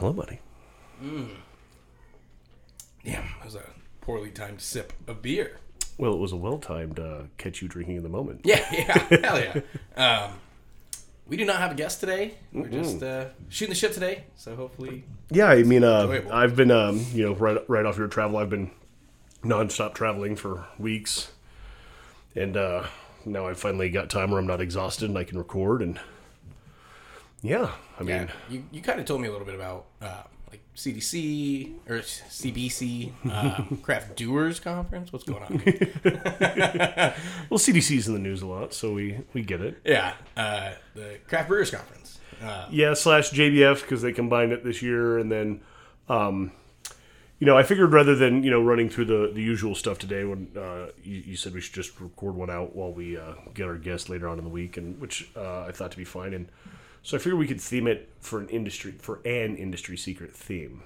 Hello, 0.00 0.14
buddy. 0.14 0.40
Damn, 1.02 1.28
that 3.04 3.44
was 3.44 3.54
a 3.54 3.64
poorly 4.00 4.30
timed 4.30 4.62
sip 4.62 4.94
of 5.06 5.20
beer. 5.20 5.58
Well, 5.98 6.14
it 6.14 6.18
was 6.18 6.32
a 6.32 6.36
well-timed 6.36 6.98
uh, 6.98 7.24
catch 7.36 7.60
you 7.60 7.68
drinking 7.68 7.96
in 7.96 8.02
the 8.02 8.08
moment. 8.08 8.40
Yeah, 8.42 8.64
yeah, 8.72 9.18
hell 9.22 9.38
yeah. 9.38 9.60
Um, 10.02 10.38
we 11.26 11.36
do 11.36 11.44
not 11.44 11.56
have 11.56 11.72
a 11.72 11.74
guest 11.74 12.00
today. 12.00 12.32
We're 12.50 12.68
just 12.68 13.02
uh, 13.02 13.26
shooting 13.50 13.72
the 13.72 13.78
shit 13.78 13.92
today, 13.92 14.24
so 14.36 14.56
hopefully, 14.56 15.04
Yeah, 15.28 15.48
I 15.48 15.64
mean, 15.64 15.84
uh, 15.84 16.22
I've 16.32 16.56
been, 16.56 16.70
um, 16.70 17.04
you 17.12 17.26
know, 17.26 17.34
right 17.34 17.58
right 17.68 17.84
off 17.84 17.98
your 17.98 18.08
travel, 18.08 18.38
I've 18.38 18.48
been 18.48 18.70
nonstop 19.44 19.92
traveling 19.92 20.34
for 20.34 20.64
weeks, 20.78 21.30
and 22.34 22.56
uh, 22.56 22.86
now 23.26 23.46
I 23.46 23.52
finally 23.52 23.90
got 23.90 24.08
time 24.08 24.30
where 24.30 24.40
I'm 24.40 24.46
not 24.46 24.62
exhausted 24.62 25.10
and 25.10 25.18
I 25.18 25.24
can 25.24 25.36
record. 25.36 25.82
And 25.82 26.00
yeah, 27.42 27.70
I 27.98 28.02
mean, 28.02 28.16
yeah. 28.16 28.28
You 28.48 28.64
you 28.70 28.82
kind 28.82 29.00
of 29.00 29.06
told 29.06 29.20
me 29.20 29.28
a 29.28 29.30
little 29.32 29.46
bit 29.46 29.54
about 29.54 29.86
uh, 30.02 30.22
like 30.50 30.60
CDC 30.76 31.74
or 31.88 31.98
CBC 32.00 33.12
um, 33.30 33.78
Craft 33.82 34.16
Doers 34.16 34.60
Conference. 34.60 35.12
What's 35.12 35.24
going 35.24 35.42
on? 35.42 35.50
well, 37.48 37.58
CDC's 37.58 38.08
in 38.08 38.14
the 38.14 38.20
news 38.20 38.42
a 38.42 38.46
lot, 38.46 38.74
so 38.74 38.92
we 38.92 39.18
we 39.32 39.42
get 39.42 39.60
it. 39.60 39.80
yeah, 39.84 40.14
uh, 40.36 40.72
the 40.94 41.18
Craft 41.26 41.48
Brewers 41.48 41.70
Conference. 41.70 42.18
Uh, 42.42 42.66
Yeah, 42.70 42.94
slash 42.94 43.30
GABF 43.32 43.82
because 43.82 44.02
they 44.02 44.12
combined 44.12 44.52
it 44.52 44.64
this 44.64 44.80
year, 44.80 45.18
and 45.18 45.30
then, 45.30 45.60
um, 46.08 46.52
you 47.38 47.46
know, 47.46 47.54
I 47.56 47.62
figured 47.62 47.92
rather 47.92 48.14
than 48.14 48.42
you 48.42 48.50
know 48.50 48.62
running 48.62 48.88
through 48.88 49.04
the 49.06 49.30
the 49.32 49.42
usual 49.42 49.74
stuff 49.74 49.98
today, 49.98 50.24
when 50.24 50.48
uh, 50.56 50.86
you, 51.02 51.16
you 51.26 51.36
said 51.36 51.52
we 51.54 51.60
should 51.60 51.74
just 51.74 52.00
record 52.00 52.34
one 52.34 52.50
out 52.50 52.74
while 52.74 52.92
we 52.92 53.16
uh, 53.18 53.34
get 53.54 53.66
our 53.66 53.76
guest 53.76 54.08
later 54.08 54.26
on 54.28 54.38
in 54.38 54.44
the 54.44 54.50
week, 54.50 54.76
and 54.76 54.98
which 55.00 55.30
uh, 55.36 55.62
I 55.68 55.72
thought 55.72 55.90
to 55.92 55.96
be 55.98 56.04
fine, 56.04 56.32
and 56.34 56.48
so 57.02 57.16
I 57.16 57.20
figured 57.20 57.38
we 57.38 57.46
could 57.46 57.60
theme 57.60 57.86
it 57.86 58.08
for 58.20 58.38
an 58.40 58.48
industry 58.48 58.92
for 58.92 59.20
an 59.24 59.56
industry 59.56 59.96
secret 59.96 60.34
theme, 60.34 60.82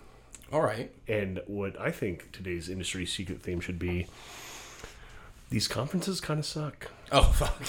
all 0.53 0.63
right. 0.63 0.91
and 1.09 1.41
what 1.47 1.79
I 1.81 1.91
think 1.91 2.33
today's 2.33 2.69
industry 2.69 3.07
secret 3.07 3.43
theme 3.43 3.61
should 3.61 3.79
be. 3.79 4.07
These 5.51 5.69
conferences 5.69 6.21
kind 6.21 6.41
of 6.41 6.47
suck. 6.47 6.89
Oh 7.13 7.23
fuck. 7.35 7.61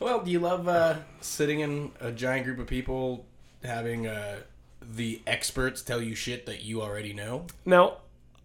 well, 0.00 0.20
do 0.22 0.30
you 0.30 0.38
love 0.40 0.68
uh, 0.68 0.96
sitting 1.20 1.60
in 1.60 1.92
a 2.00 2.12
giant 2.12 2.44
group 2.44 2.58
of 2.58 2.66
people 2.66 3.24
having 3.64 4.06
uh, 4.06 4.40
the 4.82 5.22
experts 5.26 5.82
tell 5.82 6.00
you 6.02 6.14
shit 6.14 6.46
that 6.46 6.62
you 6.62 6.82
already 6.82 7.12
know? 7.12 7.46
Now, 7.64 7.98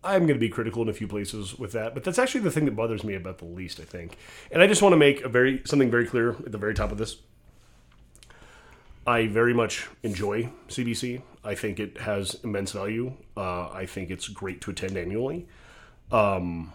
I'm 0.04 0.22
going 0.22 0.34
to 0.34 0.40
be 0.40 0.50
critical 0.50 0.82
in 0.82 0.90
a 0.90 0.94
few 0.94 1.08
places 1.08 1.58
with 1.60 1.74
that, 1.74 1.94
but 1.94 2.04
that's 2.04 2.18
actually 2.18 2.42
the 2.42 2.52
thing 2.52 2.66
that 2.66 2.76
bothers 2.76 3.04
me 3.04 3.14
about 3.14 3.38
the 3.38 3.46
least, 3.46 3.80
I 3.80 3.84
think. 3.84 4.18
And 4.52 4.62
I 4.62 4.68
just 4.68 4.82
want 4.82 4.94
to 4.94 4.98
make 4.98 5.22
a 5.22 5.30
very 5.30 5.62
something 5.66 5.92
very 5.92 6.08
clear 6.08 6.32
at 6.32 6.52
the 6.52 6.58
very 6.58 6.74
top 6.74 6.92
of 6.92 6.98
this. 6.98 7.18
I 9.06 9.28
very 9.28 9.54
much 9.54 9.88
enjoy 10.04 10.50
CBC. 10.70 11.22
I 11.44 11.56
think 11.56 11.80
it 11.80 12.00
has 12.00 12.36
immense 12.44 12.72
value. 12.72 13.14
Uh, 13.36 13.70
I 13.70 13.86
think 13.86 14.12
it's 14.12 14.28
great 14.28 14.62
to 14.62 14.72
attend 14.72 14.96
annually. 14.98 15.48
Um, 16.12 16.74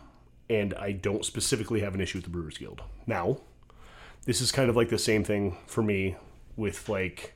and 0.48 0.74
I 0.74 0.92
don't 0.92 1.24
specifically 1.24 1.80
have 1.80 1.94
an 1.94 2.00
issue 2.00 2.19
with 2.19 2.24
the 2.24 2.30
Brewers 2.30 2.58
Guild. 2.58 2.82
Now, 3.06 3.38
this 4.24 4.41
is 4.41 4.50
kind 4.52 4.70
of 4.70 4.77
like 4.77 4.88
the 4.88 4.98
same 4.98 5.24
thing 5.24 5.56
for 5.66 5.82
me 5.82 6.16
with 6.56 6.88
like 6.88 7.34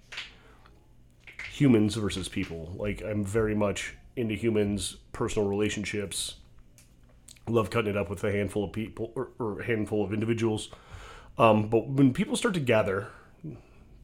humans 1.52 1.94
versus 1.94 2.28
people. 2.28 2.72
Like 2.76 3.02
I'm 3.02 3.24
very 3.24 3.54
much 3.54 3.94
into 4.16 4.34
humans, 4.34 4.96
personal 5.12 5.48
relationships. 5.48 6.36
Love 7.48 7.70
cutting 7.70 7.90
it 7.90 7.96
up 7.96 8.08
with 8.10 8.22
a 8.24 8.30
handful 8.30 8.64
of 8.64 8.72
people 8.72 9.12
or, 9.14 9.30
or 9.38 9.60
a 9.60 9.64
handful 9.64 10.04
of 10.04 10.12
individuals. 10.12 10.68
Um, 11.38 11.68
but 11.68 11.88
when 11.88 12.12
people 12.12 12.36
start 12.36 12.54
to 12.54 12.60
gather, 12.60 13.08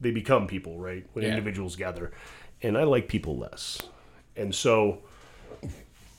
they 0.01 0.11
become 0.11 0.47
people, 0.47 0.77
right? 0.79 1.05
When 1.13 1.23
Yeah. 1.23 1.31
individuals 1.31 1.75
gather, 1.75 2.11
and 2.61 2.77
I 2.77 2.83
like 2.83 3.07
people 3.07 3.37
less, 3.37 3.79
and 4.35 4.53
so 4.53 4.99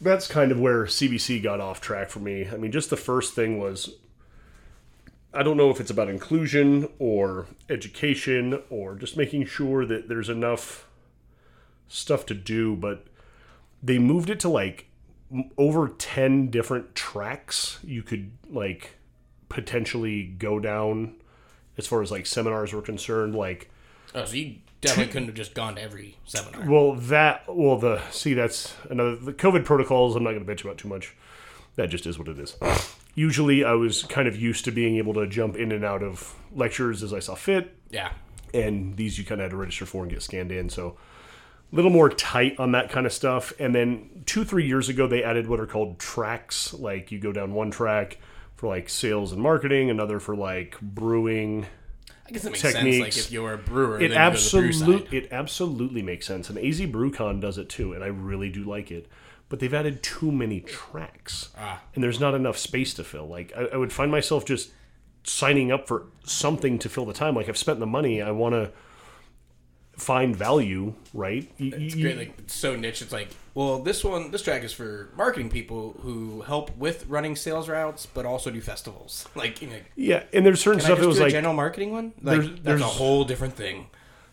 that's 0.00 0.28
kind 0.28 0.52
of 0.52 0.60
where 0.60 0.84
CBC 0.86 1.42
got 1.42 1.60
off 1.60 1.80
track 1.80 2.08
for 2.08 2.20
me. 2.20 2.46
I 2.48 2.56
mean, 2.56 2.70
just 2.72 2.88
the 2.90 2.96
first 2.96 3.34
thing 3.34 3.58
was 3.58 3.90
I 5.34 5.42
don't 5.42 5.56
know 5.58 5.70
if 5.70 5.78
it's 5.80 5.90
about 5.90 6.08
inclusion 6.08 6.88
or 6.98 7.46
education 7.68 8.62
or 8.70 8.94
just 8.94 9.16
making 9.16 9.44
sure 9.44 9.84
that 9.84 10.08
there's 10.08 10.28
enough 10.30 10.86
stuff 11.86 12.24
to 12.26 12.34
do, 12.34 12.74
but 12.76 13.06
they 13.82 13.98
moved 13.98 14.30
it 14.30 14.40
to 14.40 14.48
like 14.48 14.86
over 15.56 15.88
10 15.88 16.48
different 16.50 16.94
tracks 16.94 17.78
you 17.84 18.02
could 18.02 18.30
like 18.50 18.96
potentially 19.48 20.22
go 20.24 20.58
down 20.58 21.14
as 21.76 21.86
far 21.86 22.02
as 22.02 22.10
like 22.10 22.26
seminars 22.26 22.72
were 22.72 22.82
concerned 22.82 23.34
like 23.34 23.70
Oh, 24.14 24.24
so 24.24 24.36
you 24.36 24.56
definitely 24.80 25.12
couldn't 25.12 25.28
have 25.28 25.34
just 25.36 25.54
gone 25.54 25.74
to 25.74 25.82
every 25.82 26.16
seminar. 26.24 26.68
well 26.68 26.94
that 26.94 27.44
well 27.46 27.76
the 27.78 28.00
see 28.10 28.32
that's 28.34 28.74
another 28.88 29.16
the 29.16 29.32
covid 29.34 29.64
protocols 29.64 30.16
i'm 30.16 30.24
not 30.24 30.30
going 30.32 30.44
to 30.44 30.50
bitch 30.54 30.64
about 30.64 30.78
too 30.78 30.88
much 30.88 31.14
that 31.76 31.88
just 31.90 32.06
is 32.06 32.18
what 32.18 32.28
it 32.28 32.38
is 32.38 32.56
usually 33.14 33.64
i 33.64 33.72
was 33.72 34.04
kind 34.04 34.26
of 34.28 34.34
used 34.36 34.64
to 34.64 34.70
being 34.70 34.96
able 34.96 35.12
to 35.14 35.26
jump 35.26 35.56
in 35.56 35.72
and 35.72 35.84
out 35.84 36.02
of 36.02 36.34
lectures 36.54 37.02
as 37.02 37.12
i 37.12 37.18
saw 37.18 37.34
fit 37.34 37.76
Yeah. 37.90 38.12
and 38.54 38.96
these 38.96 39.18
you 39.18 39.24
kind 39.24 39.40
of 39.40 39.44
had 39.46 39.50
to 39.50 39.56
register 39.56 39.84
for 39.84 40.02
and 40.04 40.10
get 40.12 40.22
scanned 40.22 40.52
in. 40.52 40.68
So 40.70 40.96
little 41.70 41.90
more 41.90 42.08
tight 42.08 42.58
on 42.58 42.72
that 42.72 42.90
kind 42.90 43.06
of 43.06 43.12
stuff. 43.12 43.52
And 43.58 43.74
then 43.74 44.22
two, 44.26 44.44
three 44.44 44.66
years 44.66 44.88
ago, 44.88 45.06
they 45.06 45.22
added 45.22 45.46
what 45.48 45.60
are 45.60 45.66
called 45.66 45.98
tracks. 45.98 46.72
Like 46.72 47.12
you 47.12 47.18
go 47.18 47.32
down 47.32 47.52
one 47.54 47.70
track 47.70 48.18
for 48.56 48.68
like 48.68 48.88
sales 48.88 49.32
and 49.32 49.40
marketing, 49.42 49.90
another 49.90 50.18
for 50.20 50.34
like 50.34 50.80
brewing. 50.80 51.66
I 52.26 52.30
guess 52.30 52.44
it 52.44 52.50
makes 52.50 52.60
sense. 52.60 52.98
Like 52.98 53.16
if 53.16 53.30
you're 53.30 53.54
a 53.54 53.58
brewer, 53.58 53.96
It 54.00 54.08
then 54.08 54.10
you 54.10 54.10
the 54.10 54.14
brew 54.16 54.20
absolutely, 54.26 55.18
it 55.18 55.28
absolutely 55.30 56.02
makes 56.02 56.26
sense. 56.26 56.50
And 56.50 56.58
AZ 56.58 56.80
BrewCon 56.80 57.40
does 57.40 57.56
it 57.58 57.68
too, 57.68 57.94
and 57.94 58.04
I 58.04 58.08
really 58.08 58.50
do 58.50 58.64
like 58.64 58.90
it. 58.90 59.06
But 59.48 59.60
they've 59.60 59.72
added 59.72 60.02
too 60.02 60.30
many 60.30 60.60
tracks, 60.60 61.48
Ah. 61.56 61.80
and 61.94 62.04
there's 62.04 62.20
not 62.20 62.34
enough 62.34 62.58
space 62.58 62.92
to 62.94 63.04
fill. 63.04 63.26
Like 63.26 63.52
I, 63.56 63.68
I 63.72 63.76
would 63.78 63.94
find 63.94 64.10
myself 64.10 64.44
just 64.44 64.70
signing 65.24 65.72
up 65.72 65.88
for 65.88 66.04
something 66.24 66.78
to 66.80 66.88
fill 66.90 67.06
the 67.06 67.14
time. 67.14 67.34
Like 67.34 67.48
I've 67.48 67.56
spent 67.56 67.78
the 67.80 67.86
money, 67.86 68.20
I 68.20 68.30
want 68.30 68.54
to 68.54 68.72
find 69.98 70.34
value, 70.34 70.94
right? 71.12 71.50
You- 71.58 71.72
It's 71.74 71.94
you- 71.94 72.02
great, 72.02 72.16
like 72.16 72.34
it's 72.38 72.54
so 72.54 72.76
niche. 72.76 73.02
It's 73.02 73.12
like, 73.12 73.28
well, 73.54 73.80
this 73.80 74.04
one, 74.04 74.30
this 74.30 74.42
track 74.42 74.62
is 74.62 74.72
for 74.72 75.10
marketing 75.16 75.50
people 75.50 75.96
who 76.02 76.42
help 76.42 76.76
with 76.76 77.04
running 77.08 77.34
sales 77.36 77.68
routes, 77.68 78.06
but 78.06 78.24
also 78.24 78.50
do 78.50 78.60
festivals. 78.60 79.26
Like, 79.34 79.60
you 79.60 79.68
know, 79.68 79.76
yeah, 79.96 80.22
and 80.32 80.46
there's 80.46 80.60
certain 80.60 80.80
stuff 80.80 81.00
that 81.00 81.06
was 81.06 81.20
like, 81.20 81.32
general 81.32 81.54
marketing 81.54 81.92
one? 81.92 82.12
Like, 82.22 82.40
There's- 82.40 82.46
that's 82.48 82.62
there's- 82.62 82.80
a 82.80 82.84
whole 82.84 83.24
different 83.24 83.54
thing. 83.54 83.88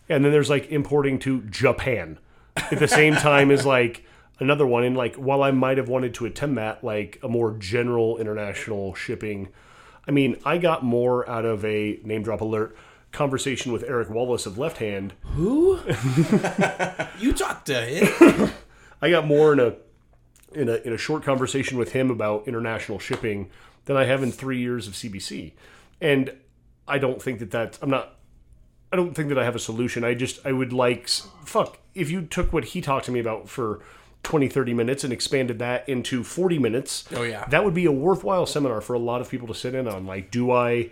and 0.08 0.24
then 0.24 0.32
there's 0.32 0.50
like 0.50 0.72
importing 0.72 1.18
to 1.20 1.42
Japan 1.42 2.20
at 2.56 2.78
the 2.80 2.88
same 2.88 3.16
time 3.16 3.50
as 3.52 3.66
like 3.66 4.04
another 4.40 4.66
one. 4.68 4.84
And 4.84 4.96
like 4.96 5.16
while 5.16 5.42
I 5.42 5.50
might 5.52 5.78
have 5.78 5.90
wanted 5.90 6.14
to 6.16 6.26
attend 6.28 6.58
that, 6.60 6.84
like 6.84 7.20
a 7.24 7.28
more 7.28 7.54
general 7.58 8.18
international 8.20 8.94
shipping, 8.94 9.50
I 10.08 10.12
mean, 10.12 10.38
I 10.46 10.60
got 10.60 10.84
more 10.84 11.28
out 11.28 11.46
of 11.46 11.66
a 11.66 12.00
name 12.04 12.22
drop 12.22 12.42
alert 12.42 12.78
conversation 13.16 13.72
with 13.72 13.84
Eric 13.84 14.10
Wallace 14.10 14.46
of 14.46 14.58
Left 14.58 14.78
Hand. 14.78 15.14
Who? 15.34 15.80
you 17.20 17.34
talked 17.34 17.66
to 17.68 17.82
him. 17.82 18.52
I 19.02 19.10
got 19.10 19.26
more 19.26 19.54
in 19.54 19.60
a 19.60 19.76
in 20.54 20.70
a 20.70 20.76
in 20.76 20.94
a 20.94 20.98
short 20.98 21.24
conversation 21.24 21.78
with 21.78 21.94
him 21.94 22.12
about 22.12 22.48
international 22.48 23.00
shipping 23.00 23.50
than 23.86 23.98
I 23.98 24.06
have 24.06 24.22
in 24.22 24.32
three 24.32 24.60
years 24.60 24.88
of 24.88 24.94
CBC, 24.94 25.54
and 26.00 26.34
I 26.88 26.98
don't 26.98 27.22
think 27.22 27.40
that 27.40 27.52
that's 27.52 27.80
I'm 27.82 27.90
not. 27.90 28.12
I 28.92 28.96
don't 28.96 29.14
think 29.14 29.30
that 29.30 29.40
I 29.40 29.44
have 29.44 29.56
a 29.56 29.60
solution. 29.60 30.04
I 30.04 30.14
just 30.14 30.46
I 30.46 30.52
would 30.52 30.72
like 30.72 31.08
fuck 31.10 31.80
if 31.94 32.12
you 32.12 32.22
took 32.22 32.54
what 32.54 32.66
he 32.66 32.82
talked 32.82 33.06
to 33.06 33.12
me 33.12 33.20
about 33.20 33.50
for 33.50 33.82
20 34.24 34.48
30 34.48 34.74
minutes 34.74 35.04
and 35.04 35.14
expanded 35.14 35.60
that 35.60 35.88
into 35.88 36.24
40 36.24 36.60
minutes. 36.60 37.06
Oh, 37.16 37.24
yeah. 37.24 37.46
That 37.46 37.64
would 37.64 37.74
be 37.74 37.86
a 37.86 37.92
worthwhile 37.92 38.46
seminar 38.46 38.82
for 38.82 38.94
a 38.94 39.00
lot 39.00 39.22
of 39.22 39.30
people 39.30 39.48
to 39.48 39.54
sit 39.54 39.76
in 39.76 39.88
on. 39.88 40.06
Like 40.06 40.32
do 40.32 40.52
I 40.52 40.90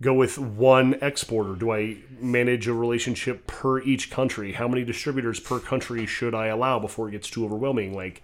go 0.00 0.14
with 0.14 0.38
one 0.38 0.96
exporter? 1.00 1.54
Do 1.54 1.72
I 1.72 1.98
manage 2.20 2.68
a 2.68 2.74
relationship 2.74 3.46
per 3.46 3.80
each 3.80 4.10
country? 4.10 4.52
How 4.52 4.68
many 4.68 4.84
distributors 4.84 5.40
per 5.40 5.58
country 5.58 6.06
should 6.06 6.34
I 6.34 6.46
allow 6.46 6.78
before 6.78 7.08
it 7.08 7.12
gets 7.12 7.28
too 7.28 7.44
overwhelming? 7.44 7.94
Like, 7.94 8.22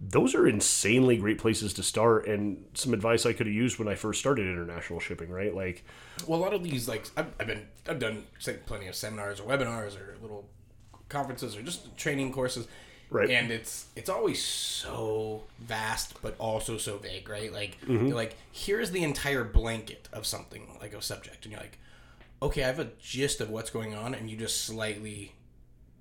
those 0.00 0.34
are 0.34 0.46
insanely 0.46 1.16
great 1.16 1.38
places 1.38 1.72
to 1.74 1.82
start, 1.82 2.26
and 2.26 2.64
some 2.74 2.92
advice 2.92 3.24
I 3.24 3.32
could 3.32 3.46
have 3.46 3.54
used 3.54 3.78
when 3.78 3.88
I 3.88 3.94
first 3.94 4.20
started 4.20 4.46
international 4.46 5.00
shipping, 5.00 5.30
right? 5.30 5.54
Like, 5.54 5.84
well, 6.26 6.38
a 6.38 6.42
lot 6.42 6.52
of 6.52 6.62
these, 6.62 6.88
like, 6.88 7.06
I've, 7.16 7.32
I've 7.38 7.46
been, 7.46 7.66
I've 7.88 8.00
done 8.00 8.24
plenty 8.66 8.88
of 8.88 8.94
seminars 8.94 9.40
or 9.40 9.44
webinars 9.44 9.96
or 9.96 10.16
little 10.20 10.48
conferences 11.08 11.56
or 11.56 11.62
just 11.62 11.96
training 11.96 12.32
courses. 12.32 12.66
Right. 13.14 13.30
And 13.30 13.50
it's 13.52 13.86
it's 13.94 14.08
always 14.10 14.42
so 14.44 15.44
vast, 15.60 16.20
but 16.20 16.34
also 16.38 16.78
so 16.78 16.98
vague, 16.98 17.28
right? 17.28 17.52
Like 17.52 17.78
Mm-hmm. 17.86 18.08
like, 18.08 18.36
here's 18.50 18.90
the 18.90 19.04
entire 19.04 19.44
blanket 19.44 20.08
of 20.12 20.26
something, 20.26 20.76
like 20.80 20.92
a 20.94 21.00
subject, 21.00 21.44
and 21.44 21.52
you're 21.52 21.60
like, 21.60 21.78
okay, 22.42 22.64
I 22.64 22.66
have 22.66 22.80
a 22.80 22.88
gist 23.00 23.40
of 23.40 23.50
what's 23.50 23.70
going 23.70 23.94
on, 23.94 24.14
and 24.14 24.28
you 24.28 24.36
just 24.36 24.62
slightly 24.64 25.32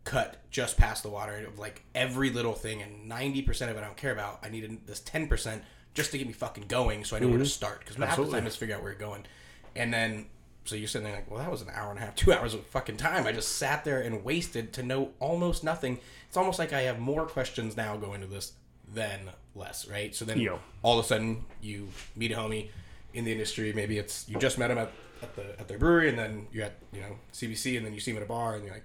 cut 0.06 0.36
just 0.52 0.76
past 0.78 1.04
the 1.04 1.10
water 1.10 1.46
of 1.48 1.60
like 1.60 1.84
every 1.96 2.30
little 2.32 2.54
thing, 2.54 2.82
and 2.82 3.08
ninety 3.08 3.42
percent 3.44 3.70
of 3.72 3.78
it 3.78 3.82
I 3.82 3.86
don't 3.86 3.96
care 3.98 4.12
about. 4.12 4.40
I 4.44 4.50
need 4.50 4.88
this 4.88 5.00
ten 5.00 5.28
percent 5.28 5.62
just 5.94 6.10
to 6.12 6.18
get 6.18 6.26
me 6.26 6.34
fucking 6.34 6.66
going, 6.68 7.04
so 7.06 7.16
I 7.16 7.20
know 7.20 7.28
where 7.28 7.38
to 7.38 7.46
start. 7.46 7.82
Because 7.82 7.96
half 7.98 8.16
the 8.18 8.24
Mm-hmm. 8.24 8.32
Time 8.32 8.48
is 8.48 8.56
figure 8.56 8.76
out 8.76 8.82
where 8.82 8.92
you're 8.92 9.00
going, 9.00 9.24
and 9.76 9.94
then 9.94 10.26
so 10.66 10.76
you're 10.76 10.88
sitting 10.88 11.06
there 11.06 11.16
like, 11.16 11.30
well, 11.30 11.40
that 11.40 11.52
was 11.52 11.62
an 11.62 11.70
hour 11.74 11.90
and 11.90 12.00
a 12.00 12.02
half, 12.02 12.16
two 12.16 12.34
hours 12.34 12.54
of 12.54 12.66
fucking 12.68 12.98
time. 12.98 13.28
I 13.28 13.32
just 13.32 13.58
sat 13.58 13.84
there 13.84 14.02
and 14.02 14.24
wasted 14.24 14.74
to 14.74 14.84
know 14.84 15.12
almost 15.20 15.64
nothing. 15.64 16.00
It's 16.28 16.38
almost 16.38 16.60
like 16.60 16.74
I 16.74 16.82
have 16.82 17.00
more 17.00 17.26
questions 17.26 17.78
now 17.78 17.98
going 17.98 18.22
to 18.22 18.28
this 18.28 18.54
than 18.94 19.30
less, 19.56 19.88
right? 19.88 20.16
So 20.16 20.26
then 20.26 20.40
Yeah. 20.40 20.58
all 20.82 21.00
of 21.00 21.06
a 21.06 21.08
sudden 21.08 21.46
you 21.62 21.90
meet 22.16 22.32
a 22.32 22.36
homie 22.36 22.70
in 23.14 23.26
the 23.26 23.32
industry. 23.32 23.74
Maybe 23.74 23.98
it's 23.98 24.28
you 24.28 24.38
just 24.40 24.58
met 24.58 24.72
him 24.72 24.78
at, 24.78 24.92
at 25.22 25.36
the 25.36 25.60
at 25.60 25.68
their 25.68 25.78
brewery, 25.78 26.10
and 26.10 26.18
then 26.18 26.48
you're 26.52 26.66
at 26.66 26.74
you 26.92 27.02
know 27.02 27.16
CBC, 27.32 27.78
and 27.78 27.86
then 27.86 27.94
you 27.94 28.00
see 28.00 28.12
him 28.12 28.18
at 28.18 28.24
a 28.24 28.28
bar, 28.28 28.56
and 28.56 28.66
you're 28.66 28.74
like, 28.74 28.84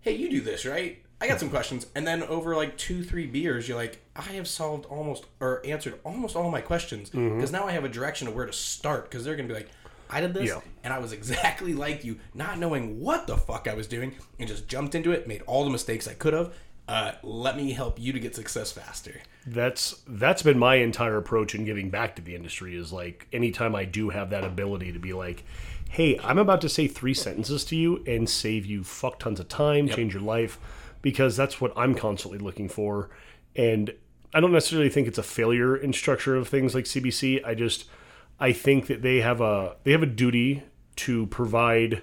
hey, 0.00 0.14
you 0.14 0.30
do 0.30 0.40
this, 0.40 0.64
right? 0.64 1.02
I 1.20 1.28
got 1.28 1.40
some 1.40 1.50
questions. 1.50 1.86
And 1.94 2.06
then 2.06 2.22
over 2.24 2.54
like 2.54 2.76
two, 2.76 3.02
three 3.02 3.26
beers, 3.26 3.66
you're 3.66 3.76
like, 3.76 4.02
I 4.14 4.22
have 4.22 4.46
solved 4.46 4.84
almost 4.86 5.24
or 5.40 5.64
answered 5.64 5.98
almost 6.04 6.36
all 6.36 6.50
my 6.50 6.60
questions 6.60 7.10
mm-hmm. 7.10 7.36
because 7.36 7.52
now 7.52 7.66
I 7.66 7.72
have 7.72 7.84
a 7.84 7.88
direction 7.88 8.28
of 8.28 8.34
where 8.34 8.46
to 8.46 8.52
start 8.52 9.04
because 9.04 9.24
they're 9.24 9.34
going 9.34 9.48
to 9.48 9.54
be 9.54 9.58
like, 9.58 9.70
I 10.10 10.20
did 10.20 10.34
this 10.34 10.48
Yeah. 10.48 10.60
and 10.84 10.92
I 10.92 10.98
was 10.98 11.12
exactly 11.12 11.74
like 11.84 12.04
you, 12.04 12.18
not 12.34 12.58
knowing 12.58 13.00
what 13.00 13.26
the 13.26 13.36
fuck 13.36 13.66
I 13.68 13.74
was 13.74 13.86
doing 13.86 14.14
and 14.38 14.48
just 14.48 14.68
jumped 14.68 14.94
into 14.94 15.12
it, 15.12 15.26
made 15.26 15.42
all 15.46 15.64
the 15.64 15.70
mistakes 15.70 16.06
I 16.08 16.14
could 16.14 16.32
have. 16.32 16.54
Uh, 16.88 17.12
let 17.24 17.56
me 17.56 17.72
help 17.72 17.98
you 17.98 18.12
to 18.12 18.20
get 18.20 18.34
success 18.36 18.70
faster. 18.70 19.20
that's 19.44 20.02
that's 20.06 20.42
been 20.42 20.56
my 20.58 20.76
entire 20.76 21.16
approach 21.16 21.52
in 21.54 21.64
giving 21.64 21.90
back 21.90 22.14
to 22.14 22.22
the 22.22 22.34
industry 22.36 22.76
is 22.76 22.92
like 22.92 23.26
anytime 23.32 23.74
I 23.74 23.84
do 23.84 24.10
have 24.10 24.30
that 24.30 24.44
ability 24.44 24.92
to 24.92 25.00
be 25.00 25.12
like, 25.12 25.44
hey, 25.90 26.16
I'm 26.22 26.38
about 26.38 26.60
to 26.60 26.68
say 26.68 26.86
three 26.86 27.14
sentences 27.14 27.64
to 27.66 27.76
you 27.76 28.04
and 28.06 28.28
save 28.30 28.66
you 28.66 28.84
fuck 28.84 29.18
tons 29.18 29.40
of 29.40 29.48
time, 29.48 29.88
change 29.88 30.14
your 30.14 30.22
life, 30.22 30.60
because 31.02 31.36
that's 31.36 31.60
what 31.60 31.72
I'm 31.76 31.96
constantly 31.96 32.38
looking 32.38 32.68
for. 32.68 33.10
And 33.56 33.92
I 34.32 34.38
don't 34.38 34.52
necessarily 34.52 34.88
think 34.90 35.08
it's 35.08 35.18
a 35.18 35.22
failure 35.24 35.76
in 35.76 35.92
structure 35.92 36.36
of 36.36 36.46
things 36.46 36.72
like 36.74 36.84
CBC. 36.84 37.44
I 37.44 37.54
just 37.56 37.86
I 38.38 38.52
think 38.52 38.86
that 38.88 39.02
they 39.02 39.20
have 39.20 39.40
a 39.40 39.76
they 39.84 39.92
have 39.92 40.02
a 40.02 40.06
duty 40.06 40.62
to 40.96 41.26
provide 41.26 42.02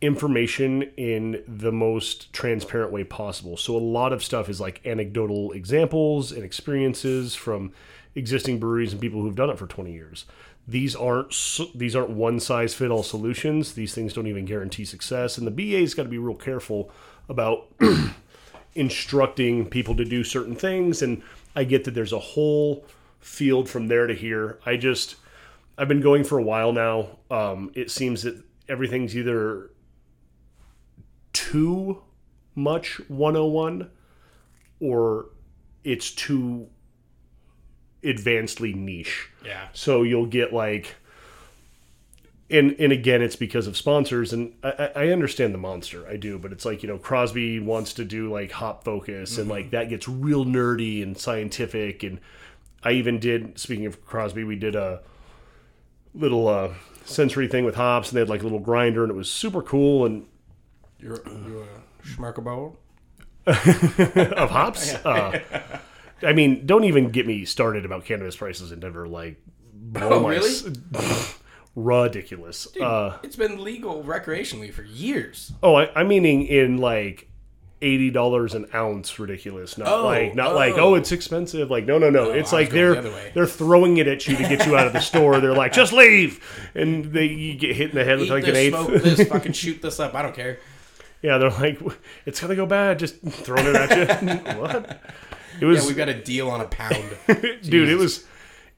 information 0.00 0.82
in 0.96 1.42
the 1.48 1.72
most 1.72 2.32
transparent 2.32 2.92
way 2.92 3.04
possible. 3.04 3.56
So 3.56 3.76
a 3.76 3.78
lot 3.78 4.12
of 4.12 4.22
stuff 4.22 4.48
is 4.48 4.60
like 4.60 4.84
anecdotal 4.84 5.52
examples 5.52 6.30
and 6.32 6.44
experiences 6.44 7.34
from 7.34 7.72
existing 8.14 8.58
breweries 8.58 8.92
and 8.92 9.00
people 9.00 9.22
who've 9.22 9.34
done 9.34 9.50
it 9.50 9.58
for 9.58 9.66
20 9.66 9.92
years. 9.92 10.26
These 10.66 10.94
aren't 10.94 11.34
these 11.74 11.94
aren't 11.94 12.10
one 12.10 12.40
size 12.40 12.74
fit 12.74 12.90
all 12.90 13.02
solutions. 13.02 13.74
These 13.74 13.94
things 13.94 14.12
don't 14.12 14.26
even 14.26 14.44
guarantee 14.44 14.84
success 14.84 15.38
and 15.38 15.46
the 15.46 15.50
BA's 15.50 15.94
got 15.94 16.04
to 16.04 16.08
be 16.08 16.18
real 16.18 16.34
careful 16.34 16.90
about 17.28 17.68
instructing 18.74 19.66
people 19.66 19.94
to 19.96 20.04
do 20.04 20.24
certain 20.24 20.56
things 20.56 21.02
and 21.02 21.22
I 21.56 21.64
get 21.64 21.84
that 21.84 21.94
there's 21.94 22.12
a 22.12 22.18
whole 22.18 22.84
field 23.20 23.68
from 23.68 23.86
there 23.88 24.06
to 24.06 24.14
here. 24.14 24.58
I 24.66 24.76
just 24.76 25.16
I've 25.76 25.88
been 25.88 26.00
going 26.00 26.24
for 26.24 26.38
a 26.38 26.42
while 26.42 26.72
now. 26.72 27.18
Um, 27.30 27.70
it 27.74 27.90
seems 27.90 28.22
that 28.22 28.42
everything's 28.68 29.16
either 29.16 29.70
too 31.32 32.02
much 32.54 33.00
101 33.08 33.90
or 34.80 35.26
it's 35.82 36.10
too 36.10 36.68
advancedly 38.02 38.74
niche. 38.74 39.28
Yeah. 39.44 39.68
So 39.72 40.02
you'll 40.02 40.26
get 40.26 40.52
like, 40.52 40.94
and 42.50 42.76
and 42.78 42.92
again, 42.92 43.22
it's 43.22 43.36
because 43.36 43.66
of 43.66 43.76
sponsors, 43.76 44.32
and 44.32 44.52
I, 44.62 44.68
I 44.68 45.04
I 45.04 45.08
understand 45.08 45.54
the 45.54 45.58
monster, 45.58 46.06
I 46.06 46.16
do, 46.16 46.38
but 46.38 46.52
it's 46.52 46.64
like 46.64 46.82
you 46.82 46.88
know 46.88 46.98
Crosby 46.98 47.58
wants 47.58 47.94
to 47.94 48.04
do 48.04 48.30
like 48.30 48.52
hop 48.52 48.84
focus, 48.84 49.38
and 49.38 49.48
like 49.48 49.70
that 49.70 49.88
gets 49.88 50.06
real 50.06 50.44
nerdy 50.44 51.02
and 51.02 51.16
scientific, 51.16 52.02
and 52.02 52.20
I 52.82 52.92
even 52.92 53.18
did. 53.18 53.58
Speaking 53.58 53.86
of 53.86 54.04
Crosby, 54.04 54.44
we 54.44 54.56
did 54.56 54.76
a 54.76 55.00
little 56.14 56.48
uh, 56.48 56.74
sensory 57.04 57.48
thing 57.48 57.64
with 57.64 57.74
hops, 57.74 58.08
and 58.10 58.16
they 58.16 58.20
had 58.20 58.28
like 58.28 58.40
a 58.40 58.44
little 58.44 58.60
grinder, 58.60 59.02
and 59.02 59.10
it 59.10 59.14
was 59.16 59.30
super 59.30 59.62
cool, 59.62 60.06
and 60.06 60.26
You're, 60.98 61.20
you're 61.46 61.62
a 61.64 62.06
schmarkable. 62.06 62.76
of 63.46 64.50
hops. 64.50 64.94
Uh, 65.04 65.38
I 66.22 66.32
mean, 66.32 66.64
don't 66.64 66.84
even 66.84 67.10
get 67.10 67.26
me 67.26 67.44
started 67.44 67.84
about 67.84 68.04
cannabis 68.06 68.36
prices 68.36 68.72
in 68.72 68.80
Denver. 68.80 69.06
Like, 69.06 69.36
Oh, 69.96 70.20
my 70.20 70.30
really? 70.36 70.72
ridiculous. 71.74 72.68
Uh, 72.76 73.18
It's 73.22 73.36
been 73.36 73.62
legal 73.62 74.02
recreationally 74.02 74.72
for 74.72 74.82
years. 74.82 75.52
oh, 75.62 75.74
I, 75.74 75.90
I'm 75.94 76.08
meaning 76.08 76.46
in 76.46 76.78
like 76.78 77.28
eighty 77.84 78.10
dollars 78.10 78.54
an 78.54 78.66
ounce. 78.74 79.18
Ridiculous. 79.18 79.76
Not 79.78 79.88
Oh, 79.88 80.04
like 80.04 80.34
not 80.34 80.52
oh. 80.52 80.54
like 80.54 80.74
oh, 80.74 80.94
it's 80.94 81.12
expensive. 81.12 81.70
Like 81.70 81.84
no, 81.84 81.98
no, 81.98 82.10
no. 82.10 82.30
it's 82.30 82.52
like 82.52 82.70
they're 82.70 83.00
the 83.00 83.30
they're 83.34 83.46
throwing 83.46 83.98
it 83.98 84.08
at 84.08 84.26
you 84.26 84.36
to 84.36 84.42
get 84.42 84.66
you 84.66 84.76
out 84.76 84.86
of 84.86 84.92
the 84.92 85.00
store. 85.00 85.40
They're 85.40 85.54
like, 85.54 85.72
just 85.72 85.92
leave, 85.92 86.42
and 86.74 87.04
they 87.06 87.26
you 87.26 87.54
get 87.54 87.76
hit 87.76 87.90
in 87.90 87.96
the 87.96 88.04
head 88.04 88.18
with 88.18 88.28
Eat 88.28 88.32
like 88.32 88.44
an 88.44 88.54
this, 88.54 88.58
eighth. 88.58 88.74
smoke 88.74 89.02
this, 89.02 89.28
fucking 89.28 89.52
shoot 89.52 89.82
this 89.82 90.00
up. 90.00 90.14
I 90.14 90.22
don't 90.22 90.34
care. 90.34 90.58
yeah, 91.22 91.38
they're 91.38 91.50
like, 91.50 91.80
it's 92.26 92.40
gonna 92.40 92.56
go 92.56 92.66
bad. 92.66 92.98
Just 92.98 93.20
throwing 93.20 93.66
it 93.66 93.76
at 93.76 94.22
you. 94.22 94.28
what? 94.60 95.00
It 95.60 95.66
was 95.66 95.82
Yeah, 95.82 95.88
we've 95.88 95.96
got 95.96 96.08
a 96.08 96.20
deal 96.20 96.50
on 96.50 96.60
a 96.60 96.66
pound. 96.66 97.04
dude 97.62 97.88
it 97.88 97.96
was 97.96 98.24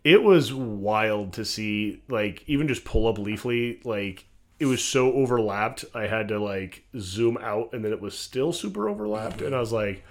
it 0.04 0.22
was 0.22 0.52
wild 0.52 1.32
to 1.34 1.44
see 1.44 2.02
like 2.08 2.44
even 2.46 2.68
just 2.68 2.84
pull 2.84 3.06
up 3.08 3.16
leafly 3.16 3.84
like 3.84 4.26
it 4.58 4.66
was 4.66 4.82
so 4.82 5.12
overlapped 5.12 5.84
i 5.94 6.06
had 6.06 6.28
to 6.28 6.38
like 6.38 6.84
zoom 6.98 7.36
out 7.38 7.72
and 7.72 7.84
then 7.84 7.92
it 7.92 8.00
was 8.00 8.18
still 8.18 8.52
super 8.52 8.88
overlapped 8.88 9.42
and 9.42 9.54
i 9.54 9.60
was 9.60 9.72
like 9.72 10.04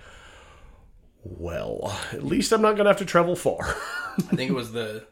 well 1.23 1.97
at 2.11 2.23
least 2.23 2.51
i'm 2.51 2.61
not 2.61 2.77
gonna 2.77 2.89
have 2.89 2.97
to 2.97 3.05
travel 3.05 3.35
far 3.35 3.75
I 4.17 4.35
think 4.35 4.49
it 4.49 4.55
was 4.55 4.71
the 4.71 5.03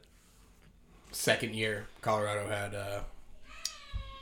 second 1.11 1.55
year 1.55 1.87
Colorado 2.01 2.47
had 2.47 2.73
uh, 2.75 2.99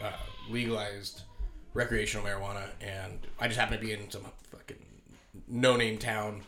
uh, 0.03 0.11
legalized 0.49 1.21
recreational 1.73 2.25
marijuana, 2.25 2.63
and 2.79 3.19
I 3.39 3.47
just 3.47 3.59
happened 3.59 3.79
to 3.79 3.85
be 3.85 3.93
in 3.93 4.09
some 4.09 4.25
fucking 4.51 4.77
no-name 5.47 5.97
town. 5.97 6.41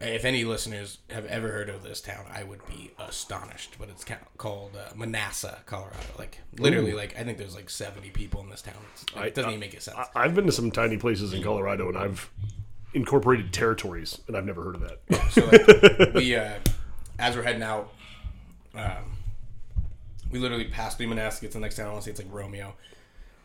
If 0.00 0.24
any 0.24 0.44
listeners 0.44 0.98
have 1.10 1.24
ever 1.26 1.48
heard 1.48 1.68
of 1.68 1.82
this 1.82 2.00
town, 2.00 2.24
I 2.32 2.44
would 2.44 2.64
be 2.68 2.92
astonished. 2.98 3.76
But 3.80 3.88
it's 3.88 4.04
ca- 4.04 4.18
called 4.36 4.76
uh, 4.76 4.92
Manassa, 4.94 5.64
Colorado. 5.66 5.96
Like 6.16 6.38
literally, 6.58 6.92
like 6.92 7.18
I 7.18 7.24
think 7.24 7.36
there's 7.38 7.56
like 7.56 7.68
70 7.68 8.10
people 8.10 8.40
in 8.42 8.48
this 8.48 8.62
town. 8.62 8.74
It's, 8.92 9.04
like, 9.16 9.26
it 9.26 9.34
doesn't 9.34 9.50
even 9.50 9.60
make 9.60 9.74
it 9.74 9.82
sense. 9.82 9.96
I- 10.14 10.24
i've 10.24 10.34
been 10.34 10.46
to 10.46 10.52
some 10.52 10.70
tiny 10.70 10.96
places 10.98 11.32
in 11.34 11.42
colorado 11.42 11.88
and 11.88 11.98
i've 11.98 12.30
incorporated 12.94 13.52
territories 13.52 14.18
and 14.28 14.36
i've 14.36 14.44
never 14.46 14.62
heard 14.62 14.76
of 14.76 14.80
that 14.82 15.00
So 15.32 15.44
like 15.46 16.14
we, 16.14 16.34
uh, 16.36 16.54
as 17.18 17.36
we're 17.36 17.42
heading 17.42 17.62
out, 17.62 17.92
um, 18.74 19.16
we 20.30 20.38
literally 20.38 20.64
pass 20.66 20.94
through 20.94 21.08
Manassa, 21.08 21.42
It's 21.42 21.54
the 21.54 21.60
next 21.60 21.76
town. 21.76 21.86
I 21.88 21.90
want 21.92 22.02
to 22.02 22.04
say 22.06 22.10
it's 22.12 22.20
like 22.20 22.32
Romeo. 22.32 22.74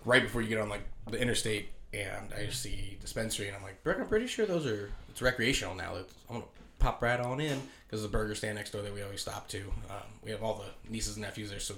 Right 0.06 0.22
before 0.22 0.42
you 0.42 0.50
get 0.50 0.60
on 0.60 0.70
like 0.70 0.82
the 1.10 1.20
interstate, 1.20 1.70
and 1.94 2.34
I 2.38 2.46
just 2.46 2.62
see 2.62 2.98
dispensary, 3.02 3.48
and 3.48 3.56
I'm 3.56 3.64
like, 3.64 3.82
Brick, 3.84 4.00
I'm 4.00 4.08
pretty 4.08 4.28
sure 4.28 4.46
those 4.46 4.66
are 4.68 4.92
it's 5.14 5.22
recreational 5.22 5.76
now. 5.76 5.96
It's, 5.96 6.12
I'm 6.28 6.38
gonna 6.38 6.48
pop 6.80 7.02
right 7.04 7.20
on 7.20 7.40
in 7.40 7.62
because 7.86 8.02
the 8.02 8.08
burger 8.10 8.34
stand 8.34 8.58
next 8.58 8.72
door 8.72 8.82
that 8.82 8.92
we 8.92 9.04
always 9.04 9.22
stop 9.22 9.48
to. 9.50 9.60
Um, 9.90 10.02
we 10.24 10.32
have 10.32 10.42
all 10.42 10.56
the 10.56 10.92
nieces 10.92 11.18
and 11.18 11.24
nephews 11.24 11.52
there, 11.52 11.60
so 11.60 11.76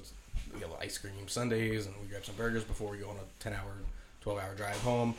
we 0.53 0.61
get 0.61 0.69
ice 0.81 0.97
cream 0.97 1.13
Sundays, 1.27 1.85
and 1.85 1.93
we 2.01 2.07
grab 2.07 2.23
some 2.23 2.35
burgers 2.35 2.63
before 2.63 2.89
we 2.89 2.97
go 2.97 3.09
on 3.09 3.17
a 3.17 3.43
10 3.43 3.51
hour, 3.51 3.73
12 4.21 4.39
hour 4.39 4.55
drive 4.55 4.77
home. 4.77 5.15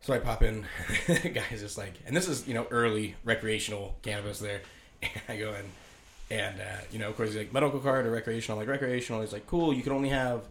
So 0.00 0.14
I 0.14 0.18
pop 0.18 0.42
in, 0.42 0.64
guy's 1.06 1.60
just 1.60 1.76
like, 1.76 1.92
and 2.06 2.16
this 2.16 2.26
is 2.26 2.48
you 2.48 2.54
know 2.54 2.66
early 2.70 3.16
recreational 3.22 3.96
cannabis 4.00 4.38
there. 4.38 4.62
And 5.02 5.10
I 5.28 5.36
go 5.36 5.52
in, 5.52 6.36
and 6.38 6.58
uh, 6.58 6.80
you 6.90 6.98
know 6.98 7.10
of 7.10 7.16
course 7.18 7.28
he's 7.28 7.38
like 7.38 7.52
medical 7.52 7.80
card 7.80 8.06
or 8.06 8.10
recreational. 8.10 8.58
I'm 8.58 8.66
like 8.66 8.80
recreational. 8.80 9.20
He's 9.20 9.34
like 9.34 9.46
cool. 9.46 9.74
You 9.74 9.82
can 9.82 9.92
only 9.92 10.08
have 10.08 10.44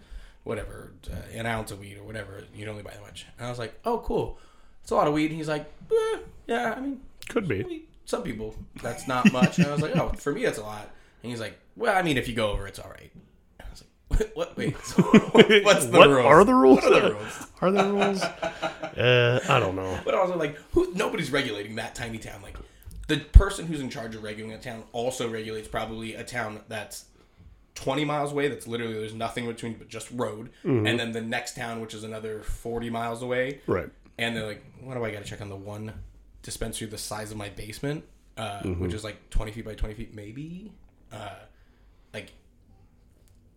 whatever 0.44 0.92
uh, 1.12 1.16
an 1.34 1.48
ounce 1.48 1.72
of 1.72 1.80
weed 1.80 1.98
or 1.98 2.04
whatever. 2.04 2.44
You 2.54 2.60
can 2.60 2.70
only 2.70 2.84
buy 2.84 2.92
that 2.92 3.02
much. 3.02 3.26
And 3.40 3.48
I 3.48 3.50
was 3.50 3.58
like, 3.58 3.74
oh 3.86 3.98
cool, 4.06 4.38
it's 4.82 4.92
a 4.92 4.96
lot 4.96 5.08
of 5.08 5.14
weed. 5.14 5.28
And 5.28 5.36
he's 5.38 5.48
like, 5.48 5.72
eh, 5.92 6.18
yeah, 6.48 6.74
I 6.76 6.80
mean, 6.80 7.02
could 7.28 7.48
be 7.48 7.86
some 8.06 8.24
people 8.24 8.56
that's 8.82 9.08
not 9.08 9.32
much. 9.32 9.58
And 9.60 9.68
I 9.68 9.72
was 9.72 9.82
like, 9.82 9.96
oh, 9.96 10.10
for 10.10 10.32
me 10.34 10.44
that's 10.46 10.58
a 10.58 10.64
lot. 10.64 10.90
And 11.24 11.30
he's 11.32 11.40
like, 11.40 11.58
well, 11.76 11.96
I 11.96 12.02
mean, 12.02 12.18
if 12.18 12.28
you 12.28 12.34
go 12.36 12.52
over, 12.52 12.68
it's 12.68 12.80
all 12.80 12.90
right. 12.90 13.12
And 13.60 13.68
I 13.68 13.72
was 13.72 13.84
like, 14.20 14.32
what? 14.36 14.58
Wait, 14.58 14.78
so 14.84 15.02
what's 15.04 15.86
the 15.86 15.98
what 15.98 16.10
rules? 16.10 16.26
are 16.26 16.44
the 16.44 16.56
rules 16.56 16.84
What 16.84 16.94
are 16.94 17.02
the 17.02 17.14
rules? 17.14 17.50
are 17.62 17.72
there 17.72 17.92
rules 17.94 18.22
uh, 18.24 19.40
i 19.50 19.60
don't 19.60 19.76
know 19.76 20.00
But 20.06 20.14
also, 20.16 20.38
like, 20.38 20.58
who? 20.72 20.92
Nobody's 20.96 21.32
regulating 21.32 21.76
that 21.76 21.94
tiny 21.96 22.18
town. 22.18 22.42
Like, 22.42 22.58
the 23.08 23.18
person 23.18 23.66
who's 23.68 23.80
in 23.80 23.90
charge 23.90 24.16
of 24.16 24.24
regulating 24.24 24.58
a 24.58 24.62
town 24.62 24.84
also 24.92 25.30
regulates 25.30 25.68
probably 25.68 26.16
a 26.16 26.24
town 26.24 26.62
that's 26.68 27.06
20 27.76 28.04
miles 28.06 28.32
away. 28.34 28.48
That's 28.50 28.68
literally 28.68 28.94
there's 28.94 29.14
nothing 29.14 29.46
between 29.48 29.74
but 29.76 29.88
just 29.88 30.10
road, 30.12 30.50
and 30.64 30.86
then 31.00 31.12
the 31.12 31.22
next 31.22 31.56
town, 31.56 31.80
which 31.82 31.94
is 31.94 32.04
another 32.04 32.42
40 32.42 32.90
miles 32.90 33.22
away. 33.22 33.62
right 33.68 33.90
And 34.20 34.36
they're 34.36 34.46
like, 34.46 34.64
what 34.82 34.96
do 34.96 35.04
I 35.06 35.12
got 35.12 35.24
to 35.24 35.30
check 35.30 35.40
on 35.40 35.48
the 35.48 35.56
one 35.56 35.94
dispensary 36.42 36.88
the 36.88 36.98
size 36.98 37.32
of 37.32 37.38
my 37.38 37.48
basement, 37.48 38.04
uh, 38.38 38.64
which 38.64 38.94
is 38.94 39.04
like 39.04 39.30
20 39.30 39.54
feet 39.54 39.66
by 39.66 39.76
20 39.76 39.96
feet, 39.96 40.14
maybe. 40.14 40.74
Uh, 41.12 41.36
like, 42.14 42.34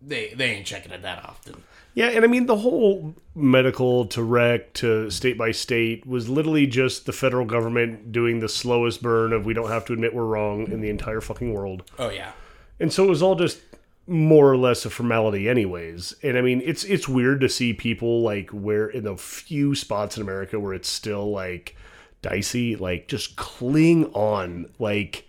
they 0.01 0.33
they 0.33 0.51
ain't 0.51 0.65
checking 0.65 0.91
it 0.91 1.01
that 1.01 1.23
often. 1.23 1.61
Yeah, 1.93 2.07
and 2.07 2.23
I 2.23 2.27
mean 2.27 2.45
the 2.45 2.57
whole 2.57 3.13
medical 3.35 4.05
to 4.07 4.23
rec 4.23 4.73
to 4.75 5.09
state 5.09 5.37
by 5.37 5.51
state 5.51 6.05
was 6.05 6.27
literally 6.29 6.65
just 6.65 7.05
the 7.05 7.13
federal 7.13 7.45
government 7.45 8.11
doing 8.11 8.39
the 8.39 8.49
slowest 8.49 9.01
burn 9.01 9.31
of 9.31 9.45
we 9.45 9.53
don't 9.53 9.69
have 9.69 9.85
to 9.85 9.93
admit 9.93 10.13
we're 10.13 10.25
wrong 10.25 10.71
in 10.71 10.81
the 10.81 10.89
entire 10.89 11.21
fucking 11.21 11.53
world. 11.53 11.83
Oh 11.99 12.09
yeah, 12.09 12.31
And 12.79 12.91
so 12.91 13.03
it 13.05 13.09
was 13.09 13.21
all 13.21 13.35
just 13.35 13.59
more 14.05 14.51
or 14.51 14.57
less 14.57 14.83
a 14.85 14.89
formality 14.89 15.47
anyways 15.47 16.13
and 16.23 16.37
i 16.37 16.41
mean 16.41 16.61
it's 16.65 16.83
it's 16.83 17.07
weird 17.07 17.39
to 17.39 17.47
see 17.47 17.71
people 17.73 18.21
like 18.21 18.49
where 18.49 18.87
in 18.87 19.05
the 19.05 19.15
few 19.15 19.73
spots 19.73 20.17
in 20.17 20.23
america 20.23 20.59
where 20.59 20.73
it's 20.73 20.89
still 20.89 21.31
like 21.31 21.75
dicey 22.21 22.75
like 22.75 23.07
just 23.07 23.35
cling 23.37 24.05
on 24.13 24.69
like 24.77 25.25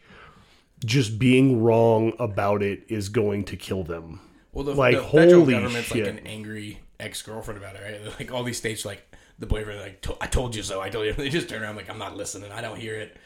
just 0.85 1.19
being 1.19 1.63
wrong 1.63 2.13
about 2.19 2.63
it 2.63 2.83
is 2.89 3.09
going 3.09 3.45
to 3.45 3.57
kill 3.57 3.85
them 3.85 4.21
Well, 4.53 4.65
the, 4.65 4.75
Like, 4.75 4.97
the 4.97 5.03
federal 5.05 5.41
holy 5.41 5.55
government's 5.55 5.89
shit. 5.89 6.05
like 6.07 6.19
an 6.19 6.27
angry 6.27 6.81
ex 7.01 7.23
girlfriend 7.23 7.59
about 7.59 7.77
it, 7.77 7.83
right? 8.05 8.15
Like 8.21 8.33
all 8.33 8.43
these 8.45 8.59
states, 8.59 8.85
like 8.85 9.03
the 9.39 9.47
boyfriend, 9.47 9.81
like 9.81 10.05
I 10.21 10.27
told 10.27 10.55
you 10.55 10.63
so. 10.63 10.81
I 10.83 10.91
told 10.91 11.07
you. 11.07 11.13
They 11.17 11.29
just 11.31 11.49
turn 11.49 11.63
around 11.63 11.77
like 11.77 11.89
I'm 11.89 11.99
not 11.99 12.17
listening. 12.17 12.53
I 12.53 12.61
don't 12.61 12.79
hear 12.79 12.97
it. 12.97 13.17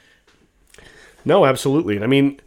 No, 1.25 1.45
absolutely. 1.45 1.97
And 1.97 2.05
I 2.05 2.07
mean, 2.07 2.40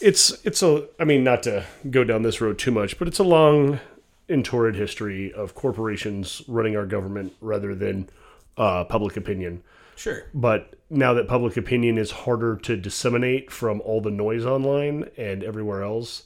it's 0.00 0.44
it's 0.44 0.62
a. 0.62 0.86
I 0.98 1.04
mean, 1.04 1.24
not 1.24 1.42
to 1.44 1.64
go 1.90 2.04
down 2.04 2.22
this 2.22 2.40
road 2.40 2.58
too 2.58 2.70
much, 2.70 2.98
but 2.98 3.08
it's 3.08 3.18
a 3.18 3.24
long 3.24 3.80
and 4.28 4.44
torrid 4.44 4.76
history 4.76 5.32
of 5.32 5.54
corporations 5.54 6.42
running 6.46 6.76
our 6.76 6.86
government 6.86 7.34
rather 7.40 7.74
than 7.74 8.08
uh, 8.56 8.84
public 8.84 9.16
opinion. 9.16 9.62
Sure. 9.96 10.24
But 10.32 10.74
now 10.88 11.12
that 11.14 11.28
public 11.28 11.56
opinion 11.56 11.98
is 11.98 12.10
harder 12.10 12.56
to 12.56 12.76
disseminate 12.76 13.50
from 13.50 13.80
all 13.82 14.00
the 14.00 14.10
noise 14.10 14.46
online 14.46 15.10
and 15.16 15.44
everywhere 15.44 15.82
else, 15.82 16.22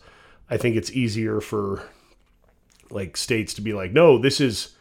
I 0.49 0.59
think 0.59 0.77
it's 0.77 0.93
easier 0.93 1.41
for 1.41 1.83
like 2.91 3.17
states 3.17 3.55
to 3.55 3.61
be 3.61 3.73
like, 3.73 3.93
no, 3.93 4.19
this 4.19 4.41
is 4.41 4.77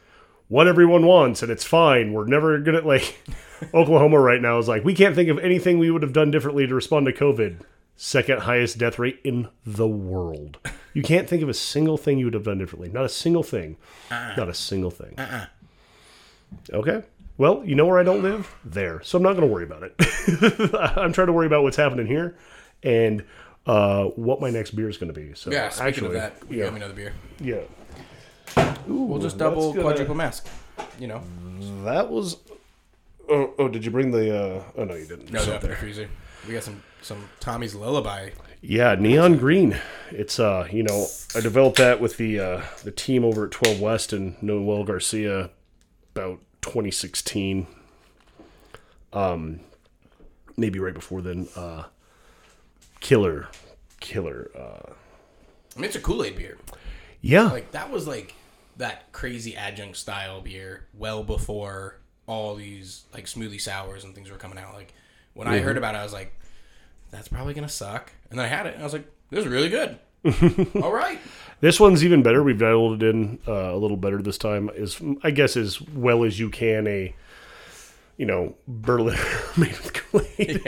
what 0.47 0.67
everyone 0.67 1.05
wants 1.05 1.41
and 1.41 1.51
it's 1.51 1.63
fine. 1.63 2.13
We're 2.13 2.27
never 2.27 2.59
gonna 2.59 2.81
like 2.81 3.17
Oklahoma 3.73 4.19
right 4.19 4.41
now 4.41 4.59
is 4.59 4.67
like, 4.67 4.83
we 4.83 4.93
can't 4.93 5.15
think 5.15 5.29
of 5.29 5.39
anything 5.39 5.79
we 5.79 5.89
would 5.89 6.03
have 6.03 6.13
done 6.13 6.29
differently 6.29 6.67
to 6.67 6.75
respond 6.75 7.05
to 7.07 7.13
COVID. 7.13 7.61
Second 8.05 8.41
highest 8.41 8.77
death 8.77 8.99
rate 8.99 9.21
in 9.23 9.47
the 9.65 9.87
world. 9.87 10.57
You 10.93 11.01
can't 11.01 11.25
think 11.29 11.41
of 11.41 11.47
a 11.47 11.53
single 11.53 11.95
thing 11.95 12.19
you 12.19 12.25
would 12.25 12.33
have 12.33 12.43
done 12.43 12.57
differently. 12.57 12.89
Not 12.89 13.05
a 13.05 13.09
single 13.09 13.43
thing. 13.43 13.77
Not 14.11 14.49
a 14.49 14.53
single 14.53 14.91
thing. 14.91 15.15
Okay. 16.69 17.03
Well, 17.37 17.63
you 17.63 17.75
know 17.75 17.85
where 17.85 17.99
I 17.99 18.03
don't 18.03 18.21
live? 18.21 18.53
There. 18.65 19.01
So 19.03 19.15
I'm 19.17 19.23
not 19.23 19.37
going 19.37 19.47
to 19.47 19.53
worry 19.53 19.63
about 19.63 19.83
it. 19.83 19.95
I'm 20.97 21.13
trying 21.13 21.27
to 21.27 21.33
worry 21.33 21.47
about 21.47 21.63
what's 21.63 21.77
happening 21.77 22.05
here 22.05 22.35
and 22.83 23.23
uh, 23.65 24.03
what 24.07 24.41
my 24.41 24.49
next 24.49 24.71
beer 24.71 24.89
is 24.89 24.97
going 24.97 25.13
to 25.13 25.17
be. 25.17 25.33
So 25.33 25.49
Yeah. 25.49 25.69
Speaking 25.69 25.87
actually, 25.87 26.07
of 26.07 26.13
that, 26.15 26.49
we 26.49 26.57
yeah, 26.57 26.65
got 26.65 26.73
me 26.73 26.79
another 26.81 26.93
beer. 26.93 27.13
yeah. 27.39 27.61
We'll 28.85 29.19
just 29.19 29.37
double 29.37 29.71
gonna- 29.71 29.81
quadruple 29.81 30.15
mask. 30.15 30.49
You 30.99 31.07
know, 31.07 31.23
That 31.85 32.09
was. 32.09 32.35
Oh, 33.29 33.53
oh, 33.57 33.69
did 33.69 33.85
you 33.85 33.91
bring 33.91 34.11
the? 34.11 34.37
Uh... 34.37 34.63
Oh 34.75 34.83
no, 34.83 34.93
you 34.95 35.05
didn't. 35.05 35.31
no, 35.31 35.45
no, 35.45 35.55
in 35.55 35.61
the 35.61 35.75
freezer. 35.77 36.09
We 36.45 36.53
got 36.53 36.63
some 36.63 36.83
some 37.03 37.29
Tommy's 37.39 37.75
Lullaby. 37.75 38.29
Yeah, 38.61 38.95
neon 38.95 39.37
green. 39.37 39.77
It's 40.09 40.39
uh, 40.39 40.67
you 40.71 40.83
know, 40.83 41.07
I 41.35 41.41
developed 41.41 41.77
that 41.77 41.99
with 41.99 42.17
the 42.17 42.39
uh, 42.39 42.61
the 42.83 42.91
team 42.91 43.23
over 43.23 43.45
at 43.45 43.51
12 43.51 43.79
West 43.79 44.13
and 44.13 44.41
Noel 44.41 44.83
Garcia 44.83 45.49
about 46.15 46.39
2016. 46.61 47.67
Um, 49.11 49.59
maybe 50.57 50.79
right 50.79 50.93
before 50.93 51.21
then. 51.21 51.47
Uh, 51.55 51.83
killer, 52.99 53.49
killer. 53.99 54.49
Uh, 54.57 54.93
I 55.75 55.79
mean, 55.79 55.85
it's 55.85 55.95
a 55.95 55.99
Kool 56.01 56.23
Aid 56.23 56.37
beer. 56.37 56.57
yeah, 57.21 57.43
Like 57.49 57.71
that 57.71 57.91
was 57.91 58.07
like 58.07 58.33
that 58.77 59.11
crazy 59.11 59.55
adjunct 59.55 59.97
style 59.97 60.41
beer 60.41 60.85
well 60.97 61.23
before 61.23 61.99
all 62.25 62.55
these 62.55 63.03
like 63.13 63.25
smoothie 63.25 63.61
sours 63.61 64.03
and 64.03 64.15
things 64.15 64.31
were 64.31 64.37
coming 64.37 64.57
out. 64.57 64.73
Like 64.73 64.93
when 65.33 65.47
I 65.47 65.59
heard 65.59 65.77
about 65.77 65.95
it, 65.95 65.99
I 65.99 66.03
was 66.03 66.13
like, 66.13 66.33
"That's 67.13 67.27
probably 67.27 67.53
gonna 67.53 67.69
suck." 67.69 68.11
And 68.29 68.39
then 68.39 68.45
I 68.45 68.49
had 68.49 68.65
it, 68.65 68.73
and 68.73 68.81
I 68.81 68.83
was 68.83 68.93
like, 68.93 69.05
"This 69.29 69.45
is 69.45 69.47
really 69.47 69.69
good." 69.69 69.97
all 70.81 70.91
right. 70.91 71.19
This 71.61 71.79
one's 71.79 72.03
even 72.03 72.23
better. 72.23 72.43
We've 72.43 72.57
dialed 72.57 73.01
it 73.01 73.09
in 73.09 73.39
uh, 73.47 73.73
a 73.73 73.77
little 73.77 73.97
better 73.97 74.21
this 74.21 74.37
time. 74.37 74.69
Is 74.75 75.01
I 75.23 75.31
guess 75.31 75.55
as 75.55 75.81
well 75.81 76.23
as 76.23 76.39
you 76.39 76.49
can 76.49 76.87
a, 76.87 77.15
you 78.17 78.25
know, 78.25 78.55
Berliner 78.67 79.17
made 79.57 79.77
with 79.77 79.93
Kool-Aid. 79.93 80.61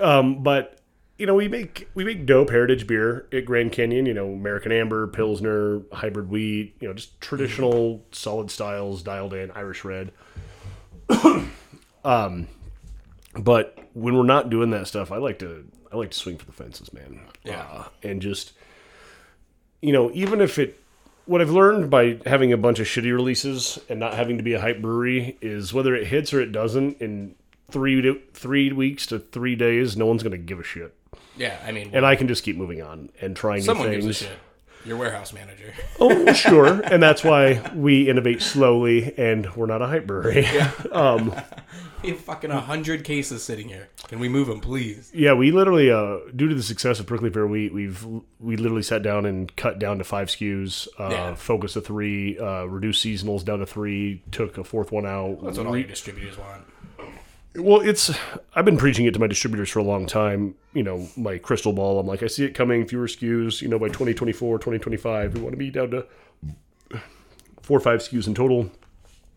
um, 0.00 0.42
but 0.42 0.78
you 1.18 1.26
know, 1.26 1.34
we 1.34 1.48
make 1.48 1.88
we 1.94 2.04
make 2.04 2.26
dope 2.26 2.50
heritage 2.50 2.86
beer 2.86 3.26
at 3.32 3.44
Grand 3.44 3.72
Canyon. 3.72 4.06
You 4.06 4.14
know, 4.14 4.32
American 4.32 4.72
Amber, 4.72 5.06
Pilsner, 5.06 5.82
hybrid 5.92 6.30
wheat. 6.30 6.76
You 6.80 6.88
know, 6.88 6.94
just 6.94 7.20
traditional 7.20 8.04
solid 8.12 8.50
styles 8.50 9.02
dialed 9.02 9.34
in 9.34 9.50
Irish 9.52 9.84
red. 9.84 10.12
um, 12.04 12.48
but 13.34 13.78
when 13.94 14.16
we're 14.16 14.24
not 14.24 14.50
doing 14.50 14.70
that 14.70 14.86
stuff, 14.88 15.10
I 15.12 15.18
like 15.18 15.38
to 15.40 15.66
I 15.92 15.96
like 15.96 16.10
to 16.10 16.18
swing 16.18 16.38
for 16.38 16.46
the 16.46 16.52
fences, 16.52 16.92
man. 16.92 17.20
Yeah. 17.44 17.62
Uh, 17.70 17.84
and 18.02 18.22
just 18.22 18.52
you 19.82 19.92
know, 19.92 20.10
even 20.14 20.40
if 20.40 20.58
it, 20.58 20.80
what 21.26 21.40
I've 21.40 21.50
learned 21.50 21.90
by 21.90 22.18
having 22.24 22.52
a 22.52 22.56
bunch 22.56 22.78
of 22.78 22.86
shitty 22.86 23.12
releases 23.12 23.78
and 23.88 24.00
not 24.00 24.14
having 24.14 24.38
to 24.38 24.42
be 24.42 24.54
a 24.54 24.60
hype 24.60 24.80
brewery 24.80 25.36
is 25.40 25.74
whether 25.74 25.94
it 25.94 26.06
hits 26.06 26.32
or 26.32 26.40
it 26.40 26.52
doesn't 26.52 27.00
in 27.00 27.34
three 27.70 28.00
to, 28.00 28.20
three 28.32 28.72
weeks 28.72 29.06
to 29.08 29.18
three 29.18 29.56
days, 29.56 29.96
no 29.96 30.06
one's 30.06 30.22
gonna 30.22 30.38
give 30.38 30.60
a 30.60 30.64
shit, 30.64 30.94
Yeah, 31.36 31.58
I 31.66 31.72
mean, 31.72 31.90
and 31.92 32.06
I 32.06 32.16
can 32.16 32.28
just 32.28 32.44
keep 32.44 32.56
moving 32.56 32.82
on 32.82 33.10
and 33.20 33.36
trying 33.36 33.62
someone 33.62 33.90
new 33.90 34.00
gives 34.00 34.22
a 34.22 34.24
things. 34.24 34.38
Your 34.84 34.96
warehouse 34.96 35.32
manager. 35.32 35.72
Oh, 36.00 36.32
sure, 36.32 36.80
and 36.82 37.02
that's 37.02 37.22
why 37.22 37.70
we 37.74 38.08
innovate 38.08 38.42
slowly, 38.42 39.16
and 39.16 39.54
we're 39.54 39.66
not 39.66 39.80
a 39.82 39.86
hype 39.86 40.06
brewery. 40.06 40.46
We 42.02 42.08
have 42.10 42.18
fucking 42.18 42.50
a 42.50 42.60
hundred 42.60 43.04
cases 43.04 43.44
sitting 43.44 43.68
here. 43.68 43.88
Can 44.08 44.18
we 44.18 44.28
move 44.28 44.48
them, 44.48 44.58
please? 44.60 45.12
Yeah, 45.14 45.34
we 45.34 45.52
literally, 45.52 45.88
uh, 45.88 46.18
due 46.34 46.48
to 46.48 46.54
the 46.56 46.62
success 46.62 46.98
of 46.98 47.06
Prickly 47.06 47.30
Pear 47.30 47.46
Wheat, 47.46 47.72
we've 47.72 48.04
we 48.40 48.56
literally 48.56 48.82
sat 48.82 49.04
down 49.04 49.24
and 49.24 49.54
cut 49.54 49.78
down 49.78 49.98
to 49.98 50.04
five 50.04 50.26
SKUs, 50.26 50.88
uh, 50.98 51.08
Yeah. 51.10 51.34
focus 51.34 51.74
to 51.74 51.80
three, 51.80 52.36
uh, 52.40 52.64
reduced 52.64 53.04
seasonals 53.06 53.44
down 53.44 53.60
to 53.60 53.66
three, 53.66 54.20
took 54.32 54.58
a 54.58 54.64
fourth 54.64 54.90
one 54.90 55.06
out. 55.06 55.44
That's 55.44 55.58
what 55.58 55.66
all 55.68 55.76
your 55.78 55.86
distributors 55.86 56.36
want. 56.36 56.62
Well, 57.54 57.80
it's 57.80 58.10
I've 58.54 58.64
been 58.64 58.78
preaching 58.78 59.04
it 59.04 59.12
to 59.14 59.20
my 59.20 59.26
distributors 59.26 59.70
for 59.70 59.78
a 59.78 59.84
long 59.84 60.06
time. 60.06 60.54
You 60.72 60.82
know, 60.82 61.08
my 61.16 61.38
crystal 61.38 61.72
ball. 61.72 61.98
I'm 61.98 62.06
like, 62.06 62.22
I 62.22 62.26
see 62.26 62.44
it 62.44 62.54
coming. 62.54 62.86
Fewer 62.86 63.06
SKUs. 63.06 63.60
You 63.60 63.68
know, 63.68 63.78
by 63.78 63.88
2024, 63.88 64.58
2025, 64.58 65.34
we 65.34 65.40
want 65.40 65.52
to 65.52 65.56
be 65.58 65.70
down 65.70 65.90
to 65.90 66.06
four 67.60 67.76
or 67.76 67.80
five 67.80 68.00
SKUs 68.00 68.26
in 68.26 68.34
total. 68.34 68.70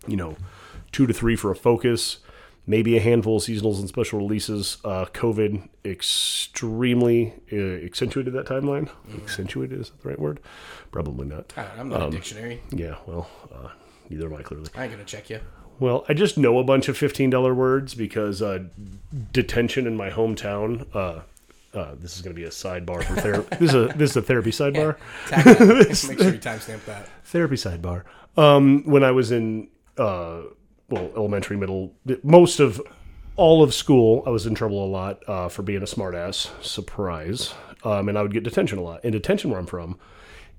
You 0.08 0.16
know, 0.16 0.38
two 0.92 1.06
to 1.08 1.14
three 1.14 1.36
for 1.36 1.52
a 1.52 1.56
focus. 1.56 2.20
Maybe 2.68 2.98
a 2.98 3.02
handful 3.02 3.38
of 3.38 3.44
seasonals 3.44 3.80
and 3.80 3.88
special 3.88 4.18
releases. 4.20 4.78
Uh, 4.84 5.06
COVID 5.06 5.68
extremely 5.84 7.34
uh, 7.52 7.86
accentuated 7.86 8.34
that 8.34 8.48
timeline. 8.48 8.90
Accentuated 9.22 9.82
is 9.82 9.90
that 9.92 10.02
the 10.02 10.10
right 10.10 10.20
word? 10.20 10.40
Probably 10.92 11.28
not. 11.28 11.54
I 11.58 11.64
don't 11.64 11.76
know, 11.76 11.82
I'm 11.82 11.90
not 11.90 12.08
a 12.08 12.12
dictionary. 12.12 12.62
Yeah, 12.72 12.96
well, 13.06 13.30
uh, 13.54 13.70
neither 14.10 14.26
am 14.26 14.34
I 14.34 14.42
clearly. 14.42 14.70
I 14.74 14.84
ain't 14.84 14.94
gonna 14.94 15.04
check 15.04 15.30
you. 15.30 15.42
Well, 15.80 16.06
I 16.08 16.14
just 16.14 16.38
know 16.38 16.58
a 16.60 16.64
bunch 16.64 16.88
of 16.88 16.98
fifteen 16.98 17.30
dollar 17.30 17.54
words 17.54 17.96
because 17.96 18.42
uh, 18.42 18.66
detention 19.32 19.88
in 19.88 19.98
my 19.98 20.10
hometown. 20.10 20.88
Uh, 20.96 21.22
uh, 21.74 21.94
this 22.00 22.16
is 22.16 22.22
going 22.22 22.34
to 22.34 22.40
be 22.40 22.46
a 22.46 22.50
sidebar 22.50 23.04
for 23.04 23.16
therapy. 23.16 23.56
this 23.60 23.74
is 23.74 23.76
a 23.76 23.88
this 23.98 24.12
is 24.12 24.18
a 24.18 24.22
therapy 24.22 24.52
sidebar. 24.52 24.98
Tag 25.28 25.44
that. 25.44 26.10
Make 26.10 26.20
sure 26.20 26.32
you 26.34 26.40
timestamp 26.40 26.86
that. 26.86 27.10
Therapy 27.26 27.56
sidebar. 27.56 28.04
Um, 28.38 28.84
when 28.86 29.04
I 29.04 29.12
was 29.12 29.32
in 29.32 29.68
uh, 29.98 30.42
well 30.90 31.12
elementary, 31.16 31.58
middle, 31.58 31.94
most 32.24 32.60
of 32.60 32.82
all 33.36 33.62
of 33.62 33.74
school, 33.74 34.24
I 34.26 34.30
was 34.30 34.46
in 34.46 34.56
trouble 34.56 34.86
a 34.86 34.88
lot 34.88 35.28
uh, 35.28 35.50
for 35.50 35.64
being 35.64 35.82
a 35.82 35.86
smartass. 35.86 36.50
Surprise. 36.64 37.54
Um, 37.84 38.10
and 38.10 38.18
I 38.18 38.22
would 38.22 38.34
get 38.34 38.44
detention 38.44 38.80
a 38.80 38.82
lot. 38.82 39.02
And 39.04 39.12
detention, 39.12 39.52
where 39.52 39.60
I'm 39.60 39.68
from, 39.68 40.00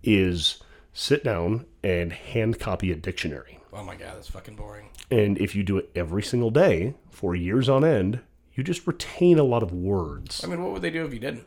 is 0.02 0.62
sit 0.92 1.25
down 1.25 1.66
and 1.82 2.12
hand 2.12 2.61
copy 2.61 2.92
a 2.92 2.94
dictionary. 2.94 3.58
Oh 3.76 3.85
my 3.85 3.95
god, 3.95 4.16
that's 4.16 4.28
fucking 4.28 4.56
boring. 4.56 4.88
And 5.11 5.38
if 5.38 5.54
you 5.54 5.62
do 5.62 5.76
it 5.76 5.90
every 5.95 6.23
single 6.23 6.50
day 6.50 6.95
for 7.11 7.37
years 7.37 7.68
on 7.68 7.85
end, 7.85 8.21
you 8.54 8.64
just 8.64 8.87
retain 8.87 9.38
a 9.38 9.45
lot 9.45 9.62
of 9.62 9.71
words. 9.73 10.42
I 10.42 10.47
mean, 10.47 10.62
what 10.62 10.73
would 10.73 10.83
they 10.83 10.90
do 10.90 11.04
if 11.04 11.12
you 11.12 11.18
didn't? 11.18 11.45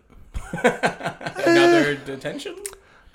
Another 0.63 1.95
detention? 1.95 2.55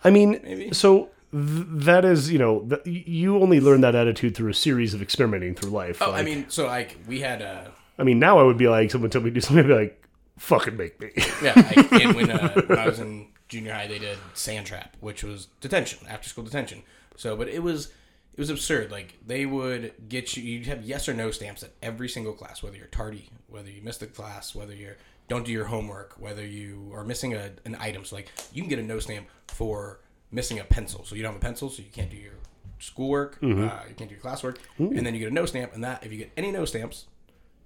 I 0.02 0.11
mean, 0.11 0.40
Maybe. 0.42 0.73
so 0.73 1.11
th- 1.33 1.66
that 1.68 2.04
is, 2.04 2.30
you 2.33 2.38
know, 2.38 2.61
th- 2.61 2.83
you 3.06 3.38
only 3.38 3.61
learn 3.61 3.80
that 3.83 3.94
attitude 3.94 4.37
through 4.37 4.50
a 4.50 4.54
series 4.54 4.94
of 4.94 5.00
experimenting 5.00 5.54
through 5.54 5.71
life. 5.71 6.02
Oh, 6.02 6.12
I 6.12 6.23
mean, 6.23 6.47
so 6.49 6.66
like 6.66 6.99
we 7.06 7.21
had 7.21 7.40
a 7.40 7.73
I 7.99 8.02
mean, 8.02 8.18
now 8.18 8.38
I 8.38 8.42
would 8.42 8.59
be 8.59 8.68
like, 8.68 8.90
someone 8.90 9.11
told 9.11 9.25
me 9.25 9.30
to 9.30 9.35
do 9.35 9.40
something, 9.40 9.64
I'd 9.64 9.68
be 9.68 9.75
like, 9.75 10.04
fucking 10.38 10.76
make 10.76 11.00
me. 11.00 11.11
yeah. 11.42 11.52
Like, 11.54 11.92
and 12.02 12.14
when 12.14 12.30
uh, 12.30 12.61
when 12.66 12.78
I 12.78 12.87
was 12.87 12.99
in 12.99 13.28
junior 13.49 13.73
high, 13.73 13.87
they 13.87 13.99
did 13.99 14.18
sand 14.35 14.66
trap, 14.66 14.97
which 15.00 15.23
was 15.23 15.49
detention, 15.61 16.06
after 16.09 16.28
school 16.28 16.44
detention. 16.44 16.83
So, 17.16 17.37
but 17.37 17.49
it 17.49 17.62
was 17.62 17.92
it 18.34 18.40
was 18.40 18.50
absurd. 18.50 18.90
Like 18.90 19.14
they 19.24 19.46
would 19.46 19.92
get 20.08 20.36
you, 20.36 20.42
you'd 20.42 20.66
have 20.66 20.82
yes 20.84 21.08
or 21.08 21.14
no 21.14 21.30
stamps 21.30 21.62
at 21.62 21.70
every 21.82 22.08
single 22.08 22.32
class, 22.32 22.62
whether 22.62 22.76
you're 22.76 22.88
tardy, 22.88 23.30
whether 23.48 23.70
you 23.70 23.80
missed 23.80 24.00
the 24.00 24.06
class, 24.06 24.54
whether 24.54 24.74
you're 24.74 24.96
don't 25.28 25.46
do 25.46 25.52
your 25.52 25.66
homework, 25.66 26.14
whether 26.18 26.44
you 26.44 26.90
are 26.94 27.04
missing 27.04 27.32
a, 27.32 27.50
an 27.64 27.76
item. 27.80 28.04
So 28.04 28.16
like 28.16 28.30
you 28.52 28.60
can 28.62 28.68
get 28.68 28.78
a 28.78 28.82
no 28.82 28.98
stamp 28.98 29.28
for 29.48 30.00
missing 30.30 30.58
a 30.58 30.64
pencil. 30.64 31.04
So 31.04 31.14
you 31.14 31.22
don't 31.22 31.32
have 31.32 31.40
a 31.40 31.44
pencil, 31.44 31.70
so 31.70 31.80
you 31.80 31.88
can't 31.92 32.10
do 32.10 32.16
your 32.16 32.34
schoolwork, 32.80 33.38
uh, 33.42 33.46
you 33.88 33.94
can't 33.94 34.10
do 34.10 34.16
your 34.16 34.22
classwork, 34.22 34.56
and 34.78 35.06
then 35.06 35.14
you 35.14 35.20
get 35.20 35.30
a 35.30 35.34
no 35.34 35.46
stamp. 35.46 35.72
And 35.72 35.84
that 35.84 36.04
if 36.04 36.10
you 36.12 36.18
get 36.18 36.32
any 36.36 36.50
no 36.50 36.64
stamps, 36.64 37.06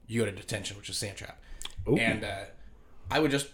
you 0.07 0.21
go 0.21 0.27
to 0.27 0.33
detention, 0.33 0.77
which 0.77 0.91
is 0.91 0.99
sand 0.99 1.17
trap. 1.17 1.41
And 1.87 2.25
uh, 2.25 2.45
I 3.11 3.19
would 3.21 3.31
just 3.31 3.49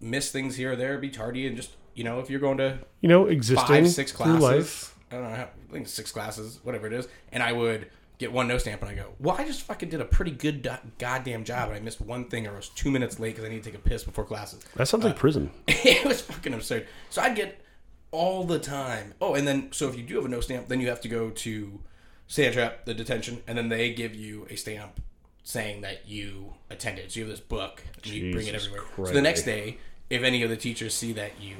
miss 0.00 0.30
things 0.30 0.54
here 0.56 0.72
or 0.72 0.76
there, 0.76 0.96
be 0.98 1.10
tardy, 1.10 1.46
and 1.46 1.56
just 1.56 1.72
you 1.94 2.04
know, 2.04 2.20
if 2.20 2.30
you're 2.30 2.40
going 2.40 2.58
to 2.58 2.78
You 3.00 3.08
know, 3.08 3.26
existing 3.26 3.66
five, 3.66 3.88
six 3.88 4.12
classes, 4.12 4.42
life. 4.42 4.95
I 5.10 5.14
don't 5.14 5.24
know, 5.24 5.30
I 5.30 5.48
think 5.72 5.88
six 5.88 6.10
classes, 6.10 6.60
whatever 6.62 6.86
it 6.86 6.92
is, 6.92 7.08
and 7.32 7.42
I 7.42 7.52
would 7.52 7.88
get 8.18 8.32
one 8.32 8.48
no 8.48 8.58
stamp, 8.58 8.82
and 8.82 8.90
I 8.90 8.94
go, 8.94 9.12
well, 9.20 9.36
I 9.36 9.44
just 9.44 9.62
fucking 9.62 9.88
did 9.88 10.00
a 10.00 10.04
pretty 10.04 10.30
good 10.30 10.62
do- 10.62 10.70
goddamn 10.98 11.44
job, 11.44 11.68
and 11.68 11.76
I 11.76 11.80
missed 11.80 12.00
one 12.00 12.24
thing, 12.26 12.46
or 12.46 12.52
I 12.52 12.56
was 12.56 12.70
two 12.70 12.90
minutes 12.90 13.20
late 13.20 13.36
because 13.36 13.44
I 13.44 13.52
need 13.52 13.62
to 13.62 13.70
take 13.70 13.78
a 13.78 13.82
piss 13.82 14.04
before 14.04 14.24
classes. 14.24 14.64
That 14.74 14.86
sounds 14.86 15.04
like 15.04 15.14
uh, 15.14 15.18
prison. 15.18 15.50
it 15.68 16.06
was 16.06 16.22
fucking 16.22 16.54
absurd. 16.54 16.86
So 17.10 17.22
I'd 17.22 17.36
get 17.36 17.60
all 18.10 18.44
the 18.44 18.58
time. 18.58 19.14
Oh, 19.20 19.34
and 19.34 19.46
then 19.46 19.68
so 19.72 19.88
if 19.88 19.96
you 19.96 20.02
do 20.02 20.16
have 20.16 20.24
a 20.24 20.28
no 20.28 20.40
stamp, 20.40 20.68
then 20.68 20.80
you 20.80 20.88
have 20.88 21.00
to 21.02 21.08
go 21.08 21.30
to 21.30 21.80
Sand 22.26 22.54
Trap, 22.54 22.84
the 22.84 22.94
detention, 22.94 23.42
and 23.46 23.56
then 23.56 23.68
they 23.68 23.92
give 23.92 24.14
you 24.14 24.46
a 24.50 24.56
stamp 24.56 25.00
saying 25.42 25.82
that 25.82 26.08
you 26.08 26.54
attended. 26.70 27.12
So 27.12 27.20
you 27.20 27.26
have 27.26 27.30
this 27.30 27.40
book 27.40 27.82
and 28.02 28.06
you 28.12 28.32
bring 28.32 28.46
it 28.46 28.54
everywhere. 28.54 28.80
Christ. 28.80 29.10
So 29.10 29.14
the 29.14 29.22
next 29.22 29.42
day, 29.42 29.78
if 30.10 30.22
any 30.22 30.42
of 30.42 30.50
the 30.50 30.56
teachers 30.56 30.94
see 30.94 31.12
that 31.12 31.40
you 31.40 31.56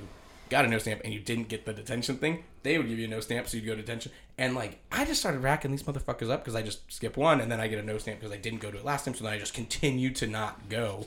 got 0.48 0.64
a 0.64 0.68
no 0.68 0.78
stamp 0.78 1.00
and 1.04 1.12
you 1.12 1.20
didn't 1.20 1.48
get 1.48 1.64
the 1.64 1.72
detention 1.72 2.16
thing, 2.16 2.44
they 2.62 2.78
would 2.78 2.88
give 2.88 2.98
you 2.98 3.06
a 3.06 3.08
no 3.08 3.20
stamp, 3.20 3.48
so 3.48 3.56
you'd 3.56 3.66
go 3.66 3.74
to 3.74 3.82
detention. 3.82 4.12
And 4.38 4.54
like 4.54 4.78
I 4.92 5.04
just 5.04 5.20
started 5.20 5.42
racking 5.42 5.70
these 5.70 5.82
motherfuckers 5.82 6.30
up 6.30 6.42
because 6.42 6.54
I 6.54 6.62
just 6.62 6.90
skip 6.92 7.16
one 7.16 7.40
and 7.40 7.50
then 7.50 7.60
I 7.60 7.68
get 7.68 7.78
a 7.78 7.82
no 7.82 7.98
stamp 7.98 8.20
because 8.20 8.32
I 8.32 8.38
didn't 8.38 8.60
go 8.60 8.70
to 8.70 8.78
it 8.78 8.84
last 8.84 9.04
time, 9.04 9.14
so 9.14 9.24
then 9.24 9.32
I 9.32 9.38
just 9.38 9.54
continue 9.54 10.10
to 10.14 10.26
not 10.26 10.68
go. 10.68 11.06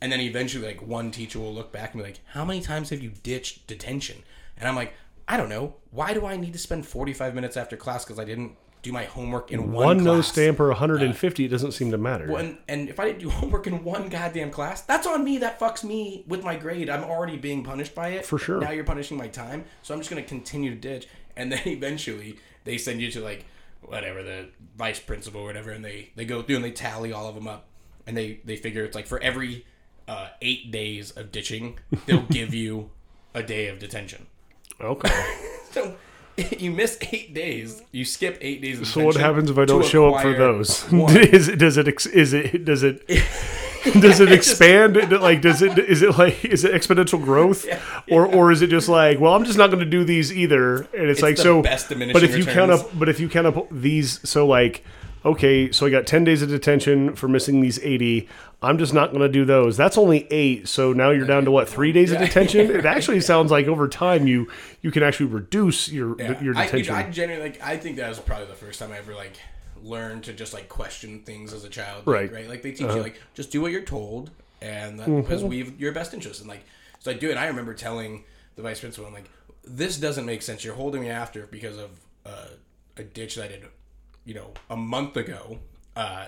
And 0.00 0.10
then 0.12 0.20
eventually, 0.20 0.66
like 0.66 0.82
one 0.82 1.10
teacher 1.10 1.38
will 1.38 1.54
look 1.54 1.72
back 1.72 1.94
and 1.94 2.02
be 2.02 2.08
like, 2.08 2.20
"How 2.26 2.44
many 2.44 2.60
times 2.60 2.90
have 2.90 3.02
you 3.02 3.12
ditched 3.22 3.66
detention?" 3.66 4.22
And 4.56 4.68
I'm 4.68 4.76
like, 4.76 4.94
"I 5.26 5.36
don't 5.36 5.48
know. 5.48 5.76
Why 5.90 6.12
do 6.12 6.26
I 6.26 6.36
need 6.36 6.52
to 6.52 6.58
spend 6.58 6.86
45 6.86 7.34
minutes 7.34 7.56
after 7.56 7.76
class 7.76 8.04
because 8.04 8.18
I 8.18 8.24
didn't 8.24 8.56
do 8.84 8.92
my 8.92 9.04
homework 9.04 9.50
in 9.50 9.72
one, 9.72 9.86
One 9.86 10.04
no 10.04 10.14
class?" 10.14 10.28
stamp 10.28 10.60
or 10.60 10.68
150, 10.68 11.44
it 11.44 11.48
doesn't 11.48 11.72
seem 11.72 11.90
to 11.90 11.98
matter. 11.98 12.28
Well, 12.28 12.44
and, 12.44 12.58
and 12.68 12.88
if 12.88 13.00
I 13.00 13.06
didn't 13.06 13.18
do 13.18 13.30
homework 13.40 13.66
in 13.66 13.82
one 13.82 14.08
goddamn 14.08 14.50
class, 14.52 14.82
that's 14.82 15.06
on 15.06 15.24
me. 15.24 15.38
That 15.38 15.58
fucks 15.58 15.82
me 15.82 16.24
with 16.28 16.44
my 16.44 16.54
grade. 16.56 16.88
I'm 16.88 17.02
already 17.02 17.36
being 17.36 17.64
punished 17.64 17.94
by 17.94 18.10
it. 18.10 18.24
For 18.24 18.38
sure. 18.38 18.60
Now 18.60 18.70
you're 18.70 18.84
punishing 18.84 19.16
my 19.16 19.26
time, 19.28 19.64
so 19.82 19.92
I'm 19.94 20.00
just 20.00 20.10
gonna 20.10 20.22
continue 20.22 20.70
to 20.70 20.76
ditch. 20.76 21.08
And 21.36 21.50
then 21.50 21.60
eventually 21.66 22.38
they 22.64 22.78
send 22.78 23.00
you 23.00 23.10
to 23.12 23.20
like 23.20 23.44
whatever 23.82 24.22
the 24.22 24.48
vice 24.76 25.00
principal 25.00 25.40
or 25.40 25.44
whatever, 25.46 25.70
and 25.72 25.84
they 25.84 26.10
they 26.14 26.24
go 26.24 26.42
through 26.42 26.56
and 26.56 26.64
they 26.64 26.70
tally 26.70 27.12
all 27.12 27.26
of 27.28 27.34
them 27.34 27.48
up, 27.48 27.66
and 28.06 28.16
they 28.16 28.40
they 28.44 28.56
figure 28.56 28.84
it's 28.84 28.94
like 28.94 29.06
for 29.06 29.20
every 29.22 29.66
uh, 30.06 30.28
eight 30.42 30.70
days 30.70 31.10
of 31.12 31.32
ditching, 31.32 31.78
they'll 32.06 32.22
give 32.30 32.52
you 32.54 32.90
a 33.34 33.42
day 33.42 33.68
of 33.68 33.78
detention. 33.78 34.26
okay. 34.80 35.10
So 35.70 35.96
you 36.58 36.70
miss 36.70 36.98
eight 37.12 37.32
days, 37.34 37.82
you 37.92 38.04
skip 38.04 38.38
eight 38.40 38.60
days. 38.60 38.80
Of 38.80 38.88
So 38.88 39.04
what 39.04 39.16
happens 39.16 39.50
if 39.50 39.58
I 39.58 39.64
don't 39.64 39.84
show 39.84 40.12
up 40.12 40.22
for 40.22 40.32
those? 40.34 40.92
is 40.92 41.48
it 41.48 41.56
does 41.56 41.76
it 41.76 41.88
is 42.06 42.32
it 42.32 42.64
does 42.64 42.82
it 42.82 43.06
does 44.00 44.20
it 44.20 44.32
expand? 44.32 44.96
like 45.20 45.40
does 45.40 45.62
it 45.62 45.78
is 45.78 46.02
it 46.02 46.18
like 46.18 46.44
is 46.44 46.64
it 46.64 46.72
exponential 46.72 47.22
growth, 47.22 47.66
or 48.10 48.26
or 48.26 48.50
is 48.50 48.62
it 48.62 48.68
just 48.68 48.88
like 48.88 49.20
well 49.20 49.34
I'm 49.34 49.44
just 49.44 49.58
not 49.58 49.68
going 49.68 49.84
to 49.84 49.90
do 49.90 50.02
these 50.02 50.32
either? 50.32 50.78
And 50.92 51.08
it's, 51.08 51.22
like 51.22 51.36
the 51.36 51.42
so. 51.42 51.62
best 51.62 51.88
diminishing 51.88 52.12
but 52.12 52.24
if 52.24 52.36
you 52.36 52.44
count 52.44 52.72
up, 52.72 52.98
but 52.98 53.08
if 53.08 53.20
you 53.20 53.28
count 53.28 53.46
up 53.46 53.68
these, 53.70 54.28
so 54.28 54.46
like 54.46 54.84
okay, 55.24 55.70
so 55.72 55.86
I 55.86 55.90
got 55.90 56.06
ten 56.06 56.24
days 56.24 56.42
of 56.42 56.48
detention 56.48 57.14
for 57.16 57.28
missing 57.28 57.60
these 57.60 57.78
eighty. 57.82 58.28
I'm 58.62 58.78
just 58.78 58.94
not 58.94 59.10
going 59.10 59.20
to 59.22 59.28
do 59.28 59.44
those. 59.44 59.76
That's 59.76 59.98
only 59.98 60.26
eight. 60.32 60.68
So 60.68 60.92
now 60.94 61.10
you're 61.10 61.26
down 61.26 61.44
to 61.44 61.50
what 61.50 61.68
three 61.68 61.92
days 61.92 62.12
of 62.12 62.18
detention? 62.18 62.70
It 62.70 62.86
actually 62.86 63.20
sounds 63.20 63.50
like 63.50 63.66
over 63.66 63.88
time 63.88 64.26
you 64.26 64.48
you 64.80 64.90
can 64.90 65.02
actually 65.02 65.26
reduce 65.26 65.88
your 65.90 66.16
Yeah. 66.18 66.42
your 66.42 66.56
I, 66.56 66.64
detention. 66.66 66.94
I 66.94 67.10
genuinely 67.10 67.50
like. 67.50 67.62
I 67.62 67.76
think 67.76 67.96
that 67.96 68.08
was 68.08 68.18
probably 68.20 68.46
the 68.46 68.54
first 68.54 68.78
time 68.80 68.90
I 68.92 68.98
ever 68.98 69.14
like 69.14 69.34
learned 69.82 70.24
to 70.24 70.32
just 70.32 70.54
like 70.54 70.68
question 70.70 71.20
things 71.20 71.52
as 71.52 71.64
a 71.64 71.68
child. 71.68 72.06
Like, 72.06 72.14
Right. 72.14 72.24
Uh-huh. 72.26 72.34
right. 72.36 72.48
Like 72.48 72.62
they 72.62 72.70
teach 72.70 72.80
you 72.82 73.02
like 73.02 73.20
just 73.34 73.50
do 73.50 73.60
what 73.60 73.70
you're 73.72 73.82
told, 73.82 74.30
and 74.62 74.98
that, 74.98 75.06
because 75.14 75.40
Mm-hmm. 75.40 75.48
we've 75.50 75.80
your 75.80 75.92
best 75.92 76.14
interest. 76.14 76.40
And 76.40 76.48
like 76.48 76.64
so 77.00 77.10
I 77.10 77.14
do. 77.14 77.30
it. 77.30 77.36
I 77.36 77.46
remember 77.48 77.74
telling 77.74 78.24
the 78.56 78.62
vice 78.62 78.80
principal, 78.80 79.06
I'm 79.06 79.12
like, 79.12 79.28
this 79.62 79.98
doesn't 79.98 80.24
make 80.24 80.40
sense. 80.40 80.64
You're 80.64 80.74
holding 80.74 81.02
me 81.02 81.10
after 81.10 81.46
because 81.48 81.76
of 81.76 81.90
uh, 82.24 82.46
a 82.96 83.02
ditch 83.02 83.34
that 83.34 83.44
I 83.44 83.48
did, 83.48 83.64
you 84.24 84.34
know, 84.34 84.52
a 84.70 84.76
month 84.76 85.16
ago. 85.16 85.58
Uh, 85.96 86.26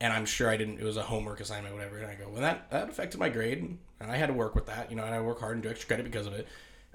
and 0.00 0.12
I'm 0.12 0.26
sure 0.26 0.50
I 0.50 0.56
didn't. 0.56 0.78
It 0.78 0.84
was 0.84 0.96
a 0.96 1.02
homework 1.02 1.40
assignment, 1.40 1.74
whatever. 1.74 1.98
And 1.98 2.06
I 2.06 2.14
go, 2.14 2.28
well, 2.28 2.42
that 2.42 2.70
that 2.70 2.88
affected 2.88 3.18
my 3.18 3.28
grade, 3.28 3.78
and 4.00 4.10
I 4.10 4.16
had 4.16 4.26
to 4.26 4.34
work 4.34 4.54
with 4.54 4.66
that. 4.66 4.90
You 4.90 4.96
know, 4.96 5.04
and 5.04 5.14
I 5.14 5.20
work 5.20 5.40
hard 5.40 5.54
and 5.54 5.62
do 5.62 5.70
extra 5.70 5.86
credit 5.86 6.04
because 6.04 6.26
of 6.26 6.34
it. 6.34 6.46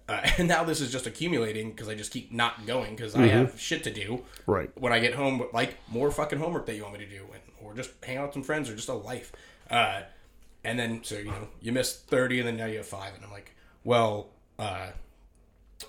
Uh, 0.07 0.21
and 0.37 0.47
now 0.47 0.63
this 0.63 0.81
is 0.81 0.91
just 0.91 1.07
accumulating 1.07 1.71
because 1.71 1.87
I 1.89 1.95
just 1.95 2.11
keep 2.11 2.31
not 2.31 2.65
going 2.67 2.95
because 2.95 3.15
I 3.15 3.27
have 3.27 3.59
shit 3.59 3.83
to 3.85 3.91
do. 3.91 4.23
Right. 4.45 4.69
When 4.75 4.93
I 4.93 4.99
get 4.99 5.15
home, 5.15 5.43
like 5.53 5.77
more 5.89 6.11
fucking 6.11 6.39
homework 6.39 6.65
that 6.67 6.75
you 6.75 6.83
want 6.83 6.99
me 6.99 7.05
to 7.05 7.09
do, 7.09 7.25
and, 7.33 7.41
or 7.61 7.73
just 7.73 7.91
hang 8.03 8.17
out 8.17 8.27
with 8.27 8.33
some 8.33 8.43
friends, 8.43 8.69
or 8.69 8.75
just 8.75 8.89
a 8.89 8.93
life. 8.93 9.31
Uh, 9.69 10.01
and 10.63 10.77
then 10.77 11.03
so 11.03 11.15
you 11.15 11.25
know 11.25 11.47
you 11.59 11.71
miss 11.71 11.95
thirty, 11.95 12.39
and 12.39 12.47
then 12.47 12.57
now 12.57 12.65
you 12.65 12.77
have 12.77 12.85
five, 12.85 13.15
and 13.15 13.25
I'm 13.25 13.31
like, 13.31 13.55
well, 13.83 14.29
uh, 14.59 14.91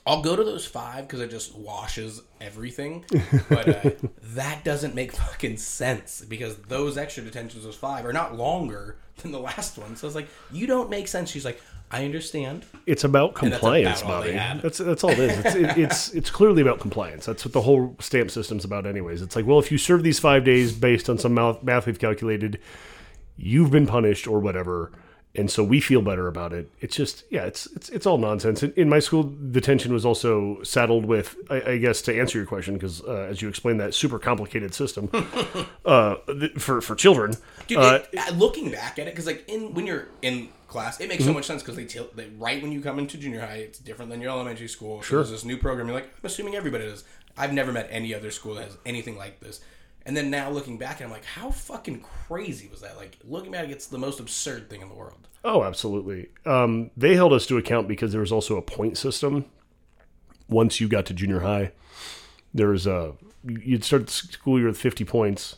I'll 0.06 0.22
go 0.22 0.36
to 0.36 0.44
those 0.44 0.66
five 0.66 1.06
because 1.06 1.20
it 1.20 1.30
just 1.30 1.54
washes 1.56 2.22
everything. 2.40 3.04
But 3.48 3.68
uh, 3.68 3.90
that 4.34 4.64
doesn't 4.64 4.94
make 4.94 5.12
fucking 5.12 5.58
sense 5.58 6.24
because 6.24 6.56
those 6.56 6.96
extra 6.96 7.22
detentions, 7.22 7.64
those 7.64 7.76
five, 7.76 8.06
are 8.06 8.12
not 8.12 8.36
longer 8.36 8.96
than 9.18 9.32
the 9.32 9.40
last 9.40 9.78
one. 9.78 9.96
So 9.96 10.06
it's 10.06 10.16
like, 10.16 10.28
you 10.50 10.66
don't 10.66 10.88
make 10.88 11.08
sense. 11.08 11.30
She's 11.30 11.44
like, 11.44 11.60
I 11.90 12.06
understand. 12.06 12.64
It's 12.86 13.04
about 13.04 13.34
that's 13.34 13.40
compliance, 13.40 14.00
about 14.00 14.24
Bobby. 14.24 14.32
That's 14.32 14.78
that's 14.78 15.04
all 15.04 15.10
it 15.10 15.18
is. 15.18 15.38
It's, 15.44 15.54
it, 15.54 15.76
it's 15.78 16.14
it's 16.14 16.30
clearly 16.30 16.62
about 16.62 16.80
compliance. 16.80 17.26
That's 17.26 17.44
what 17.44 17.52
the 17.52 17.60
whole 17.60 17.94
stamp 18.00 18.30
system's 18.30 18.64
about, 18.64 18.86
anyways. 18.86 19.20
It's 19.20 19.36
like, 19.36 19.46
well, 19.46 19.58
if 19.58 19.70
you 19.70 19.76
serve 19.76 20.02
these 20.02 20.18
five 20.18 20.42
days 20.42 20.72
based 20.72 21.10
on 21.10 21.18
some 21.18 21.34
math, 21.34 21.62
math 21.62 21.84
we've 21.84 21.98
calculated, 21.98 22.58
you've 23.36 23.70
been 23.70 23.86
punished 23.86 24.26
or 24.26 24.40
whatever, 24.40 24.90
and 25.34 25.50
so 25.50 25.64
we 25.64 25.80
feel 25.80 26.02
better 26.02 26.26
about 26.28 26.52
it. 26.52 26.70
It's 26.80 26.94
just, 26.94 27.24
yeah, 27.30 27.44
it's 27.44 27.66
it's 27.74 27.88
it's 27.88 28.06
all 28.06 28.18
nonsense. 28.18 28.62
In, 28.62 28.72
in 28.76 28.88
my 28.88 28.98
school, 28.98 29.32
the 29.40 29.60
tension 29.60 29.92
was 29.92 30.04
also 30.04 30.62
saddled 30.62 31.06
with, 31.06 31.36
I, 31.50 31.62
I 31.72 31.78
guess, 31.78 32.02
to 32.02 32.18
answer 32.20 32.36
your 32.38 32.46
question, 32.46 32.74
because 32.74 33.00
uh, 33.02 33.28
as 33.30 33.40
you 33.40 33.48
explained, 33.48 33.80
that 33.80 33.94
super 33.94 34.18
complicated 34.18 34.74
system 34.74 35.08
uh, 35.84 36.16
th- 36.26 36.52
for 36.58 36.80
for 36.80 36.94
children. 36.94 37.34
Dude, 37.66 37.78
uh, 37.78 38.00
it, 38.12 38.18
uh, 38.18 38.32
looking 38.34 38.70
back 38.70 38.98
at 38.98 39.06
it, 39.06 39.14
because 39.14 39.26
like 39.26 39.48
in 39.48 39.74
when 39.74 39.86
you're 39.86 40.08
in 40.22 40.48
class, 40.68 41.00
it 41.00 41.08
makes 41.08 41.22
Mm-hmm. 41.22 41.30
so 41.30 41.34
much 41.34 41.44
sense 41.46 41.62
because 41.62 41.76
they 41.76 41.84
tell 41.84 42.08
they 42.14 42.28
right 42.38 42.62
when 42.62 42.72
you 42.72 42.80
come 42.80 42.98
into 42.98 43.16
junior 43.18 43.40
high, 43.40 43.56
it's 43.56 43.78
different 43.78 44.10
than 44.10 44.20
your 44.20 44.30
elementary 44.30 44.68
school. 44.68 45.02
So 45.02 45.06
Sure. 45.06 45.18
there's 45.20 45.30
this 45.30 45.44
new 45.44 45.56
program. 45.56 45.86
You're 45.88 45.96
like, 45.96 46.04
I'm 46.22 46.24
assuming 46.26 46.54
everybody 46.56 46.84
does. 46.84 47.04
I've 47.36 47.52
never 47.54 47.72
met 47.72 47.88
any 47.90 48.14
other 48.14 48.30
school 48.30 48.54
that 48.56 48.64
has 48.64 48.76
anything 48.84 49.16
like 49.16 49.40
this. 49.40 49.60
And 50.04 50.16
then 50.16 50.30
now 50.30 50.50
looking 50.50 50.78
back, 50.78 51.00
and 51.00 51.06
I'm 51.06 51.12
like, 51.12 51.24
how 51.24 51.50
fucking 51.50 52.04
crazy 52.26 52.68
was 52.68 52.80
that? 52.80 52.96
Like 52.96 53.18
looking 53.24 53.52
back, 53.52 53.68
it's 53.68 53.86
the 53.86 53.98
most 53.98 54.20
absurd 54.20 54.68
thing 54.68 54.82
in 54.82 54.88
the 54.88 54.94
world. 54.94 55.28
Oh, 55.44 55.64
absolutely. 55.64 56.28
Um, 56.46 56.90
they 56.96 57.14
held 57.14 57.32
us 57.32 57.46
to 57.46 57.58
account 57.58 57.88
because 57.88 58.12
there 58.12 58.20
was 58.20 58.32
also 58.32 58.56
a 58.56 58.62
point 58.62 58.96
system. 58.96 59.44
Once 60.48 60.80
you 60.80 60.88
got 60.88 61.06
to 61.06 61.14
junior 61.14 61.40
high, 61.40 61.72
there 62.52 62.68
was 62.68 62.86
a 62.86 63.14
you'd 63.44 63.84
start 63.84 64.06
the 64.06 64.12
school 64.12 64.58
year 64.58 64.68
with 64.68 64.76
fifty 64.76 65.04
points. 65.04 65.56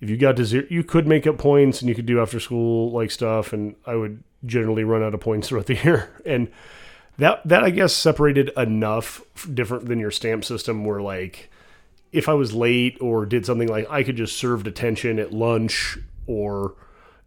If 0.00 0.08
you 0.08 0.16
got 0.16 0.36
to 0.36 0.44
zero, 0.44 0.66
you 0.70 0.82
could 0.82 1.06
make 1.06 1.26
up 1.26 1.36
points 1.36 1.80
and 1.80 1.88
you 1.88 1.94
could 1.94 2.06
do 2.06 2.20
after 2.20 2.40
school 2.40 2.90
like 2.90 3.10
stuff. 3.10 3.52
And 3.52 3.76
I 3.86 3.96
would 3.96 4.22
generally 4.46 4.84
run 4.84 5.02
out 5.02 5.14
of 5.14 5.20
points 5.20 5.48
throughout 5.48 5.66
the 5.66 5.74
year. 5.84 6.10
And 6.24 6.50
that 7.18 7.46
that 7.46 7.62
I 7.62 7.70
guess 7.70 7.92
separated 7.92 8.50
enough 8.56 9.22
different 9.52 9.86
than 9.86 10.00
your 10.00 10.10
stamp 10.10 10.44
system, 10.44 10.84
where 10.84 11.02
like 11.02 11.49
if 12.12 12.28
I 12.28 12.34
was 12.34 12.52
late 12.52 12.96
or 13.00 13.24
did 13.26 13.46
something 13.46 13.68
like 13.68 13.86
I 13.90 14.02
could 14.02 14.16
just 14.16 14.36
serve 14.36 14.64
detention 14.64 15.18
at 15.18 15.32
lunch 15.32 15.98
or 16.26 16.74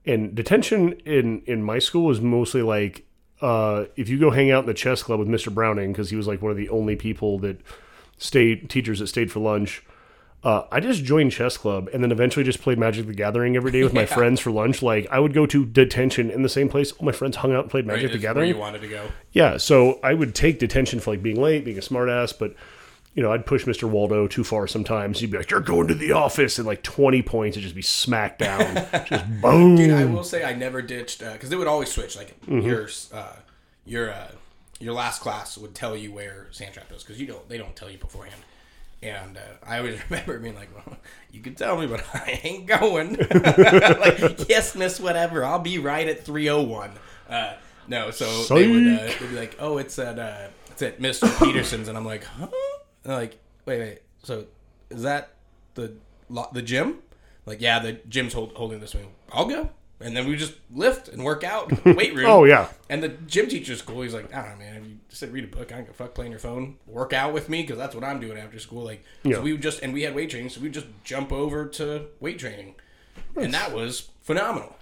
and 0.06 0.36
detention 0.36 0.94
in 1.06 1.42
in 1.46 1.64
my 1.64 1.80
school 1.80 2.06
was 2.06 2.20
mostly 2.22 2.62
like 2.62 3.06
uh, 3.42 3.86
if 3.96 4.08
you 4.10 4.18
go 4.20 4.30
hang 4.32 4.52
out 4.52 4.64
in 4.64 4.68
the 4.68 4.74
chess 4.74 5.04
club 5.04 5.20
with 5.20 5.28
Mr. 5.28 5.54
Browning 5.54 5.92
because 5.92 6.10
he 6.10 6.16
was 6.16 6.28
like 6.28 6.42
one 6.42 6.52
of 6.52 6.58
the 6.58 6.70
only 6.70 6.96
people 6.96 7.40
that 7.40 7.60
stayed 8.18 8.70
teachers 8.70 9.00
that 9.00 9.08
stayed 9.08 9.32
for 9.32 9.40
lunch. 9.40 9.84
Uh, 10.46 10.66
I 10.74 10.82
just 10.82 11.06
joined 11.06 11.32
chess 11.32 11.56
club 11.58 11.90
and 11.94 12.04
then 12.04 12.12
eventually 12.12 12.44
just 12.44 12.62
played 12.62 12.78
Magic 12.78 13.06
the 13.08 13.14
Gathering 13.14 13.56
every 13.56 13.72
day 13.72 13.82
with 13.84 13.94
my 13.94 14.06
friends 14.18 14.42
for 14.42 14.52
lunch. 14.52 14.82
Like 14.82 15.08
I 15.10 15.20
would 15.20 15.34
go 15.34 15.46
to 15.46 15.66
detention 15.66 16.30
in 16.30 16.42
the 16.44 16.50
same 16.50 16.68
place. 16.68 16.92
All 16.94 17.06
my 17.06 17.14
friends 17.14 17.38
hung 17.38 17.54
out 17.54 17.62
and 17.64 17.72
played 17.72 17.86
Magic 17.86 18.12
the 18.12 18.16
It's 18.18 18.24
where 18.24 18.34
Gathering. 18.34 18.50
you 18.50 18.58
wanted 18.58 18.82
to 18.82 18.90
go. 18.90 19.08
Yeah, 19.32 19.56
so 19.56 20.00
I 20.04 20.14
would 20.14 20.36
take 20.36 20.60
detention 20.60 21.00
for 21.00 21.12
like 21.12 21.24
being 21.24 21.42
late, 21.42 21.64
being 21.64 21.78
a 21.78 21.82
smartass, 21.82 22.38
but 22.38 22.56
you 23.16 23.22
know, 23.24 23.32
I'd 23.32 23.46
push 23.46 23.66
Mr. 23.66 23.84
Waldo 23.90 24.28
too 24.28 24.44
far 24.44 24.66
sometimes. 24.68 25.20
He'd 25.20 25.32
be 25.32 25.38
like, 25.38 25.52
"You're 25.52 25.60
going 25.60 25.88
to 25.88 25.94
the 25.94 26.12
office," 26.14 26.58
and 26.58 26.66
like 26.68 26.82
twenty 26.84 27.22
points, 27.22 27.56
it'd 27.58 27.64
just 27.64 27.76
be 27.76 27.82
smacked 27.82 28.40
down, 28.40 28.76
just 29.06 29.42
boom. 29.42 29.76
Dude, 29.76 29.92
I 29.92 30.06
will 30.06 30.24
say 30.24 30.44
I 30.44 30.54
never 30.54 30.82
ditched 30.82 31.20
because 31.20 31.50
they 31.50 31.56
would 31.56 31.68
always 31.68 31.92
switch. 31.92 32.16
Like 32.16 32.40
Mm-hmm. 32.42 32.68
your 32.68 32.90
uh, 33.14 33.36
your 33.86 34.12
uh, 34.12 34.28
your 34.80 34.94
last 34.94 35.22
class 35.22 35.58
would 35.58 35.76
tell 35.76 35.96
you 35.96 36.12
where 36.12 36.48
Sandtrap 36.52 36.96
is 36.96 37.04
because 37.04 37.20
you 37.20 37.28
don't 37.28 37.48
they 37.50 37.58
don't 37.58 37.76
tell 37.76 37.90
you 37.92 37.98
beforehand. 37.98 38.42
And 39.02 39.36
uh, 39.38 39.42
I 39.68 39.80
always 39.80 40.00
remember 40.10 40.40
being 40.40 40.56
like, 40.56 40.70
"Well, 40.74 40.98
you 41.32 41.42
can 41.42 41.56
tell 41.56 41.78
me, 41.80 41.86
but 41.88 42.04
I 42.16 42.40
ain't 42.44 42.66
going." 42.68 43.16
like, 43.18 44.50
yes, 44.50 44.76
miss, 44.76 45.00
whatever. 45.00 45.44
I'll 45.46 45.60
be 45.60 45.78
right 45.78 46.08
at 46.08 46.24
three 46.26 46.50
oh 46.50 46.62
one. 46.62 46.92
Uh, 47.30 47.54
no, 47.88 48.12
so 48.12 48.26
they 48.56 48.68
would 48.68 48.88
uh, 48.88 49.06
they'd 49.20 49.30
be 49.30 49.36
like, 49.36 49.56
"Oh, 49.60 49.78
it's 49.78 50.00
at 50.00 50.18
uh, 50.18 50.48
it's 50.72 50.82
at 50.82 51.00
Mr. 51.00 51.28
Peterson's," 51.44 51.88
and 51.90 51.98
I'm 51.98 52.06
like, 52.06 52.24
"Huh?" 52.24 52.48
And 53.04 53.14
like, 53.14 53.38
"Wait, 53.66 53.80
wait. 53.80 54.00
So 54.24 54.46
is 54.90 55.04
that 55.04 55.34
the 55.76 55.94
the 56.54 56.62
gym?" 56.62 57.00
Like, 57.46 57.60
yeah, 57.62 57.80
the 57.80 57.94
gym's 58.08 58.32
hold, 58.34 58.54
holding 58.54 58.80
the 58.80 58.88
swing. 58.88 59.12
I'll 59.32 59.46
go. 59.46 59.70
And 60.00 60.16
then 60.16 60.28
we 60.28 60.36
just 60.38 60.54
lift 60.74 61.10
and 61.10 61.24
work 61.26 61.44
out, 61.44 61.86
weight 61.86 62.14
room. 62.16 62.26
Oh, 62.26 62.46
yeah. 62.46 62.70
And 62.90 63.04
the 63.04 63.10
gym 63.10 63.48
teacher's 63.50 63.82
cool. 63.82 64.02
He's 64.02 64.14
like, 64.14 64.34
I 64.34 64.42
don't 64.42 64.52
know, 64.52 64.66
man. 64.66 64.76
If 64.78 64.86
you 64.88 64.98
sit 65.10 65.32
read 65.32 65.44
a 65.44 65.48
book, 65.48 65.72
I 65.72 65.76
don't 65.76 65.84
give 65.86 65.92
a 65.94 65.94
fuck 65.94 66.14
playing 66.16 66.32
your 66.32 66.40
phone. 66.40 66.78
Work 66.88 67.12
out 67.14 67.34
with 67.34 67.50
me 67.50 67.62
because 67.62 67.78
that's 67.78 67.96
what 67.96 68.04
I'm 68.06 68.20
doing 68.22 68.38
after 68.38 68.60
school. 68.60 68.84
Like, 68.84 69.04
Yeah. 69.24 69.36
so 69.36 69.42
we 69.42 69.52
would 69.52 69.62
just 69.62 69.82
and 69.82 69.94
we 69.94 70.04
had 70.04 70.16
weight 70.16 70.30
training, 70.30 70.50
so 70.52 70.62
we 70.62 70.70
just 70.70 70.88
jump 71.04 71.34
over 71.34 71.66
to 71.68 72.06
weight 72.22 72.40
training, 72.40 72.76
and 73.36 73.54
that 73.54 73.74
was 73.74 74.10
phenomenal. 74.22 74.76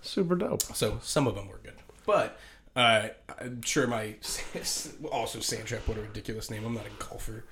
Super 0.00 0.36
dope. 0.36 0.62
So 0.62 0.98
some 1.02 1.26
of 1.26 1.34
them 1.34 1.48
were 1.48 1.60
good, 1.62 1.74
but 2.06 2.38
uh, 2.74 3.08
I'm 3.38 3.60
sure 3.62 3.86
my 3.86 4.14
also 5.12 5.38
Sandtrap. 5.40 5.86
What 5.86 5.98
a 5.98 6.02
ridiculous 6.02 6.50
name! 6.50 6.64
I'm 6.64 6.74
not 6.74 6.86
a 6.86 7.04
golfer. 7.04 7.44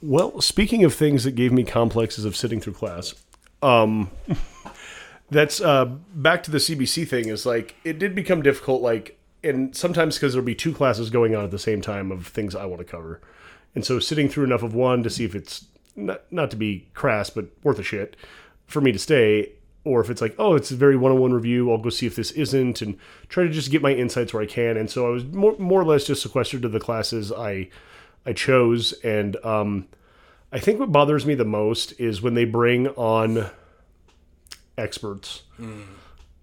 Well, 0.00 0.40
speaking 0.40 0.84
of 0.84 0.94
things 0.94 1.24
that 1.24 1.32
gave 1.32 1.52
me 1.52 1.64
complexes 1.64 2.24
of 2.24 2.36
sitting 2.36 2.60
through 2.60 2.74
class, 2.74 3.14
um, 3.62 4.10
that's 5.30 5.60
uh, 5.60 5.86
back 5.86 6.42
to 6.44 6.50
the 6.50 6.58
CBC 6.58 7.08
thing. 7.08 7.28
Is 7.28 7.44
like 7.44 7.74
it 7.84 7.98
did 7.98 8.14
become 8.14 8.42
difficult. 8.42 8.80
Like, 8.80 9.18
and 9.42 9.74
sometimes 9.76 10.16
because 10.16 10.32
there'll 10.32 10.46
be 10.46 10.54
two 10.54 10.72
classes 10.72 11.10
going 11.10 11.34
on 11.34 11.44
at 11.44 11.50
the 11.50 11.58
same 11.58 11.80
time 11.80 12.12
of 12.12 12.28
things 12.28 12.54
I 12.54 12.66
want 12.66 12.78
to 12.78 12.84
cover, 12.84 13.20
and 13.74 13.84
so 13.84 13.98
sitting 13.98 14.28
through 14.28 14.44
enough 14.44 14.62
of 14.62 14.74
one 14.74 15.02
to 15.02 15.10
see 15.10 15.24
if 15.24 15.34
it's 15.34 15.66
not 15.96 16.22
not 16.30 16.50
to 16.52 16.56
be 16.56 16.86
crass, 16.94 17.28
but 17.30 17.46
worth 17.64 17.78
a 17.80 17.82
shit 17.82 18.16
for 18.66 18.80
me 18.80 18.92
to 18.92 18.98
stay. 18.98 19.52
Or 19.84 20.00
if 20.02 20.10
it's 20.10 20.20
like, 20.20 20.34
oh, 20.38 20.54
it's 20.54 20.70
a 20.70 20.76
very 20.76 20.96
one-on-one 20.96 21.32
review, 21.32 21.70
I'll 21.70 21.78
go 21.78 21.88
see 21.88 22.04
if 22.04 22.14
this 22.14 22.30
isn't, 22.32 22.82
and 22.82 22.98
try 23.30 23.44
to 23.44 23.48
just 23.48 23.70
get 23.70 23.80
my 23.80 23.94
insights 23.94 24.34
where 24.34 24.42
I 24.42 24.46
can. 24.46 24.76
And 24.76 24.90
so 24.90 25.06
I 25.06 25.10
was 25.10 25.24
more, 25.24 25.56
more 25.56 25.80
or 25.80 25.84
less 25.84 26.04
just 26.04 26.20
sequestered 26.20 26.60
to 26.62 26.68
the 26.68 26.80
classes 26.80 27.32
I 27.32 27.70
I 28.26 28.32
chose, 28.32 28.92
and 29.04 29.36
um, 29.44 29.86
I 30.52 30.58
think 30.58 30.80
what 30.80 30.92
bothers 30.92 31.26
me 31.26 31.34
the 31.34 31.44
most 31.44 31.98
is 31.98 32.22
when 32.22 32.34
they 32.34 32.44
bring 32.44 32.88
on 32.88 33.50
experts 34.76 35.42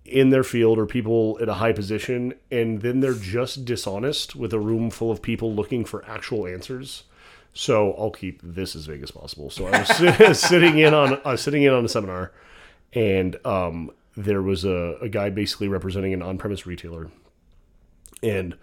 in 0.06 0.30
their 0.30 0.44
field 0.44 0.78
or 0.78 0.86
people 0.86 1.38
at 1.42 1.50
a 1.50 1.56
high 1.56 1.74
position, 1.74 2.34
and 2.52 2.82
then 2.82 3.00
they're 3.00 3.14
just 3.14 3.66
dishonest 3.66 4.36
with 4.36 4.54
a 4.54 4.60
room 4.60 4.90
full 4.90 5.12
of 5.12 5.22
people 5.22 5.54
looking 5.54 5.84
for 5.84 6.06
actual 6.08 6.46
answers. 6.46 7.04
So 7.54 7.94
I'll 7.94 8.12
keep 8.12 8.42
this 8.44 8.76
as 8.76 8.86
vague 8.86 9.02
as 9.02 9.12
possible. 9.12 9.50
So 9.50 9.68
I 9.68 9.80
was 9.80 10.40
sitting 10.40 10.78
in 10.78 10.94
on 10.94 11.20
was 11.26 11.42
sitting 11.42 11.64
in 11.64 11.74
on 11.74 11.86
a 11.86 11.90
seminar, 11.90 12.32
and 12.94 13.38
um, 13.46 13.92
there 14.16 14.42
was 14.42 14.66
a, 14.66 14.98
a 15.02 15.10
guy 15.10 15.30
basically 15.30 15.68
representing 15.68 16.14
an 16.14 16.22
on-premise 16.22 16.68
retailer, 16.68 17.10
and 18.22 18.56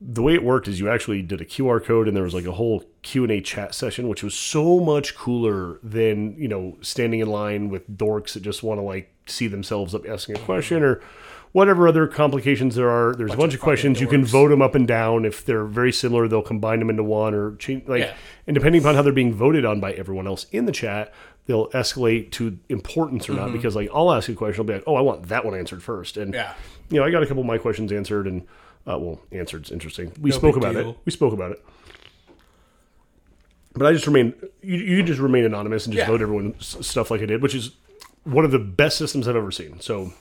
the 0.00 0.22
way 0.22 0.32
it 0.34 0.42
worked 0.42 0.66
is 0.66 0.80
you 0.80 0.88
actually 0.88 1.20
did 1.20 1.40
a 1.40 1.44
QR 1.44 1.82
code 1.84 2.08
and 2.08 2.16
there 2.16 2.24
was 2.24 2.32
like 2.32 2.46
a 2.46 2.52
whole 2.52 2.84
Q&A 3.02 3.40
chat 3.42 3.74
session 3.74 4.08
which 4.08 4.22
was 4.22 4.34
so 4.34 4.80
much 4.80 5.14
cooler 5.14 5.78
than, 5.82 6.34
you 6.38 6.48
know, 6.48 6.78
standing 6.80 7.20
in 7.20 7.28
line 7.28 7.68
with 7.68 7.86
dorks 7.98 8.32
that 8.32 8.42
just 8.42 8.62
want 8.62 8.78
to 8.78 8.82
like 8.82 9.12
see 9.26 9.46
themselves 9.46 9.94
up 9.94 10.08
asking 10.08 10.36
a 10.36 10.40
question 10.40 10.82
or 10.82 11.02
whatever 11.52 11.86
other 11.86 12.06
complications 12.06 12.76
there 12.76 12.88
are. 12.88 13.14
There's 13.14 13.34
a 13.34 13.36
bunch 13.36 13.52
of 13.54 13.60
questions 13.60 14.00
you 14.00 14.06
can 14.06 14.24
vote 14.24 14.48
them 14.48 14.62
up 14.62 14.74
and 14.74 14.88
down 14.88 15.24
if 15.26 15.44
they're 15.44 15.64
very 15.66 15.92
similar 15.92 16.28
they'll 16.28 16.40
combine 16.42 16.78
them 16.78 16.88
into 16.88 17.04
one 17.04 17.34
or 17.34 17.56
change 17.56 17.86
like 17.86 18.00
Yeah. 18.00 18.14
and 18.46 18.54
depending 18.54 18.80
upon 18.80 18.94
how 18.94 19.02
they're 19.02 19.12
being 19.12 19.34
voted 19.34 19.66
on 19.66 19.80
by 19.80 19.92
everyone 19.92 20.26
else 20.26 20.46
in 20.50 20.64
the 20.64 20.72
chat, 20.72 21.12
they'll 21.44 21.68
escalate 21.72 22.30
to 22.32 22.56
importance 22.70 23.28
or 23.28 23.34
not 23.34 23.52
because 23.52 23.76
like 23.76 23.90
I'll 23.92 24.12
ask 24.12 24.28
a 24.30 24.34
question 24.34 24.62
I'll 24.62 24.66
be 24.66 24.74
like, 24.74 24.84
"Oh, 24.86 24.94
I 24.94 25.00
want 25.02 25.28
that 25.28 25.44
one 25.44 25.54
answered 25.58 25.82
first. 25.82 26.16
And 26.16 26.32
Yeah. 26.32 26.54
you 26.88 26.98
know, 27.00 27.04
I 27.04 27.10
got 27.10 27.22
a 27.22 27.26
couple 27.26 27.42
of 27.42 27.46
my 27.46 27.58
questions 27.58 27.92
answered, 27.92 28.26
and 28.26 28.46
uh, 28.86 28.98
well, 28.98 29.20
answered's 29.32 29.70
interesting. 29.70 30.12
We 30.20 30.30
No 30.30 30.36
spoke 30.36 30.56
about 30.56 30.74
deal. 30.74 30.90
it. 30.90 30.96
We 31.04 31.12
spoke 31.12 31.32
about 31.32 31.52
it. 31.52 31.64
But 33.74 33.86
I 33.86 33.92
just 33.92 34.06
remain. 34.06 34.34
You, 34.62 34.78
you 34.78 35.02
just 35.02 35.20
remain 35.20 35.44
anonymous 35.44 35.86
and 35.86 35.94
just 35.94 36.06
Yeah. 36.06 36.10
vote 36.12 36.22
everyone's 36.22 36.84
stuff 36.86 37.10
like 37.10 37.20
I 37.22 37.26
did, 37.26 37.42
which 37.42 37.54
is 37.54 37.70
one 38.24 38.44
of 38.44 38.50
the 38.50 38.58
best 38.58 38.96
systems 38.98 39.28
I've 39.28 39.36
ever 39.36 39.50
seen. 39.52 39.80
So 39.80 40.12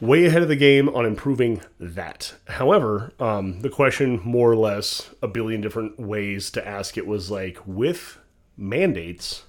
way 0.00 0.24
ahead 0.26 0.40
of 0.42 0.48
the 0.48 0.56
game 0.56 0.88
on 0.88 1.04
improving 1.04 1.60
that. 1.78 2.34
However, 2.48 3.12
um, 3.20 3.60
the 3.60 3.68
question, 3.68 4.20
more 4.24 4.50
or 4.50 4.56
less, 4.56 5.10
a 5.20 5.28
billion 5.28 5.60
different 5.60 5.98
ways 6.00 6.50
to 6.52 6.66
ask 6.66 6.96
it 6.96 7.06
was 7.06 7.30
like, 7.30 7.58
with 7.66 8.16
mandates, 8.56 9.42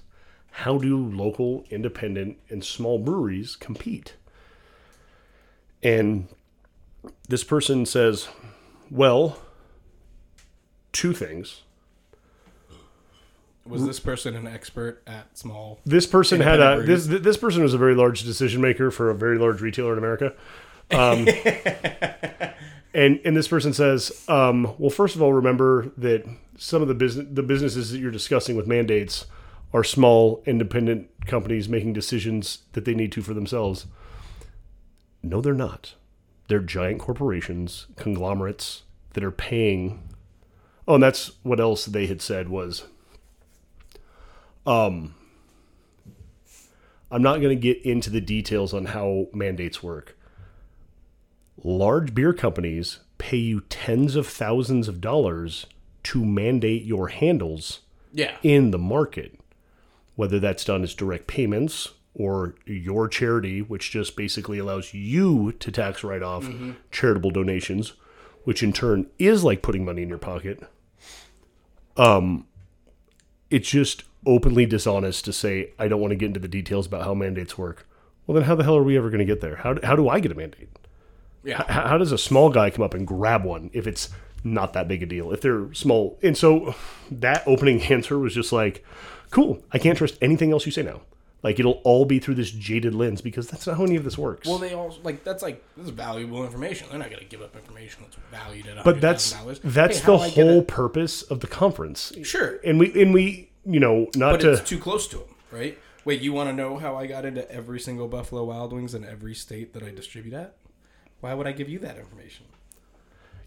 how 0.50 0.76
do 0.76 0.98
local, 0.98 1.64
independent, 1.70 2.36
and 2.50 2.62
small 2.62 2.98
breweries 2.98 3.56
compete? 3.56 4.14
And 5.82 6.28
this 7.28 7.44
person 7.44 7.86
says, 7.86 8.28
well, 8.90 9.38
two 10.92 11.12
things. 11.12 11.62
Was 13.64 13.86
this 13.86 14.00
person 14.00 14.34
an 14.34 14.46
expert 14.46 15.02
at 15.06 15.38
small? 15.38 15.80
This 15.86 16.06
person 16.06 16.40
had 16.40 16.60
a 16.60 16.82
this 16.82 17.06
this 17.06 17.36
person 17.36 17.62
was 17.62 17.74
a 17.74 17.78
very 17.78 17.94
large 17.94 18.24
decision 18.24 18.60
maker 18.60 18.90
for 18.90 19.08
a 19.08 19.14
very 19.14 19.38
large 19.38 19.60
retailer 19.60 19.92
in 19.92 19.98
America. 19.98 20.34
Um, 20.90 21.28
and 22.94 23.20
and 23.24 23.36
this 23.36 23.46
person 23.46 23.72
says, 23.72 24.24
um, 24.28 24.74
well, 24.78 24.90
first 24.90 25.14
of 25.14 25.22
all, 25.22 25.32
remember 25.32 25.92
that 25.96 26.24
some 26.58 26.82
of 26.82 26.88
the 26.88 26.94
business 26.94 27.26
the 27.30 27.42
businesses 27.42 27.92
that 27.92 27.98
you're 27.98 28.10
discussing 28.10 28.56
with 28.56 28.66
mandates 28.66 29.26
are 29.72 29.84
small 29.84 30.42
independent 30.44 31.08
companies 31.26 31.68
making 31.68 31.92
decisions 31.92 32.58
that 32.72 32.84
they 32.84 32.94
need 32.94 33.12
to 33.12 33.22
for 33.22 33.32
themselves. 33.32 33.86
No, 35.22 35.40
they're 35.40 35.54
not. 35.54 35.94
They're 36.52 36.60
giant 36.60 37.00
corporations, 37.00 37.86
conglomerates 37.96 38.82
that 39.14 39.24
are 39.24 39.30
paying. 39.30 40.06
Oh, 40.86 40.96
and 40.96 41.02
that's 41.02 41.32
what 41.42 41.58
else 41.58 41.86
they 41.86 42.06
had 42.06 42.20
said 42.20 42.50
was 42.50 42.84
um, 44.66 45.14
I'm 47.10 47.22
not 47.22 47.40
going 47.40 47.56
to 47.58 47.72
get 47.74 47.80
into 47.86 48.10
the 48.10 48.20
details 48.20 48.74
on 48.74 48.84
how 48.84 49.28
mandates 49.32 49.82
work. 49.82 50.14
Large 51.64 52.14
beer 52.14 52.34
companies 52.34 52.98
pay 53.16 53.38
you 53.38 53.62
tens 53.70 54.14
of 54.14 54.26
thousands 54.26 54.88
of 54.88 55.00
dollars 55.00 55.64
to 56.02 56.22
mandate 56.22 56.84
your 56.84 57.08
handles 57.08 57.80
Yeah. 58.12 58.36
in 58.42 58.72
the 58.72 58.78
market, 58.78 59.40
whether 60.16 60.38
that's 60.38 60.66
done 60.66 60.82
as 60.82 60.92
direct 60.94 61.26
payments 61.28 61.92
or 62.14 62.54
your 62.66 63.08
charity, 63.08 63.62
which 63.62 63.90
just 63.90 64.16
basically 64.16 64.58
allows 64.58 64.92
you 64.92 65.52
to 65.52 65.72
tax 65.72 66.04
write 66.04 66.22
off 66.22 66.48
charitable 66.90 67.30
donations, 67.30 67.94
which 68.44 68.62
in 68.62 68.72
turn 68.72 69.06
is 69.18 69.44
like 69.44 69.62
putting 69.62 69.84
money 69.84 70.02
in 70.02 70.08
your 70.08 70.18
pocket. 70.18 70.62
Um, 71.96 72.46
it's 73.50 73.68
just 73.68 74.04
openly 74.26 74.66
dishonest 74.66 75.24
to 75.24 75.32
say 75.32 75.70
I 75.78 75.88
don't 75.88 76.00
want 76.00 76.10
to 76.12 76.16
get 76.16 76.26
into 76.26 76.40
the 76.40 76.48
details 76.48 76.86
about 76.86 77.04
how 77.04 77.14
mandates 77.14 77.56
work. 77.56 77.88
Well, 78.26 78.34
then 78.34 78.44
how 78.44 78.54
the 78.54 78.64
hell 78.64 78.76
are 78.76 78.82
we 78.82 78.96
ever 78.96 79.10
going 79.10 79.18
to 79.18 79.24
get 79.24 79.40
there? 79.40 79.56
How, 79.56 79.76
how 79.82 79.96
do 79.96 80.08
I 80.08 80.20
get 80.20 80.32
a 80.32 80.34
mandate? 80.34 80.68
Yeah. 81.44 81.64
how, 81.68 81.88
how 81.88 81.98
does 81.98 82.12
a 82.12 82.18
small 82.18 82.50
guy 82.50 82.70
come 82.70 82.84
up 82.84 82.94
and 82.94 83.04
grab 83.06 83.44
one 83.44 83.70
if 83.72 83.86
it's 83.86 84.10
not 84.44 84.72
that 84.74 84.86
big 84.88 85.02
a 85.02 85.06
deal 85.06 85.32
if 85.32 85.40
they're 85.40 85.72
small 85.74 86.18
and 86.22 86.36
so 86.36 86.74
that 87.10 87.42
opening 87.46 87.82
answer 87.92 88.18
was 88.18 88.34
just 88.34 88.52
like 88.52 88.84
cool 89.30 89.62
i 89.72 89.78
can't 89.78 89.98
trust 89.98 90.16
anything 90.20 90.52
else 90.52 90.66
you 90.66 90.72
say 90.72 90.82
now 90.82 91.00
like 91.42 91.58
it'll 91.58 91.80
all 91.84 92.04
be 92.04 92.18
through 92.18 92.34
this 92.36 92.50
jaded 92.50 92.94
lens 92.94 93.20
because 93.20 93.48
that's 93.48 93.66
not 93.66 93.76
how 93.76 93.84
any 93.84 93.96
of 93.96 94.04
this 94.04 94.16
works 94.16 94.46
Well, 94.48 94.58
they 94.58 94.74
all 94.74 94.96
like 95.02 95.24
that's 95.24 95.42
like 95.42 95.62
this 95.76 95.86
is 95.86 95.90
valuable 95.90 96.44
information. 96.44 96.86
They're 96.90 96.98
not 96.98 97.10
going 97.10 97.20
to 97.22 97.28
give 97.28 97.42
up 97.42 97.56
information 97.56 98.04
that's 98.04 98.16
valued 98.30 98.66
at. 98.68 98.84
but 98.84 99.00
that's 99.00 99.32
that's 99.64 99.98
Hey, 99.98 100.04
the 100.06 100.12
how 100.12 100.16
do 100.18 100.22
I 100.22 100.30
get 100.30 100.46
whole 100.46 100.58
a- 100.60 100.62
purpose 100.64 101.22
of 101.22 101.40
the 101.40 101.46
conference 101.48 102.12
Sure, 102.22 102.60
and 102.64 102.78
we 102.78 103.02
and 103.02 103.12
we 103.12 103.50
you 103.64 103.80
know 103.80 104.08
not 104.16 104.32
but 104.32 104.40
to 104.42 104.52
it's 104.52 104.68
too 104.68 104.78
close 104.78 105.06
to 105.08 105.18
them, 105.18 105.34
right? 105.50 105.78
Wait, 106.04 106.20
you 106.20 106.32
want 106.32 106.48
to 106.48 106.52
know 106.52 106.78
how 106.78 106.96
I 106.96 107.06
got 107.06 107.24
into 107.24 107.48
every 107.50 107.78
single 107.78 108.08
Buffalo 108.08 108.42
Wild 108.44 108.72
Wings 108.72 108.92
in 108.94 109.04
every 109.04 109.34
state 109.36 109.72
that 109.74 109.84
I 109.84 109.90
distribute 109.90 110.34
at? 110.34 110.56
Why 111.20 111.32
would 111.34 111.46
I 111.46 111.52
give 111.52 111.68
you 111.68 111.78
that 111.80 111.96
information? 111.96 112.46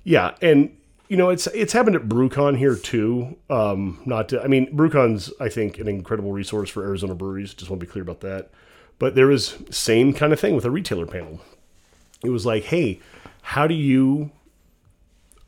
Yeah, 0.06 0.36
and 0.42 0.78
you 1.08 1.18
know 1.18 1.30
it's 1.30 1.48
it's 1.48 1.74
happened 1.74 1.96
at 1.96 2.04
BrewCon 2.04 2.58
here 2.58 2.76
too. 2.76 3.38
Um, 3.50 4.02
not 4.06 4.30
to, 4.30 4.42
I 4.42 4.48
mean, 4.48 4.76
BrewCon's 4.76 5.32
I 5.40 5.50
think 5.50 5.78
an 5.80 5.88
incredible 5.88 6.32
resource 6.32 6.70
for 6.70 6.84
Arizona 6.84 7.16
breweries. 7.16 7.54
Just 7.54 7.70
want 7.70 7.80
to 7.80 7.86
be 7.86 7.92
clear 7.92 8.04
about 8.04 8.22
that. 8.22 8.50
But 8.98 9.16
there 9.16 9.28
was 9.28 9.58
same 9.70 10.14
kind 10.14 10.32
of 10.32 10.40
thing 10.40 10.56
with 10.56 10.66
a 10.66 10.72
retailer 10.72 11.06
panel. 11.06 11.42
It 12.24 12.30
was 12.30 12.46
like, 12.46 12.64
hey, 12.64 13.00
how 13.42 13.68
do 13.68 13.76
you, 13.76 14.32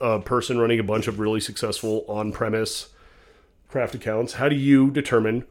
a 0.01 0.19
person 0.19 0.59
running 0.59 0.79
a 0.79 0.83
bunch 0.83 1.07
of 1.07 1.19
really 1.19 1.39
successful 1.39 2.03
on-premise 2.07 2.89
craft 3.69 3.95
accounts, 3.95 4.33
how 4.33 4.49
do 4.49 4.55
you 4.55 4.91
determine 4.91 5.45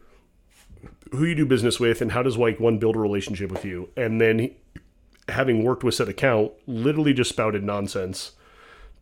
who 1.12 1.24
you 1.24 1.34
do 1.34 1.46
business 1.46 1.80
with, 1.80 2.02
and 2.02 2.12
how 2.12 2.22
does 2.22 2.36
like 2.36 2.60
one 2.60 2.78
build 2.78 2.96
a 2.96 2.98
relationship 2.98 3.50
with 3.50 3.64
you? 3.64 3.88
And 3.96 4.20
then, 4.20 4.38
he- 4.38 4.56
having 5.28 5.64
worked 5.64 5.82
with 5.82 5.94
said 5.94 6.08
account, 6.08 6.52
literally 6.66 7.14
just 7.14 7.30
spouted 7.30 7.64
nonsense 7.64 8.32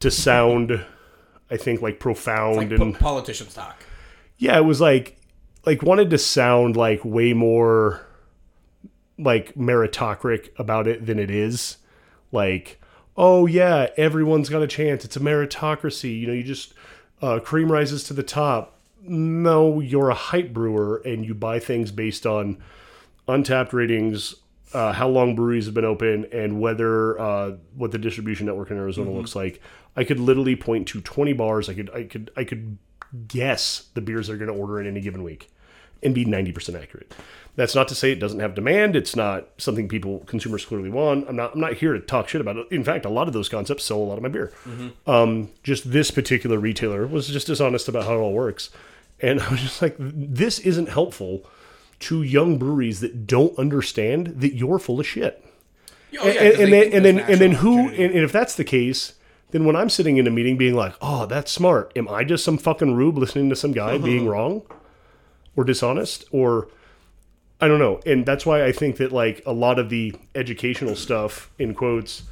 to 0.01 0.11
sound, 0.11 0.85
I 1.51 1.57
think, 1.57 1.83
like 1.83 1.99
profound 2.01 2.57
Like 2.57 2.71
and 2.71 2.95
po- 2.95 2.99
politicians 3.01 3.55
talk. 3.55 3.85
yeah, 4.39 4.57
it 4.57 4.65
was 4.65 4.81
like 4.81 5.17
like 5.67 5.83
wanted 5.83 6.11
to 6.11 6.19
sound 6.19 6.77
like 6.77 7.05
way 7.05 7.33
more 7.33 8.07
like 9.19 9.55
meritocratic 9.55 10.49
about 10.59 10.87
it 10.87 11.07
than 11.07 11.19
it 11.19 11.31
is. 11.31 11.79
Like, 12.33 12.81
oh 13.17 13.47
yeah, 13.47 13.89
everyone's 13.97 14.49
got 14.49 14.63
a 14.63 14.67
chance. 14.67 15.05
It's 15.05 15.17
a 15.17 15.21
meritocracy. 15.21 16.19
You 16.21 16.27
know, 16.27 16.33
you 16.33 16.43
just 16.43 16.75
uh, 17.23 17.39
cream 17.41 17.71
rises 17.71 18.05
to 18.05 18.13
the 18.15 18.23
top. 18.23 18.79
No, 19.07 19.81
you're 19.81 20.09
a 20.11 20.15
hype 20.15 20.53
brewer 20.53 21.01
and 21.05 21.25
you 21.25 21.35
buy 21.35 21.59
things 21.59 21.91
based 21.93 22.27
on 22.27 22.57
Untappd 23.29 23.73
ratings, 23.73 24.35
uh, 24.73 24.93
how 24.93 25.09
long 25.09 25.35
breweries 25.35 25.67
have 25.67 25.75
been 25.75 25.85
open, 25.85 26.27
and 26.33 26.61
whether 26.61 27.19
uh, 27.21 27.53
what 27.77 27.91
the 27.93 27.99
distribution 27.99 28.47
network 28.47 28.71
in 28.71 28.77
Arizona 28.77 29.11
looks 29.11 29.35
like, 29.37 29.61
I 29.97 30.05
could 30.05 30.19
literally 30.19 30.57
point 30.57 30.89
to 30.89 31.01
twenty 31.01 31.33
bars. 31.33 31.69
I 31.69 31.75
could 31.75 31.91
I 31.95 32.05
could 32.05 32.31
I 32.37 32.45
could 32.45 32.79
guess 33.29 33.89
the 33.95 34.01
beers 34.01 34.27
they're 34.27 34.37
going 34.37 34.53
to 34.53 34.59
order 34.59 34.81
in 34.81 34.87
any 34.87 35.01
given 35.01 35.23
week, 35.23 35.51
and 36.03 36.15
be 36.15 36.25
ninety 36.25 36.53
percent 36.53 36.77
accurate. 36.77 37.15
That's 37.57 37.75
not 37.75 37.87
to 37.89 37.95
say 37.95 38.11
it 38.11 38.19
doesn't 38.19 38.41
have 38.41 38.57
demand. 38.57 38.97
It's 38.97 39.15
not 39.15 39.49
something 39.59 39.89
people 39.89 40.21
consumers 40.27 40.65
clearly 40.65 40.91
want. 40.91 41.29
I'm 41.29 41.37
not 41.37 41.55
I'm 41.55 41.61
not 41.61 41.75
here 41.75 41.93
to 41.93 42.01
talk 42.01 42.29
shit 42.29 42.41
about 42.41 42.57
it. 42.57 42.67
In 42.71 42.83
fact, 42.83 43.05
a 43.05 43.11
lot 43.11 43.29
of 43.29 43.33
those 43.33 43.49
concepts 43.49 43.85
sell 43.85 43.99
a 43.99 44.05
lot 44.05 44.17
of 44.17 44.23
my 44.23 44.29
beer. 44.29 44.53
Um, 45.07 45.51
just 45.63 45.91
this 45.93 46.11
particular 46.11 46.59
retailer 46.59 47.07
was 47.07 47.29
just 47.29 47.47
dishonest 47.47 47.89
about 47.89 48.05
how 48.05 48.15
it 48.15 48.19
all 48.19 48.33
works, 48.33 48.71
and 49.21 49.41
I 49.43 49.51
was 49.51 49.61
just 49.61 49.81
like, 49.81 49.95
this 49.99 50.59
isn't 50.61 50.89
helpful 50.89 51.47
to 52.01 52.23
young 52.23 52.59
breweries 52.59 53.01
that 53.01 53.27
don't 53.27 53.57
understand 53.59 54.27
that 54.41 54.55
you're 54.55 54.81
full 54.81 54.99
of 54.99 55.07
shit. 55.07 55.45
Oh, 56.21 56.27
yeah, 56.27 56.43
and, 56.43 56.43
they 56.43 56.63
and 56.63 56.73
then 56.73 56.93
and 56.93 57.05
then 57.05 57.19
and 57.31 57.41
then 57.41 57.53
who 57.53 57.89
and, 57.89 57.99
and 57.99 58.25
if 58.25 58.33
that's 58.33 58.57
the 58.57 58.65
case 58.65 59.15
then 59.51 59.65
when 59.65 59.77
i'm 59.77 59.89
sitting 59.89 60.17
in 60.17 60.27
a 60.27 60.31
meeting 60.31 60.57
being 60.57 60.75
like 60.75 60.95
oh 61.01 61.27
that's 61.27 61.53
smart. 61.53 61.93
Am 61.97 62.09
i 62.09 62.25
just 62.25 62.45
some 62.45 62.59
fucking 62.59 62.95
rube 62.95 63.19
listening 63.19 63.49
to 63.51 63.57
some 63.57 63.73
guy 63.73 63.95
uh-huh. 63.95 64.05
being 64.05 64.27
wrong 64.27 64.63
or 65.57 65.65
dishonest? 65.65 66.25
Or 66.33 66.69
i 67.61 67.69
don't 67.69 67.79
know. 67.79 68.01
And 68.07 68.27
that's 68.27 68.45
why 68.45 68.65
i 68.65 68.73
think 68.73 68.97
that 68.97 69.13
like 69.13 69.43
a 69.47 69.53
lot 69.53 69.79
of 69.79 69.91
the 69.91 70.15
educational 70.35 70.97
stuff 70.97 71.51
in 71.59 71.75
quotes 71.75 72.23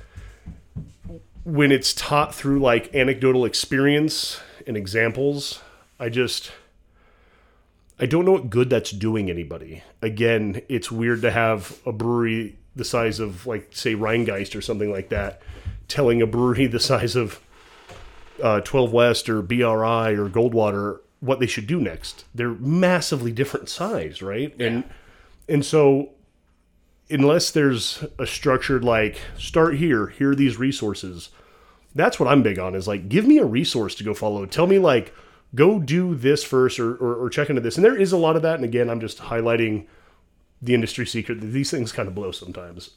when 1.44 1.72
it's 1.72 1.92
taught 1.92 2.34
through 2.34 2.60
like 2.60 2.94
anecdotal 2.94 3.44
experience 3.44 4.40
and 4.64 4.76
examples 4.76 5.60
i 5.98 6.08
just 6.08 6.52
I 8.02 8.06
don't 8.06 8.24
know 8.24 8.32
what 8.32 8.50
good 8.50 8.68
that's 8.68 8.90
doing 8.90 9.30
anybody. 9.30 9.84
Again, 10.02 10.60
it's 10.68 10.90
weird 10.90 11.22
to 11.22 11.30
have 11.30 11.78
a 11.86 11.92
brewery 11.92 12.56
the 12.74 12.84
size 12.84 13.20
of 13.20 13.46
like 13.46 13.68
say 13.70 13.94
Rhinegeist 13.94 14.56
or 14.56 14.60
something 14.60 14.90
like 14.90 15.10
that 15.10 15.40
telling 15.92 16.22
a 16.22 16.26
brewery 16.26 16.66
the 16.68 16.80
size 16.80 17.14
of 17.14 17.40
uh, 18.42 18.60
12 18.60 18.92
West 18.92 19.28
or 19.28 19.42
BRI 19.42 19.62
or 19.62 20.28
Goldwater 20.28 21.00
what 21.20 21.38
they 21.38 21.46
should 21.46 21.68
do 21.68 21.80
next. 21.80 22.24
They're 22.34 22.54
massively 22.54 23.30
different 23.30 23.68
size, 23.68 24.20
right? 24.22 24.58
And 24.60 24.82
and 25.48 25.64
so 25.64 26.10
unless 27.08 27.50
there's 27.50 28.04
a 28.18 28.26
structured 28.26 28.82
like 28.84 29.20
start 29.38 29.76
here, 29.76 30.08
here 30.08 30.32
are 30.32 30.34
these 30.34 30.56
resources. 30.56 31.28
That's 31.94 32.18
what 32.18 32.28
I'm 32.28 32.42
big 32.42 32.58
on 32.58 32.74
is 32.74 32.88
like 32.88 33.08
give 33.08 33.26
me 33.26 33.38
a 33.38 33.44
resource 33.44 33.94
to 33.96 34.04
go 34.04 34.14
follow. 34.14 34.44
Tell 34.46 34.66
me 34.66 34.78
like 34.78 35.14
go 35.54 35.78
do 35.78 36.14
this 36.14 36.42
first 36.42 36.80
or, 36.80 36.94
or, 36.96 37.14
or 37.14 37.30
check 37.30 37.50
into 37.50 37.60
this. 37.60 37.76
And 37.76 37.84
there 37.84 37.96
is 37.96 38.10
a 38.12 38.16
lot 38.16 38.34
of 38.34 38.42
that. 38.42 38.56
And 38.56 38.64
again, 38.64 38.90
I'm 38.90 39.00
just 39.00 39.18
highlighting 39.18 39.86
the 40.60 40.74
industry 40.74 41.06
secret 41.06 41.40
that 41.40 41.48
these 41.48 41.70
things 41.70 41.92
kind 41.92 42.08
of 42.08 42.14
blow 42.14 42.32
sometimes. 42.32 42.90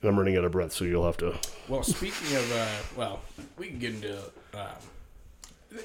And 0.00 0.08
I'm 0.08 0.18
running 0.18 0.36
out 0.36 0.44
of 0.44 0.52
breath, 0.52 0.72
so 0.72 0.84
you'll 0.84 1.06
have 1.06 1.16
to. 1.18 1.34
Well, 1.68 1.82
speaking 1.82 2.36
of, 2.36 2.52
uh, 2.52 2.66
well, 2.96 3.20
we 3.56 3.68
can 3.68 3.78
get 3.78 3.94
into. 3.94 4.18
Um, 4.54 5.80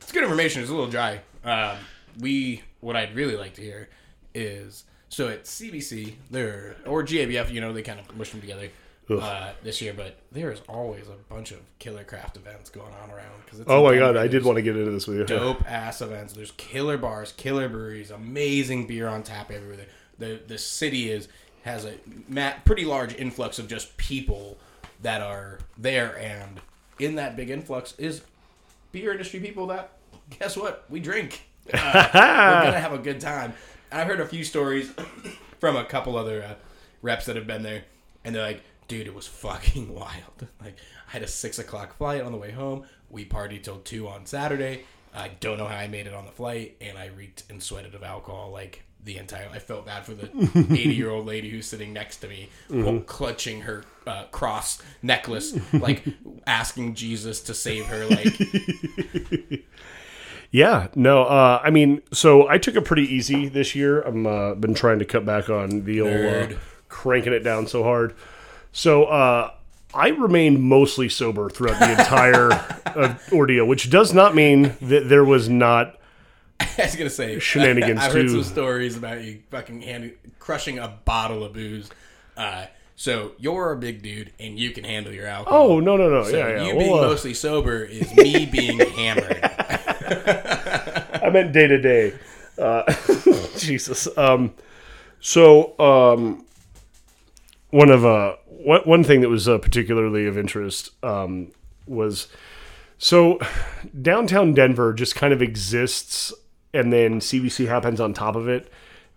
it's 0.00 0.12
good 0.12 0.22
information. 0.22 0.62
It's 0.62 0.70
a 0.70 0.74
little 0.74 0.90
dry. 0.90 1.20
Um, 1.44 1.76
we 2.18 2.62
what 2.80 2.96
I'd 2.96 3.14
really 3.14 3.36
like 3.36 3.54
to 3.54 3.62
hear 3.62 3.88
is 4.34 4.84
so 5.08 5.28
at 5.28 5.44
CBC 5.44 6.14
there 6.30 6.76
or 6.86 7.02
GABF, 7.02 7.52
you 7.52 7.60
know, 7.60 7.72
they 7.72 7.82
kind 7.82 8.00
of 8.00 8.16
mushed 8.16 8.32
them 8.32 8.40
together 8.40 8.68
uh, 9.10 9.52
this 9.62 9.80
year, 9.82 9.92
but 9.92 10.18
there 10.30 10.52
is 10.52 10.60
always 10.68 11.08
a 11.08 11.32
bunch 11.32 11.50
of 11.50 11.58
killer 11.78 12.04
craft 12.04 12.36
events 12.36 12.70
going 12.70 12.92
on 13.02 13.10
around 13.10 13.44
because 13.44 13.62
Oh 13.66 13.84
my 13.84 13.96
god, 13.96 14.16
I 14.16 14.28
did 14.28 14.44
want 14.44 14.56
to 14.56 14.62
get 14.62 14.76
into 14.76 14.90
this 14.90 15.06
with 15.06 15.18
you. 15.18 15.24
dope 15.26 15.68
ass 15.68 16.00
events. 16.00 16.32
There's 16.32 16.52
killer 16.52 16.96
bars, 16.96 17.32
killer 17.32 17.68
breweries, 17.68 18.10
amazing 18.10 18.86
beer 18.86 19.08
on 19.08 19.22
tap 19.22 19.50
everywhere. 19.50 19.86
The 20.18 20.40
the 20.46 20.58
city 20.58 21.10
is 21.10 21.28
has 21.70 21.84
a 21.86 22.54
pretty 22.64 22.84
large 22.84 23.14
influx 23.14 23.58
of 23.58 23.68
just 23.68 23.96
people 23.96 24.58
that 25.02 25.20
are 25.20 25.58
there, 25.78 26.18
and 26.18 26.60
in 26.98 27.14
that 27.14 27.36
big 27.36 27.50
influx 27.50 27.94
is 27.98 28.22
beer 28.92 29.12
industry 29.12 29.40
people 29.40 29.68
that 29.68 29.92
guess 30.38 30.56
what 30.56 30.84
we 30.88 31.00
drink. 31.00 31.42
Uh, 31.72 32.08
we're 32.14 32.20
gonna 32.64 32.80
have 32.80 32.92
a 32.92 32.98
good 32.98 33.20
time. 33.20 33.54
I've 33.90 34.06
heard 34.06 34.20
a 34.20 34.26
few 34.26 34.44
stories 34.44 34.92
from 35.60 35.76
a 35.76 35.84
couple 35.84 36.16
other 36.16 36.42
uh, 36.42 36.54
reps 37.02 37.26
that 37.26 37.36
have 37.36 37.46
been 37.46 37.62
there, 37.62 37.84
and 38.24 38.34
they're 38.34 38.42
like, 38.42 38.62
"Dude, 38.88 39.06
it 39.06 39.14
was 39.14 39.26
fucking 39.26 39.94
wild. 39.94 40.46
Like, 40.60 40.76
I 41.08 41.12
had 41.12 41.22
a 41.22 41.28
six 41.28 41.58
o'clock 41.58 41.96
flight 41.96 42.22
on 42.22 42.32
the 42.32 42.38
way 42.38 42.50
home. 42.50 42.84
We 43.10 43.24
partied 43.24 43.62
till 43.64 43.78
two 43.78 44.08
on 44.08 44.26
Saturday. 44.26 44.84
I 45.12 45.28
don't 45.40 45.58
know 45.58 45.66
how 45.66 45.76
I 45.76 45.88
made 45.88 46.06
it 46.06 46.14
on 46.14 46.24
the 46.24 46.30
flight, 46.30 46.76
and 46.80 46.96
I 46.96 47.06
reeked 47.06 47.44
and 47.50 47.62
sweated 47.62 47.94
of 47.94 48.02
alcohol 48.04 48.50
like 48.50 48.82
the 49.04 49.16
entire. 49.16 49.48
I 49.52 49.58
felt 49.58 49.86
bad 49.86 50.04
for 50.04 50.14
the 50.14 50.28
eighty-year-old 50.70 51.26
lady 51.26 51.50
who's 51.50 51.66
sitting 51.66 51.92
next 51.92 52.18
to 52.18 52.28
me, 52.28 52.48
while 52.68 53.00
clutching 53.00 53.62
her 53.62 53.84
uh, 54.06 54.24
cross 54.32 54.82
necklace, 55.02 55.56
like 55.72 56.04
asking 56.46 56.94
Jesus 56.94 57.40
to 57.42 57.54
save 57.54 57.86
her. 57.86 58.06
Like, 58.06 59.62
Yeah, 60.52 60.88
no, 60.96 61.22
uh, 61.22 61.60
I 61.62 61.70
mean, 61.70 62.02
so 62.12 62.48
I 62.48 62.58
took 62.58 62.74
it 62.74 62.84
pretty 62.84 63.04
easy 63.04 63.48
this 63.48 63.76
year. 63.76 64.00
I'm 64.02 64.26
uh, 64.26 64.54
been 64.54 64.74
trying 64.74 64.98
to 64.98 65.04
cut 65.04 65.24
back 65.24 65.48
on 65.48 65.84
the 65.84 66.00
old 66.00 66.52
uh, 66.52 66.56
cranking 66.88 67.32
it 67.32 67.40
down 67.44 67.68
so 67.68 67.84
hard. 67.84 68.14
So 68.72 69.04
uh, 69.04 69.52
I 69.94 70.08
remained 70.08 70.60
mostly 70.60 71.08
sober 71.08 71.50
throughout 71.50 71.78
the 71.78 71.92
entire 71.92 72.50
uh, 72.52 73.14
ordeal, 73.32 73.64
which 73.66 73.90
does 73.90 74.12
not 74.12 74.34
mean 74.34 74.74
that 74.82 75.08
there 75.08 75.24
was 75.24 75.48
not. 75.48 75.96
I 76.78 76.82
was 76.84 76.96
gonna 76.96 77.10
say 77.10 77.38
Shenanigans, 77.40 78.00
I've 78.00 78.12
heard 78.12 78.22
too. 78.22 78.42
some 78.42 78.44
stories 78.44 78.96
about 78.96 79.22
you 79.22 79.40
fucking 79.50 79.82
hand, 79.82 80.12
crushing 80.38 80.78
a 80.78 80.88
bottle 81.04 81.44
of 81.44 81.52
booze. 81.52 81.90
Uh, 82.36 82.66
so 82.96 83.32
you're 83.38 83.72
a 83.72 83.76
big 83.76 84.02
dude 84.02 84.32
and 84.38 84.58
you 84.58 84.72
can 84.72 84.84
handle 84.84 85.12
your 85.12 85.26
alcohol. 85.26 85.62
Oh 85.62 85.80
no, 85.80 85.96
no, 85.96 86.10
no, 86.10 86.24
So 86.24 86.36
yeah, 86.36 86.48
yeah. 86.48 86.66
you 86.66 86.76
Well, 86.76 86.78
being 86.78 86.98
uh, 86.98 87.02
mostly 87.02 87.34
sober 87.34 87.82
is 87.82 88.14
me 88.16 88.44
being 88.46 88.78
hammered. 88.78 89.40
I 91.22 91.30
meant 91.32 91.52
day 91.52 91.66
to 91.66 91.80
day. 91.80 92.12
Uh, 92.58 92.92
Jesus. 93.56 94.06
Um, 94.18 94.52
so 95.20 95.78
um, 95.78 96.44
one 97.70 97.90
of 97.90 98.04
uh, 98.04 98.36
one 98.46 98.82
one 98.82 99.04
thing 99.04 99.22
that 99.22 99.28
was 99.28 99.48
uh, 99.48 99.58
particularly 99.58 100.26
of 100.26 100.36
interest 100.36 100.90
um, 101.02 101.52
was 101.86 102.28
so 102.98 103.38
downtown 104.02 104.52
Denver 104.52 104.92
just 104.92 105.16
kind 105.16 105.32
of 105.32 105.40
exists, 105.42 106.32
and 106.72 106.92
then 106.92 107.20
CBC 107.20 107.66
happens 107.66 108.00
on 108.00 108.14
top 108.14 108.36
of 108.36 108.48
it, 108.48 108.70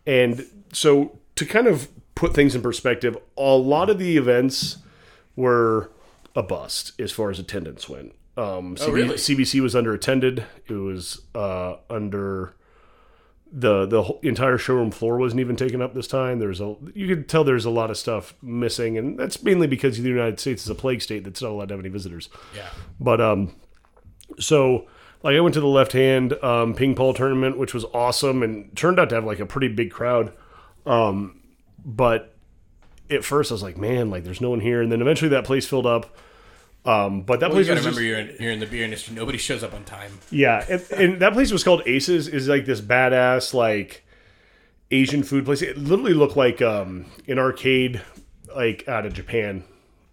and 0.06 0.46
so 0.72 1.20
to 1.36 1.46
kind 1.46 1.68
of 1.68 1.90
put 2.16 2.34
things 2.34 2.56
in 2.56 2.62
perspective, 2.62 3.18
a 3.38 3.56
lot 3.56 3.90
of 3.90 4.00
the 4.00 4.18
events 4.18 4.78
were 5.36 5.92
a 6.36 6.44
bust 6.44 7.00
as 7.00 7.12
far 7.12 7.30
as 7.30 7.40
attendance 7.40 7.88
went. 7.90 8.14
Um, 8.36 8.76
CB- 8.76 8.94
really? 8.94 9.16
CBC 9.16 9.62
was 9.62 9.76
under 9.76 9.94
attended. 9.94 10.46
It 10.68 10.74
was 10.74 11.22
uh, 11.36 11.76
under 11.90 12.56
the 13.52 13.86
the 13.86 14.04
whole, 14.04 14.20
entire 14.24 14.58
showroom 14.58 14.90
floor 14.90 15.18
wasn't 15.18 15.40
even 15.40 15.56
taken 15.56 15.82
up 15.82 15.94
this 15.94 16.08
time. 16.08 16.40
There's 16.40 16.60
a 16.60 16.76
you 16.96 17.08
could 17.08 17.30
tell 17.30 17.44
there's 17.44 17.66
a 17.66 17.70
lot 17.70 17.92
of 17.92 17.98
stuff 17.98 18.34
missing, 18.42 18.98
and 18.98 19.20
that's 19.20 19.44
mainly 19.44 19.68
because 19.68 20.02
the 20.02 20.10
United 20.10 20.40
States 20.40 20.64
is 20.64 20.70
a 20.70 20.76
plague 20.76 21.02
state 21.04 21.24
that's 21.24 21.42
not 21.42 21.52
allowed 21.52 21.68
to 21.68 21.76
have 21.76 21.80
any 21.80 21.90
visitors. 21.90 22.30
yeah. 22.56 22.70
But 23.00 23.22
um, 23.22 23.56
so 24.40 24.88
like 25.24 25.36
I 25.36 25.40
went 25.40 25.54
to 25.56 25.62
the 25.62 25.68
left 25.68 25.94
hand 25.94 26.34
um, 26.44 26.74
ping 26.76 26.96
pong 26.96 27.14
tournament, 27.14 27.58
which 27.58 27.74
was 27.74 27.86
awesome 27.94 28.44
and 28.44 28.76
turned 28.76 29.00
out 29.00 29.10
to 29.10 29.16
have 29.16 29.26
like 29.26 29.40
a 29.40 29.46
pretty 29.46 29.70
big 29.70 29.90
crowd. 29.92 30.34
Um, 30.86 31.40
but 31.86 32.36
at 33.10 33.24
first 33.24 33.52
I 33.52 33.56
was 33.56 33.64
like, 33.64 33.78
man, 33.78 34.10
like 34.10 34.24
there's 34.24 34.42
no 34.42 34.50
one 34.50 34.60
here, 34.60 34.82
and 34.82 34.92
then 34.92 35.02
eventually 35.02 35.30
that 35.30 35.46
place 35.46 35.66
filled 35.66 35.86
up. 35.86 36.16
Um, 36.86 37.22
but 37.22 37.40
that 37.40 37.50
Well, 37.50 37.60
you 37.60 37.66
place 37.66 37.68
gotta 37.68 37.88
was 37.88 37.96
just- 37.96 37.98
remember 37.98 38.22
you're 38.28 38.36
in, 38.36 38.44
you're 38.44 38.52
in 38.52 38.60
the 38.60 38.66
beer 38.66 38.84
industry. 38.84 39.16
Nobody 39.16 39.38
shows 39.38 39.64
up 39.64 39.74
on 39.74 39.86
time. 39.86 40.12
yeah, 40.32 40.66
and, 40.70 40.82
and 40.92 41.22
that 41.22 41.32
place 41.34 41.52
was 41.52 41.64
called 41.64 41.82
Aces. 41.86 42.28
Is 42.28 42.50
like 42.50 42.66
this 42.66 42.82
badass 42.82 43.54
like 43.54 44.04
Asian 44.92 45.24
food 45.24 45.46
place. 45.46 45.62
It 45.62 45.78
literally 45.78 46.14
looked 46.14 46.36
like 46.36 46.62
um, 46.62 47.06
an 47.28 47.40
arcade 47.40 48.02
like 48.54 48.86
out 48.90 49.06
of 49.06 49.14
Japan, 49.14 49.64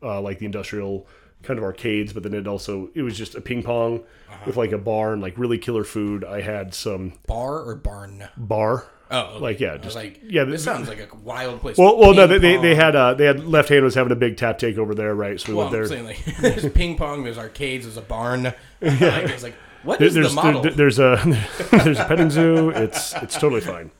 uh, 0.02 0.20
like 0.20 0.38
the 0.38 0.46
industrial 0.46 1.06
kind 1.42 1.58
of 1.58 1.64
arcades. 1.64 2.12
But 2.12 2.22
then 2.22 2.34
it 2.34 2.46
also 2.46 2.90
it 2.94 3.02
was 3.02 3.16
just 3.16 3.34
a 3.34 3.40
ping 3.40 3.62
pong 3.62 4.02
with 4.46 4.56
like 4.56 4.72
a 4.72 4.78
bar 4.78 5.12
and 5.12 5.20
like 5.22 5.36
really 5.38 5.58
killer 5.58 5.84
food. 5.84 6.24
I 6.24 6.40
had 6.40 6.74
some 6.74 7.14
Bar 7.26 7.60
or 7.62 7.74
barn? 7.76 8.28
bar. 8.36 8.86
Oh, 9.12 9.22
okay. 9.22 9.38
Like, 9.40 9.58
yeah, 9.60 9.76
just- 9.76 9.96
like 9.96 10.20
yeah, 10.22 10.44
This 10.44 10.64
th- 10.64 10.76
sounds 10.76 10.88
like 10.88 11.00
a 11.12 11.16
wild 11.16 11.60
place. 11.60 11.76
Well, 11.76 11.98
well, 11.98 12.14
no, 12.14 12.28
they, 12.28 12.38
they, 12.38 12.56
they 12.58 12.74
had 12.76 12.94
uh, 12.94 13.14
they 13.14 13.24
had 13.24 13.44
left 13.44 13.68
hand 13.68 13.82
was 13.84 13.96
having 13.96 14.12
a 14.12 14.16
big 14.16 14.36
tap 14.36 14.58
take 14.58 14.78
over 14.78 14.94
there, 14.94 15.14
right? 15.16 15.40
So 15.40 15.48
we 15.48 15.54
Well, 15.56 15.64
went 15.66 15.72
there. 15.72 15.86
Saying 15.86 16.04
like 16.04 16.24
there's 16.40 16.68
ping 16.72 16.96
pong, 16.96 17.24
there's 17.24 17.36
arcades, 17.38 17.86
there's 17.86 17.96
a 17.96 18.02
barn. 18.02 18.44
like, 18.44 18.54
it's 18.80 19.42
like 19.42 19.56
what 19.82 19.98
There- 19.98 20.06
is 20.08 20.14
there's 20.14 20.28
the 20.28 20.34
model? 20.36 20.62
there- 20.62 20.70
there's 20.72 21.00
a 21.00 21.16
there's 21.72 21.98
a 21.98 22.04
petting 22.04 22.30
zoo. 22.30 22.70
It's 22.70 23.12
it's 23.14 23.34
totally 23.36 23.62
fine. 23.62 23.90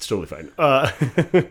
It's 0.00 0.06
totally 0.06 0.26
fine. 0.28 0.50
Uh, 0.56 0.90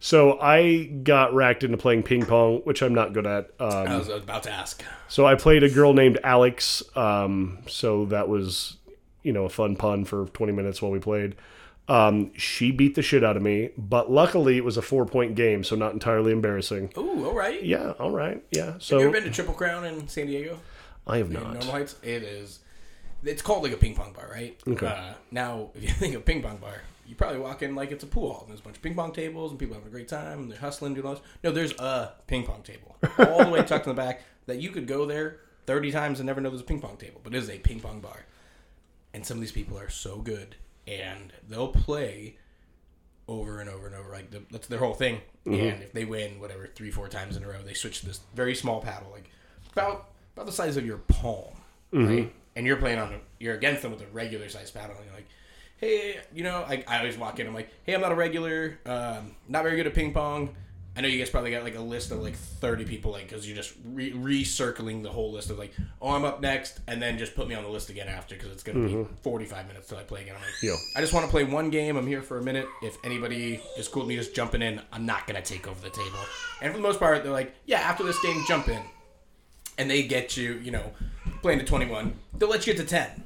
so 0.00 0.40
I 0.40 0.84
got 1.02 1.34
racked 1.34 1.62
into 1.62 1.76
playing 1.76 2.04
ping 2.04 2.24
pong, 2.24 2.60
which 2.64 2.82
I'm 2.82 2.94
not 2.94 3.12
good 3.12 3.26
at. 3.26 3.50
I 3.60 3.64
Um, 3.84 3.98
was 3.98 4.08
about 4.08 4.44
to 4.44 4.50
ask. 4.50 4.82
so 5.08 5.26
I 5.26 5.34
played 5.34 5.62
a 5.62 5.68
girl 5.68 5.92
named 5.92 6.18
Alex. 6.24 6.82
Um, 6.96 7.58
so 7.66 8.06
that 8.06 8.26
was 8.30 8.78
you 9.22 9.32
know 9.34 9.44
a 9.44 9.50
fun 9.50 9.76
pun 9.76 10.06
for 10.06 10.24
20 10.26 10.52
minutes 10.52 10.80
while 10.80 10.90
we 10.90 10.98
played. 11.00 11.34
Um, 11.86 12.32
she 12.34 12.70
beat 12.70 12.94
the 12.94 13.02
shit 13.02 13.22
out 13.22 13.36
of 13.36 13.42
me, 13.42 13.70
but 13.76 14.10
luckily 14.10 14.56
it 14.56 14.64
was 14.64 14.78
a 14.78 14.82
four 14.82 15.04
point 15.04 15.34
game, 15.34 15.62
so 15.62 15.76
not 15.76 15.92
entirely 15.92 16.32
embarrassing. 16.32 16.90
Ooh, 16.96 17.26
all 17.26 17.34
right. 17.34 17.62
Yeah, 17.62 17.90
all 17.98 18.10
right, 18.10 18.42
yeah. 18.52 18.72
Have 18.72 18.82
you 18.90 19.00
ever 19.00 19.10
been 19.10 19.24
to 19.24 19.30
Triple 19.30 19.52
Crown 19.54 19.84
in 19.84 20.08
San 20.08 20.28
Diego? 20.28 20.60
I 21.06 21.18
have 21.18 21.26
In 21.28 21.34
not. 21.34 21.42
Normal 21.54 21.72
Heights? 21.72 21.96
It 22.02 22.22
is. 22.22 22.60
It's 23.24 23.42
called 23.42 23.64
like 23.64 23.72
a 23.72 23.76
ping 23.76 23.94
pong 23.94 24.12
bar, 24.14 24.28
right? 24.30 24.58
Okay. 24.66 24.86
Uh, 24.86 25.12
now, 25.30 25.70
if 25.74 25.82
you 25.82 25.88
think 26.02 26.14
of 26.14 26.24
ping 26.24 26.40
pong 26.42 26.56
bar, 26.56 26.82
you 27.08 27.14
probably 27.14 27.38
walk 27.38 27.62
in 27.62 27.74
like 27.74 27.90
it's 27.90 28.04
a 28.04 28.06
pool 28.06 28.32
hall. 28.32 28.40
And 28.42 28.50
there's 28.50 28.60
a 28.60 28.62
bunch 28.62 28.76
of 28.76 28.82
ping 28.82 28.94
pong 28.94 29.12
tables 29.12 29.50
and 29.50 29.58
people 29.58 29.74
having 29.74 29.88
a 29.88 29.90
great 29.90 30.08
time 30.08 30.40
and 30.40 30.50
they're 30.50 30.58
hustling, 30.58 30.94
doing 30.94 31.06
all 31.06 31.14
this. 31.14 31.22
No, 31.42 31.50
there's 31.50 31.72
a 31.72 32.12
ping 32.26 32.44
pong 32.44 32.62
table 32.62 32.96
all 33.18 33.44
the 33.44 33.50
way 33.50 33.62
tucked 33.64 33.86
in 33.86 33.94
the 33.94 34.00
back 34.00 34.22
that 34.46 34.60
you 34.60 34.70
could 34.70 34.86
go 34.86 35.06
there 35.06 35.40
30 35.66 35.90
times 35.90 36.20
and 36.20 36.26
never 36.26 36.40
know 36.40 36.50
there's 36.50 36.60
a 36.60 36.64
ping 36.64 36.80
pong 36.80 36.96
table, 36.96 37.20
but 37.24 37.34
it 37.34 37.38
is 37.38 37.48
a 37.48 37.58
ping 37.58 37.80
pong 37.80 38.00
bar. 38.00 38.26
And 39.14 39.24
some 39.24 39.38
of 39.38 39.40
these 39.40 39.52
people 39.52 39.78
are 39.78 39.88
so 39.88 40.18
good 40.18 40.56
and 40.86 41.32
they'll 41.48 41.68
play 41.68 42.36
over 43.26 43.60
and 43.60 43.70
over 43.70 43.86
and 43.86 43.94
over. 43.96 44.10
Like 44.10 44.30
the, 44.30 44.42
that's 44.50 44.66
their 44.66 44.78
whole 44.78 44.94
thing. 44.94 45.20
Mm-hmm. 45.46 45.66
And 45.66 45.82
if 45.82 45.92
they 45.92 46.04
win, 46.04 46.40
whatever, 46.40 46.66
three, 46.66 46.90
four 46.90 47.08
times 47.08 47.36
in 47.36 47.44
a 47.44 47.48
row, 47.48 47.62
they 47.64 47.74
switch 47.74 48.00
to 48.00 48.06
this 48.06 48.20
very 48.34 48.54
small 48.54 48.80
paddle, 48.80 49.10
like 49.12 49.30
about 49.72 50.10
about 50.34 50.46
the 50.46 50.52
size 50.52 50.76
of 50.76 50.86
your 50.86 50.98
palm, 50.98 51.54
mm-hmm. 51.92 52.06
right? 52.06 52.34
And 52.54 52.66
you're 52.66 52.76
playing 52.76 52.98
on, 52.98 53.12
a, 53.12 53.20
you're 53.40 53.54
against 53.54 53.82
them 53.82 53.92
with 53.92 54.02
a 54.02 54.06
regular 54.06 54.48
size 54.48 54.70
paddle, 54.70 54.96
and 54.96 55.04
you're 55.04 55.14
like, 55.14 55.28
hey, 55.78 56.18
you 56.34 56.42
know, 56.42 56.64
I, 56.68 56.84
I 56.86 56.98
always 56.98 57.16
walk 57.16 57.40
in, 57.40 57.46
I'm 57.46 57.54
like, 57.54 57.70
hey, 57.84 57.94
I'm 57.94 58.00
not 58.00 58.12
a 58.12 58.16
regular, 58.16 58.78
um, 58.86 59.34
not 59.48 59.62
very 59.62 59.76
good 59.76 59.86
at 59.86 59.94
ping 59.94 60.12
pong. 60.12 60.54
I 60.96 61.00
know 61.00 61.06
you 61.06 61.18
guys 61.20 61.30
probably 61.30 61.52
got 61.52 61.62
like 61.62 61.76
a 61.76 61.80
list 61.80 62.10
of 62.10 62.20
like 62.20 62.34
30 62.34 62.84
people, 62.84 63.12
like, 63.12 63.28
because 63.28 63.46
you're 63.46 63.54
just 63.54 63.72
re- 63.84 64.12
recircling 64.12 65.04
the 65.04 65.10
whole 65.10 65.30
list 65.30 65.48
of 65.48 65.56
like, 65.56 65.72
oh, 66.02 66.10
I'm 66.10 66.24
up 66.24 66.40
next, 66.40 66.80
and 66.88 67.00
then 67.00 67.18
just 67.18 67.36
put 67.36 67.46
me 67.46 67.54
on 67.54 67.62
the 67.62 67.68
list 67.68 67.88
again 67.88 68.08
after 68.08 68.34
because 68.34 68.50
it's 68.50 68.64
going 68.64 68.88
to 68.88 69.04
be 69.04 69.08
45 69.22 69.68
minutes 69.68 69.86
till 69.88 69.98
I 69.98 70.02
play 70.02 70.22
again. 70.22 70.34
I'm 70.34 70.40
like, 70.42 70.50
Yeah. 70.60 70.74
I 70.96 71.00
just 71.00 71.12
want 71.12 71.24
to 71.24 71.30
play 71.30 71.44
one 71.44 71.70
game. 71.70 71.96
I'm 71.96 72.06
here 72.08 72.20
for 72.20 72.38
a 72.38 72.42
minute. 72.42 72.66
If 72.82 72.96
anybody 73.04 73.60
is 73.76 73.86
cool 73.86 74.02
with 74.02 74.08
me 74.08 74.16
just 74.16 74.34
jumping 74.34 74.60
in, 74.60 74.80
I'm 74.92 75.06
not 75.06 75.28
going 75.28 75.40
to 75.40 75.48
take 75.48 75.68
over 75.68 75.80
the 75.80 75.90
table. 75.90 76.18
And 76.62 76.72
for 76.72 76.78
the 76.78 76.82
most 76.82 76.98
part, 76.98 77.22
they're 77.22 77.30
like, 77.30 77.54
yeah, 77.66 77.78
after 77.78 78.02
this 78.02 78.20
game, 78.20 78.42
jump 78.48 78.66
in. 78.66 78.82
And 79.78 79.88
they 79.88 80.02
get 80.02 80.36
you, 80.36 80.54
you 80.54 80.72
know, 80.72 80.90
playing 81.42 81.60
to 81.60 81.64
21. 81.64 82.12
They'll 82.36 82.48
let 82.48 82.66
you 82.66 82.74
get 82.74 82.80
to 82.82 82.88
10. 82.88 83.22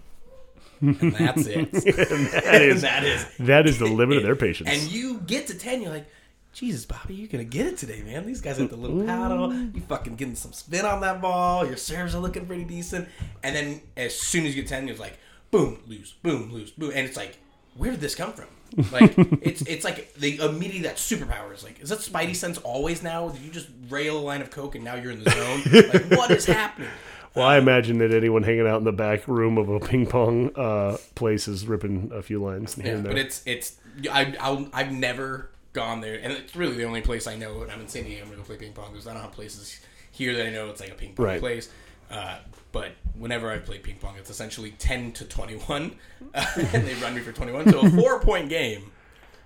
And 0.82 1.12
that's 1.12 1.46
it. 1.46 1.70
that 1.72 2.60
is 2.60 2.82
that 2.82 3.04
is 3.04 3.26
that 3.38 3.66
is 3.66 3.78
the 3.78 3.86
limit 3.86 4.18
of 4.18 4.24
their 4.24 4.36
patience. 4.36 4.68
and 4.68 4.82
you 4.90 5.20
get 5.20 5.46
to 5.46 5.54
10, 5.54 5.80
you're 5.80 5.92
like, 5.92 6.06
Jesus, 6.52 6.84
Bobby, 6.84 7.14
you're 7.14 7.28
going 7.28 7.44
to 7.44 7.50
get 7.50 7.66
it 7.66 7.78
today, 7.78 8.02
man. 8.02 8.26
These 8.26 8.42
guys 8.42 8.58
have 8.58 8.68
the 8.68 8.76
little 8.76 9.04
paddle. 9.06 9.54
You 9.54 9.80
fucking 9.88 10.16
getting 10.16 10.34
some 10.34 10.52
spin 10.52 10.84
on 10.84 11.00
that 11.00 11.22
ball. 11.22 11.66
Your 11.66 11.78
serves 11.78 12.14
are 12.14 12.18
looking 12.18 12.44
pretty 12.46 12.64
decent. 12.64 13.08
And 13.42 13.56
then 13.56 13.80
as 13.96 14.18
soon 14.18 14.44
as 14.44 14.54
you 14.54 14.62
get 14.62 14.68
10, 14.68 14.86
you're 14.86 14.96
like, 14.96 15.18
boom, 15.50 15.78
lose, 15.86 16.12
boom, 16.22 16.52
lose, 16.52 16.70
boom. 16.70 16.90
And 16.94 17.06
it's 17.06 17.16
like, 17.16 17.38
where 17.76 17.90
did 17.90 18.00
this 18.00 18.14
come 18.14 18.32
from? 18.34 18.48
Like, 18.90 19.14
it's 19.42 19.62
it's 19.62 19.84
like 19.84 20.12
the 20.14 20.38
immediately 20.38 20.82
that 20.82 20.96
superpower 20.96 21.54
is 21.54 21.64
like, 21.64 21.80
is 21.80 21.88
that 21.90 22.00
Spidey 22.00 22.36
sense 22.36 22.58
always 22.58 23.02
now? 23.02 23.28
Did 23.28 23.42
you 23.42 23.50
just 23.50 23.68
rail 23.88 24.18
a 24.18 24.20
line 24.20 24.42
of 24.42 24.50
Coke 24.50 24.74
and 24.74 24.84
now 24.84 24.94
you're 24.94 25.12
in 25.12 25.22
the 25.24 25.30
zone? 25.30 25.62
like, 26.10 26.18
what 26.18 26.30
is 26.30 26.44
happening? 26.46 26.88
Well, 27.34 27.46
I 27.46 27.58
imagine 27.58 27.98
that 27.98 28.12
anyone 28.12 28.42
hanging 28.42 28.66
out 28.66 28.78
in 28.78 28.84
the 28.84 28.92
back 28.92 29.26
room 29.28 29.58
of 29.58 29.68
a 29.68 29.80
ping 29.80 30.06
pong 30.06 30.50
uh, 30.56 30.96
place 31.14 31.48
is 31.48 31.66
ripping 31.66 32.10
a 32.12 32.22
few 32.22 32.42
lines 32.42 32.74
here 32.74 32.96
Yeah, 32.96 33.02
but 33.02 33.18
it's 33.18 33.42
it's 33.46 33.76
I 34.10 34.34
I'll, 34.40 34.68
I've 34.72 34.92
never 34.92 35.50
gone 35.72 36.00
there, 36.00 36.18
and 36.22 36.32
it's 36.32 36.54
really 36.54 36.76
the 36.76 36.84
only 36.84 37.00
place 37.00 37.26
I 37.26 37.36
know. 37.36 37.62
And 37.62 37.70
I'm 37.70 37.80
in 37.80 37.88
San 37.88 38.04
Diego. 38.04 38.22
I'm 38.22 38.28
gonna 38.28 38.38
go 38.38 38.44
play 38.44 38.56
ping 38.56 38.72
pong 38.72 38.90
because 38.92 39.06
I 39.06 39.14
don't 39.14 39.22
have 39.22 39.32
places 39.32 39.80
here 40.10 40.34
that 40.36 40.46
I 40.46 40.50
know 40.50 40.68
it's 40.68 40.80
like 40.80 40.90
a 40.90 40.94
ping 40.94 41.14
pong 41.14 41.26
Right. 41.26 41.40
place. 41.40 41.70
Uh, 42.10 42.38
but 42.72 42.92
whenever 43.18 43.50
I 43.50 43.58
play 43.58 43.78
ping 43.78 43.96
pong, 44.00 44.16
it's 44.18 44.28
essentially 44.30 44.72
ten 44.78 45.12
to 45.12 45.24
twenty 45.24 45.54
one, 45.54 45.92
and 46.34 46.86
they 46.86 46.94
run 46.94 47.14
me 47.14 47.20
for 47.22 47.32
twenty 47.32 47.52
one. 47.52 47.68
So 47.70 47.80
a 47.80 47.90
four 48.02 48.20
point 48.20 48.48
game, 48.50 48.92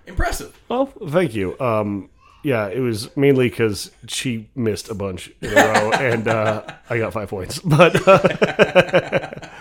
impressive. 0.05 0.57
Well, 0.69 0.87
thank 1.09 1.33
you. 1.33 1.57
Um, 1.59 2.09
yeah, 2.43 2.67
it 2.67 2.79
was 2.79 3.15
mainly 3.17 3.49
because 3.49 3.91
she 4.07 4.47
missed 4.55 4.89
a 4.89 4.93
bunch 4.93 5.31
in 5.41 5.51
a 5.51 5.55
row, 5.55 5.91
and 5.99 6.27
uh, 6.27 6.63
I 6.89 6.97
got 6.97 7.13
five 7.13 7.29
points. 7.29 7.59
But 7.63 7.93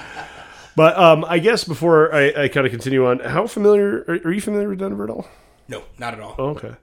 but 0.77 0.99
um, 0.99 1.25
I 1.27 1.39
guess 1.39 1.65
before 1.65 2.15
I, 2.15 2.45
I 2.45 2.49
kind 2.49 2.67
of 2.67 2.71
continue 2.73 3.07
on, 3.07 3.21
how 3.21 3.47
familiar 3.47 4.05
are, 4.09 4.15
are 4.25 4.33
you 4.33 4.41
familiar 4.41 4.69
with 4.69 4.79
Denver 4.79 5.05
at 5.05 5.11
all? 5.11 5.27
No, 5.69 5.83
not 5.99 6.15
at 6.15 6.21
all. 6.21 6.35
Oh, 6.39 6.49
okay, 6.51 6.75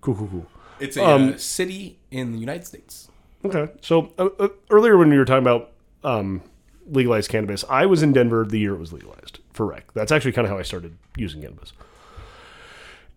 cool, 0.00 0.14
cool, 0.14 0.28
cool. 0.28 0.46
It's 0.80 0.96
a 0.96 1.04
Um, 1.04 1.34
uh, 1.34 1.36
city 1.38 1.98
in 2.10 2.32
the 2.32 2.38
United 2.38 2.66
States. 2.66 3.08
Okay, 3.44 3.68
so 3.80 4.12
uh, 4.18 4.28
uh, 4.38 4.48
earlier 4.70 4.96
when 4.96 5.10
you 5.10 5.18
were 5.18 5.24
talking 5.24 5.42
about 5.42 5.72
um, 6.04 6.42
legalized 6.88 7.30
cannabis, 7.30 7.64
I 7.68 7.86
was 7.86 8.02
in 8.02 8.12
Denver 8.12 8.44
the 8.44 8.58
year 8.58 8.74
it 8.74 8.78
was 8.78 8.92
legalized 8.92 9.40
for 9.52 9.66
rec. 9.66 9.92
That's 9.92 10.12
actually 10.12 10.32
kind 10.32 10.46
of 10.46 10.52
how 10.52 10.58
I 10.58 10.62
started 10.62 10.96
using 11.16 11.42
cannabis, 11.42 11.72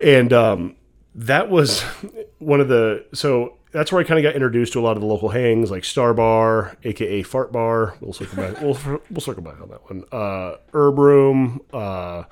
and 0.01 0.33
um, 0.33 0.75
that 1.15 1.49
was 1.49 1.81
one 2.39 2.61
of 2.61 2.67
the 2.67 3.05
so 3.13 3.57
that's 3.71 3.91
where 3.91 3.99
I 3.99 4.05
kind 4.05 4.17
of 4.17 4.23
got 4.23 4.35
introduced 4.35 4.73
to 4.73 4.79
a 4.79 4.83
lot 4.83 4.95
of 4.95 5.01
the 5.01 5.07
local 5.07 5.29
hangs 5.29 5.69
like 5.69 5.83
Star 5.83 6.13
Bar, 6.13 6.77
aka 6.85 7.23
Fart 7.23 7.51
Bar. 7.51 7.95
We'll 7.99 8.13
circle 8.13 8.37
back. 8.37 8.61
we'll, 8.61 8.77
we'll 9.09 9.19
circle 9.19 9.43
back 9.43 9.59
on 9.59 9.67
that 9.69 9.89
one. 9.89 10.05
Uh, 10.13 10.55
Herb 10.73 10.97
Room, 10.97 11.59
uh, 11.73 12.23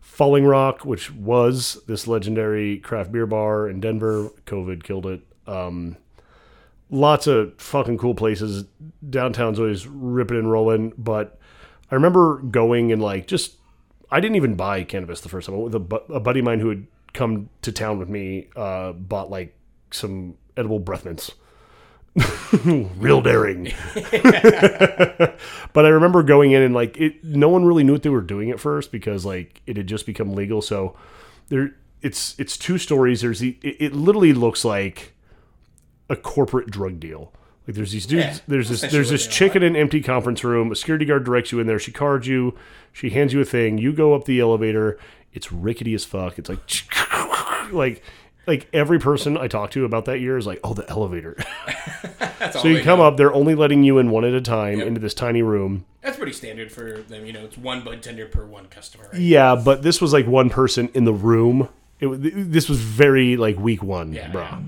Falling 0.00 0.46
Rock, 0.46 0.86
which 0.86 1.12
was 1.12 1.82
this 1.86 2.06
legendary 2.06 2.78
craft 2.78 3.12
beer 3.12 3.26
bar 3.26 3.68
in 3.68 3.80
Denver. 3.80 4.30
COVID 4.46 4.84
killed 4.84 5.04
it. 5.04 5.20
Um, 5.46 5.98
lots 6.88 7.26
of 7.26 7.52
fucking 7.58 7.98
cool 7.98 8.14
places. 8.14 8.64
Downtown's 9.10 9.58
always 9.58 9.86
ripping 9.86 10.38
and 10.38 10.50
rolling, 10.50 10.94
but 10.96 11.38
I 11.90 11.94
remember 11.94 12.38
going 12.38 12.90
and 12.90 13.02
like 13.02 13.26
just 13.26 13.56
I 14.10 14.20
didn't 14.20 14.36
even 14.36 14.54
buy 14.54 14.82
cannabis 14.84 15.20
the 15.20 15.28
first 15.28 15.46
time. 15.46 15.56
I 15.56 15.58
went 15.58 15.74
with 15.74 15.74
a, 15.74 15.84
bu- 15.84 16.14
a 16.14 16.20
buddy 16.20 16.38
of 16.40 16.46
mine 16.46 16.60
who 16.60 16.70
had 16.70 16.86
come 17.16 17.48
to 17.62 17.72
town 17.72 17.98
with 17.98 18.08
me. 18.08 18.48
Uh, 18.54 18.92
bought 18.92 19.30
like 19.30 19.56
some 19.90 20.36
edible 20.56 20.78
breath 20.78 21.04
mints. 21.04 21.32
Real 22.64 23.20
daring. 23.20 23.72
but 25.72 25.84
I 25.84 25.88
remember 25.88 26.22
going 26.22 26.52
in 26.52 26.62
and 26.62 26.74
like 26.74 26.96
it. 26.96 27.22
No 27.24 27.48
one 27.48 27.64
really 27.64 27.84
knew 27.84 27.92
what 27.92 28.02
they 28.02 28.10
were 28.10 28.20
doing 28.20 28.50
at 28.50 28.60
first 28.60 28.92
because 28.92 29.24
like 29.24 29.60
it 29.66 29.76
had 29.76 29.86
just 29.86 30.06
become 30.06 30.34
legal. 30.34 30.62
So 30.62 30.96
there, 31.48 31.74
it's 32.00 32.38
it's 32.38 32.56
two 32.56 32.78
stories. 32.78 33.20
There's 33.20 33.40
the. 33.40 33.58
It, 33.62 33.76
it 33.80 33.92
literally 33.92 34.32
looks 34.32 34.64
like 34.64 35.14
a 36.08 36.16
corporate 36.16 36.70
drug 36.70 37.00
deal. 37.00 37.32
Like 37.66 37.76
there's 37.76 37.92
these 37.92 38.06
dudes. 38.06 38.24
Yeah, 38.24 38.38
there's 38.46 38.68
this. 38.68 38.80
There's 38.92 39.10
this 39.10 39.26
chick 39.26 39.56
in 39.56 39.62
an 39.62 39.76
empty 39.76 40.00
conference 40.00 40.44
room. 40.44 40.70
A 40.72 40.76
security 40.76 41.04
guard 41.04 41.24
directs 41.24 41.52
you 41.52 41.60
in 41.60 41.66
there. 41.66 41.78
She 41.78 41.92
cards 41.92 42.26
you. 42.26 42.56
She 42.92 43.10
hands 43.10 43.32
you 43.32 43.40
a 43.40 43.44
thing. 43.44 43.76
You 43.76 43.92
go 43.92 44.14
up 44.14 44.24
the 44.24 44.40
elevator. 44.40 44.98
It's 45.34 45.52
rickety 45.52 45.92
as 45.92 46.04
fuck. 46.04 46.38
It's 46.38 46.48
like, 46.48 46.60
like, 47.72 48.02
like 48.46 48.68
every 48.72 48.98
person 48.98 49.36
I 49.36 49.48
talk 49.48 49.70
to 49.72 49.84
about 49.84 50.04
that 50.06 50.20
year 50.20 50.36
is 50.38 50.46
like, 50.46 50.60
oh, 50.62 50.74
the 50.74 50.88
elevator. 50.88 51.36
That's 52.38 52.56
all 52.56 52.62
so 52.62 52.68
you 52.68 52.82
come 52.82 52.98
know. 52.98 53.06
up. 53.06 53.16
They're 53.16 53.32
only 53.32 53.54
letting 53.54 53.82
you 53.82 53.98
in 53.98 54.10
one 54.10 54.24
at 54.24 54.34
a 54.34 54.40
time 54.40 54.80
into 54.80 55.00
this 55.00 55.14
tiny 55.14 55.42
room. 55.42 55.84
That's 56.02 56.16
pretty 56.16 56.32
standard 56.32 56.70
for 56.70 57.02
them. 57.02 57.26
You 57.26 57.32
know, 57.32 57.44
it's 57.44 57.58
one 57.58 57.82
bud 57.82 58.02
tender 58.02 58.26
per 58.26 58.44
one 58.44 58.66
customer. 58.66 59.08
Right? 59.12 59.20
Yeah, 59.20 59.56
but 59.56 59.82
this 59.82 60.00
was 60.00 60.12
like 60.12 60.26
one 60.26 60.50
person 60.50 60.88
in 60.94 61.04
the 61.04 61.12
room. 61.12 61.68
It, 61.98 62.08
this 62.52 62.68
was 62.68 62.78
very 62.78 63.36
like 63.36 63.58
week 63.58 63.82
one, 63.82 64.12
Yeah, 64.12 64.30
bro. 64.30 64.42
yeah. 64.42 64.60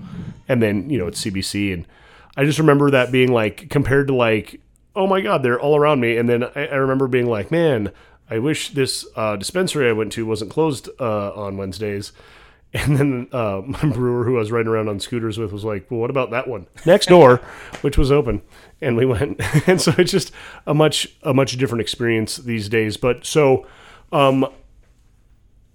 And 0.49 0.63
then 0.63 0.89
you 0.91 0.99
know 0.99 1.07
it's 1.07 1.23
CBC, 1.25 1.75
and 1.75 1.87
I 2.37 2.45
just 2.45 2.59
remember 2.59 2.91
that 2.91 3.13
being 3.13 3.31
like 3.33 3.69
compared 3.69 4.09
to 4.09 4.15
like, 4.15 4.61
oh 4.97 5.07
my 5.07 5.21
god, 5.21 5.43
they're 5.43 5.61
all 5.61 5.77
around 5.77 6.01
me. 6.01 6.17
And 6.17 6.29
then 6.29 6.43
I, 6.43 6.67
I 6.69 6.75
remember 6.77 7.07
being 7.07 7.27
like, 7.27 7.51
man, 7.51 7.93
I 8.31 8.39
wish 8.39 8.71
this 8.71 9.07
uh, 9.15 9.37
dispensary 9.37 9.89
I 9.89 9.93
went 9.93 10.11
to 10.13 10.25
wasn't 10.27 10.51
closed 10.51 10.89
uh, 10.99 11.33
on 11.35 11.57
Wednesdays. 11.59 12.13
And 12.75 12.99
then 12.99 13.29
uh, 13.33 13.63
my 13.65 13.81
brewer, 13.95 14.25
who 14.25 14.37
I 14.37 14.41
was 14.41 14.53
riding 14.53 14.69
around 14.69 14.91
on 14.91 15.01
scooters 15.01 15.39
with, 15.39 15.53
was 15.53 15.65
like, 15.65 15.91
"Well, 15.91 16.01
what 16.01 16.11
about 16.11 16.33
that 16.33 16.47
one 16.47 16.67
next 16.87 17.07
door, 17.07 17.41
which 17.81 17.97
was 17.97 18.13
open?" 18.13 18.43
And 18.83 18.95
we 18.95 19.07
went, 19.07 19.41
and 19.67 19.81
so 19.81 19.95
it's 19.97 20.13
just 20.13 20.33
a 20.67 20.75
much 20.75 21.09
a 21.23 21.33
much 21.33 21.57
different 21.57 21.81
experience 21.81 22.37
these 22.37 22.69
days. 22.69 22.99
But 22.99 23.25
so 23.25 23.67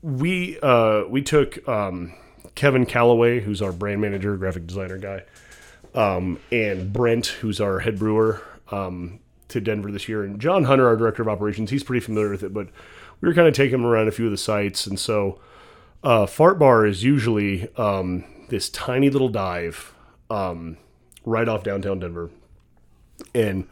we 0.04 0.60
uh, 0.60 1.06
we 1.10 1.22
took 1.22 1.68
um, 1.68 2.14
Kevin 2.56 2.86
Calloway, 2.86 3.40
who's 3.40 3.62
our 3.62 3.72
brand 3.72 4.02
manager, 4.02 4.38
graphic 4.38 4.68
designer 4.68 4.98
guy, 4.98 5.24
um, 5.96 6.40
and 6.52 6.92
Brent, 6.94 7.28
who's 7.28 7.60
our 7.60 7.80
head 7.80 7.98
brewer, 7.98 8.42
um, 8.70 9.20
to 9.48 9.62
Denver 9.62 9.92
this 9.92 10.08
year, 10.08 10.24
and 10.24 10.40
John 10.40 10.66
Hunter, 10.66 10.88
our 10.88 10.98
director 10.98 11.22
of 11.22 11.30
operations. 11.30 11.72
He's 11.72 11.84
pretty 11.84 12.06
familiar 12.06 12.30
with 12.30 12.44
it, 12.44 12.54
but 12.54 12.68
we 13.22 13.30
were 13.30 13.34
kind 13.34 13.48
of 13.48 13.54
taking 13.54 13.76
him 13.76 13.86
around 13.86 14.10
a 14.10 14.12
few 14.12 14.26
of 14.26 14.32
the 14.32 14.38
sites, 14.38 14.86
and 14.86 15.00
so 15.00 15.40
uh, 16.04 16.26
Fart 16.26 16.60
Bar 16.60 16.86
is 16.86 17.04
usually 17.04 17.70
um, 17.78 18.24
this 18.50 18.70
tiny 18.70 19.10
little 19.10 19.30
dive 19.30 19.94
um, 20.30 20.78
right 21.26 21.48
off 21.48 21.64
downtown 21.64 22.00
Denver, 22.00 22.30
and 23.34 23.68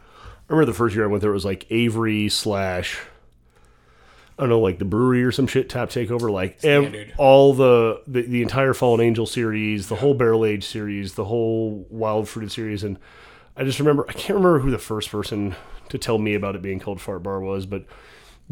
I 0.48 0.52
remember 0.52 0.66
the 0.66 0.76
first 0.76 0.94
year 0.94 1.04
I 1.04 1.08
went 1.08 1.20
there, 1.22 1.30
it 1.30 1.34
was 1.34 1.44
like 1.44 1.66
Avery 1.70 2.28
slash. 2.28 3.00
I 4.38 4.44
don't 4.44 4.48
know, 4.48 4.60
like 4.60 4.78
the 4.78 4.86
brewery 4.86 5.22
or 5.22 5.30
some 5.30 5.46
shit 5.46 5.68
tap 5.68 5.90
takeover, 5.90 6.32
like 6.32 6.64
ev- 6.64 7.12
all 7.18 7.52
the, 7.52 8.02
the 8.06 8.22
the 8.22 8.42
entire 8.42 8.72
Fallen 8.72 9.00
Angel 9.00 9.26
series, 9.26 9.88
the 9.88 9.96
whole 9.96 10.14
Barrel 10.14 10.46
Age 10.46 10.64
series, 10.64 11.14
the 11.14 11.26
whole 11.26 11.86
Wild 11.90 12.28
Fruited 12.28 12.50
series, 12.50 12.82
and 12.82 12.98
I 13.56 13.64
just 13.64 13.78
remember 13.78 14.06
I 14.08 14.14
can't 14.14 14.38
remember 14.38 14.58
who 14.60 14.70
the 14.70 14.78
first 14.78 15.10
person 15.10 15.54
to 15.90 15.98
tell 15.98 16.18
me 16.18 16.34
about 16.34 16.56
it 16.56 16.62
being 16.62 16.80
called 16.80 17.00
Fart 17.00 17.22
Bar 17.22 17.40
was, 17.40 17.66
but 17.66 17.84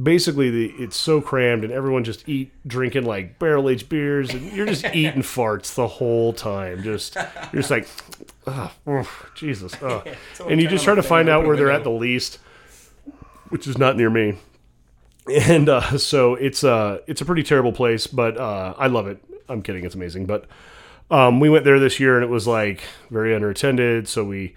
basically 0.00 0.50
the 0.50 0.66
it's 0.78 0.96
so 0.96 1.20
crammed 1.20 1.64
and 1.64 1.72
everyone 1.72 2.04
just 2.04 2.28
eat 2.28 2.50
drinking 2.66 3.04
like 3.04 3.38
barrel 3.38 3.68
aged 3.68 3.88
beers 3.88 4.30
and 4.30 4.52
you're 4.52 4.66
just 4.66 4.84
eating 4.94 5.22
farts 5.22 5.74
the 5.74 5.86
whole 5.86 6.32
time. 6.32 6.82
Just 6.82 7.16
you're 7.52 7.62
just 7.62 7.70
like, 7.70 7.88
oh, 8.46 9.30
Jesus, 9.34 9.74
oh. 9.82 10.02
and 10.48 10.60
you 10.60 10.68
just 10.68 10.84
try 10.84 10.94
to 10.94 11.02
find 11.02 11.28
out 11.28 11.46
where 11.46 11.56
they're 11.56 11.70
at 11.70 11.84
the 11.84 11.90
least, 11.90 12.38
which 13.48 13.66
is 13.66 13.78
not 13.78 13.96
near 13.96 14.10
me. 14.10 14.38
And 15.28 15.68
uh, 15.68 15.98
so 15.98 16.34
it's 16.34 16.64
uh 16.64 17.00
it's 17.06 17.20
a 17.20 17.24
pretty 17.24 17.42
terrible 17.42 17.72
place, 17.72 18.06
but 18.06 18.36
uh, 18.38 18.74
I 18.78 18.86
love 18.86 19.06
it. 19.06 19.22
I'm 19.48 19.62
kidding, 19.62 19.84
it's 19.84 19.94
amazing. 19.94 20.26
But 20.26 20.46
um, 21.10 21.40
we 21.40 21.50
went 21.50 21.64
there 21.64 21.80
this 21.80 21.98
year 21.98 22.14
and 22.14 22.24
it 22.24 22.30
was 22.30 22.46
like 22.46 22.82
very 23.10 23.38
underattended, 23.38 24.06
so 24.06 24.24
we 24.24 24.54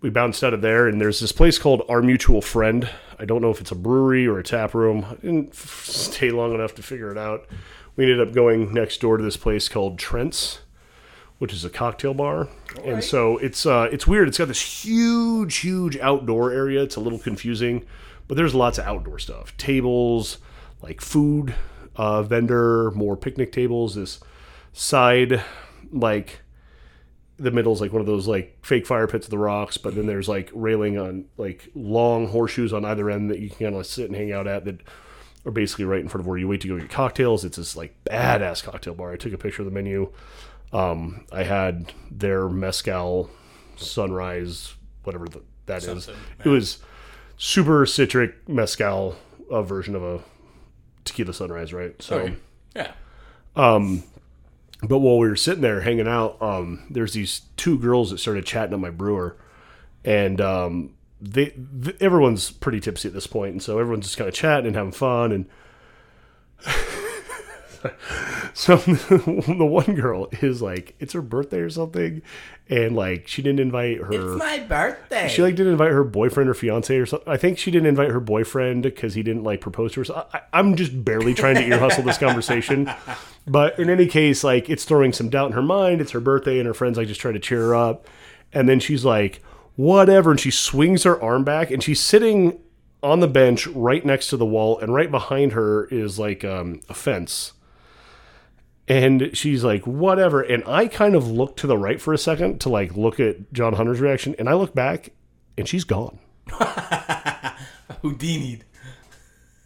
we 0.00 0.10
bounced 0.10 0.42
out 0.42 0.54
of 0.54 0.62
there 0.62 0.88
and 0.88 1.00
there's 1.00 1.20
this 1.20 1.32
place 1.32 1.58
called 1.58 1.82
Our 1.88 2.02
Mutual 2.02 2.40
Friend. 2.40 2.88
I 3.18 3.24
don't 3.24 3.42
know 3.42 3.50
if 3.50 3.60
it's 3.60 3.70
a 3.70 3.76
brewery 3.76 4.26
or 4.26 4.38
a 4.38 4.42
tap 4.42 4.74
room. 4.74 5.04
I 5.08 5.14
didn't 5.16 5.50
f- 5.50 5.84
stay 5.84 6.30
long 6.30 6.54
enough 6.54 6.74
to 6.76 6.82
figure 6.82 7.10
it 7.10 7.18
out. 7.18 7.46
We 7.96 8.04
ended 8.04 8.26
up 8.26 8.34
going 8.34 8.72
next 8.72 9.00
door 9.00 9.16
to 9.16 9.22
this 9.22 9.36
place 9.36 9.68
called 9.68 9.98
Trent's, 9.98 10.60
which 11.38 11.52
is 11.52 11.64
a 11.64 11.70
cocktail 11.70 12.14
bar. 12.14 12.48
And 12.82 12.94
right. 12.94 13.04
so 13.04 13.36
it's 13.38 13.66
uh, 13.66 13.88
it's 13.92 14.06
weird. 14.06 14.28
It's 14.28 14.38
got 14.38 14.48
this 14.48 14.84
huge, 14.84 15.56
huge 15.56 15.98
outdoor 15.98 16.52
area. 16.52 16.82
It's 16.82 16.96
a 16.96 17.00
little 17.00 17.18
confusing, 17.18 17.84
but 18.26 18.36
there's 18.36 18.54
lots 18.54 18.78
of 18.78 18.86
outdoor 18.86 19.18
stuff. 19.18 19.54
Tables, 19.58 20.38
like 20.80 21.00
food 21.00 21.54
uh, 21.96 22.22
vendor, 22.22 22.90
more 22.92 23.16
picnic 23.16 23.52
tables. 23.52 23.96
This 23.96 24.20
side, 24.72 25.42
like 25.92 26.40
the 27.40 27.50
middle's 27.50 27.80
like 27.80 27.92
one 27.92 28.00
of 28.00 28.06
those 28.06 28.28
like 28.28 28.58
fake 28.62 28.86
fire 28.86 29.06
pits 29.06 29.26
of 29.26 29.30
the 29.30 29.38
rocks, 29.38 29.78
but 29.78 29.94
then 29.94 30.06
there's 30.06 30.28
like 30.28 30.50
railing 30.52 30.98
on 30.98 31.24
like 31.38 31.68
long 31.74 32.28
horseshoes 32.28 32.72
on 32.72 32.84
either 32.84 33.10
end 33.10 33.30
that 33.30 33.38
you 33.38 33.48
can 33.48 33.58
kind 33.58 33.76
of 33.76 33.86
sit 33.86 34.06
and 34.06 34.14
hang 34.14 34.30
out 34.30 34.46
at 34.46 34.66
that 34.66 34.80
are 35.46 35.50
basically 35.50 35.86
right 35.86 36.00
in 36.00 36.08
front 36.08 36.20
of 36.20 36.26
where 36.26 36.36
you 36.36 36.46
wait 36.46 36.60
to 36.60 36.68
go 36.68 36.78
get 36.78 36.90
cocktails. 36.90 37.42
It's 37.44 37.56
this 37.56 37.74
like 37.74 37.96
badass 38.04 38.62
cocktail 38.62 38.94
bar. 38.94 39.12
I 39.12 39.16
took 39.16 39.32
a 39.32 39.38
picture 39.38 39.62
of 39.62 39.66
the 39.66 39.72
menu. 39.72 40.12
Um, 40.70 41.24
I 41.32 41.44
had 41.44 41.94
their 42.10 42.46
mezcal 42.50 43.30
sunrise, 43.76 44.74
whatever 45.04 45.26
the, 45.26 45.42
that 45.64 45.78
is. 45.78 46.04
Something, 46.04 46.14
It 46.44 46.48
was 46.50 46.78
super 47.38 47.86
citric 47.86 48.46
mezcal 48.50 49.16
uh, 49.50 49.62
version 49.62 49.96
of 49.96 50.02
a 50.02 50.20
tequila 51.04 51.32
sunrise, 51.32 51.72
right? 51.72 52.00
So. 52.02 52.18
Okay. 52.18 52.36
Yeah. 52.76 52.92
But 54.82 54.98
while 54.98 55.18
we 55.18 55.28
were 55.28 55.36
sitting 55.36 55.60
there 55.62 55.82
hanging 55.82 56.08
out, 56.08 56.40
um, 56.40 56.86
there's 56.88 57.12
these 57.12 57.42
two 57.56 57.78
girls 57.78 58.10
that 58.10 58.18
started 58.18 58.46
chatting 58.46 58.72
at 58.72 58.80
my 58.80 58.90
brewer, 58.90 59.36
and 60.04 60.40
um, 60.40 60.94
they 61.20 61.52
th- 61.82 61.96
everyone's 62.00 62.50
pretty 62.50 62.80
tipsy 62.80 63.08
at 63.08 63.14
this 63.14 63.26
point, 63.26 63.52
and 63.52 63.62
so 63.62 63.78
everyone's 63.78 64.06
just 64.06 64.16
kind 64.16 64.28
of 64.28 64.34
chatting 64.34 64.68
and 64.68 64.76
having 64.76 64.92
fun. 64.92 65.32
And 65.32 65.46
so 68.54 68.76
the 68.76 69.66
one 69.66 69.94
girl 69.94 70.28
is 70.40 70.60
like, 70.60 70.94
it's 70.98 71.12
her 71.12 71.22
birthday 71.22 71.60
or 71.60 71.70
something, 71.70 72.22
and 72.68 72.94
like 72.94 73.26
she 73.26 73.42
didn't 73.42 73.60
invite 73.60 73.98
her. 73.98 74.12
It's 74.12 74.38
my 74.38 74.58
birthday. 74.58 75.28
She 75.28 75.42
like 75.42 75.56
didn't 75.56 75.72
invite 75.72 75.90
her 75.90 76.04
boyfriend 76.04 76.48
or 76.50 76.54
fiance 76.54 76.96
or 76.96 77.06
something. 77.06 77.28
I 77.32 77.36
think 77.36 77.58
she 77.58 77.70
didn't 77.70 77.88
invite 77.88 78.10
her 78.10 78.20
boyfriend 78.20 78.82
because 78.82 79.14
he 79.14 79.22
didn't 79.22 79.44
like 79.44 79.60
propose 79.60 79.92
to 79.92 80.00
her. 80.00 80.04
So 80.04 80.26
I, 80.32 80.42
I'm 80.52 80.76
just 80.76 81.04
barely 81.04 81.34
trying 81.34 81.56
to 81.56 81.66
ear 81.66 81.78
hustle 81.78 82.02
this 82.02 82.18
conversation. 82.18 82.90
But 83.46 83.78
in 83.78 83.88
any 83.88 84.06
case, 84.06 84.44
like 84.44 84.68
it's 84.68 84.84
throwing 84.84 85.12
some 85.12 85.30
doubt 85.30 85.48
in 85.48 85.52
her 85.54 85.62
mind. 85.62 86.00
It's 86.00 86.12
her 86.12 86.20
birthday, 86.20 86.58
and 86.58 86.66
her 86.66 86.74
friends 86.74 86.98
like 86.98 87.08
just 87.08 87.20
try 87.20 87.32
to 87.32 87.38
cheer 87.38 87.60
her 87.68 87.74
up. 87.74 88.06
And 88.52 88.68
then 88.68 88.80
she's 88.80 89.04
like, 89.04 89.42
"Whatever," 89.76 90.30
and 90.30 90.38
she 90.38 90.50
swings 90.50 91.04
her 91.04 91.20
arm 91.20 91.42
back, 91.42 91.70
and 91.70 91.82
she's 91.82 92.00
sitting 92.00 92.60
on 93.02 93.20
the 93.20 93.26
bench 93.26 93.66
right 93.68 94.04
next 94.04 94.28
to 94.28 94.36
the 94.36 94.46
wall, 94.46 94.78
and 94.78 94.94
right 94.94 95.10
behind 95.10 95.52
her 95.52 95.86
is 95.86 96.18
like 96.18 96.44
um, 96.44 96.80
a 96.88 96.94
fence. 96.94 97.54
And 98.90 99.30
she's 99.36 99.62
like, 99.62 99.86
whatever. 99.86 100.42
And 100.42 100.64
I 100.66 100.88
kind 100.88 101.14
of 101.14 101.30
look 101.30 101.56
to 101.58 101.68
the 101.68 101.78
right 101.78 102.00
for 102.00 102.12
a 102.12 102.18
second 102.18 102.60
to 102.62 102.68
like 102.68 102.96
look 102.96 103.20
at 103.20 103.52
John 103.52 103.74
Hunter's 103.74 104.00
reaction. 104.00 104.34
And 104.36 104.48
I 104.48 104.54
look 104.54 104.74
back 104.74 105.10
and 105.56 105.68
she's 105.68 105.84
gone. 105.84 106.18
Houdini'd. 108.02 108.64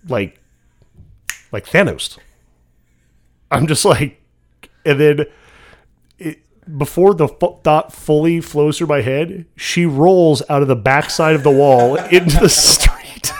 Like, 0.06 0.38
like 1.52 1.64
Thanos. 1.64 2.18
I'm 3.50 3.66
just 3.66 3.86
like, 3.86 4.20
and 4.84 5.00
then 5.00 5.24
it, 6.18 6.42
before 6.76 7.14
the 7.14 7.28
fu- 7.28 7.58
thought 7.64 7.94
fully 7.94 8.42
flows 8.42 8.76
through 8.76 8.88
my 8.88 9.00
head, 9.00 9.46
she 9.56 9.86
rolls 9.86 10.42
out 10.50 10.60
of 10.60 10.68
the 10.68 10.76
backside 10.76 11.34
of 11.34 11.44
the 11.44 11.50
wall 11.50 11.96
into 12.12 12.40
the 12.40 12.50
street. 12.50 13.32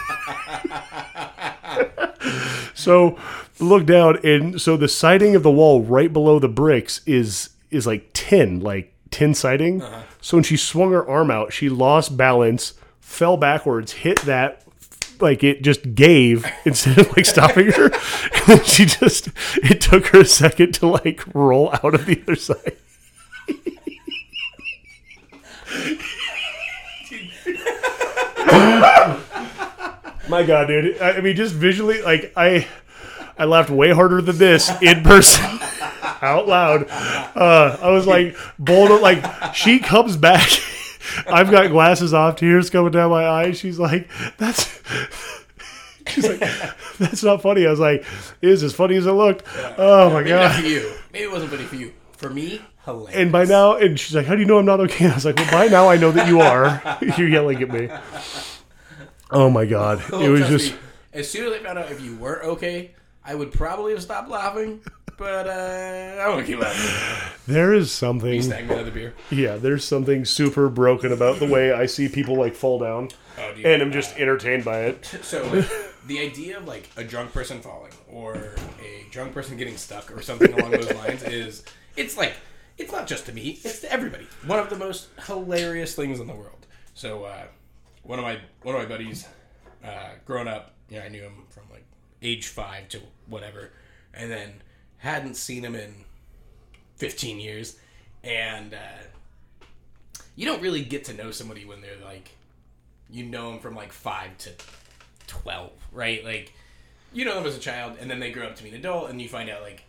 so 2.74 3.18
look 3.60 3.86
down, 3.86 4.18
and 4.24 4.60
so 4.60 4.76
the 4.76 4.88
siding 4.88 5.36
of 5.36 5.42
the 5.42 5.50
wall 5.50 5.82
right 5.82 6.12
below 6.12 6.38
the 6.38 6.48
bricks 6.48 7.00
is 7.06 7.50
is 7.70 7.86
like 7.86 8.12
tin, 8.12 8.60
like 8.60 8.92
tin 9.10 9.34
siding. 9.34 9.82
Uh-huh. 9.82 10.02
So 10.20 10.36
when 10.36 10.44
she 10.44 10.56
swung 10.56 10.92
her 10.92 11.08
arm 11.08 11.30
out, 11.30 11.52
she 11.52 11.68
lost 11.68 12.16
balance, 12.16 12.74
fell 13.00 13.36
backwards, 13.36 13.92
hit 13.92 14.20
that. 14.22 14.62
Like 15.20 15.44
it 15.44 15.62
just 15.62 15.94
gave 15.94 16.44
instead 16.64 16.98
of 16.98 17.16
like 17.16 17.26
stopping 17.26 17.70
her, 17.72 17.90
and 18.48 18.64
she 18.66 18.84
just 18.84 19.28
it 19.56 19.80
took 19.80 20.08
her 20.08 20.20
a 20.20 20.24
second 20.24 20.74
to 20.74 20.88
like 20.88 21.22
roll 21.34 21.70
out 21.72 21.94
of 21.94 22.06
the 22.06 22.20
other 22.22 22.36
side. 22.36 22.76
My 30.28 30.42
God, 30.42 30.66
dude! 30.68 31.00
I 31.00 31.12
I 31.12 31.20
mean, 31.20 31.36
just 31.36 31.54
visually, 31.54 32.02
like 32.02 32.32
I, 32.36 32.66
I 33.38 33.44
laughed 33.46 33.70
way 33.70 33.90
harder 33.90 34.20
than 34.22 34.38
this 34.38 34.70
in 34.82 35.02
person, 35.02 35.44
out 36.22 36.46
loud. 36.46 36.86
Uh, 36.90 37.76
I 37.82 37.90
was 37.90 38.06
like, 38.06 38.36
bold, 38.58 39.00
like 39.00 39.54
she 39.54 39.78
comes 39.80 40.16
back. 40.16 40.48
I've 41.26 41.50
got 41.50 41.70
glasses 41.70 42.14
off, 42.14 42.36
tears 42.36 42.70
coming 42.70 42.90
down 42.92 43.10
my 43.10 43.26
eyes. 43.28 43.58
She's 43.58 43.78
like, 43.78 44.08
"That's." 44.38 44.80
She's 46.06 46.28
like, 46.28 46.40
"That's 46.98 47.22
not 47.22 47.40
funny." 47.42 47.66
I 47.66 47.70
was 47.70 47.80
like, 47.80 48.04
"It 48.42 48.48
is 48.48 48.62
as 48.62 48.72
funny 48.74 48.96
as 48.96 49.06
it 49.06 49.12
looked." 49.12 49.42
Oh 49.78 50.10
my 50.10 50.20
Maybe 50.20 50.30
not 50.30 50.52
god! 50.52 50.60
for 50.62 50.66
you. 50.68 50.92
Maybe 51.12 51.24
it 51.24 51.32
wasn't 51.32 51.50
funny 51.50 51.64
for 51.64 51.76
you. 51.76 51.92
For 52.16 52.30
me, 52.30 52.60
hilarious. 52.84 53.16
And 53.16 53.32
by 53.32 53.44
now, 53.44 53.76
and 53.76 53.98
she's 53.98 54.14
like, 54.14 54.26
"How 54.26 54.34
do 54.34 54.40
you 54.40 54.46
know 54.46 54.58
I'm 54.58 54.66
not 54.66 54.80
okay?" 54.80 55.06
I 55.10 55.14
was 55.14 55.24
like, 55.24 55.36
"Well, 55.36 55.50
by 55.50 55.66
now 55.66 55.88
I 55.88 55.96
know 55.96 56.10
that 56.12 56.28
you 56.28 56.40
are." 56.40 56.80
You're 57.18 57.28
yelling 57.28 57.62
at 57.62 57.70
me. 57.70 57.88
Oh 59.30 59.50
my 59.50 59.64
god! 59.66 60.02
Oh, 60.12 60.20
It 60.20 60.28
was 60.28 60.46
just. 60.48 60.72
me, 60.72 60.78
as 61.12 61.30
soon 61.30 61.46
as 61.46 61.58
I 61.60 61.62
found 61.62 61.78
out 61.78 61.90
if 61.90 62.00
you 62.02 62.16
weren't 62.16 62.44
okay, 62.44 62.94
I 63.24 63.34
would 63.34 63.52
probably 63.52 63.92
have 63.92 64.02
stopped 64.02 64.28
laughing. 64.28 64.80
But 65.16 65.46
uh, 65.46 66.22
I 66.22 66.28
want 66.28 66.44
to 66.44 66.52
keep 66.52 66.60
laughing. 66.60 67.30
There 67.46 67.72
is 67.72 67.92
something. 67.92 68.42
Snag 68.42 68.68
me 68.68 68.74
another 68.74 68.90
beer. 68.90 69.14
Yeah, 69.30 69.56
there's 69.56 69.84
something 69.84 70.24
super 70.24 70.68
broken 70.68 71.12
about 71.12 71.38
the 71.38 71.46
way 71.46 71.72
I 71.72 71.86
see 71.86 72.08
people 72.08 72.36
like 72.36 72.54
fall 72.56 72.80
down, 72.80 73.10
Oh, 73.38 73.54
and 73.64 73.80
I'm 73.80 73.92
just 73.92 74.16
entertained 74.18 74.64
by 74.64 74.80
it. 74.80 75.04
So 75.22 75.44
like, 75.46 75.68
the 76.08 76.18
idea 76.18 76.56
of 76.58 76.66
like 76.66 76.90
a 76.96 77.04
drunk 77.04 77.32
person 77.32 77.60
falling 77.60 77.92
or 78.10 78.56
a 78.82 79.06
drunk 79.12 79.32
person 79.34 79.56
getting 79.56 79.76
stuck 79.76 80.10
or 80.10 80.20
something 80.20 80.52
along 80.52 80.72
those 80.72 80.92
lines 80.96 81.22
is 81.22 81.64
it's 81.96 82.16
like 82.16 82.34
it's 82.76 82.90
not 82.90 83.06
just 83.06 83.26
to 83.26 83.32
me, 83.32 83.60
it's 83.62 83.80
to 83.80 83.92
everybody. 83.92 84.26
One 84.46 84.58
of 84.58 84.68
the 84.68 84.76
most 84.76 85.08
hilarious 85.26 85.94
things 85.94 86.18
in 86.18 86.26
the 86.26 86.34
world. 86.34 86.66
So 86.94 87.22
uh, 87.24 87.44
one 88.02 88.18
of 88.18 88.24
my 88.24 88.38
one 88.62 88.74
of 88.74 88.82
my 88.82 88.88
buddies, 88.88 89.28
uh, 89.84 90.08
growing 90.24 90.48
up, 90.48 90.74
you 90.88 90.98
know, 90.98 91.04
I 91.04 91.08
knew 91.08 91.22
him 91.22 91.44
from 91.50 91.64
like 91.70 91.84
age 92.24 92.46
five 92.48 92.88
to 92.88 93.00
whatever, 93.28 93.70
and 94.12 94.30
then 94.30 94.54
hadn't 94.98 95.34
seen 95.36 95.62
him 95.64 95.74
in 95.74 95.94
15 96.96 97.38
years, 97.38 97.76
and 98.24 98.74
uh, 98.74 99.68
you 100.36 100.46
don't 100.46 100.62
really 100.62 100.82
get 100.82 101.04
to 101.04 101.14
know 101.14 101.30
somebody 101.30 101.64
when 101.64 101.80
they're 101.80 102.02
like 102.04 102.30
you 103.10 103.24
know 103.24 103.50
them 103.52 103.60
from 103.60 103.76
like 103.76 103.92
five 103.92 104.36
to 104.38 104.50
12, 105.26 105.70
right? 105.92 106.24
Like, 106.24 106.52
you 107.12 107.24
know 107.24 107.34
them 107.34 107.46
as 107.46 107.56
a 107.56 107.60
child, 107.60 107.96
and 108.00 108.10
then 108.10 108.18
they 108.18 108.32
grow 108.32 108.46
up 108.46 108.56
to 108.56 108.62
be 108.62 108.70
an 108.70 108.74
adult, 108.76 109.10
and 109.10 109.20
you 109.20 109.28
find 109.28 109.48
out, 109.50 109.62
like, 109.62 109.84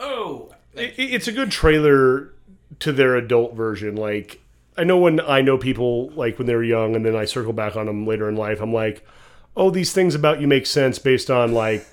oh, 0.00 0.52
like, 0.74 0.98
It- 0.98 1.14
It's 1.14 1.28
a 1.28 1.32
good 1.32 1.50
trailer 1.50 2.32
to 2.80 2.92
their 2.92 3.16
adult 3.16 3.54
version. 3.54 3.96
Like, 3.96 4.40
I 4.76 4.84
know 4.84 4.98
when 4.98 5.20
I 5.20 5.40
know 5.40 5.56
people 5.56 6.10
like 6.10 6.38
when 6.38 6.46
they're 6.46 6.62
young, 6.62 6.94
and 6.96 7.06
then 7.06 7.16
I 7.16 7.24
circle 7.24 7.52
back 7.54 7.76
on 7.76 7.86
them 7.86 8.06
later 8.06 8.28
in 8.28 8.36
life. 8.36 8.60
I'm 8.60 8.72
like, 8.74 9.06
oh, 9.56 9.70
these 9.70 9.92
things 9.92 10.14
about 10.14 10.40
you 10.40 10.46
make 10.46 10.66
sense 10.66 10.98
based 10.98 11.30
on 11.30 11.52
like 11.52 11.86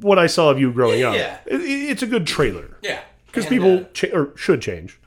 what 0.00 0.18
I 0.18 0.26
saw 0.26 0.50
of 0.50 0.58
you 0.60 0.72
growing 0.72 1.02
up. 1.02 1.14
Yeah. 1.14 1.38
It- 1.46 1.60
it's 1.60 2.02
a 2.02 2.06
good 2.06 2.26
trailer 2.26 2.76
yeah. 2.82 3.00
because 3.26 3.46
people 3.46 3.80
uh, 3.80 3.84
cha- 3.92 4.12
or 4.12 4.36
should 4.36 4.62
change, 4.62 4.98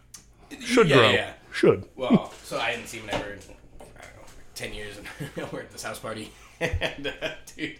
should 0.59 0.87
yeah, 0.87 0.95
grow, 0.95 1.09
yeah. 1.09 1.33
should. 1.51 1.85
Well, 1.95 2.31
so 2.43 2.57
I 2.59 2.71
hadn't 2.71 2.87
seen 2.87 3.01
him 3.01 3.09
ever 3.11 3.31
in, 3.31 3.39
I 3.79 3.83
don't 3.83 3.89
know, 3.89 4.23
10 4.53 4.73
years, 4.73 4.97
and 4.97 5.07
we're 5.51 5.61
at 5.61 5.71
this 5.71 5.83
house 5.83 5.99
party, 5.99 6.31
and, 6.59 7.07
uh, 7.07 7.29
dude, 7.55 7.79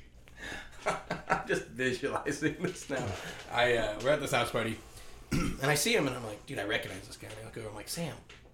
I'm 0.86 1.48
just 1.48 1.66
visualizing 1.68 2.56
this 2.62 2.90
now. 2.90 3.06
I, 3.54 3.78
uh, 3.78 4.00
we're 4.04 4.12
at 4.12 4.22
this 4.22 4.32
house 4.32 4.52
party, 4.52 4.78
and 5.32 5.66
I 5.66 5.76
see 5.76 5.96
him, 5.96 6.08
and 6.08 6.16
I'm 6.16 6.24
like, 6.26 6.46
dude, 6.46 6.60
I 6.60 6.64
recognize 6.64 7.02
this 7.08 7.18
guy. 7.18 7.28
And 7.28 7.38
I 7.42 7.46
look 7.46 7.58
over, 7.58 7.70
I'm 7.70 7.76
like, 7.76 7.90
Sam. 7.90 8.14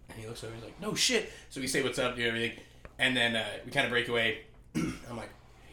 And 0.09 0.20
he 0.20 0.28
looks 0.28 0.43
over, 0.43 0.53
he's 0.53 0.64
like, 0.64 0.80
no 0.82 0.93
shit. 0.93 1.32
So 1.49 1.62
we 1.62 1.68
say 1.68 1.82
what's 1.84 1.99
up, 1.99 2.16
do 2.16 2.26
everything. 2.26 2.57
And 2.99 3.16
then 3.16 3.36
uh, 3.36 3.45
we 3.66 3.72
kind 3.72 3.86
of 3.86 3.91
break 3.91 4.07
away. 4.07 4.39
I'm 4.76 5.18
like, 5.18 5.30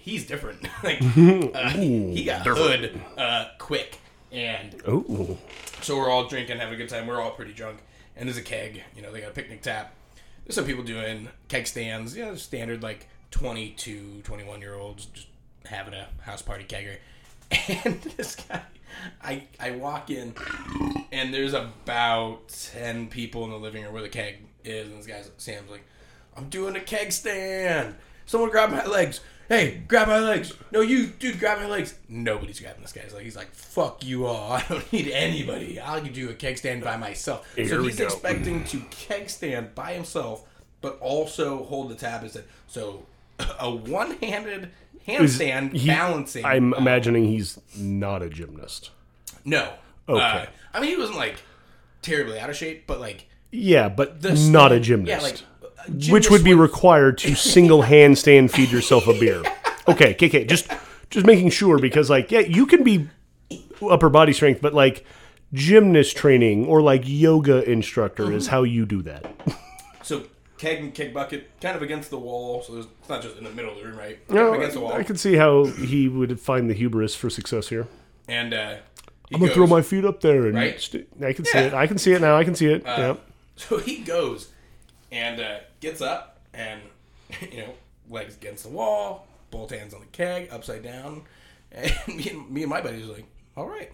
he's 0.09 0.27
different. 0.27 0.63
like 0.83 1.01
uh, 1.03 1.71
he 1.71 2.25
got 2.25 2.47
hood 2.47 3.01
uh, 3.17 3.47
quick, 3.59 3.99
and 4.33 4.75
Oh, 4.87 5.39
so 5.83 5.97
we're 5.97 6.11
all 6.11 6.27
drinking, 6.27 6.59
having 6.59 6.75
a 6.75 6.77
good 6.77 6.89
time. 6.89 7.07
We're 7.07 7.21
all 7.21 7.33
pretty 7.33 7.53
drunk, 7.53 7.79
and 8.17 8.29
there's 8.29 8.39
a 8.39 8.43
keg. 8.43 8.83
You 8.97 9.03
know, 9.03 9.13
they 9.13 9.21
got 9.21 9.31
a 9.31 9.35
picnic 9.35 9.63
tap. 9.63 9.95
There's 10.45 10.55
some 10.55 10.65
people 10.65 10.85
doing 10.85 11.29
keg 11.49 11.67
stands. 11.67 12.17
You 12.17 12.25
know, 12.25 12.35
standard 12.35 12.83
like 12.83 13.07
22, 13.33 14.23
21 14.25 14.61
year 14.61 14.75
olds 14.75 15.07
just 15.07 15.29
having 15.67 15.95
a 15.95 16.09
house 16.23 16.43
party 16.43 16.65
kegger. 16.65 16.97
And 17.85 18.01
this 18.03 18.37
guy, 18.37 18.61
I 19.23 19.45
I 19.59 19.71
walk 19.71 20.11
in, 20.11 20.35
and 21.13 21.33
there's 21.33 21.55
about 21.55 22.49
ten 22.73 23.09
people 23.09 23.45
in 23.45 23.51
the 23.51 23.59
living 23.59 23.85
room 23.85 23.95
where 23.95 24.03
the 24.03 24.09
keg 24.11 24.37
is, 24.65 24.89
and 24.89 24.99
this 24.99 25.07
guy's 25.07 25.31
Sam's 25.39 25.71
like, 25.71 25.85
"I'm 26.37 26.51
doing 26.51 26.77
a 26.77 26.81
keg 26.81 27.11
stand. 27.13 27.95
Someone 28.27 28.51
grab 28.51 28.71
my 28.71 28.85
legs." 28.85 29.21
Hey, 29.49 29.83
grab 29.89 30.09
my 30.09 30.19
legs. 30.19 30.53
No, 30.71 30.81
you, 30.83 31.07
dude, 31.07 31.39
grab 31.39 31.59
my 31.59 31.67
legs. 31.67 31.95
Nobody's 32.09 32.61
grabbing 32.61 32.83
this 32.83 32.93
guy. 32.93 33.01
He's 33.03 33.15
like, 33.15 33.23
he's 33.25 33.37
like, 33.37 33.51
fuck 33.55 34.05
you 34.05 34.27
all. 34.27 34.53
I 34.53 34.63
don't 34.69 34.93
need 34.93 35.09
anybody. 35.11 35.81
I'll 35.81 36.03
do 36.03 36.29
a 36.29 36.35
keg 36.35 36.59
stand 36.59 36.85
by 36.85 36.97
myself. 36.99 37.47
Here 37.57 37.67
so 37.69 37.83
he's 37.83 37.99
expecting 37.99 38.65
to 38.65 38.81
keg 38.91 39.31
stand 39.31 39.75
by 39.75 39.95
himself, 39.95 40.45
but 40.83 40.99
also 41.01 41.65
hold 41.65 41.89
the 41.91 41.95
tab 41.95 42.23
instead. 42.25 42.45
So 42.67 43.05
a 43.59 43.71
one-handed 43.75 44.71
handstand 45.07 45.73
he- 45.73 45.87
balancing. 45.87 46.45
I'm 46.45 46.75
imagining 46.75 47.25
he's 47.25 47.59
not 47.77 48.23
a 48.23 48.29
gymnast. 48.29 48.91
no. 49.45 49.73
Okay. 50.11 50.23
Uh, 50.23 50.47
I 50.73 50.81
mean, 50.81 50.89
he 50.91 50.97
wasn't 50.97 51.19
like 51.19 51.37
terribly 52.01 52.39
out 52.39 52.49
of 52.49 52.57
shape, 52.57 52.87
but 52.87 52.99
like 53.01 53.27
Yeah, 53.51 53.89
but 53.91 54.23
not 54.23 54.73
a 54.73 54.81
gymnast. 54.81 55.11
Yeah, 55.11 55.21
like 55.23 55.43
a 55.89 55.93
which 55.93 56.05
gymnast 56.05 56.31
would 56.31 56.45
be 56.45 56.55
required 56.55 57.19
to 57.19 57.35
single 57.55 57.83
handstand 57.83 58.51
feed 58.51 58.71
yourself 58.71 59.07
a 59.09 59.19
beer. 59.19 59.43
Okay, 59.89 60.15
KK, 60.15 60.49
just 60.49 60.71
just 61.11 61.25
making 61.27 61.51
sure 61.51 61.79
because 61.79 62.11
like 62.11 62.31
yeah, 62.31 62.41
you 62.41 62.67
can 62.67 62.85
be 62.85 63.09
upper 63.89 64.09
body 64.09 64.33
strength, 64.33 64.61
but 64.61 64.75
like 64.75 65.05
gymnast 65.53 66.17
training 66.17 66.67
or 66.67 66.83
like 66.83 67.03
yoga 67.05 67.69
instructor 67.71 68.25
Mm-hmm. 68.25 68.35
is 68.37 68.47
how 68.49 68.63
you 68.65 68.85
do 68.85 69.03
that. 69.03 69.25
So 70.03 70.25
keg 70.59 70.79
and 70.81 70.93
keg 70.95 71.15
bucket, 71.15 71.51
kind 71.61 71.77
of 71.77 71.83
against 71.83 72.11
the 72.11 72.19
wall. 72.19 72.63
So 72.63 72.79
it's 72.79 72.89
not 73.09 73.23
just 73.23 73.37
in 73.39 73.45
the 73.45 73.51
middle 73.51 73.73
of 73.73 73.79
the 73.79 73.85
room, 73.85 73.97
right? 73.97 74.27
Kind 74.29 74.41
of 74.41 74.55
against 74.55 74.75
the 74.75 74.81
wall. 74.81 74.93
I 74.93 75.03
can 75.05 75.17
see 75.17 75.37
how 75.37 75.65
he 75.65 76.09
would 76.09 76.39
find 76.41 76.69
the 76.69 76.75
hubris 76.75 77.15
for 77.15 77.31
success 77.31 77.69
here. 77.69 77.87
and 78.29 78.53
uh, 78.53 78.77
he 79.29 79.35
I'm 79.35 79.41
gonna 79.41 79.47
goes, 79.49 79.55
throw 79.57 79.67
my 79.67 79.83
feet 79.83 80.05
up 80.05 80.21
there 80.21 80.47
and 80.47 80.55
Right? 80.55 80.81
st- 80.81 81.07
I 81.23 81.33
can 81.33 81.45
see 81.45 81.59
it. 81.59 81.73
I 81.75 81.87
can 81.87 81.99
see 81.99 82.13
it 82.13 82.21
now. 82.21 82.37
I 82.37 82.45
can 82.45 82.55
see 82.55 82.67
it. 82.67 82.83
yeah. 82.85 83.17
So 83.57 83.79
he 83.79 83.99
goes 83.99 84.49
and 85.11 85.41
uh, 85.41 85.59
gets 85.81 86.01
up 86.01 86.41
and 86.55 86.81
you 87.53 87.59
know 87.59 87.75
legs 88.11 88.37
against 88.37 88.65
the 88.65 88.71
wall, 88.71 89.27
both 89.51 89.71
hands 89.71 89.95
on 89.95 90.01
the 90.01 90.07
keg, 90.07 90.49
upside 90.51 90.83
down, 90.83 91.23
and 91.73 91.93
me 92.09 92.31
and, 92.31 92.51
me 92.51 92.63
and 92.63 92.71
my 92.71 92.81
buddies 92.81 93.07
were 93.07 93.15
like, 93.15 93.27
"All 93.57 93.67
right, 93.67 93.93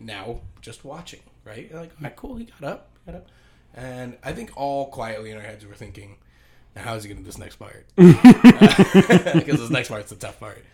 now 0.00 0.40
just 0.60 0.84
watching." 0.84 1.20
Right? 1.44 1.72
Like, 1.72 1.90
all 1.90 2.02
right, 2.02 2.16
cool. 2.16 2.36
He 2.36 2.44
got 2.44 2.68
up, 2.68 2.90
got 3.06 3.14
up, 3.16 3.28
and 3.74 4.16
I 4.22 4.32
think 4.32 4.52
all 4.56 4.88
quietly 4.88 5.30
in 5.30 5.36
our 5.36 5.42
heads 5.42 5.66
we're 5.66 5.74
thinking, 5.74 6.16
"Now 6.76 6.82
how 6.82 6.94
is 6.94 7.04
he 7.04 7.08
gonna 7.08 7.20
do 7.20 7.26
this 7.26 7.38
next 7.38 7.56
part?" 7.56 7.86
Because 7.96 9.60
this 9.60 9.70
next 9.70 9.88
part's 9.88 10.10
the 10.10 10.16
tough 10.16 10.38
part. 10.40 10.64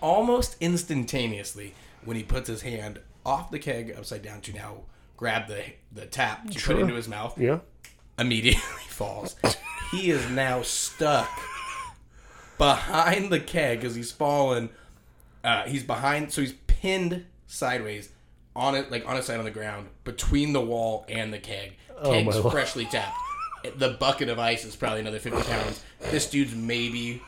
Almost 0.00 0.56
instantaneously, 0.60 1.74
when 2.04 2.16
he 2.16 2.22
puts 2.22 2.48
his 2.48 2.62
hand 2.62 3.00
off 3.24 3.50
the 3.50 3.58
keg 3.58 3.94
upside 3.96 4.22
down 4.22 4.40
to 4.42 4.52
now 4.52 4.78
grab 5.16 5.46
the 5.48 5.62
the 5.92 6.06
tap 6.06 6.48
to 6.50 6.58
Sure. 6.58 6.74
put 6.74 6.82
into 6.82 6.94
his 6.94 7.08
mouth, 7.08 7.38
Yeah. 7.38 7.58
immediately 8.18 8.60
falls. 8.88 9.36
he 9.90 10.10
is 10.10 10.28
now 10.30 10.62
stuck 10.62 11.30
behind 12.58 13.30
the 13.30 13.40
keg 13.40 13.80
because 13.80 13.94
he's 13.94 14.12
fallen. 14.12 14.70
Uh, 15.44 15.64
he's 15.64 15.82
behind, 15.82 16.32
so 16.32 16.40
he's 16.40 16.54
pinned 16.66 17.24
sideways 17.46 18.10
on 18.54 18.74
it, 18.74 18.90
like 18.90 19.06
on 19.08 19.16
his 19.16 19.26
side 19.26 19.38
on 19.38 19.44
the 19.44 19.50
ground 19.50 19.88
between 20.04 20.52
the 20.52 20.60
wall 20.60 21.04
and 21.08 21.32
the 21.32 21.38
keg. 21.38 21.72
Keg's 22.04 22.26
my 22.36 22.40
Lord. 22.40 22.52
freshly 22.52 22.84
tapped. 22.86 23.16
The 23.76 23.90
bucket 23.90 24.28
of 24.28 24.38
ice 24.38 24.64
is 24.64 24.74
probably 24.76 25.00
another 25.00 25.18
fifty 25.18 25.42
pounds. 25.42 25.82
This 26.10 26.28
dude's 26.30 26.54
maybe 26.54 27.22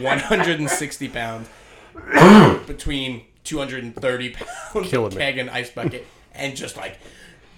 one 0.00 0.18
hundred 0.18 0.60
and 0.60 0.68
sixty 0.68 1.08
pounds 1.08 1.48
between 2.66 3.22
two 3.44 3.58
hundred 3.58 3.84
and 3.84 3.94
thirty 3.94 4.30
pounds 4.30 4.88
Killing 4.88 5.06
of 5.06 5.12
me. 5.14 5.18
keg 5.18 5.38
and 5.38 5.48
ice 5.50 5.70
bucket, 5.70 6.06
and 6.34 6.56
just 6.56 6.76
like. 6.76 6.98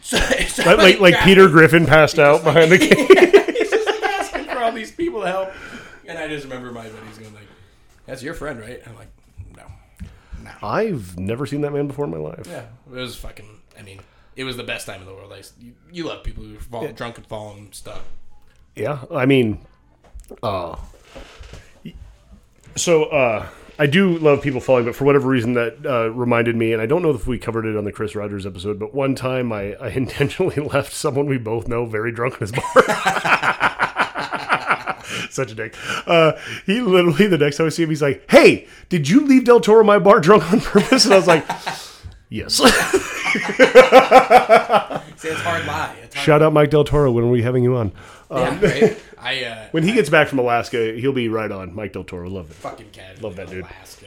So, 0.02 0.16
Like 0.66 0.78
like, 0.78 1.00
like 1.00 1.20
Peter 1.20 1.48
Griffin 1.48 1.86
passed 1.86 2.18
out 2.18 2.42
behind 2.44 2.72
the 2.72 2.78
cage. 2.78 2.90
He's 3.56 3.70
just 3.70 3.86
like 3.86 4.02
asking 4.10 4.44
for 4.44 4.58
all 4.58 4.72
these 4.72 4.90
people 4.92 5.20
to 5.22 5.26
help. 5.26 5.52
And 6.06 6.18
I 6.18 6.26
just 6.28 6.44
remember 6.44 6.72
my 6.72 6.88
buddies 6.88 7.18
going 7.18 7.34
like, 7.34 7.46
"That's 8.06 8.22
your 8.22 8.34
friend, 8.34 8.60
right?" 8.60 8.82
I'm 8.86 8.96
like, 8.96 9.08
"No, 9.56 9.64
no." 10.42 10.50
I've 10.62 11.18
never 11.18 11.46
seen 11.46 11.60
that 11.60 11.72
man 11.72 11.86
before 11.86 12.04
in 12.06 12.10
my 12.10 12.18
life. 12.18 12.46
Yeah, 12.46 12.64
it 12.90 12.94
was 12.94 13.16
fucking. 13.16 13.60
I 13.78 13.82
mean, 13.82 14.00
it 14.36 14.44
was 14.44 14.56
the 14.56 14.64
best 14.64 14.86
time 14.86 15.00
in 15.00 15.06
the 15.06 15.14
world. 15.14 15.32
I, 15.32 15.42
you, 15.60 15.74
you 15.92 16.04
love 16.04 16.24
people 16.24 16.42
who 16.44 16.58
fall 16.58 16.88
drunk 16.88 17.18
and 17.18 17.26
fall 17.26 17.52
and 17.56 17.74
stuff. 17.74 18.02
Yeah, 18.74 19.04
I 19.14 19.26
mean, 19.26 19.64
uh, 20.42 20.76
so 22.76 23.04
uh, 23.04 23.46
I 23.80 23.86
do 23.86 24.18
love 24.18 24.42
people 24.42 24.60
falling, 24.60 24.84
but 24.84 24.94
for 24.94 25.06
whatever 25.06 25.26
reason, 25.26 25.54
that 25.54 25.78
uh, 25.86 26.10
reminded 26.10 26.54
me, 26.54 26.74
and 26.74 26.82
I 26.82 26.86
don't 26.86 27.00
know 27.00 27.12
if 27.12 27.26
we 27.26 27.38
covered 27.38 27.64
it 27.64 27.78
on 27.78 27.84
the 27.84 27.92
Chris 27.92 28.14
Rogers 28.14 28.44
episode, 28.44 28.78
but 28.78 28.94
one 28.94 29.14
time 29.14 29.54
I, 29.54 29.72
I 29.76 29.88
intentionally 29.94 30.56
left 30.56 30.92
someone 30.92 31.24
we 31.24 31.38
both 31.38 31.66
know 31.66 31.86
very 31.86 32.12
drunk 32.12 32.34
in 32.34 32.40
his 32.40 32.52
bar. 32.52 32.62
Such 35.30 35.52
a 35.52 35.54
dick. 35.54 35.74
Uh, 36.06 36.32
he 36.66 36.82
literally, 36.82 37.26
the 37.26 37.38
next 37.38 37.56
time 37.56 37.68
I 37.68 37.70
see 37.70 37.84
him, 37.84 37.88
he's 37.88 38.02
like, 38.02 38.30
Hey, 38.30 38.68
did 38.90 39.08
you 39.08 39.26
leave 39.26 39.44
Del 39.44 39.60
Toro 39.60 39.82
my 39.82 39.98
bar 39.98 40.20
drunk 40.20 40.52
on 40.52 40.60
purpose? 40.60 41.06
And 41.06 41.14
I 41.14 41.16
was 41.16 41.26
like, 41.26 41.46
Yes. 42.28 42.56
See, 45.16 45.28
it's 45.28 45.40
hard 45.40 45.66
lie. 45.66 45.96
It's 46.02 46.14
hard 46.14 46.24
Shout 46.24 46.42
out 46.42 46.52
Mike 46.52 46.70
Del 46.70 46.84
Toro. 46.84 47.10
When 47.10 47.24
are 47.24 47.30
we 47.30 47.42
having 47.42 47.64
you 47.64 47.76
on? 47.76 47.92
Yeah, 48.30 48.60
right? 48.60 48.98
I 49.18 49.44
uh, 49.44 49.68
When 49.72 49.82
he 49.82 49.92
gets 49.92 50.08
back 50.08 50.28
from 50.28 50.38
Alaska, 50.38 50.92
he'll 50.94 51.12
be 51.12 51.28
right 51.28 51.50
on. 51.50 51.74
Mike 51.74 51.92
Del 51.92 52.04
Toro, 52.04 52.28
love 52.28 52.50
it. 52.50 52.54
fucking 52.54 52.90
cat. 52.90 53.20
Love 53.22 53.36
that 53.36 53.50
dude. 53.50 53.64
Alaska. 53.64 54.06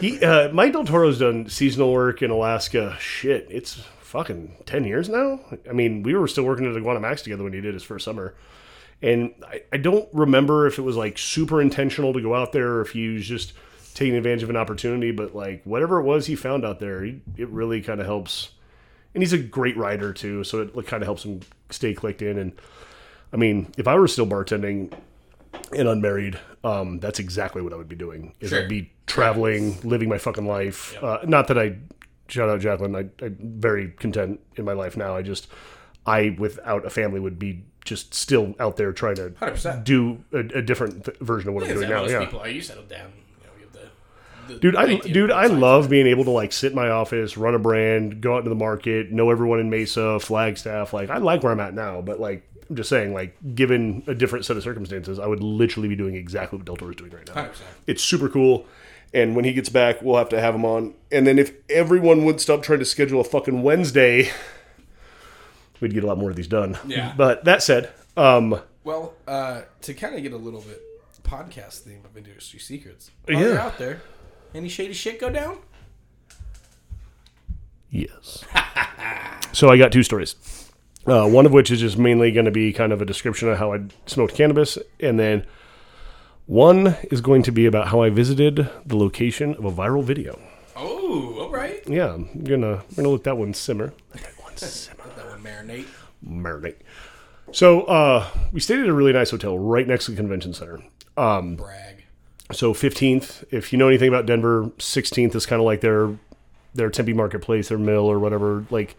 He, 0.00 0.20
uh, 0.22 0.52
Mike 0.52 0.72
Del 0.72 0.84
Toro's 0.84 1.20
done 1.20 1.48
seasonal 1.48 1.92
work 1.92 2.20
in 2.22 2.30
Alaska. 2.30 2.96
Shit, 3.00 3.46
it's 3.50 3.74
fucking 4.00 4.56
ten 4.66 4.84
years 4.84 5.08
now. 5.08 5.40
I 5.68 5.72
mean, 5.72 6.02
we 6.02 6.14
were 6.14 6.26
still 6.28 6.44
working 6.44 6.66
at 6.66 6.76
Iguana 6.76 7.00
Mack's 7.00 7.22
together 7.22 7.44
when 7.44 7.52
he 7.52 7.60
did 7.60 7.74
his 7.74 7.82
first 7.82 8.04
summer, 8.04 8.34
and 9.02 9.32
I, 9.46 9.62
I 9.72 9.76
don't 9.76 10.08
remember 10.12 10.66
if 10.66 10.78
it 10.78 10.82
was 10.82 10.96
like 10.96 11.16
super 11.16 11.60
intentional 11.62 12.12
to 12.12 12.20
go 12.20 12.34
out 12.34 12.52
there 12.52 12.74
or 12.74 12.80
if 12.82 12.90
he 12.90 13.08
was 13.14 13.26
just 13.26 13.52
taking 13.94 14.16
advantage 14.16 14.42
of 14.42 14.50
an 14.50 14.56
opportunity. 14.56 15.12
But 15.12 15.34
like 15.34 15.62
whatever 15.64 16.00
it 16.00 16.04
was 16.04 16.26
he 16.26 16.34
found 16.34 16.64
out 16.64 16.80
there, 16.80 17.02
he, 17.04 17.20
it 17.36 17.48
really 17.48 17.80
kind 17.80 18.00
of 18.00 18.06
helps. 18.06 18.50
And 19.14 19.22
he's 19.22 19.32
a 19.32 19.38
great 19.38 19.76
rider 19.76 20.12
too, 20.12 20.42
so 20.42 20.62
it 20.62 20.86
kind 20.88 21.02
of 21.02 21.06
helps 21.06 21.24
him 21.24 21.40
stay 21.70 21.94
clicked 21.94 22.20
in. 22.20 22.36
And 22.36 22.52
I 23.34 23.36
mean, 23.36 23.72
if 23.76 23.88
I 23.88 23.96
were 23.96 24.06
still 24.06 24.26
bartending 24.28 24.96
and 25.76 25.88
unmarried, 25.88 26.38
um, 26.62 27.00
that's 27.00 27.18
exactly 27.18 27.60
what 27.62 27.72
I 27.72 27.76
would 27.76 27.88
be 27.88 27.96
doing. 27.96 28.32
Is 28.40 28.50
Sure. 28.50 28.62
I'd 28.62 28.68
be 28.68 28.92
traveling, 29.06 29.80
living 29.82 30.08
my 30.08 30.18
fucking 30.18 30.46
life. 30.46 30.96
Uh, 31.02 31.18
not 31.26 31.48
that 31.48 31.58
I 31.58 31.76
shout 32.28 32.48
out 32.48 32.60
Jacqueline. 32.60 32.94
I, 32.94 33.24
I'm 33.24 33.36
very 33.40 33.88
content 33.90 34.40
in 34.56 34.64
my 34.64 34.72
life 34.72 34.96
now. 34.96 35.16
I 35.16 35.22
just 35.22 35.48
I 36.06 36.36
without 36.38 36.86
a 36.86 36.90
family 36.90 37.18
would 37.18 37.38
be 37.38 37.64
just 37.84 38.14
still 38.14 38.54
out 38.60 38.76
there 38.76 38.92
trying 38.92 39.16
to 39.16 39.30
100%. 39.40 39.84
do 39.84 40.24
a, 40.32 40.38
a 40.38 40.62
different 40.62 41.04
th- 41.04 41.18
version 41.18 41.48
of 41.48 41.54
what 41.54 41.64
I'm 41.64 41.74
doing 41.74 41.90
now. 41.90 42.06
Yeah. 42.06 42.20
people 42.20 42.40
are 42.40 42.48
you 42.48 42.62
settled 42.62 42.88
down. 42.88 43.12
You 43.40 43.46
know, 43.46 43.52
you 43.58 43.64
have 43.64 44.48
the, 44.48 44.54
the 44.54 44.60
Dude, 44.60 44.76
I 44.76 44.96
dude, 44.98 45.30
I 45.30 45.46
love 45.46 45.90
being 45.90 46.06
able 46.06 46.24
to 46.24 46.30
like 46.30 46.52
sit 46.52 46.70
in 46.70 46.76
my 46.76 46.88
office, 46.88 47.36
run 47.36 47.54
a 47.54 47.58
brand, 47.58 48.20
go 48.20 48.34
out 48.34 48.38
into 48.38 48.50
the 48.50 48.56
market, 48.56 49.10
know 49.10 49.30
everyone 49.30 49.58
in 49.58 49.70
Mesa, 49.70 50.18
Flagstaff. 50.20 50.92
Like, 50.92 51.10
I 51.10 51.18
like 51.18 51.42
where 51.42 51.52
I'm 51.52 51.60
at 51.60 51.74
now, 51.74 52.00
but 52.00 52.20
like, 52.20 52.48
I'm 52.68 52.76
just 52.76 52.88
saying, 52.88 53.12
like, 53.14 53.36
given 53.54 54.02
a 54.06 54.14
different 54.14 54.44
set 54.44 54.56
of 54.56 54.62
circumstances, 54.62 55.18
I 55.18 55.26
would 55.26 55.42
literally 55.42 55.88
be 55.88 55.96
doing 55.96 56.14
exactly 56.14 56.56
what 56.58 56.66
Del 56.66 56.76
Toro's 56.76 56.96
doing 56.96 57.10
right 57.10 57.26
now. 57.26 57.44
100%. 57.44 57.52
It's 57.86 58.02
super 58.02 58.28
cool. 58.28 58.66
And 59.12 59.36
when 59.36 59.44
he 59.44 59.52
gets 59.52 59.68
back, 59.68 60.02
we'll 60.02 60.16
have 60.16 60.28
to 60.30 60.40
have 60.40 60.54
him 60.54 60.64
on. 60.64 60.94
And 61.12 61.26
then 61.26 61.38
if 61.38 61.52
everyone 61.70 62.24
would 62.24 62.40
stop 62.40 62.62
trying 62.62 62.80
to 62.80 62.84
schedule 62.84 63.20
a 63.20 63.24
fucking 63.24 63.62
Wednesday, 63.62 64.30
we'd 65.80 65.94
get 65.94 66.02
a 66.04 66.06
lot 66.06 66.18
more 66.18 66.30
of 66.30 66.36
these 66.36 66.48
done. 66.48 66.76
Yeah. 66.86 67.14
But 67.16 67.44
that 67.44 67.62
said, 67.62 67.92
um, 68.16 68.60
Well, 68.82 69.14
uh, 69.28 69.62
to 69.82 69.94
kind 69.94 70.14
of 70.16 70.22
get 70.22 70.32
a 70.32 70.36
little 70.36 70.60
bit 70.62 70.80
podcast 71.22 71.80
theme 71.80 72.00
of 72.04 72.16
industry 72.16 72.58
secrets. 72.58 73.10
While 73.24 73.38
you're 73.40 73.54
Yeah. 73.54 73.64
out 73.66 73.78
there, 73.78 74.02
any 74.54 74.68
shady 74.68 74.92
shit 74.92 75.18
go 75.20 75.30
down? 75.30 75.58
Yes. 77.90 78.44
so 79.52 79.68
I 79.70 79.78
got 79.78 79.92
two 79.92 80.02
stories. 80.02 80.34
Uh, 81.06 81.28
one 81.28 81.44
of 81.44 81.52
which 81.52 81.70
is 81.70 81.80
just 81.80 81.98
mainly 81.98 82.32
going 82.32 82.46
to 82.46 82.50
be 82.50 82.72
kind 82.72 82.92
of 82.92 83.02
a 83.02 83.04
description 83.04 83.48
of 83.48 83.58
how 83.58 83.74
I 83.74 83.84
smoked 84.06 84.34
cannabis, 84.34 84.78
and 85.00 85.18
then 85.20 85.44
one 86.46 86.96
is 87.10 87.20
going 87.20 87.42
to 87.42 87.52
be 87.52 87.66
about 87.66 87.88
how 87.88 88.02
I 88.02 88.10
visited 88.10 88.68
the 88.86 88.96
location 88.96 89.54
of 89.54 89.64
a 89.64 89.72
viral 89.72 90.02
video. 90.02 90.40
Oh, 90.76 91.38
all 91.40 91.50
right. 91.50 91.82
Yeah, 91.86 92.14
I'm 92.14 92.42
gonna 92.42 92.76
I'm 92.76 92.94
gonna 92.96 93.08
let 93.10 93.24
that 93.24 93.36
one 93.36 93.54
simmer. 93.54 93.92
Let 94.14 94.22
that 94.24 94.42
one 94.42 94.56
simmer. 94.56 95.02
Let 95.04 95.16
that 95.16 95.26
one 95.26 95.42
marinate. 95.42 95.86
Marinate. 96.26 96.76
So 97.52 97.82
uh, 97.82 98.26
we 98.52 98.60
stayed 98.60 98.80
at 98.80 98.88
a 98.88 98.92
really 98.92 99.12
nice 99.12 99.30
hotel 99.30 99.58
right 99.58 99.86
next 99.86 100.06
to 100.06 100.10
the 100.12 100.16
convention 100.16 100.54
center. 100.54 100.80
Um, 101.16 101.54
Brag. 101.56 102.04
so 102.50 102.74
15th, 102.74 103.44
if 103.52 103.72
you 103.72 103.78
know 103.78 103.86
anything 103.86 104.08
about 104.08 104.26
Denver, 104.26 104.64
16th 104.78 105.34
is 105.36 105.46
kind 105.46 105.60
of 105.60 105.66
like 105.66 105.80
their 105.80 106.16
their 106.74 106.90
Tempe 106.90 107.12
Marketplace, 107.12 107.68
their 107.68 107.78
mill 107.78 108.06
or 108.06 108.18
whatever. 108.18 108.64
Like 108.70 108.96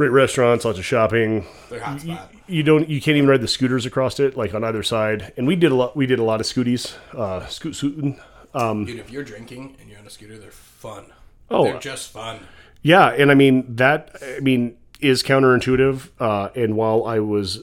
great 0.00 0.12
restaurants, 0.12 0.64
lots 0.64 0.78
of 0.78 0.84
shopping. 0.86 1.46
They're 1.68 1.78
hot 1.78 2.00
spot. 2.00 2.32
You 2.46 2.62
don't, 2.62 2.88
you 2.88 3.02
can't 3.02 3.18
even 3.18 3.28
ride 3.28 3.42
the 3.42 3.48
scooters 3.48 3.84
across 3.84 4.18
it, 4.18 4.34
like 4.34 4.54
on 4.54 4.64
either 4.64 4.82
side. 4.82 5.34
And 5.36 5.46
we 5.46 5.56
did 5.56 5.72
a 5.72 5.74
lot. 5.74 5.94
We 5.94 6.06
did 6.06 6.18
a 6.18 6.22
lot 6.22 6.40
of 6.40 6.46
scooties, 6.46 6.96
uh, 7.14 7.46
scoot 7.48 7.76
scooting. 7.76 8.18
Dude, 8.54 8.98
if 8.98 9.10
you're 9.10 9.24
drinking 9.24 9.76
and 9.78 9.90
you're 9.90 9.98
on 9.98 10.06
a 10.06 10.10
scooter, 10.10 10.38
they're 10.38 10.50
fun. 10.50 11.04
Oh, 11.50 11.64
they're 11.64 11.78
just 11.78 12.10
fun. 12.12 12.40
Yeah, 12.80 13.08
and 13.08 13.30
I 13.30 13.34
mean 13.34 13.76
that. 13.76 14.16
I 14.22 14.40
mean 14.40 14.78
is 15.00 15.22
counterintuitive. 15.22 16.08
Uh, 16.18 16.48
and 16.54 16.76
while 16.76 17.04
I 17.04 17.18
was, 17.18 17.62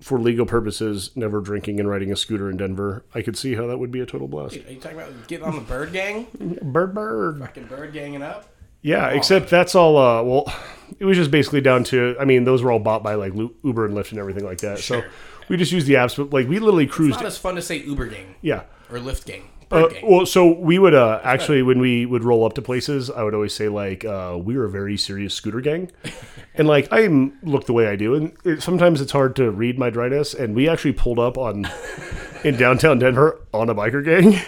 for 0.00 0.20
legal 0.20 0.46
purposes, 0.46 1.10
never 1.16 1.40
drinking 1.40 1.80
and 1.80 1.88
riding 1.88 2.12
a 2.12 2.16
scooter 2.16 2.48
in 2.48 2.58
Denver, 2.58 3.04
I 3.12 3.22
could 3.22 3.36
see 3.36 3.56
how 3.56 3.66
that 3.66 3.78
would 3.78 3.90
be 3.90 3.98
a 3.98 4.06
total 4.06 4.28
blast. 4.28 4.54
Are 4.54 4.72
you 4.72 4.78
talking 4.78 4.98
about 4.98 5.26
getting 5.26 5.46
on 5.46 5.56
the 5.56 5.62
bird 5.62 5.92
gang? 5.92 6.28
Bird, 6.62 6.94
bird. 6.94 7.40
Fucking 7.40 7.64
bird 7.64 7.92
ganging 7.92 8.22
up? 8.22 8.51
Yeah, 8.82 9.08
except 9.10 9.48
that's 9.48 9.74
all. 9.74 9.96
Uh, 9.96 10.22
well, 10.22 10.54
it 10.98 11.04
was 11.04 11.16
just 11.16 11.30
basically 11.30 11.60
down 11.60 11.84
to. 11.84 12.16
I 12.20 12.24
mean, 12.24 12.44
those 12.44 12.62
were 12.62 12.72
all 12.72 12.78
bought 12.78 13.02
by 13.02 13.14
like 13.14 13.32
Uber 13.34 13.86
and 13.86 13.94
Lyft 13.94 14.10
and 14.10 14.18
everything 14.18 14.44
like 14.44 14.58
that. 14.58 14.80
So 14.80 15.02
we 15.48 15.56
just 15.56 15.72
used 15.72 15.86
the 15.86 15.94
apps, 15.94 16.16
but 16.16 16.32
like 16.32 16.48
we 16.48 16.58
literally 16.58 16.86
cruised. 16.86 17.16
Not 17.16 17.26
as 17.26 17.38
fun 17.38 17.54
to 17.56 17.62
say 17.62 17.78
Uber 17.78 18.06
gang 18.06 18.34
yeah. 18.42 18.64
or 18.90 18.98
Lyft 18.98 19.26
gang. 19.26 19.48
Uh, 19.72 19.88
well, 20.02 20.26
so 20.26 20.52
we 20.52 20.78
would 20.78 20.92
uh, 20.92 21.18
actually 21.24 21.62
when 21.62 21.78
we 21.78 22.04
would 22.04 22.22
roll 22.24 22.44
up 22.44 22.52
to 22.52 22.60
places, 22.60 23.10
I 23.10 23.22
would 23.22 23.32
always 23.32 23.54
say 23.54 23.68
like 23.70 24.04
uh, 24.04 24.38
we 24.38 24.54
were 24.54 24.66
a 24.66 24.70
very 24.70 24.98
serious 24.98 25.32
scooter 25.32 25.62
gang, 25.62 25.90
and 26.54 26.68
like 26.68 26.88
I 26.92 27.06
look 27.42 27.64
the 27.64 27.72
way 27.72 27.86
I 27.86 27.96
do, 27.96 28.14
and 28.14 28.36
it, 28.44 28.62
sometimes 28.62 29.00
it's 29.00 29.12
hard 29.12 29.34
to 29.36 29.50
read 29.50 29.78
my 29.78 29.88
dryness. 29.88 30.34
And 30.34 30.54
we 30.54 30.68
actually 30.68 30.92
pulled 30.92 31.18
up 31.18 31.38
on 31.38 31.66
in 32.44 32.58
downtown 32.58 32.98
Denver 32.98 33.40
on 33.54 33.70
a 33.70 33.74
biker 33.74 34.04
gang, 34.04 34.42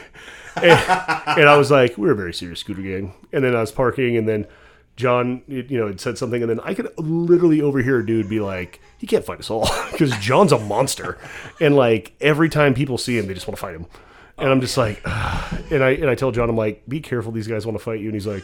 and, 0.57 0.65
and 1.39 1.49
I 1.49 1.57
was 1.57 1.71
like, 1.71 1.97
we're 1.99 2.13
a 2.13 2.17
very 2.17 2.35
serious 2.35 2.61
scooter 2.61 2.83
gang. 2.83 3.15
And 3.33 3.45
then 3.45 3.55
I 3.57 3.61
was 3.61 3.73
parking, 3.73 4.17
and 4.17 4.29
then 4.29 4.47
John, 4.97 5.43
you 5.49 5.65
know, 5.79 5.89
had 5.89 6.01
said 6.01 6.17
something, 6.19 6.41
and 6.43 6.49
then 6.51 6.61
I 6.61 6.75
could 6.75 6.89
literally 6.99 7.61
overhear 7.61 7.99
a 7.99 8.07
dude 8.07 8.29
be 8.29 8.41
like, 8.41 8.81
he 8.99 9.07
can't 9.07 9.25
fight 9.25 9.41
us 9.41 9.51
all 9.51 9.69
because 9.93 10.17
John's 10.19 10.53
a 10.53 10.59
monster, 10.59 11.19
and 11.61 11.75
like 11.77 12.13
every 12.21 12.49
time 12.49 12.75
people 12.75 12.97
see 12.99 13.19
him, 13.19 13.27
they 13.27 13.35
just 13.35 13.47
want 13.49 13.57
to 13.57 13.61
fight 13.61 13.75
him. 13.75 13.87
And 14.39 14.49
I'm 14.49 14.61
just 14.61 14.77
like, 14.77 15.01
and 15.71 15.83
I 15.85 15.91
and 15.91 16.11
I 16.11 16.15
tell 16.15 16.31
John, 16.33 16.49
I'm 16.51 16.57
like, 16.57 16.83
be 16.89 17.01
careful, 17.01 17.31
these 17.33 17.47
guys 17.49 17.67
want 17.67 17.79
to 17.79 17.85
fight 17.85 18.01
you. 18.01 18.07
And 18.07 18.15
he's 18.15 18.27
like, 18.27 18.43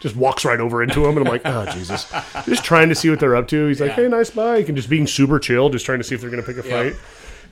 just 0.00 0.16
walks 0.16 0.44
right 0.44 0.60
over 0.60 0.82
into 0.82 1.04
him, 1.06 1.16
and 1.16 1.26
I'm 1.26 1.32
like, 1.32 1.42
oh 1.44 1.66
Jesus, 1.72 2.10
just 2.46 2.64
trying 2.64 2.88
to 2.88 2.94
see 2.94 3.08
what 3.10 3.20
they're 3.20 3.36
up 3.36 3.48
to. 3.48 3.66
He's 3.66 3.80
like, 3.80 3.90
Yeah. 3.90 3.96
hey, 3.96 4.08
nice 4.08 4.30
bike, 4.30 4.68
and 4.68 4.76
just 4.76 4.88
being 4.90 5.06
super 5.06 5.38
chill, 5.38 5.68
just 5.70 5.84
trying 5.86 5.98
to 5.98 6.04
see 6.04 6.14
if 6.14 6.20
they're 6.20 6.30
gonna 6.30 6.42
pick 6.42 6.56
a 6.62 6.66
Yeah. 6.68 6.90
fight. 6.90 7.00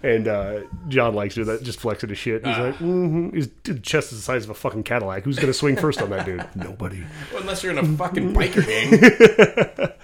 And 0.02 0.28
uh, 0.28 0.60
John 0.88 1.14
likes 1.14 1.34
to 1.34 1.40
do 1.40 1.44
that, 1.44 1.62
just 1.62 1.78
flexing 1.78 2.08
his 2.08 2.18
shit. 2.18 2.46
He's 2.46 2.56
like, 2.56 2.76
mm-hmm. 2.76 3.36
his 3.36 3.48
dude, 3.48 3.82
chest 3.82 4.12
is 4.12 4.18
the 4.18 4.24
size 4.24 4.44
of 4.44 4.50
a 4.50 4.54
fucking 4.54 4.82
Cadillac. 4.84 5.24
Who's 5.24 5.38
gonna 5.38 5.52
swing 5.52 5.76
first 5.76 6.00
on 6.00 6.08
that 6.10 6.24
dude? 6.24 6.46
Nobody. 6.54 7.04
Well, 7.32 7.42
unless 7.42 7.62
you're 7.62 7.72
in 7.72 7.78
a 7.78 7.96
fucking 7.96 8.34
biker 8.34 8.66
gang. 8.66 9.92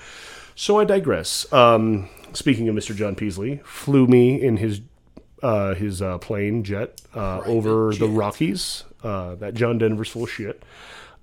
So 0.58 0.80
I 0.80 0.84
digress. 0.84 1.52
Um, 1.52 2.08
speaking 2.32 2.66
of 2.70 2.74
Mr. 2.74 2.96
John 2.96 3.14
Peasley, 3.14 3.60
flew 3.62 4.06
me 4.06 4.42
in 4.42 4.56
his 4.56 4.80
uh, 5.42 5.74
his 5.74 6.00
uh, 6.00 6.16
plane 6.16 6.64
jet 6.64 6.98
uh, 7.14 7.40
over 7.40 7.92
the 7.92 8.08
jet. 8.08 8.16
Rockies. 8.16 8.84
Uh, 9.02 9.34
that 9.36 9.54
John 9.54 9.76
Denver's 9.76 10.08
full 10.08 10.24
of 10.24 10.30
shit, 10.30 10.62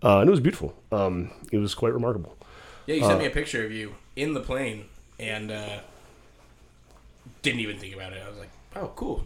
uh, 0.03 0.19
and 0.19 0.27
it 0.27 0.31
was 0.31 0.39
beautiful. 0.39 0.75
Um, 0.91 1.31
it 1.51 1.57
was 1.57 1.73
quite 1.73 1.91
remarkable. 1.91 2.37
Yeah, 2.85 2.95
you 2.95 3.01
sent 3.01 3.19
me 3.19 3.25
a 3.25 3.31
picture 3.31 3.65
of 3.65 3.71
you 3.71 3.95
in 4.15 4.35
the 4.35 4.39
plane 4.39 4.85
and 5.19 5.51
uh, 5.51 5.79
didn't 7.41 7.59
even 7.59 7.77
think 7.79 7.95
about 7.95 8.13
it. 8.13 8.21
I 8.23 8.29
was 8.29 8.37
like, 8.37 8.49
oh, 8.75 8.91
cool. 8.95 9.23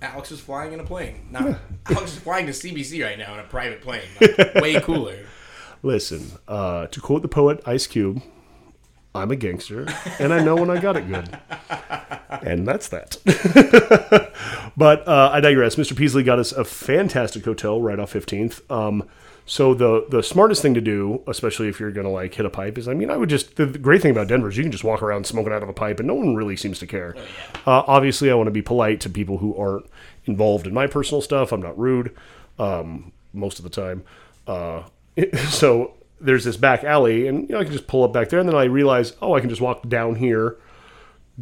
Alex 0.00 0.30
is 0.30 0.40
flying 0.40 0.72
in 0.72 0.80
a 0.80 0.84
plane. 0.84 1.26
Now, 1.30 1.58
Alex 1.86 2.12
is 2.12 2.18
flying 2.18 2.46
to 2.46 2.52
CBC 2.52 3.04
right 3.04 3.18
now 3.18 3.34
in 3.34 3.40
a 3.40 3.44
private 3.44 3.80
plane. 3.80 4.02
Like, 4.20 4.54
way 4.56 4.80
cooler. 4.82 5.26
Listen, 5.82 6.32
uh, 6.46 6.86
to 6.88 7.00
quote 7.00 7.22
the 7.22 7.28
poet 7.28 7.60
Ice 7.66 7.86
Cube, 7.86 8.22
I'm 9.14 9.30
a 9.30 9.36
gangster, 9.36 9.86
and 10.18 10.32
I 10.32 10.42
know 10.42 10.56
when 10.56 10.70
I 10.70 10.80
got 10.80 10.96
it 10.96 11.08
good. 11.08 11.38
And 12.42 12.68
that's 12.68 12.88
that. 12.88 13.16
but 14.76 15.08
uh, 15.08 15.30
I 15.32 15.40
digress. 15.40 15.74
Mr. 15.76 15.96
Peasley 15.96 16.22
got 16.22 16.38
us 16.38 16.52
a 16.52 16.64
fantastic 16.64 17.44
hotel 17.44 17.80
right 17.80 17.98
off 17.98 18.12
15th. 18.12 18.70
Um, 18.70 19.08
so 19.48 19.72
the 19.72 20.04
the 20.10 20.22
smartest 20.22 20.60
thing 20.60 20.74
to 20.74 20.80
do, 20.82 21.22
especially 21.26 21.68
if 21.68 21.80
you're 21.80 21.90
going 21.90 22.06
to 22.06 22.12
like 22.12 22.34
hit 22.34 22.44
a 22.44 22.50
pipe, 22.50 22.76
is 22.76 22.86
I 22.86 22.92
mean 22.92 23.10
I 23.10 23.16
would 23.16 23.30
just 23.30 23.56
the, 23.56 23.64
the 23.64 23.78
great 23.78 24.02
thing 24.02 24.10
about 24.10 24.28
Denver 24.28 24.50
is 24.50 24.58
you 24.58 24.62
can 24.62 24.70
just 24.70 24.84
walk 24.84 25.02
around 25.02 25.26
smoking 25.26 25.54
out 25.54 25.62
of 25.62 25.70
a 25.70 25.72
pipe 25.72 25.98
and 25.98 26.06
no 26.06 26.14
one 26.14 26.36
really 26.36 26.54
seems 26.54 26.78
to 26.80 26.86
care. 26.86 27.16
uh, 27.66 27.82
obviously, 27.86 28.30
I 28.30 28.34
want 28.34 28.48
to 28.48 28.52
be 28.52 28.60
polite 28.60 29.00
to 29.00 29.10
people 29.10 29.38
who 29.38 29.56
aren't 29.56 29.86
involved 30.26 30.66
in 30.66 30.74
my 30.74 30.86
personal 30.86 31.22
stuff. 31.22 31.50
I'm 31.50 31.62
not 31.62 31.78
rude 31.78 32.14
um, 32.58 33.10
most 33.32 33.58
of 33.58 33.62
the 33.62 33.70
time. 33.70 34.04
Uh, 34.46 34.82
so 35.48 35.94
there's 36.20 36.44
this 36.44 36.58
back 36.58 36.84
alley, 36.84 37.26
and 37.26 37.48
you 37.48 37.54
know 37.54 37.60
I 37.60 37.64
can 37.64 37.72
just 37.72 37.86
pull 37.86 38.04
up 38.04 38.12
back 38.12 38.28
there, 38.28 38.40
and 38.40 38.48
then 38.48 38.56
I 38.56 38.64
realize, 38.64 39.14
oh, 39.22 39.34
I 39.34 39.40
can 39.40 39.48
just 39.48 39.62
walk 39.62 39.88
down 39.88 40.16
here, 40.16 40.58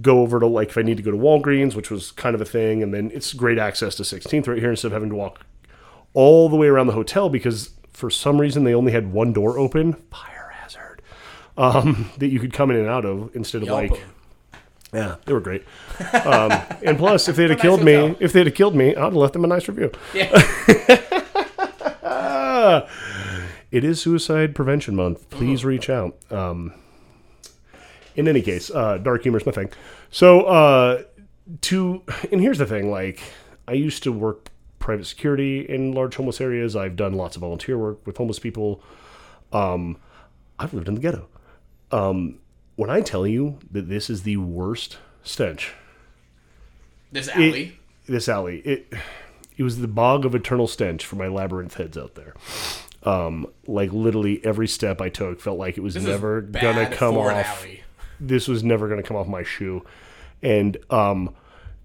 go 0.01 0.21
over 0.21 0.39
to 0.39 0.47
like 0.47 0.69
if 0.69 0.79
I 0.79 0.83
need 0.83 0.97
to 0.99 1.03
go 1.03 1.11
to 1.11 1.19
Walgreens, 1.19 1.75
which 1.75 1.91
was 1.91 2.13
kind 2.13 2.37
of 2.37 2.41
a 2.41 2.45
thing, 2.45 2.85
and 2.85 2.95
then 2.95 3.11
it's 3.13 3.33
great 3.33 3.59
access 3.59 3.97
to 3.97 4.05
16th 4.05 4.47
right 4.47 4.61
here 4.61 4.71
instead 4.71 4.89
of 4.89 4.93
having 4.93 5.09
to 5.09 5.17
walk 5.17 5.41
all 6.17 6.49
the 6.49 6.57
way 6.57 6.67
around 6.67 6.87
the 6.87 6.95
hotel 6.95 7.29
because 7.29 7.75
for 7.97 8.11
some 8.11 8.39
reason 8.39 8.65
they 8.65 8.75
only 8.75 8.93
had 8.93 9.11
one 9.11 9.33
door 9.33 9.59
open, 9.59 9.95
fire 10.11 10.53
hazard, 10.53 11.01
um, 11.57 12.11
that 12.19 12.29
you 12.29 12.39
could 12.39 12.53
come 12.53 12.71
in 12.71 12.77
and 12.77 12.89
out 12.89 13.07
of 13.07 13.35
instead 13.35 13.63
of 13.63 13.69
Yelp 13.69 13.91
like. 13.91 14.05
Yeah, 14.93 15.17
they 15.25 15.33
were 15.33 15.41
great. 15.41 15.65
Um, 16.27 16.53
and 16.85 16.99
plus, 16.99 17.29
if 17.29 17.37
they'd 17.37 17.51
have 17.51 17.59
killed 17.59 17.83
me, 17.83 18.17
if 18.21 18.33
they'd 18.33 18.47
have 18.47 18.55
killed 18.55 18.75
me, 18.75 18.95
I'd 18.95 19.03
have 19.03 19.15
left 19.15 19.33
them 19.33 19.45
a 19.45 19.47
nice 19.47 19.67
review. 19.67 19.91
Yeah. 20.15 20.31
It 23.73 23.85
is 23.85 24.01
Suicide 24.01 24.55
Prevention 24.55 24.95
Month. 24.95 25.29
Please 25.29 25.65
reach 25.65 25.91
out. 25.91 26.17
Um, 26.31 26.73
in 28.15 28.29
any 28.29 28.41
case, 28.41 28.71
uh, 28.71 28.97
dark 28.99 29.23
humor 29.23 29.39
is 29.39 29.45
my 29.45 29.53
thing. 29.53 29.71
So, 30.11 30.43
uh, 30.43 31.03
to 31.63 32.03
and 32.31 32.41
here's 32.41 32.59
the 32.59 32.67
thing: 32.67 32.91
like, 32.91 33.21
I 33.69 33.73
used 33.73 34.03
to 34.05 34.13
work 34.13 34.51
private 34.87 35.05
security 35.07 35.61
in 35.69 35.91
large 35.93 36.15
homeless 36.15 36.41
areas. 36.41 36.77
I've 36.77 36.95
done 36.97 37.13
lots 37.15 37.35
of 37.37 37.41
volunteer 37.41 37.77
work 37.77 38.07
with 38.07 38.17
homeless 38.17 38.39
people. 38.39 38.81
Um, 39.53 39.99
I've 40.61 40.73
lived 40.73 40.87
in 40.89 40.95
the 40.95 41.01
ghetto. 41.01 41.27
Um, 41.91 42.39
when 42.77 42.89
I 42.89 43.01
tell 43.01 43.27
you 43.27 43.59
that 43.73 43.89
this 43.89 44.09
is 44.09 44.23
the 44.23 44.37
worst 44.37 44.99
stench 45.25 45.73
This 47.13 47.27
it- 47.29 47.35
alley. 47.35 47.79
this 48.07 48.29
alley. 48.29 48.59
It 48.61 48.93
it 49.57 49.63
was 49.65 49.79
the 49.79 49.89
bog 49.89 50.25
of 50.25 50.35
eternal 50.35 50.67
stench 50.69 51.05
for 51.05 51.17
my 51.17 51.27
labyrinth 51.29 51.75
heads 51.75 51.97
out 51.99 52.15
there. 52.15 52.35
Um, 53.03 53.47
like 53.67 53.93
literally 53.93 54.41
every 54.45 54.69
step 54.69 55.01
I 55.01 55.09
took 55.09 55.41
felt 55.41 55.59
like 55.59 55.77
it 55.79 55.81
was 55.83 55.95
this 55.95 56.05
never 56.05 56.43
gonna 56.43 56.89
come 56.91 57.17
off. 57.17 57.67
This 58.21 58.47
was 58.49 58.63
never 58.63 58.89
gonna 58.89 59.03
come 59.03 59.17
off 59.17 59.27
my 59.27 59.43
shoe. 59.43 59.85
And 60.43 60.77
um, 60.91 61.35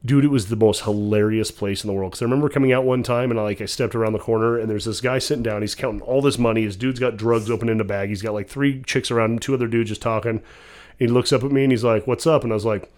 dude, 0.04 0.26
it 0.26 0.30
was 0.30 0.48
the 0.48 0.56
most 0.56 0.82
hilarious 0.84 1.52
place 1.52 1.84
in 1.84 1.88
the 1.88 1.94
world. 1.94 2.12
Because 2.12 2.22
I 2.22 2.26
remember 2.26 2.50
coming 2.50 2.72
out 2.74 2.84
one 2.86 3.04
time 3.04 3.30
and 3.32 3.40
I 3.40 3.44
like 3.44 3.62
I 3.62 3.66
stepped 3.66 3.94
around 3.96 4.14
the 4.14 4.20
corner 4.20 4.58
and 4.58 4.70
there's 4.70 4.86
this 4.86 5.02
guy 5.02 5.20
sitting 5.20 5.44
down. 5.44 5.62
He's 5.62 5.76
counting 5.76 6.02
all 6.02 6.22
this 6.22 6.38
money. 6.40 6.64
His 6.64 6.76
dude's 6.76 7.00
got 7.00 7.18
drugs 7.18 7.50
open 7.52 7.70
in 7.70 7.80
a 7.80 7.84
bag. 7.84 8.10
He's 8.10 8.22
got 8.22 8.34
like 8.34 8.48
three 8.50 8.82
chicks 8.84 9.12
around 9.12 9.32
him, 9.34 9.40
two 9.40 9.54
other 9.54 9.68
dudes 9.68 9.90
just 9.90 10.02
talking. 10.02 10.32
And 10.32 10.42
he 10.98 11.08
looks 11.08 11.32
up 11.32 11.44
at 11.44 11.52
me 11.52 11.64
and 11.64 11.72
he's 11.72 11.84
like, 11.84 12.08
"What's 12.08 12.26
up?" 12.28 12.44
And 12.44 12.52
I 12.52 12.56
was 12.56 12.66
like, 12.66 12.92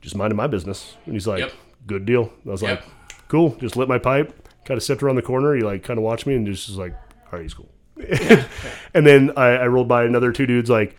"Just 0.00 0.16
minding 0.16 0.36
my 0.36 0.46
business." 0.46 0.96
And 1.06 1.14
he's 1.14 1.26
like, 1.26 1.40
Yep. 1.40 1.52
"Good 1.86 2.04
deal." 2.06 2.24
And 2.42 2.48
I 2.48 2.52
was 2.52 2.62
Yep. 2.62 2.80
like, 2.86 3.28
"Cool." 3.28 3.50
Just 3.60 3.76
lit 3.76 3.88
my 3.88 3.98
pipe. 3.98 4.32
Kind 4.64 4.76
of 4.78 4.82
stepped 4.84 5.02
around 5.02 5.16
the 5.16 5.22
corner. 5.22 5.54
He 5.54 5.62
like 5.62 5.82
kind 5.82 5.98
of 5.98 6.04
watched 6.04 6.26
me 6.26 6.34
and 6.34 6.46
just 6.46 6.68
was 6.68 6.78
like, 6.78 6.92
"All 6.92 7.32
right, 7.32 7.42
he's 7.42 7.54
cool." 7.54 7.68
and 8.94 9.06
then 9.06 9.30
I, 9.36 9.50
I 9.56 9.66
rolled 9.68 9.88
by 9.88 10.04
another 10.04 10.32
two 10.32 10.46
dudes 10.46 10.68
like 10.70 10.96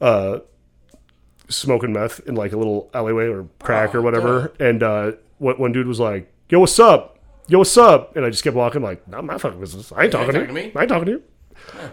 uh, 0.00 0.40
smoking 1.54 1.92
meth 1.92 2.20
in 2.26 2.34
like 2.34 2.52
a 2.52 2.56
little 2.56 2.90
alleyway 2.94 3.26
or 3.26 3.46
crack 3.60 3.94
Oh, 3.94 3.98
or 3.98 4.02
whatever. 4.02 4.52
And 4.60 4.82
uh, 4.82 5.12
what 5.38 5.58
one 5.58 5.72
dude 5.72 5.86
was 5.86 6.00
like, 6.00 6.32
"Yo, 6.48 6.60
what's 6.60 6.78
up? 6.78 7.18
Yo, 7.48 7.58
what's 7.58 7.76
up?" 7.76 8.16
And 8.16 8.24
I 8.24 8.30
just 8.30 8.44
kept 8.44 8.56
walking 8.56 8.82
like, 8.82 9.06
"Not 9.08 9.24
my 9.24 9.38
fucking 9.38 9.60
business. 9.60 9.92
I 9.92 10.04
ain't 10.04 10.12
talking, 10.12 10.32
to, 10.34 10.40
talking 10.40 10.56
you. 10.56 10.62
to 10.62 10.68
me." 10.68 10.72
I 10.76 10.80
ain't 10.82 10.88
talking 10.88 11.06
to 11.06 11.10
you." 11.12 11.22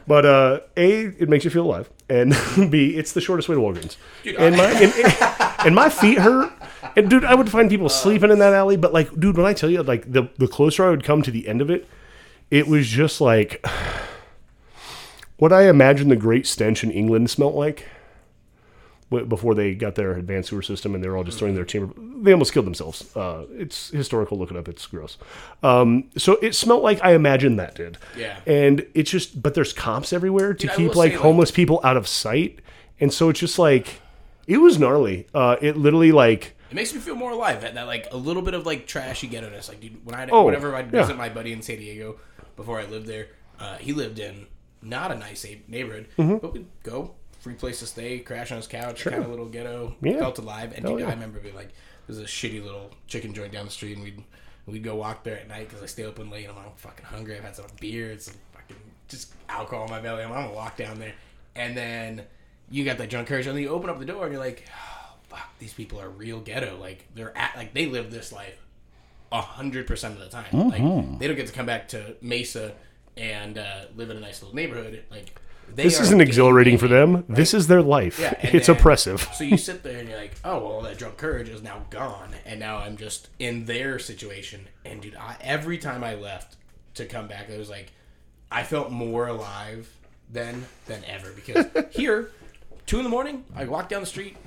But 0.07 0.26
uh, 0.26 0.59
a, 0.76 1.01
it 1.18 1.30
makes 1.30 1.45
you 1.45 1.51
feel 1.51 1.66
alive, 1.66 1.89
and 2.09 2.32
b, 2.70 2.95
it's 2.97 3.14
the 3.14 3.22
shortest 3.22 3.47
way 3.47 3.55
to 3.55 3.62
Walgreens. 3.62 3.95
Dude, 4.24 4.36
and 4.36 4.55
I- 4.55 4.57
my 4.57 4.72
and, 4.82 5.66
and 5.68 5.76
my 5.76 5.89
feet 5.89 6.18
hurt. 6.18 6.51
And 6.95 7.09
dude, 7.09 7.24
I 7.24 7.36
would 7.36 7.49
find 7.49 7.70
people 7.70 7.88
sleeping 7.88 8.32
in 8.32 8.39
that 8.39 8.53
alley. 8.53 8.76
But 8.76 8.91
like, 8.91 9.18
dude, 9.18 9.38
when 9.38 9.45
I 9.45 9.53
tell 9.53 9.70
you, 9.70 9.82
like 9.84 10.12
the 10.12 10.30
the 10.38 10.47
closer 10.47 10.86
I 10.86 10.89
would 10.89 11.03
come 11.03 11.22
to 11.22 11.32
the 11.32 11.47
end 11.47 11.62
of 11.62 11.70
it, 11.70 11.88
it 12.49 12.68
was 12.68 12.88
just 12.88 13.22
like 13.22 13.66
what 15.38 15.53
I 15.53 15.70
imagine 15.70 16.09
the 16.09 16.16
great 16.16 16.45
stench 16.47 16.84
in 16.84 16.91
England 16.91 17.30
smelt 17.30 17.55
like 17.55 17.88
before 19.12 19.53
they 19.53 19.76
got 19.76 19.95
their 19.95 20.14
advanced 20.14 20.49
sewer 20.49 20.62
system 20.62 20.95
and 20.95 21.03
they 21.03 21.09
were 21.09 21.18
all 21.18 21.24
just 21.24 21.38
throwing 21.38 21.53
their 21.55 21.66
chamber. 21.66 21.93
They 22.24 22.32
almost 22.32 22.53
killed 22.53 22.66
themselves. 22.66 23.16
Uh, 23.16 23.45
it's 23.51 23.89
historical. 23.89 24.38
Look 24.38 24.51
it 24.51 24.57
up. 24.57 24.68
It's 24.70 24.86
gross. 24.88 25.18
Um, 25.64 26.09
so 26.18 26.38
it 26.41 26.55
smelled 26.55 26.82
like 26.84 27.03
I 27.03 27.14
imagine 27.14 27.57
that 27.57 27.76
did. 27.76 27.97
Yeah. 28.18 28.39
And 28.47 28.86
it's 28.93 29.12
just, 29.12 29.41
but 29.41 29.53
there's 29.53 29.74
cops 29.74 30.14
everywhere 30.14 30.53
to 30.53 30.72
I 30.72 30.76
keep 30.76 30.95
like 30.95 31.12
say, 31.12 31.16
like- 31.18 31.24
homeless 31.24 31.51
people 31.51 31.82
out 31.84 31.97
of 31.97 32.07
sight. 32.07 32.59
And 32.99 33.14
so 33.14 33.30
it's 33.30 33.39
just 33.39 33.59
like, 33.59 33.99
it 34.47 34.57
was 34.57 34.80
gnarly. 34.80 35.28
Uh, 35.34 35.55
it 35.62 35.76
literally 35.78 36.12
like, 36.12 36.55
It 36.70 36.76
makes 36.76 36.93
me 36.93 36.99
feel 36.99 37.16
more 37.16 37.32
alive. 37.32 37.62
That, 37.62 37.74
that 37.74 37.88
like 37.88 38.07
a 38.12 38.18
little 38.18 38.41
bit 38.41 38.53
of 38.53 38.66
like 38.66 38.88
trashy 38.88 39.28
ghetto-ness. 39.28 39.68
Like, 39.70 39.82
dude, 39.82 40.05
when 40.05 40.16
I 40.16 40.28
Oh, 40.32 40.45
whenever 40.45 40.74
I'd 40.76 40.86
yeah. 40.93 41.01
visit 41.01 41.18
my 41.18 41.28
buddy 41.30 41.51
in 41.51 41.62
San 41.62 41.78
Diego 41.78 42.18
before 42.55 42.80
I 42.80 42.86
lived 42.86 43.07
there, 43.07 43.28
uh, 43.59 43.78
he 43.78 43.91
lived 43.93 44.20
in 44.20 44.47
not 44.82 45.12
a 45.12 45.16
nice 45.16 45.45
neighborhood, 45.68 46.07
Mm-hmm. 46.18 46.38
but 46.38 46.53
we'd 46.53 46.66
go 46.84 47.16
free 47.41 47.55
place 47.55 47.79
to 47.79 47.87
stay, 47.87 48.19
crash 48.19 48.51
on 48.51 48.57
his 48.57 48.67
couch, 48.67 49.03
kind 49.03 49.23
of 49.23 49.29
little 49.29 49.47
ghetto. 49.47 49.95
Yeah. 50.01 50.19
Felt 50.19 50.37
alive, 50.37 50.73
and 50.75 50.85
dude, 50.85 50.99
yeah. 51.01 51.07
I 51.07 51.09
remember 51.09 51.39
being 51.39 51.55
like, 51.55 51.69
there's 52.07 52.19
a 52.19 52.23
shitty 52.25 52.63
little 52.63 52.91
chicken 53.07 53.33
joint 53.33 53.51
down 53.51 53.65
the 53.65 53.71
street, 53.71 53.95
and 53.95 54.03
we'd 54.03 54.23
we'd 54.67 54.83
go 54.83 54.95
walk 54.95 55.23
there 55.23 55.37
at 55.37 55.47
night 55.47 55.67
because 55.67 55.83
I 55.83 55.87
stay 55.87 56.03
open 56.05 56.29
late. 56.29 56.47
and 56.47 56.57
I'm 56.57 56.63
like, 56.63 56.77
fucking 56.77 57.05
hungry. 57.05 57.35
I've 57.35 57.43
had 57.43 57.55
some 57.55 57.65
beer, 57.79 58.11
and 58.11 58.21
some 58.21 58.35
fucking 58.53 58.77
just 59.07 59.33
alcohol 59.49 59.85
in 59.85 59.91
my 59.91 59.99
belly. 59.99 60.23
I'm, 60.23 60.31
I'm 60.31 60.43
gonna 60.45 60.55
walk 60.55 60.77
down 60.77 60.99
there, 60.99 61.13
and 61.55 61.75
then 61.75 62.23
you 62.69 62.85
got 62.85 62.97
that 62.99 63.09
drunk 63.09 63.27
courage, 63.27 63.47
and 63.47 63.55
then 63.55 63.63
you 63.63 63.69
open 63.69 63.89
up 63.89 63.99
the 63.99 64.05
door, 64.05 64.23
and 64.23 64.33
you're 64.33 64.41
like, 64.41 64.65
oh, 64.69 65.13
fuck, 65.27 65.49
these 65.59 65.73
people 65.73 65.99
are 65.99 66.09
real 66.09 66.39
ghetto. 66.39 66.77
Like 66.79 67.07
they're 67.15 67.35
at 67.37 67.55
like 67.57 67.73
they 67.73 67.87
live 67.87 68.11
this 68.11 68.31
life 68.31 68.55
a 69.31 69.41
hundred 69.41 69.87
percent 69.87 70.13
of 70.13 70.19
the 70.19 70.27
time. 70.29 70.45
Like 70.69 71.19
they 71.19 71.27
don't 71.27 71.35
get 71.37 71.47
to 71.47 71.53
come 71.53 71.65
back 71.65 71.87
to 71.89 72.15
Mesa 72.21 72.73
and 73.17 73.57
uh, 73.57 73.85
live 73.95 74.09
in 74.09 74.17
a 74.17 74.19
nice 74.19 74.41
little 74.41 74.55
neighborhood. 74.55 75.03
Like 75.09 75.39
they 75.76 75.84
This 75.84 75.99
isn't 75.99 76.22
exhilarating 76.22 76.78
for 76.78 76.88
them. 76.88 77.24
This 77.28 77.53
is 77.53 77.67
their 77.67 77.82
life. 77.82 78.19
Yeah, 78.19 78.34
it's 78.41 78.67
then- 78.67 78.76
oppressive. 78.76 79.28
So 79.34 79.43
you 79.43 79.57
sit 79.57 79.84
there 79.84 79.99
and 79.99 80.09
you're 80.09 80.17
like, 80.17 80.36
oh 80.43 80.65
well, 80.65 80.82
that 80.82 80.97
drunk 80.97 81.17
courage 81.17 81.49
is 81.49 81.61
now 81.61 81.86
gone, 81.89 82.32
and 82.45 82.59
now 82.59 82.78
I'm 82.78 82.97
just 82.97 83.30
in 83.39 83.65
their 83.65 83.99
situation. 83.99 84.67
And 84.86 85.01
dude, 85.01 85.15
I, 85.15 85.38
every 85.41 85.78
time 85.78 86.03
I 86.03 86.15
left 86.15 86.57
to 86.95 87.05
come 87.05 87.28
back, 87.28 87.49
it 87.49 87.57
was 87.57 87.69
like 87.69 87.91
I 88.51 88.63
felt 88.63 88.91
more 88.91 89.28
alive 89.28 89.89
then 90.30 90.65
than 90.86 91.03
ever 91.05 91.32
because 91.32 91.65
here, 91.91 92.32
two 92.86 92.97
in 92.97 93.03
the 93.03 93.09
morning, 93.09 93.45
I 93.55 93.65
walk 93.65 93.89
down 93.89 94.01
the 94.01 94.07
street 94.07 94.38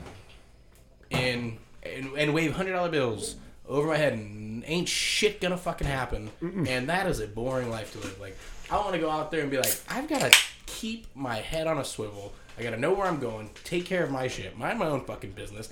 and 1.11 1.59
and, 1.83 2.13
and 2.17 2.35
wave 2.35 2.55
hundred 2.55 2.73
dollar 2.73 2.91
bills 2.91 3.37
over 3.69 3.89
my 3.89 3.97
head, 3.97 4.13
and 4.13 4.65
ain't 4.67 4.89
shit 4.89 5.41
gonna 5.41 5.57
fucking 5.57 5.87
happen. 5.87 6.31
And 6.41 6.89
that 6.89 7.07
is 7.07 7.21
a 7.21 7.27
boring 7.27 7.71
life 7.71 7.93
to 7.93 7.99
live. 7.99 8.21
Like 8.21 8.37
I 8.71 8.77
want 8.77 8.93
to 8.93 8.99
go 8.99 9.11
out 9.11 9.31
there 9.31 9.41
and 9.41 9.51
be 9.51 9.57
like, 9.57 9.81
I've 9.89 10.09
got 10.09 10.21
to 10.21 10.39
keep 10.67 11.07
my 11.15 11.37
head 11.37 11.67
on 11.67 11.79
a 11.79 11.85
swivel. 11.85 12.33
I 12.59 12.63
got 12.63 12.71
to 12.71 12.77
know 12.77 12.93
where 12.93 13.07
I'm 13.07 13.19
going, 13.19 13.51
take 13.65 13.85
care 13.85 14.05
of 14.05 14.11
my 14.11 14.29
shit, 14.29 14.57
mind 14.57 14.79
my 14.79 14.87
own 14.87 15.05
fucking 15.05 15.33
business, 15.33 15.69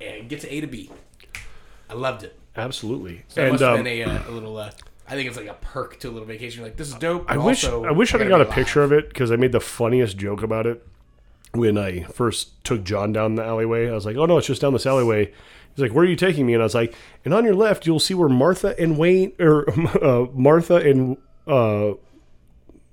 and 0.00 0.28
get 0.28 0.40
to 0.40 0.52
A 0.52 0.60
to 0.60 0.66
B. 0.66 0.90
I 1.90 1.94
loved 1.94 2.22
it. 2.22 2.38
Absolutely. 2.56 3.24
So 3.28 3.40
it 3.40 3.44
and 3.44 3.52
must 3.52 3.62
have 3.62 3.78
um, 3.78 3.84
been 3.84 4.00
a, 4.00 4.04
uh, 4.04 4.30
a 4.30 4.30
little. 4.30 4.56
Uh, 4.56 4.70
I 5.06 5.14
think 5.14 5.28
it's 5.28 5.36
like 5.36 5.48
a 5.48 5.54
perk 5.54 5.98
to 6.00 6.08
a 6.08 6.12
little 6.12 6.26
vacation. 6.26 6.60
You're 6.60 6.68
like, 6.68 6.76
this 6.76 6.88
is 6.88 6.94
dope. 6.94 7.30
I 7.30 7.36
wish 7.36 7.64
also, 7.64 7.84
I 7.84 7.90
wish 7.90 8.14
I'd 8.14 8.18
gotta 8.18 8.30
got 8.30 8.40
a 8.40 8.46
picture 8.46 8.82
of 8.82 8.92
it 8.92 9.08
because 9.08 9.30
I 9.30 9.36
made 9.36 9.52
the 9.52 9.60
funniest 9.60 10.16
joke 10.16 10.42
about 10.42 10.66
it 10.66 10.86
when 11.52 11.76
I 11.76 12.04
first 12.04 12.64
took 12.64 12.84
John 12.84 13.12
down 13.12 13.34
the 13.34 13.44
alleyway. 13.44 13.88
I 13.88 13.92
was 13.92 14.06
like, 14.06 14.16
"Oh 14.16 14.24
no, 14.24 14.38
it's 14.38 14.46
just 14.46 14.62
down 14.62 14.72
this 14.72 14.86
alleyway." 14.86 15.32
He's 15.74 15.82
like, 15.82 15.92
"Where 15.92 16.04
are 16.04 16.08
you 16.08 16.16
taking 16.16 16.46
me?" 16.46 16.54
And 16.54 16.62
I 16.62 16.64
was 16.64 16.74
like, 16.74 16.94
"And 17.24 17.34
on 17.34 17.44
your 17.44 17.54
left, 17.54 17.86
you'll 17.86 18.00
see 18.00 18.14
where 18.14 18.28
Martha 18.28 18.74
and 18.80 18.96
Wayne 18.98 19.32
or 19.40 19.68
uh, 20.04 20.26
Martha 20.32 20.76
and 20.76 21.16
uh, 21.46 21.94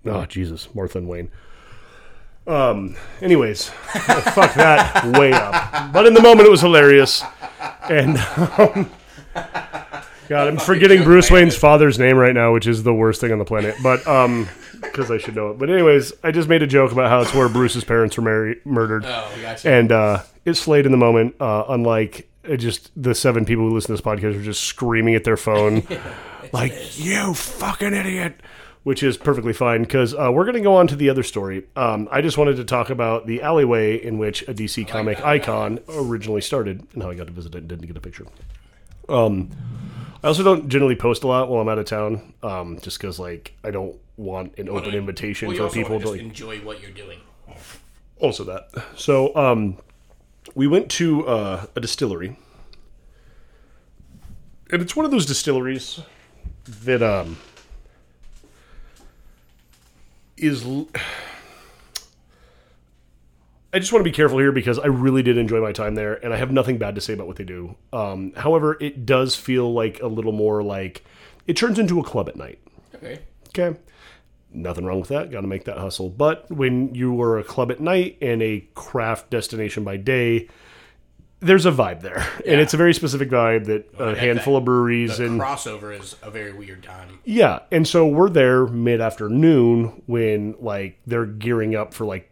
oh 0.06 0.26
Jesus, 0.28 0.68
Martha 0.74 0.98
and 0.98 1.08
Wayne." 1.08 1.30
Um. 2.48 2.96
Anyways, 3.22 3.70
fuck 3.70 4.54
that 4.56 5.06
way 5.18 5.32
up. 5.32 5.94
But 5.94 6.08
in 6.08 6.14
the 6.16 6.22
moment, 6.22 6.48
it 6.48 6.52
was 6.52 6.62
hilarious, 6.62 7.24
and. 7.90 8.18
Um, 8.58 8.90
God, 10.28 10.48
I'm 10.48 10.58
forgetting 10.58 11.04
Bruce. 11.04 11.30
Wayne's 11.30 11.58
father's 11.58 12.00
name 12.00 12.16
right 12.16 12.34
now, 12.34 12.54
which 12.54 12.66
is 12.66 12.84
the 12.84 12.94
worst 12.94 13.20
thing 13.20 13.34
on 13.34 13.38
the 13.40 13.44
planet. 13.44 13.76
But 13.84 14.06
um, 14.08 14.48
because 14.82 15.12
I 15.12 15.18
should 15.18 15.36
know 15.36 15.52
it. 15.52 15.60
But 15.60 15.70
anyways, 15.70 16.14
I 16.24 16.32
just 16.32 16.48
made 16.48 16.64
a 16.64 16.68
joke 16.68 16.94
about 16.94 17.10
how 17.10 17.20
it's 17.22 17.34
where 17.34 17.50
Bruce's 17.50 17.84
parents 17.84 18.16
were 18.16 18.24
married, 18.24 18.66
murdered, 18.66 19.04
Oh, 19.06 19.30
gotcha. 19.42 19.70
and 19.70 19.92
uh, 19.92 20.24
it 20.46 20.54
slayed 20.54 20.86
in 20.86 20.94
the 20.94 20.98
moment. 20.98 21.36
Uh, 21.40 21.66
unlike 21.68 22.30
uh, 22.50 22.56
just 22.56 22.92
the 23.02 23.16
seven 23.16 23.46
people 23.46 23.68
who 23.68 23.74
listen 23.74 23.88
to 23.88 23.94
this 23.94 24.02
podcast 24.02 24.40
are 24.40 24.44
just 24.44 24.64
screaming 24.64 25.16
at 25.16 25.24
their 25.24 25.38
phone, 25.38 25.84
like 26.52 26.74
"You 27.00 27.34
fucking 27.34 27.94
idiot." 27.94 28.42
Which 28.84 29.04
is 29.04 29.16
perfectly 29.16 29.54
fine 29.54 29.84
because 29.84 30.16
uh, 30.16 30.32
we're 30.34 30.44
going 30.44 30.56
to 30.56 30.62
go 30.62 30.76
on 30.76 30.88
to 30.88 30.96
the 30.96 31.08
other 31.12 31.22
story. 31.22 31.68
Um, 31.76 32.10
I 32.12 32.22
just 32.22 32.36
wanted 32.40 32.56
to 32.56 32.64
talk 32.64 32.90
about 32.90 33.28
the 33.28 33.44
alleyway 33.44 34.04
in 34.04 34.18
which 34.18 34.42
a 34.48 34.56
DC 34.56 34.88
comic 34.88 35.20
that. 35.20 35.28
icon 35.28 35.78
originally 35.88 36.42
started 36.42 36.88
and 36.94 37.04
how 37.04 37.12
I 37.12 37.14
got 37.14 37.28
to 37.28 37.34
visit 37.34 37.54
it 37.54 37.60
and 37.60 37.68
didn't 37.68 37.86
get 37.86 37.96
a 37.96 38.02
picture. 38.02 38.26
Um, 39.08 39.52
I 40.24 40.28
also 40.28 40.42
don't 40.44 40.68
generally 40.68 40.96
post 40.96 41.24
a 41.24 41.28
lot 41.28 41.48
while 41.48 41.62
I'm 41.62 41.70
out 41.70 41.78
of 41.78 41.86
town, 41.86 42.34
um, 42.42 42.80
just 42.82 42.98
because 43.00 43.20
like 43.20 43.54
I 43.64 43.70
don't 43.70 43.98
want 44.18 44.58
an 44.58 44.68
open 44.68 44.96
invitation 44.96 45.50
well, 45.50 45.70
for 45.70 45.74
people 45.74 45.98
wanna 45.98 46.10
like. 46.10 46.20
enjoy 46.22 46.58
what 46.62 46.82
you're 46.82 46.90
doing. 46.90 47.20
Also 48.20 48.44
that. 48.46 48.70
So 48.96 49.36
um, 49.36 49.78
we 50.56 50.68
went 50.68 50.90
to 50.92 51.28
uh, 51.28 51.66
a 51.76 51.80
distillery, 51.80 52.38
and 54.72 54.82
it's 54.82 54.96
one 54.96 55.06
of 55.06 55.12
those 55.12 55.26
distilleries 55.26 56.00
that 56.66 57.02
um 57.02 57.38
is. 60.38 60.66
l- 60.66 60.88
I 63.74 63.80
just 63.80 63.94
want 63.94 64.02
to 64.02 64.10
be 64.10 64.14
careful 64.14 64.38
here 64.38 64.52
because 64.52 64.78
I 64.80 64.88
really 64.88 65.24
did 65.24 65.38
enjoy 65.38 65.62
my 65.62 65.72
time 65.72 65.96
there, 65.96 66.16
and 66.26 66.34
I 66.34 66.38
have 66.38 66.52
nothing 66.52 66.78
bad 66.78 66.94
to 66.96 67.02
say 67.02 67.14
about 67.14 67.28
what 67.28 67.38
they 67.38 67.46
do. 67.46 67.76
Um, 67.94 68.34
however, 68.36 68.76
it 68.82 69.06
does 69.06 69.34
feel 69.38 69.72
like 69.74 70.02
a 70.02 70.08
little 70.08 70.34
more 70.34 70.62
like 70.62 71.06
it 71.48 71.56
turns 71.56 71.80
into 71.80 71.98
a 72.00 72.04
club 72.04 72.28
at 72.28 72.36
night. 72.36 72.60
Okay. 72.96 73.20
Okay. 73.58 73.80
Nothing 74.54 74.86
wrong 74.86 75.00
with 75.00 75.10
that. 75.10 75.32
Got 75.32 75.42
to 75.42 75.48
make 75.48 75.66
that 75.66 75.78
hustle. 75.78 76.10
But 76.10 76.50
when 76.52 76.94
you 76.94 77.22
are 77.22 77.40
a 77.40 77.44
club 77.44 77.72
at 77.72 77.80
night 77.80 78.18
and 78.22 78.42
a 78.42 78.66
craft 78.76 79.30
destination 79.30 79.84
by 79.84 79.98
day, 79.98 80.50
there's 81.40 81.66
a 81.66 81.72
vibe 81.72 82.02
there. 82.02 82.28
And 82.46 82.60
it's 82.60 82.74
a 82.74 82.78
very 82.78 82.94
specific 82.94 83.30
vibe 83.30 83.66
that 83.66 83.90
a 83.98 84.14
get 84.14 84.18
handful 84.18 84.54
that. 84.54 84.60
of 84.60 84.66
breweries 84.66 85.18
The 85.18 85.26
and 85.26 85.40
crossover 85.42 85.98
is 85.98 86.16
a 86.22 86.30
very 86.30 86.52
weird 86.54 86.84
time. 86.84 87.20
yeah, 87.24 87.60
and 87.72 87.88
so 87.88 88.06
we're 88.08 88.30
there 88.30 88.68
mid 88.68 89.00
afternoon 89.02 90.04
when 90.06 90.56
like 90.60 91.00
they're 91.08 91.26
gearing 91.26 91.76
up 91.76 91.94
for 91.94 92.06
like 92.06 92.30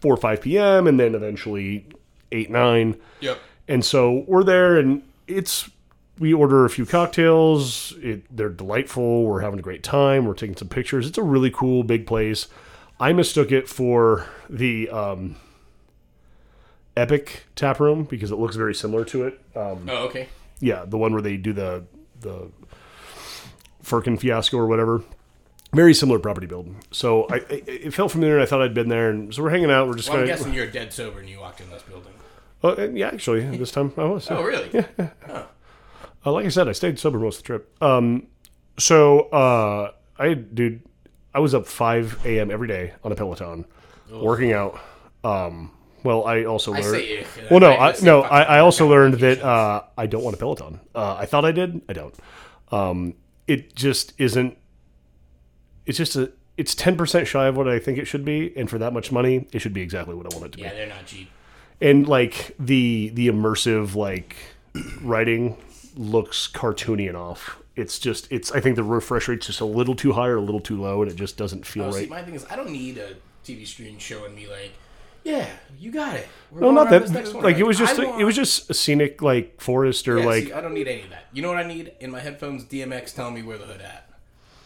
four 0.00 0.14
or 0.14 0.16
five 0.16 0.40
p.m. 0.40 0.86
and 0.86 0.98
then 0.98 1.14
eventually 1.14 1.86
eight 2.32 2.50
nine. 2.50 2.96
Yep. 3.20 3.38
And 3.68 3.84
so 3.84 4.24
we're 4.26 4.44
there, 4.44 4.78
and 4.78 5.02
it's 5.26 5.68
we 6.18 6.32
order 6.34 6.64
a 6.64 6.70
few 6.70 6.84
cocktails. 6.86 7.94
It, 8.02 8.24
they're 8.34 8.48
delightful. 8.48 9.24
We're 9.24 9.40
having 9.40 9.58
a 9.58 9.62
great 9.62 9.82
time. 9.82 10.26
We're 10.26 10.34
taking 10.34 10.56
some 10.56 10.68
pictures. 10.68 11.06
It's 11.06 11.18
a 11.18 11.22
really 11.22 11.50
cool 11.50 11.82
big 11.84 12.06
place. 12.06 12.48
I 13.00 13.12
mistook 13.12 13.52
it 13.52 13.68
for 13.68 14.26
the 14.50 14.88
um, 14.90 15.36
Epic 16.96 17.44
Tap 17.54 17.78
Room 17.80 18.04
because 18.04 18.30
it 18.30 18.36
looks 18.36 18.56
very 18.56 18.74
similar 18.74 19.04
to 19.06 19.24
it. 19.26 19.40
Um, 19.54 19.88
Oh, 19.88 20.06
okay. 20.08 20.28
yeah, 20.60 20.84
the 20.84 20.98
one 20.98 21.12
where 21.12 21.22
they 21.22 21.36
do 21.36 21.52
the 21.52 21.84
the 22.20 22.50
Firkin 23.82 24.16
fiasco 24.18 24.58
or 24.58 24.66
whatever. 24.66 25.02
Very 25.72 25.94
similar 25.94 26.18
property 26.18 26.46
build. 26.46 26.74
So 26.90 27.26
I, 27.30 27.36
I 27.36 27.62
it 27.66 27.94
felt 27.94 28.10
familiar. 28.10 28.34
and 28.34 28.42
I 28.42 28.46
thought 28.46 28.62
I'd 28.62 28.74
been 28.74 28.88
there, 28.88 29.10
and 29.10 29.32
so 29.32 29.42
we're 29.42 29.50
hanging 29.50 29.70
out. 29.70 29.86
We're 29.86 29.94
just 29.96 30.08
Well, 30.10 30.18
I'm 30.20 30.26
guessing 30.26 30.52
you're 30.52 30.66
dead 30.66 30.92
sober 30.92 31.20
and 31.20 31.28
you 31.28 31.38
walked 31.40 31.60
in 31.60 31.70
this 31.70 31.82
building. 31.82 32.12
of 32.62 32.96
yeah. 32.96 33.08
Actually, 33.08 33.42
this 33.56 33.70
time 33.70 33.92
I 33.96 34.04
was. 34.04 34.28
Oh, 34.30 34.42
really? 34.42 34.68
Yeah. 34.72 35.44
Uh, 36.28 36.32
like 36.32 36.44
I 36.44 36.48
said, 36.50 36.68
I 36.68 36.72
stayed 36.72 36.98
sober 36.98 37.18
most 37.18 37.36
of 37.38 37.42
the 37.42 37.46
trip. 37.46 37.82
Um, 37.82 38.26
so 38.78 39.20
uh, 39.30 39.92
I, 40.18 40.34
dude, 40.34 40.82
I 41.34 41.40
was 41.40 41.54
up 41.54 41.66
five 41.66 42.18
a.m. 42.26 42.50
every 42.50 42.68
day 42.68 42.92
on 43.02 43.12
a 43.12 43.14
Peloton, 43.14 43.64
working 44.10 44.52
out. 44.52 44.78
Um, 45.24 45.70
well, 46.04 46.26
I 46.26 46.44
also 46.44 46.74
I 46.74 46.80
learned. 46.80 46.96
say 46.96 47.26
well, 47.50 47.60
no, 47.60 47.70
I 47.70 47.90
I, 47.92 47.94
no, 48.02 48.22
I. 48.22 48.42
I 48.42 48.58
also 48.60 48.86
learned 48.86 49.14
that 49.14 49.42
uh, 49.42 49.84
I 49.96 50.06
don't 50.06 50.22
want 50.22 50.34
a 50.36 50.38
Peloton. 50.38 50.80
Uh, 50.94 51.16
I 51.18 51.24
thought 51.24 51.44
I 51.46 51.52
did. 51.52 51.80
I 51.88 51.94
don't. 51.94 52.14
Um, 52.70 53.14
it 53.46 53.74
just 53.74 54.12
isn't. 54.18 54.56
It's 55.86 55.96
just 55.96 56.14
a. 56.16 56.30
It's 56.58 56.74
ten 56.74 56.96
percent 56.96 57.26
shy 57.26 57.46
of 57.46 57.56
what 57.56 57.68
I 57.68 57.78
think 57.78 57.96
it 57.98 58.04
should 58.04 58.24
be, 58.24 58.52
and 58.54 58.68
for 58.68 58.76
that 58.78 58.92
much 58.92 59.10
money, 59.10 59.48
it 59.52 59.60
should 59.60 59.72
be 59.72 59.80
exactly 59.80 60.14
what 60.14 60.30
I 60.30 60.36
want 60.36 60.46
it 60.46 60.52
to 60.52 60.58
be 60.58 60.64
Yeah, 60.64 60.74
they're 60.74 60.88
not 60.88 61.06
cheap. 61.06 61.30
and 61.80 62.06
like 62.06 62.54
the 62.58 63.12
the 63.14 63.28
immersive 63.28 63.94
like 63.94 64.36
writing 65.00 65.56
looks 65.98 66.48
cartoony 66.48 67.08
and 67.08 67.16
off. 67.16 67.58
It's 67.76 67.98
just 67.98 68.26
it's 68.32 68.50
I 68.52 68.60
think 68.60 68.76
the 68.76 68.82
refresh 68.82 69.28
rate's 69.28 69.46
just 69.46 69.60
a 69.60 69.64
little 69.64 69.94
too 69.94 70.12
high 70.12 70.28
or 70.28 70.36
a 70.36 70.40
little 70.40 70.60
too 70.60 70.80
low, 70.80 71.02
and 71.02 71.10
it 71.10 71.14
just 71.16 71.36
doesn't 71.36 71.66
feel 71.66 71.84
Oh, 71.84 71.90
see, 71.90 72.00
right. 72.00 72.08
my 72.10 72.22
thing 72.22 72.34
is, 72.34 72.46
I 72.50 72.56
don't 72.56 72.70
need 72.70 72.98
a 72.98 73.14
TV 73.44 73.66
screen 73.66 73.98
showing 73.98 74.34
me 74.34 74.46
like, 74.48 74.72
yeah, 75.24 75.46
you 75.78 75.90
got 75.92 76.14
it. 76.16 76.26
We're 76.50 76.60
No, 76.60 76.70
not 76.70 76.90
that. 76.90 77.08
one. 77.34 77.42
Like 77.44 77.56
it 77.58 77.64
was 77.66 77.76
just 77.78 77.98
want- 77.98 78.20
it 78.20 78.24
was 78.24 78.34
just 78.36 78.70
a 78.70 78.74
scenic 78.74 79.20
like 79.22 79.60
forest 79.60 80.08
or 80.08 80.18
Yeah, 80.20 80.24
like 80.26 80.44
see, 80.44 80.52
I 80.52 80.60
don't 80.60 80.74
need 80.74 80.88
any 80.88 81.02
of 81.02 81.10
that. 81.10 81.26
You 81.32 81.42
know 81.42 81.48
what 81.48 81.58
I 81.58 81.64
need 81.66 81.92
in 82.00 82.10
my 82.10 82.20
headphones? 82.20 82.64
DMX 82.64 83.14
telling 83.14 83.34
me 83.34 83.42
where 83.42 83.58
the 83.58 83.66
hood 83.66 83.80
at. 83.82 84.04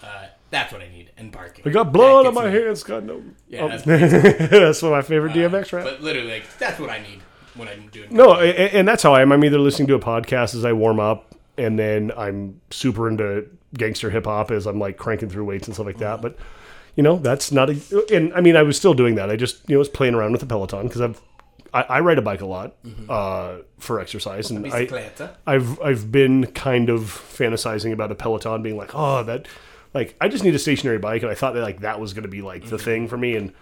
Uh, 0.03 0.27
that's 0.51 0.73
what 0.73 0.83
I 0.83 0.89
need. 0.89 1.11
And 1.17 1.31
barking. 1.31 1.65
I 1.67 1.71
got 1.71 1.93
blood 1.93 2.27
on 2.27 2.35
my 2.35 2.51
me. 2.51 2.61
hands. 2.61 2.83
God 2.83 3.05
no. 3.05 3.23
Yeah, 3.49 3.63
Oh, 3.63 3.69
that's, 3.85 3.85
that's 3.85 4.83
one 4.83 4.93
of 4.93 4.97
my 4.99 5.03
favorite 5.03 5.33
DMX 5.33 5.73
rap. 5.73 5.85
But 5.85 6.03
literally, 6.03 6.31
like, 6.31 6.45
that's 6.59 6.81
what 6.81 6.91
I 6.91 6.99
need 6.99 7.21
when 7.55 7.69
I'm 7.69 7.89
doing. 7.89 8.09
No, 8.11 8.35
a- 8.35 8.45
a- 8.45 8.71
and 8.79 8.87
that's 8.87 9.03
how 9.03 9.15
I 9.15 9.23
am. 9.23 9.33
I'm 9.33 9.45
either 9.45 9.59
listening 9.59 9.89
to 9.89 9.95
a 9.95 10.01
podcast 10.01 10.55
as 10.55 10.65
I 10.65 10.73
warm 10.73 11.01
up, 11.01 11.35
and 11.57 11.79
then 11.79 12.13
I'm 12.17 12.61
super 12.71 13.09
into 13.09 13.49
gangster 13.75 14.11
hip 14.11 14.27
hop 14.27 14.51
as 14.51 14.67
I'm 14.67 14.79
like 14.79 14.97
cranking 14.97 15.29
through 15.29 15.45
weights 15.45 15.67
and 15.67 15.75
stuff 15.75 15.87
like 15.87 15.99
that. 15.99 16.15
Mm-hmm. 16.15 16.23
But 16.23 16.39
you 16.97 17.03
know, 17.03 17.17
that's 17.17 17.53
not 17.53 17.71
a. 17.71 18.07
And 18.13 18.33
I 18.35 18.41
mean, 18.41 18.57
I 18.57 18.63
was 18.63 18.77
still 18.77 18.95
doing 18.95 19.15
that. 19.17 19.31
I 19.31 19.37
just 19.37 19.69
you 19.69 19.75
know 19.75 19.79
was 19.79 19.89
playing 19.89 20.15
around 20.15 20.33
with 20.33 20.41
the 20.41 20.47
Peloton 20.47 20.87
because 20.87 21.01
I've 21.01 21.21
I, 21.75 21.83
I 21.83 22.01
ride 22.01 22.19
a 22.19 22.23
bike 22.23 22.43
a 22.43 22.47
lot 22.47 22.83
mm-hmm. 22.83 23.07
uh, 23.09 23.63
for 23.79 24.01
exercise, 24.01 24.51
and 24.51 24.67
I, 24.73 25.11
I've 25.47 25.81
I've 25.81 26.13
been 26.13 26.47
kind 26.47 26.91
of 26.91 27.03
fantasizing 27.03 27.93
about 27.93 28.13
a 28.13 28.15
Peloton 28.15 28.63
being 28.63 28.77
like, 28.77 28.95
oh, 28.95 29.23
that 29.25 29.49
like 29.95 30.15
I 30.21 30.29
just 30.29 30.45
need 30.45 30.55
a 30.55 30.59
stationary 30.59 30.99
bike, 30.99 31.23
and 31.23 31.31
I 31.31 31.35
thought 31.35 31.55
that 31.55 31.63
like 31.63 31.81
that 31.81 31.99
was 31.99 32.13
going 32.13 32.25
to 32.25 32.29
be 32.29 32.43
like 32.43 32.65
the 32.65 32.77
mm-hmm. 32.77 32.85
thing 32.85 33.09
for 33.09 33.17
me, 33.17 33.37
and 33.37 33.53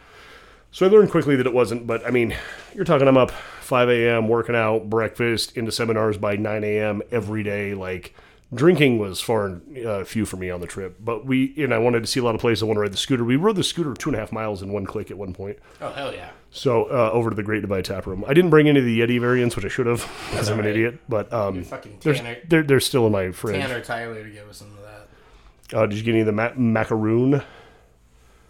so 0.73 0.87
I 0.87 0.89
learned 0.89 1.11
quickly 1.11 1.37
that 1.37 1.47
it 1.47 1.53
wasn't. 1.55 1.87
But 1.87 2.07
I 2.07 2.11
mean, 2.11 2.35
you're 2.75 2.85
talking 2.85 3.09
I'm 3.09 3.17
up 3.17 3.31
5 3.31 3.89
a.m. 3.89 4.29
working 4.29 4.55
out, 4.57 4.89
breakfast, 4.91 5.57
into 5.57 5.73
seminars 5.73 6.17
by 6.19 6.37
9 6.37 6.65
a.m. 6.65 7.03
every 7.11 7.43
day. 7.43 7.75
Like 7.75 8.15
drinking 8.53 8.99
was 8.99 9.21
far 9.21 9.47
and 9.47 9.87
uh, 9.87 10.05
few 10.05 10.27
for 10.27 10.37
me 10.37 10.51
on 10.51 10.61
the 10.61 10.67
trip, 10.67 10.97
but 11.01 11.25
we 11.25 11.55
and 11.63 11.73
I 11.73 11.79
wanted 11.79 12.01
to 12.01 12.07
see 12.07 12.19
a 12.21 12.23
lot 12.25 12.35
of 12.35 12.41
places. 12.41 12.63
I 12.63 12.67
want 12.67 12.77
to 12.79 12.81
ride 12.81 12.93
the 12.93 12.97
scooter. 12.97 13.25
We 13.25 13.37
rode 13.37 13.57
the 13.57 13.63
scooter 13.65 13.95
two 13.95 14.09
and 14.11 14.17
a 14.17 14.19
half 14.19 14.33
miles 14.33 14.63
in 14.63 14.73
one 14.73 14.87
click 14.87 15.11
at 15.11 15.17
one 15.19 15.33
point. 15.33 15.59
Oh 15.81 15.93
hell 15.93 16.13
yeah! 16.13 16.31
So 16.51 16.85
uh, 16.87 17.11
over 17.13 17.31
to 17.31 17.37
the 17.37 17.43
Great 17.45 17.61
Divide 17.63 17.85
Tap 17.85 18.07
Room. 18.07 18.25
I 18.27 18.35
didn't 18.35 18.51
bring 18.51 18.69
any 18.69 18.81
of 18.81 18.85
the 18.85 19.01
Yeti 19.01 19.21
variants, 19.21 19.55
which 19.57 19.65
I 19.65 19.69
should 19.69 19.87
have, 19.87 20.01
because 20.31 20.49
I'm 20.49 20.55
an 20.55 20.61
alright. 20.67 20.71
idiot. 20.77 20.99
But 21.09 21.33
um, 21.33 21.65
Tanner, 22.01 22.39
they're 22.49 22.63
they're 22.65 22.81
still 22.81 23.07
in 23.07 23.13
my 23.13 23.31
fridge. 23.31 23.61
Tanner 23.61 23.81
Tyler 23.81 24.25
to 24.25 24.31
give 24.31 24.49
us 24.49 24.59
some 24.59 24.69
of 24.69 24.79
that. 24.83 25.77
Uh, 25.79 25.87
did 25.87 25.99
you 25.99 26.03
get 26.05 26.11
any 26.11 26.21
of 26.21 26.27
the 26.27 26.33
ma- 26.33 26.53
macaroon? 26.57 27.43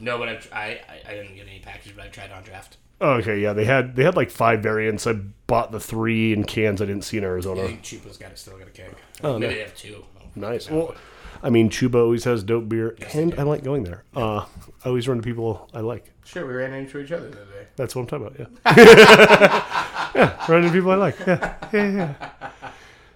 No, 0.01 0.19
but 0.19 0.29
I've, 0.29 0.49
I 0.53 0.81
I 0.89 1.11
I 1.11 1.15
didn't 1.15 1.37
get 1.37 1.47
any 1.47 1.61
package, 1.61 1.95
but 1.95 2.05
I 2.05 2.09
tried 2.09 2.33
on 2.33 2.43
draft. 2.43 2.79
Oh, 3.03 3.13
okay, 3.15 3.39
yeah, 3.41 3.53
they 3.53 3.65
had 3.65 3.97
they 3.97 4.05
had 4.05 4.17
like 4.17 4.31
five 4.31 4.63
variants. 4.63 5.07
I 5.07 5.13
bought 5.47 5.73
the 5.73 5.81
three 5.81 6.33
in 6.33 6.45
cans 6.45 6.83
I 6.83 6.87
didn't 6.87 7.05
see 7.05 7.19
in 7.19 7.25
I 7.25 7.29
Arizona. 7.29 7.67
think 7.67 7.83
Chupa's 7.83 8.17
got 8.17 8.31
it, 8.33 8.39
still 8.39 8.59
got 8.59 8.69
a 8.69 8.71
keg. 8.71 8.95
Oh, 9.23 9.39
Maybe 9.39 9.47
nice. 9.47 9.57
they 9.57 9.63
have 9.63 9.77
two. 9.77 10.05
Nice. 10.37 10.71
Well, 10.71 10.95
I 11.43 11.49
mean, 11.51 11.71
Chuba 11.71 11.97
always 11.97 12.25
has 12.25 12.43
dope 12.45 12.69
beer, 12.69 12.97
and 13.15 13.35
I 13.37 13.43
like 13.45 13.65
going 13.65 13.85
there. 13.85 14.05
Uh, 14.15 14.45
I 14.85 14.89
always 14.89 15.09
run 15.09 15.17
to 15.17 15.23
people 15.23 15.69
I 15.73 15.81
like. 15.81 16.11
Sure, 16.25 16.47
we 16.47 16.53
ran 16.53 16.73
into 16.75 16.99
each 16.99 17.11
other 17.13 17.29
the 17.31 17.41
other 17.43 17.51
day. 17.53 17.67
That's 17.77 17.95
what 17.97 18.03
I'm 18.03 18.07
talking 18.09 18.27
about. 18.27 18.39
Yeah, 18.75 20.11
yeah, 20.15 20.47
run 20.53 20.63
into 20.65 20.73
people 20.73 20.91
I 20.91 20.97
like. 20.97 21.19
Yeah, 21.27 21.55
yeah, 21.73 22.15
yeah. 22.21 22.51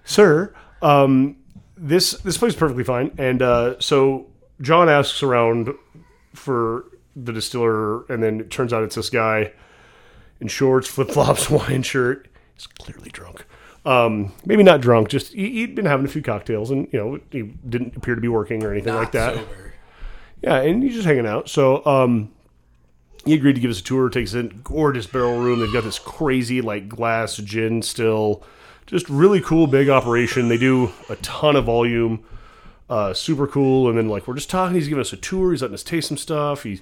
Sir, 0.03 0.53
um, 0.81 1.37
this 1.77 2.13
this 2.19 2.37
place 2.37 2.53
is 2.53 2.59
perfectly 2.59 2.83
fine, 2.83 3.11
and 3.17 3.41
uh, 3.41 3.79
so 3.79 4.27
John 4.61 4.89
asks 4.89 5.21
around 5.23 5.69
for 6.35 6.85
the 7.15 7.31
distiller, 7.33 8.05
and 8.11 8.21
then 8.21 8.39
it 8.41 8.51
turns 8.51 8.73
out 8.73 8.83
it's 8.83 8.95
this 8.95 9.09
guy 9.09 9.53
in 10.39 10.47
shorts, 10.47 10.87
flip 10.89 11.09
flops, 11.11 11.49
wine 11.49 11.81
shirt. 11.83 12.27
He's 12.53 12.67
clearly 12.67 13.09
drunk. 13.09 13.45
Um, 13.85 14.33
maybe 14.45 14.63
not 14.63 14.81
drunk, 14.81 15.09
just 15.09 15.33
he, 15.33 15.51
he'd 15.51 15.75
been 15.75 15.85
having 15.85 16.05
a 16.05 16.09
few 16.09 16.21
cocktails, 16.21 16.71
and 16.71 16.87
you 16.91 16.99
know 16.99 17.19
he 17.31 17.43
didn't 17.43 17.95
appear 17.95 18.15
to 18.15 18.21
be 18.21 18.27
working 18.27 18.63
or 18.63 18.71
anything 18.71 18.93
Not 18.93 18.99
like 18.99 19.11
that. 19.11 19.35
sober. 19.35 19.73
Yeah, 20.41 20.61
and 20.61 20.81
he's 20.83 20.93
just 20.95 21.05
hanging 21.05 21.27
out. 21.27 21.49
So 21.49 21.85
um, 21.85 22.31
he 23.25 23.33
agreed 23.33 23.53
to 23.53 23.61
give 23.61 23.71
us 23.71 23.79
a 23.79 23.83
tour. 23.83 24.09
Takes 24.09 24.31
us 24.31 24.35
in 24.41 24.61
gorgeous 24.63 25.05
barrel 25.07 25.37
room. 25.39 25.59
They've 25.59 25.71
got 25.71 25.83
this 25.83 25.99
crazy 25.99 26.61
like 26.61 26.89
glass 26.89 27.37
gin 27.37 27.81
still, 27.83 28.43
just 28.87 29.07
really 29.07 29.39
cool 29.41 29.67
big 29.67 29.87
operation. 29.89 30.47
They 30.49 30.57
do 30.57 30.91
a 31.09 31.15
ton 31.17 31.55
of 31.55 31.65
volume, 31.65 32.23
uh, 32.89 33.13
super 33.13 33.47
cool. 33.47 33.89
And 33.89 33.97
then 33.97 34.07
like 34.07 34.27
we're 34.27 34.35
just 34.35 34.49
talking. 34.49 34.75
He's 34.75 34.87
giving 34.87 35.01
us 35.01 35.13
a 35.13 35.17
tour. 35.17 35.51
He's 35.51 35.61
letting 35.61 35.73
us 35.75 35.83
taste 35.83 36.07
some 36.07 36.17
stuff. 36.17 36.63
He's 36.63 36.81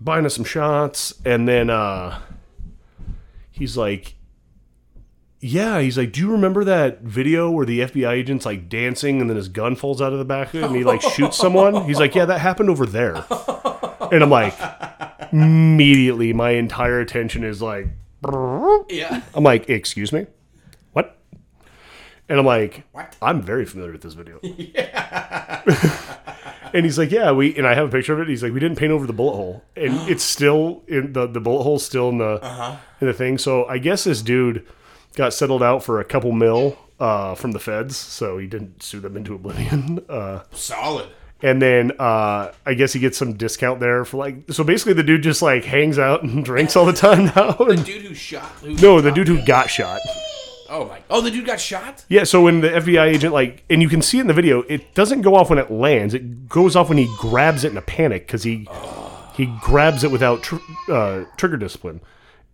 buying 0.00 0.26
us 0.26 0.34
some 0.34 0.44
shots, 0.44 1.14
and 1.24 1.46
then 1.48 1.70
uh, 1.70 2.20
he's 3.50 3.76
like. 3.76 4.14
Yeah, 5.44 5.80
he's 5.80 5.98
like, 5.98 6.12
do 6.12 6.20
you 6.20 6.30
remember 6.30 6.62
that 6.62 7.00
video 7.00 7.50
where 7.50 7.66
the 7.66 7.80
FBI 7.80 8.12
agent's 8.12 8.46
like 8.46 8.68
dancing 8.68 9.20
and 9.20 9.28
then 9.28 9.36
his 9.36 9.48
gun 9.48 9.74
falls 9.74 10.00
out 10.00 10.12
of 10.12 10.20
the 10.20 10.24
back 10.24 10.54
of 10.54 10.62
it 10.62 10.66
and 10.66 10.76
he 10.76 10.84
like 10.84 11.02
shoots 11.02 11.36
someone? 11.36 11.84
He's 11.84 11.98
like, 11.98 12.14
yeah, 12.14 12.26
that 12.26 12.38
happened 12.38 12.70
over 12.70 12.86
there. 12.86 13.24
And 14.12 14.22
I'm 14.22 14.30
like, 14.30 14.54
immediately, 15.32 16.32
my 16.32 16.50
entire 16.50 17.00
attention 17.00 17.42
is 17.42 17.60
like, 17.60 17.88
Yeah. 18.88 19.22
I'm 19.34 19.42
like, 19.42 19.68
excuse 19.68 20.12
me? 20.12 20.26
And 22.32 22.38
I'm 22.40 22.46
like, 22.46 22.84
What? 22.92 23.14
I'm 23.20 23.42
very 23.42 23.66
familiar 23.66 23.92
with 23.92 24.00
this 24.00 24.14
video. 24.14 24.38
yeah. 24.42 25.60
and 26.72 26.82
he's 26.82 26.96
like, 26.98 27.10
yeah, 27.10 27.30
we 27.30 27.54
and 27.58 27.66
I 27.66 27.74
have 27.74 27.88
a 27.88 27.90
picture 27.90 28.14
of 28.14 28.20
it. 28.20 28.28
He's 28.28 28.42
like, 28.42 28.54
we 28.54 28.58
didn't 28.58 28.78
paint 28.78 28.90
over 28.90 29.06
the 29.06 29.12
bullet 29.12 29.36
hole, 29.36 29.62
and 29.76 29.92
it's 30.08 30.24
still 30.24 30.82
in 30.88 31.12
the 31.12 31.26
the 31.26 31.40
bullet 31.42 31.62
hole's 31.62 31.84
still 31.84 32.08
in 32.08 32.16
the 32.16 32.40
uh-huh. 32.42 32.76
in 33.02 33.06
the 33.06 33.12
thing. 33.12 33.36
So 33.36 33.66
I 33.66 33.76
guess 33.76 34.04
this 34.04 34.22
dude 34.22 34.66
got 35.14 35.34
settled 35.34 35.62
out 35.62 35.84
for 35.84 36.00
a 36.00 36.06
couple 36.06 36.32
mil 36.32 36.78
uh, 36.98 37.34
from 37.34 37.52
the 37.52 37.58
feds, 37.58 37.98
so 37.98 38.38
he 38.38 38.46
didn't 38.46 38.82
sue 38.82 39.00
them 39.00 39.14
into 39.14 39.34
oblivion. 39.34 40.02
Uh, 40.08 40.44
Solid. 40.52 41.10
and 41.42 41.60
then 41.60 41.92
uh, 41.98 42.50
I 42.64 42.72
guess 42.72 42.94
he 42.94 43.00
gets 43.00 43.18
some 43.18 43.34
discount 43.34 43.78
there 43.78 44.06
for 44.06 44.16
like. 44.16 44.50
So 44.52 44.64
basically, 44.64 44.94
the 44.94 45.02
dude 45.02 45.22
just 45.22 45.42
like 45.42 45.64
hangs 45.64 45.98
out 45.98 46.22
and 46.22 46.42
drinks 46.42 46.76
all 46.76 46.86
the 46.86 46.94
time 46.94 47.26
now. 47.36 47.56
And- 47.58 47.84
Dude 47.84 48.06
who 48.06 48.14
shot. 48.14 48.48
Who 48.62 48.72
no, 48.76 49.02
the 49.02 49.12
dude 49.12 49.28
who 49.28 49.44
got 49.44 49.68
shot. 49.68 50.00
Oh 50.72 50.86
my. 50.86 51.02
Oh, 51.10 51.20
the 51.20 51.30
dude 51.30 51.44
got 51.44 51.60
shot. 51.60 52.04
Yeah, 52.08 52.24
so 52.24 52.42
when 52.42 52.62
the 52.62 52.70
FBI 52.70 53.04
agent 53.04 53.34
like, 53.34 53.62
and 53.68 53.82
you 53.82 53.90
can 53.90 54.00
see 54.00 54.16
it 54.16 54.22
in 54.22 54.26
the 54.26 54.32
video, 54.32 54.62
it 54.62 54.94
doesn't 54.94 55.20
go 55.20 55.34
off 55.34 55.50
when 55.50 55.58
it 55.58 55.70
lands. 55.70 56.14
It 56.14 56.48
goes 56.48 56.74
off 56.74 56.88
when 56.88 56.96
he 56.96 57.14
grabs 57.18 57.62
it 57.62 57.72
in 57.72 57.76
a 57.76 57.82
panic 57.82 58.26
because 58.26 58.42
he 58.42 58.66
he 59.36 59.46
grabs 59.60 60.02
it 60.02 60.10
without 60.10 60.42
tr- 60.42 60.56
uh, 60.88 61.24
trigger 61.36 61.58
discipline, 61.58 62.00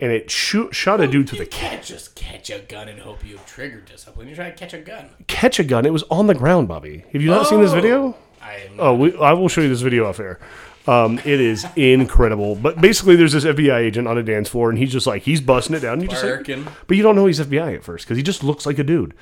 and 0.00 0.10
it 0.10 0.32
shoot 0.32 0.74
shot 0.74 1.00
a 1.00 1.06
dude 1.06 1.30
You 1.30 1.38
the 1.38 1.46
can't 1.46 1.84
just 1.84 2.16
catch 2.16 2.50
a 2.50 2.58
gun 2.58 2.88
and 2.88 2.98
hope 2.98 3.24
you 3.24 3.36
have 3.36 3.46
trigger 3.46 3.80
discipline. 3.80 4.26
You're 4.26 4.36
trying 4.36 4.52
to 4.52 4.58
catch 4.58 4.74
a 4.74 4.78
gun. 4.78 5.10
catch 5.28 5.60
a 5.60 5.64
gun. 5.64 5.86
It 5.86 5.92
was 5.92 6.02
on 6.10 6.26
the 6.26 6.34
ground, 6.34 6.66
Bobby. 6.66 7.04
Have 7.12 7.22
you 7.22 7.30
not 7.30 7.46
seen 7.46 7.60
this 7.60 7.72
video? 7.72 8.16
I. 8.42 8.68
Oh, 8.80 8.94
we, 8.94 9.16
I 9.16 9.32
will 9.32 9.48
show 9.48 9.60
you 9.60 9.68
this 9.68 9.80
video 9.80 10.06
off 10.06 10.18
air. 10.18 10.40
Um, 10.88 11.18
it 11.18 11.40
is 11.40 11.66
incredible. 11.76 12.54
But 12.54 12.80
basically, 12.80 13.14
there's 13.14 13.32
this 13.32 13.44
FBI 13.44 13.78
agent 13.78 14.08
on 14.08 14.16
a 14.16 14.22
dance 14.22 14.48
floor, 14.48 14.70
and 14.70 14.78
he's 14.78 14.90
just 14.90 15.06
like 15.06 15.22
he's 15.22 15.40
busting 15.40 15.76
it 15.76 15.80
down. 15.80 15.94
And 15.94 16.02
you 16.02 16.08
just 16.08 16.24
like, 16.24 16.34
Barking. 16.46 16.66
but 16.86 16.96
you 16.96 17.02
don't 17.02 17.14
know 17.14 17.26
he's 17.26 17.40
FBI 17.40 17.74
at 17.76 17.84
first 17.84 18.06
because 18.06 18.16
he 18.16 18.22
just 18.22 18.42
looks 18.42 18.64
like 18.64 18.78
a 18.78 18.84
dude. 18.84 19.14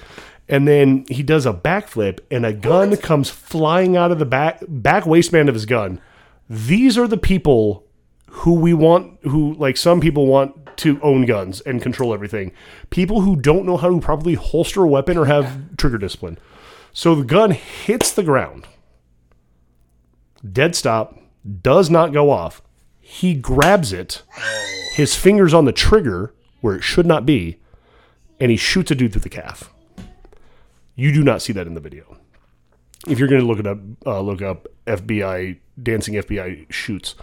And 0.48 0.68
then 0.68 1.04
he 1.08 1.24
does 1.24 1.44
a 1.44 1.52
backflip, 1.52 2.20
and 2.30 2.46
a 2.46 2.52
gun 2.52 2.96
comes 2.96 3.30
flying 3.30 3.96
out 3.96 4.12
of 4.12 4.20
the 4.20 4.24
back 4.24 4.62
back 4.68 5.06
waistband 5.06 5.48
of 5.48 5.56
his 5.56 5.66
gun. 5.66 6.00
These 6.48 6.96
are 6.96 7.08
the 7.08 7.16
people 7.16 7.84
who 8.30 8.54
we 8.54 8.72
want, 8.72 9.18
who 9.24 9.54
like 9.54 9.76
some 9.76 10.00
people 10.00 10.26
want 10.26 10.76
to 10.76 11.00
own 11.02 11.26
guns 11.26 11.60
and 11.62 11.82
control 11.82 12.14
everything. 12.14 12.52
People 12.90 13.22
who 13.22 13.34
don't 13.34 13.66
know 13.66 13.76
how 13.76 13.88
to 13.88 13.98
properly 13.98 14.34
holster 14.34 14.84
a 14.84 14.86
weapon 14.86 15.16
or 15.16 15.24
have 15.24 15.76
trigger 15.76 15.98
discipline. 15.98 16.38
So 16.92 17.16
the 17.16 17.24
gun 17.24 17.50
hits 17.50 18.12
the 18.12 18.22
ground 18.22 18.66
dead 20.52 20.76
stop, 20.76 21.18
does 21.62 21.90
not 21.90 22.12
go 22.12 22.30
off. 22.30 22.62
He 23.00 23.34
grabs 23.34 23.92
it, 23.92 24.22
his 24.94 25.14
fingers 25.14 25.54
on 25.54 25.64
the 25.64 25.72
trigger 25.72 26.34
where 26.60 26.76
it 26.76 26.82
should 26.82 27.06
not 27.06 27.24
be, 27.24 27.60
and 28.40 28.50
he 28.50 28.56
shoots 28.56 28.90
a 28.90 28.94
dude 28.94 29.12
through 29.12 29.20
the 29.22 29.28
calf. 29.28 29.72
You 30.96 31.12
do 31.12 31.22
not 31.22 31.42
see 31.42 31.52
that 31.52 31.66
in 31.66 31.74
the 31.74 31.80
video. 31.80 32.16
If 33.06 33.18
you're 33.18 33.28
going 33.28 33.40
to 33.40 33.46
look 33.46 33.58
it 33.60 33.66
up, 33.66 33.78
uh, 34.04 34.20
look 34.20 34.42
up 34.42 34.66
FBI 34.86 35.58
dancing 35.80 36.14
FBI 36.14 36.70
shoots. 36.72 37.14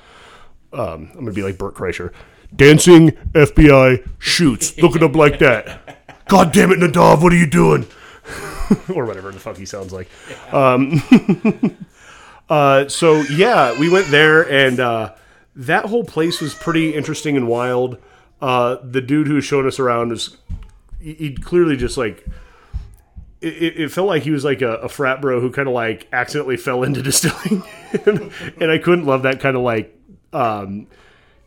Um, 0.71 1.09
I'm 1.11 1.13
going 1.13 1.25
to 1.27 1.33
be 1.33 1.43
like 1.43 1.57
Bert 1.57 1.75
Kreischer. 1.75 2.13
Dancing 2.55 3.11
FBI 3.33 4.07
shoots. 4.19 4.77
Look 4.77 4.95
it 4.95 5.03
up 5.03 5.15
like 5.15 5.39
that. 5.39 6.25
God 6.27 6.53
damn 6.53 6.71
it, 6.71 6.79
Nadav, 6.79 7.21
what 7.21 7.33
are 7.33 7.37
you 7.37 7.47
doing? 7.47 7.87
or 8.95 9.05
whatever 9.05 9.31
the 9.31 9.39
fuck 9.39 9.57
he 9.57 9.65
sounds 9.65 9.91
like. 9.91 10.07
Uh, 12.49 12.87
so 12.87 13.21
yeah, 13.21 13.77
we 13.79 13.89
went 13.89 14.07
there, 14.07 14.41
and 14.49 14.79
uh, 14.79 15.13
that 15.55 15.85
whole 15.85 16.03
place 16.03 16.41
was 16.41 16.53
pretty 16.53 16.93
interesting 16.93 17.37
and 17.37 17.47
wild. 17.47 17.97
Uh, 18.41 18.77
the 18.83 19.01
dude 19.01 19.27
who 19.27 19.39
showed 19.41 19.65
us 19.65 19.79
around 19.79 20.09
was 20.09 20.37
he, 20.99 21.33
clearly 21.33 21.77
just 21.77 21.97
like 21.97 22.25
it, 23.41 23.79
it 23.79 23.91
felt 23.91 24.07
like 24.07 24.23
he 24.23 24.31
was 24.31 24.43
like 24.43 24.61
a, 24.61 24.75
a 24.75 24.89
frat 24.89 25.21
bro 25.21 25.39
who 25.39 25.51
kind 25.51 25.67
of 25.67 25.73
like 25.73 26.07
accidentally 26.11 26.57
fell 26.57 26.83
into 26.83 27.01
distilling, 27.01 27.63
and, 28.05 28.31
and 28.59 28.71
I 28.71 28.77
couldn't 28.77 29.05
love 29.05 29.23
that 29.23 29.39
kind 29.39 29.55
of 29.55 29.63
like 29.63 29.97
um, 30.33 30.87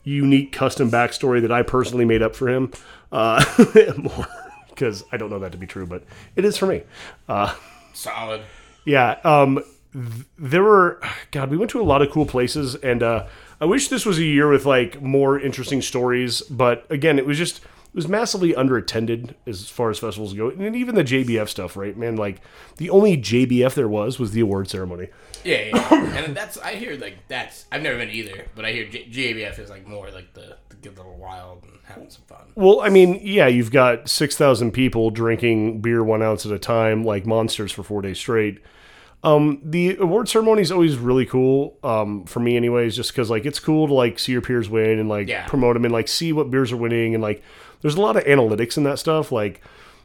unique 0.05 0.53
custom 0.53 0.91
backstory 0.91 1.43
that 1.43 1.53
I 1.53 1.63
personally 1.63 2.05
made 2.05 2.23
up 2.23 2.35
for 2.37 2.49
him 2.49 2.73
uh, 3.13 3.45
more 3.99 4.27
because 4.69 5.05
I 5.11 5.17
don't 5.17 5.31
know 5.31 5.39
that 5.41 5.53
to 5.53 5.59
be 5.59 5.67
true, 5.67 5.87
but 5.87 6.05
it 6.37 6.45
is 6.45 6.57
for 6.57 6.67
me. 6.67 6.83
Uh, 7.29 7.55
Solid. 7.93 8.43
yeah. 8.85 9.19
Um, 9.25 9.63
there 10.39 10.63
were, 10.63 11.01
God, 11.31 11.51
we 11.51 11.57
went 11.57 11.71
to 11.71 11.81
a 11.81 11.85
lot 11.85 12.03
of 12.03 12.11
cool 12.11 12.27
places, 12.27 12.75
and 12.77 13.03
uh, 13.03 13.27
I 13.61 13.65
wish 13.65 13.89
this 13.89 14.05
was 14.05 14.19
a 14.19 14.25
year 14.25 14.49
with 14.49 14.67
like 14.67 15.01
more 15.01 15.39
interesting 15.41 15.81
stories. 15.81 16.43
But 16.43 16.87
again, 16.91 17.19
it 17.19 17.27
was 17.27 17.39
just 17.39 17.59
it 17.59 17.95
was 17.95 18.09
massively 18.09 18.53
underattended 18.53 19.35
as 19.47 19.71
far 19.71 19.89
as 19.89 19.99
festivals 19.99 20.35
go, 20.35 20.51
and 20.51 20.77
even 20.77 20.95
the 20.95 21.05
GABF 21.05 21.49
stuff, 21.49 21.77
right? 21.77 21.97
Man, 21.97 22.17
like 22.17 22.43
the 22.77 22.91
only 22.91 23.17
GABF 23.17 23.75
there 23.75 23.89
was 23.89 24.19
was 24.19 24.33
the 24.33 24.41
award 24.41 24.69
ceremony. 24.69 25.09
Yeah, 25.45 25.71
yeah. 25.73 26.25
and 26.25 26.37
that's 26.37 26.59
I 26.59 26.75
hear 26.75 26.97
like 26.97 27.17
that's 27.29 27.65
I've 27.73 27.83
never 27.83 27.97
been 27.97 28.11
either, 28.11 28.47
but 28.55 28.67
I 28.67 28.73
hear 28.73 28.87
J- 28.87 29.09
GABF 29.09 29.59
is 29.59 29.71
like 29.71 29.87
more 29.87 30.11
like 30.11 30.35
the, 30.35 30.59
the 30.69 30.77
get 30.77 30.93
a 30.93 30.97
little 30.97 31.17
wild 31.17 31.63
and 31.63 31.79
having 31.85 32.11
some 32.11 32.25
fun. 32.27 32.53
Well, 32.55 32.81
I 32.81 32.91
mean, 32.91 33.19
yeah, 33.23 33.47
you've 33.47 33.71
got 33.71 34.11
six 34.11 34.37
thousand 34.37 34.73
people 34.73 35.11
drinking 35.11 35.81
beer 35.81 36.05
one 36.05 36.23
ounce 36.23 36.45
at 36.45 36.53
a 36.53 36.59
time, 36.59 37.03
like 37.03 37.25
monsters, 37.25 37.73
for 37.73 37.83
four 37.83 38.03
days 38.03 38.19
straight. 38.19 38.59
Um, 39.27 39.61
the 39.65 39.97
award 39.99 40.29
ceremony 40.29 40.63
is 40.63 40.71
always 40.71 40.97
really 40.97 41.27
cool 41.27 41.79
um, 41.83 42.25
for 42.27 42.39
me, 42.41 42.57
anyways, 42.57 42.95
just 42.95 43.11
because 43.13 43.29
like 43.29 43.45
it's 43.45 43.59
cool 43.59 43.89
to 43.89 43.93
like 43.95 44.19
see 44.19 44.33
your 44.33 44.41
peers 44.41 44.69
win 44.71 44.99
and 44.99 45.09
like 45.09 45.27
Yeah. 45.29 45.47
promote 45.49 45.75
them 45.75 45.85
and 45.85 45.93
like 45.93 46.07
see 46.09 46.33
what 46.33 46.51
beers 46.51 46.71
are 46.73 46.77
winning 46.77 47.13
and 47.15 47.23
like 47.23 47.43
there's 47.83 47.97
a 47.97 48.01
lot 48.01 48.17
of 48.17 48.25
analytics 48.25 48.77
in 48.77 48.85
that 48.85 48.99
stuff. 48.99 49.33
Like, 49.33 49.61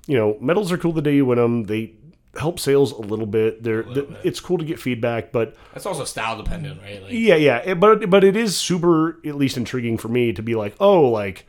you 0.08 0.18
know, 0.18 0.38
medals 0.42 0.72
are 0.72 0.78
cool 0.78 0.92
the 0.92 1.02
day 1.02 1.16
you 1.16 1.26
win 1.26 1.38
them. 1.38 1.64
They 1.66 1.94
help 2.36 2.60
sales 2.60 2.92
a 2.94 3.02
little 3.02 3.26
bit. 3.28 3.62
They're 3.62 3.84
th- 3.84 4.08
it's 4.24 4.40
cool 4.40 4.58
to 4.58 4.66
get 4.66 4.80
feedback, 4.80 5.32
but 5.32 5.56
That's 5.74 5.86
also 5.86 6.04
style 6.06 6.36
dependent, 6.38 6.82
right? 6.82 7.02
Like, 7.04 7.12
yeah, 7.12 7.36
yeah. 7.36 7.74
But 7.76 8.10
but 8.10 8.24
it 8.24 8.36
is 8.36 8.58
super 8.58 9.20
at 9.26 9.36
least 9.36 9.56
intriguing 9.56 9.98
for 9.98 10.08
me 10.08 10.34
to 10.34 10.42
be 10.42 10.56
like, 10.56 10.76
oh, 10.80 11.02
like 11.10 11.46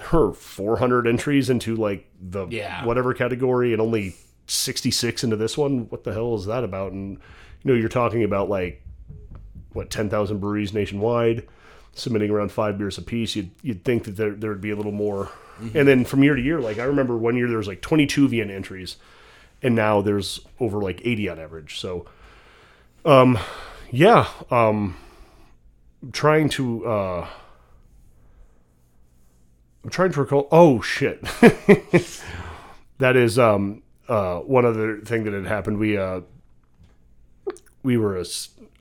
her 0.00 0.32
400 0.32 1.06
entries 1.06 1.50
into 1.50 1.76
like 1.76 2.08
the 2.18 2.46
Yeah. 2.48 2.86
whatever 2.86 3.12
category 3.12 3.72
and 3.72 3.82
only 3.82 4.14
66 4.50 5.24
into 5.24 5.36
this 5.36 5.56
one. 5.56 5.88
What 5.90 6.04
the 6.04 6.12
hell 6.12 6.34
is 6.34 6.46
that 6.46 6.64
about? 6.64 6.92
And 6.92 7.18
you 7.62 7.72
know, 7.72 7.78
you're 7.78 7.88
talking 7.88 8.24
about 8.24 8.48
like 8.48 8.82
what 9.72 9.90
10,000 9.90 10.38
breweries 10.38 10.72
nationwide 10.72 11.46
submitting 11.94 12.30
around 12.30 12.52
five 12.52 12.78
beers 12.78 12.98
a 12.98 13.02
piece. 13.02 13.36
You'd 13.36 13.50
you'd 13.62 13.84
think 13.84 14.04
that 14.04 14.16
there 14.16 14.30
there 14.30 14.50
would 14.50 14.60
be 14.60 14.70
a 14.70 14.76
little 14.76 14.92
more. 14.92 15.30
And 15.74 15.86
then 15.86 16.06
from 16.06 16.22
year 16.22 16.34
to 16.34 16.40
year, 16.40 16.58
like 16.58 16.78
I 16.78 16.84
remember 16.84 17.18
one 17.18 17.36
year 17.36 17.46
there 17.46 17.58
was 17.58 17.68
like 17.68 17.82
22 17.82 18.28
Vienna 18.28 18.54
entries, 18.54 18.96
and 19.62 19.74
now 19.74 20.00
there's 20.00 20.40
over 20.58 20.80
like 20.80 21.02
80 21.04 21.28
on 21.28 21.38
average. 21.38 21.78
So, 21.78 22.06
um, 23.04 23.38
yeah, 23.90 24.26
um, 24.50 24.96
trying 26.12 26.48
to 26.50 26.86
uh, 26.86 27.28
I'm 29.84 29.90
trying 29.90 30.12
to 30.12 30.20
recall. 30.20 30.48
Oh 30.50 30.80
shit, 30.80 31.22
that 32.98 33.16
is 33.16 33.38
um 33.38 33.82
uh 34.10 34.40
one 34.40 34.66
other 34.66 35.00
thing 35.00 35.24
that 35.24 35.32
had 35.32 35.46
happened. 35.46 35.78
We 35.78 35.96
uh 35.96 36.20
we 37.82 37.96
were 37.96 38.18
uh, 38.18 38.24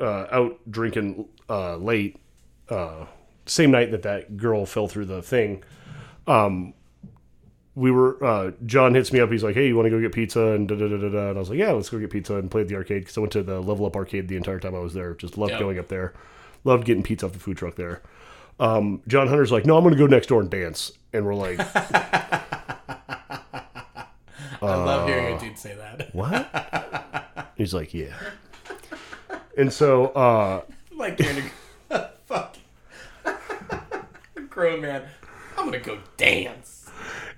uh, 0.02 0.28
out 0.32 0.60
drinking 0.70 1.26
uh, 1.50 1.78
late 1.78 2.20
uh, 2.70 3.06
same 3.46 3.72
night 3.72 3.92
that 3.92 4.02
that 4.04 4.36
girl 4.38 4.66
fell 4.66 4.88
through 4.90 5.06
the 5.06 5.22
thing. 5.22 5.64
Um, 6.28 6.74
we 7.76 7.92
were 7.92 8.22
uh, 8.24 8.52
John 8.66 8.94
hits 8.94 9.14
me 9.14 9.22
up. 9.22 9.32
He's 9.32 9.44
like, 9.44 9.56
"Hey, 9.56 9.68
you 9.68 9.76
want 9.78 9.86
to 9.86 9.90
go 9.90 10.02
get 10.02 10.12
pizza?" 10.12 10.48
And 10.48 10.68
da 10.68 10.76
da 10.76 10.88
da 10.90 10.98
da 10.98 11.08
da. 11.10 11.30
And 11.30 11.38
I 11.38 11.40
was 11.40 11.50
like, 11.50 11.58
"Yeah, 11.60 11.72
let's 11.72 11.90
go 11.90 11.98
get 11.98 12.10
pizza." 12.10 12.36
And 12.36 12.52
play 12.52 12.62
at 12.62 12.68
the 12.68 12.76
arcade 12.76 13.04
because 13.04 13.18
I 13.18 13.22
went 13.22 13.32
to 13.34 13.42
the 13.44 13.62
Level 13.62 13.86
Up 13.86 13.96
arcade 13.96 14.28
the 14.28 14.36
entire 14.36 14.60
time 14.60 14.76
I 14.76 14.80
was 14.80 14.94
there. 14.94 15.14
Just 15.14 15.38
loved 15.38 15.54
Yeah. 15.54 15.60
going 15.60 15.80
up 15.80 15.88
there. 15.88 16.14
Loved 16.66 16.84
getting 16.86 17.04
pizza 17.04 17.26
off 17.26 17.32
the 17.32 17.40
food 17.40 17.56
truck 17.58 17.76
there. 17.76 18.02
Um, 18.60 19.02
John 19.08 19.28
Hunter's 19.30 19.52
like, 19.52 19.66
"No, 19.66 19.78
I'm 19.78 19.84
going 19.84 19.96
to 19.96 20.00
go 20.00 20.08
next 20.08 20.28
door 20.28 20.42
and 20.42 20.50
dance." 20.50 20.92
And 21.14 21.26
we're 21.26 21.36
like, 21.36 21.60
I 24.62 24.99
love 25.40 25.42
hearing 25.42 25.54
a 25.54 25.56
dude 25.56 25.60
say 25.60 25.76
that. 25.76 26.14
"What?" 26.16 27.52
He's 27.56 27.74
like, 27.74 27.94
"Yeah." 27.94 28.14
And 29.58 29.72
so 29.74 30.08
uh, 30.08 30.62
like 30.96 31.20
a 31.20 31.44
fuck 32.26 32.56
grown 34.50 34.82
man. 34.82 35.04
I'm 35.58 35.66
gonna 35.66 35.80
go 35.80 36.00
dance. 36.18 36.90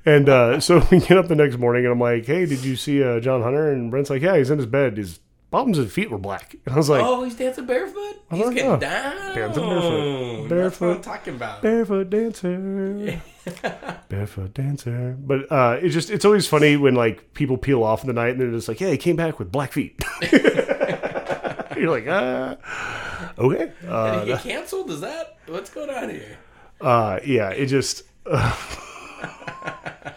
And 0.06 0.30
uh, 0.30 0.60
so 0.60 0.86
we 0.92 1.00
get 1.00 1.18
up 1.18 1.28
the 1.28 1.36
next 1.36 1.58
morning, 1.58 1.86
and 1.86 1.92
I'm 1.92 2.00
like, 2.00 2.26
"Hey, 2.26 2.46
did 2.46 2.64
you 2.64 2.76
see 2.76 3.04
uh, 3.04 3.20
John 3.20 3.42
Hunter?" 3.42 3.72
And 3.72 3.92
Brent's 3.92 4.10
like, 4.10 4.22
"Yeah, 4.22 4.38
he's 4.38 4.50
in 4.50 4.58
his 4.58 4.66
bed. 4.68 4.98
His 4.98 5.20
bottoms 5.52 5.78
and 5.78 5.92
feet 5.92 6.10
were 6.10 6.18
black." 6.18 6.56
And 6.66 6.74
I 6.74 6.78
was 6.78 6.90
like, 6.90 7.04
Oh, 7.04 7.24
he's 7.24 7.36
dancing 7.36 7.66
barefoot. 7.66 8.16
He's 8.32 8.46
like, 8.46 8.56
getting 8.56 8.72
oh, 8.72 8.78
down. 8.78 9.36
dancing 9.36 9.38
barefoot. 9.38 9.58
That's 9.58 9.58
what 9.60 10.42
I'm 10.42 10.48
Barefoot. 10.48 11.04
talking 11.04 11.36
about. 11.36 11.62
"Barefoot 11.62 12.10
dancer, 12.10 13.22
barefoot 14.10 14.54
dancer." 14.54 15.16
But 15.20 15.52
uh, 15.52 15.80
it's 15.82 15.94
just 15.94 16.10
it's 16.10 16.26
always 16.26 16.48
funny 16.48 16.78
when 16.78 16.96
like 16.96 17.34
people 17.34 17.58
peel 17.58 17.84
off 17.84 18.02
in 18.02 18.08
the 18.08 18.14
night, 18.14 18.32
and 18.32 18.40
they're 18.40 18.52
just 18.52 18.68
like, 18.68 18.80
"Yeah, 18.82 18.90
he 18.90 18.98
came 18.98 19.16
back 19.16 19.40
with 19.40 19.52
black 19.52 19.72
feet." 19.72 20.02
You're 20.32 21.90
like, 21.90 22.06
"Ah, 22.08 23.34
okay." 23.38 23.72
Uh, 23.88 24.12
Did 24.12 24.22
he 24.22 24.34
get 24.34 24.42
canceled? 24.44 24.92
Is 24.92 25.02
that 25.02 25.38
what's 25.48 25.70
going 25.70 25.90
on 25.90 26.10
here? 26.10 26.38
uh, 26.82 27.20
yeah, 27.26 27.50
it 27.50 27.68
just. 27.68 28.04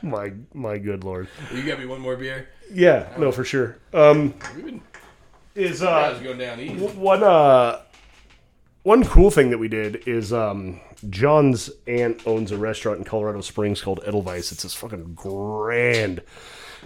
my 0.02 0.32
my 0.52 0.78
good 0.78 1.04
lord. 1.04 1.28
You 1.52 1.62
got 1.62 1.78
me 1.78 1.86
one 1.86 2.00
more 2.00 2.16
beer. 2.16 2.48
Yeah, 2.70 3.08
no, 3.18 3.32
for 3.32 3.44
sure. 3.44 3.78
Um, 3.92 4.34
is 5.54 5.82
uh 5.82 6.18
going 6.22 6.38
down 6.38 6.60
easy. 6.60 6.74
one 6.74 7.22
uh 7.22 7.80
one 8.84 9.04
cool 9.04 9.30
thing 9.30 9.50
that 9.50 9.58
we 9.58 9.68
did 9.68 10.06
is 10.06 10.32
um 10.32 10.80
John's 11.10 11.70
aunt 11.88 12.26
owns 12.26 12.52
a 12.52 12.56
restaurant 12.56 12.98
in 12.98 13.04
Colorado 13.04 13.40
Springs 13.40 13.82
called 13.82 14.00
Edelweiss. 14.06 14.52
It's 14.52 14.62
this 14.62 14.74
fucking 14.74 15.14
grand 15.14 16.22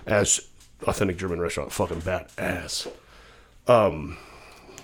as 0.07 0.49
authentic 0.85 1.19
German 1.19 1.41
restaurant, 1.41 1.71
fucking 1.71 2.01
badass. 2.01 2.91
Um 3.67 4.17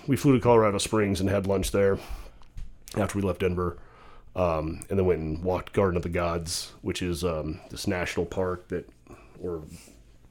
we 0.07 0.15
flew 0.15 0.33
to 0.33 0.39
Colorado 0.39 0.77
Springs 0.77 1.19
and 1.19 1.29
had 1.29 1.47
lunch 1.47 1.71
there 1.71 1.97
after 2.95 3.17
we 3.17 3.23
left 3.23 3.39
Denver. 3.39 3.77
Um, 4.35 4.81
and 4.89 4.99
then 4.99 5.05
went 5.05 5.21
and 5.21 5.43
walked 5.43 5.71
Garden 5.71 5.95
of 5.95 6.03
the 6.03 6.09
Gods, 6.09 6.73
which 6.81 7.01
is 7.01 7.23
um, 7.23 7.61
this 7.69 7.87
national 7.87 8.25
park 8.25 8.67
that, 8.67 8.85
or 9.41 9.63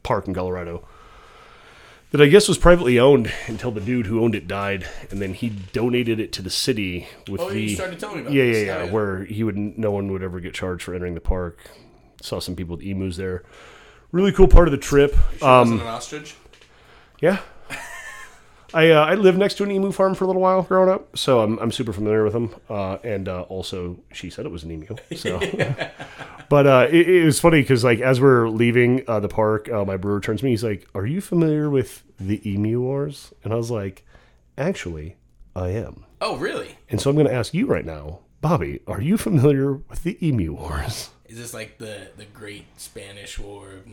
park 0.03 0.29
in 0.29 0.35
Colorado, 0.35 0.87
that 2.15 2.23
I 2.23 2.29
guess 2.29 2.47
was 2.47 2.59
privately 2.59 2.97
owned 2.97 3.33
until 3.49 3.73
the 3.73 3.81
dude 3.81 4.07
who 4.07 4.23
owned 4.23 4.37
it 4.37 4.47
died, 4.47 4.87
and 5.11 5.21
then 5.21 5.35
he 5.35 5.49
donated 5.49 6.21
it 6.21 6.31
to 6.35 6.43
the 6.43 6.49
city 6.51 7.09
with 7.29 7.41
Oh, 7.41 7.51
the 7.51 7.61
you 7.61 7.75
started 7.75 7.99
telling 7.99 8.19
me 8.19 8.23
about 8.23 8.33
yeah, 8.35 8.45
this. 8.45 8.67
yeah, 8.69 8.77
Oh, 8.77 8.85
yeah, 8.85 8.91
where 8.93 9.25
he 9.25 9.43
would 9.43 9.57
no 9.57 9.91
one 9.91 10.13
would 10.13 10.23
ever 10.23 10.39
get 10.39 10.55
charged 10.55 10.85
for 10.85 10.95
entering 10.95 11.15
the 11.15 11.21
park. 11.21 11.59
Saw 12.23 12.39
some 12.39 12.55
people 12.55 12.77
with 12.77 12.87
emus 12.87 13.17
there. 13.17 13.43
Really 14.13 14.31
cool 14.31 14.47
part 14.47 14.69
of 14.69 14.73
the 14.73 14.79
trip. 14.79 15.13
Um, 15.43 15.59
Wasn't 15.73 15.81
an 15.81 15.87
ostrich. 15.89 16.37
yeah. 17.21 17.41
I 18.75 18.91
uh, 18.91 19.05
I 19.05 19.15
lived 19.15 19.39
next 19.39 19.55
to 19.55 19.63
an 19.63 19.71
emu 19.71 19.93
farm 19.93 20.15
for 20.15 20.25
a 20.25 20.27
little 20.27 20.43
while 20.43 20.63
growing 20.63 20.91
up, 20.91 21.17
so 21.17 21.41
I'm, 21.41 21.59
I'm 21.61 21.71
super 21.71 21.93
familiar 21.93 22.25
with 22.25 22.33
them. 22.33 22.55
Uh, 22.69 22.99
and 23.05 23.29
uh, 23.29 23.43
also, 23.43 24.01
she 24.13 24.31
said 24.31 24.47
it 24.47 24.51
was 24.51 24.65
an 24.65 24.73
emu. 24.73 24.97
So, 25.15 25.39
but 26.49 26.67
uh, 26.67 26.89
it, 26.91 27.09
it 27.09 27.25
was 27.25 27.39
funny 27.39 27.61
because 27.61 27.85
like 27.85 28.01
as 28.01 28.21
we're 28.21 28.49
leaving 28.49 29.05
uh, 29.07 29.21
the 29.21 29.29
park, 29.29 29.71
uh, 29.71 29.85
my 29.85 29.97
brewer 29.97 30.21
turns 30.21 30.41
to 30.41 30.45
me. 30.47 30.51
He's 30.51 30.65
like, 30.65 30.89
"Are 30.93 31.07
you 31.07 31.21
familiar 31.21 31.71
with 31.71 32.03
the 32.19 32.47
emu 32.51 32.81
wars?" 32.81 33.33
And 33.45 33.53
I 33.53 33.57
was 33.57 33.71
like, 33.71 34.05
"Actually, 34.59 35.17
I 35.55 35.69
am." 35.69 36.05
Oh, 36.21 36.37
really? 36.37 36.77
And 36.91 37.01
so 37.01 37.11
I'm 37.11 37.17
going 37.17 37.29
to 37.29 37.33
ask 37.33 37.55
you 37.55 37.67
right 37.67 37.85
now, 37.85 38.21
Bobby, 38.41 38.81
are 38.89 39.01
you 39.01 39.17
familiar 39.17 39.75
with 39.75 40.03
the 40.03 40.19
emu 40.27 40.53
wars? 40.53 41.11
Is 41.27 41.39
this 41.39 41.55
like 41.55 41.79
the 41.79 42.09
the 42.17 42.25
Great 42.25 42.67
Spanish 42.81 43.39
War 43.39 43.71
of 43.71 43.87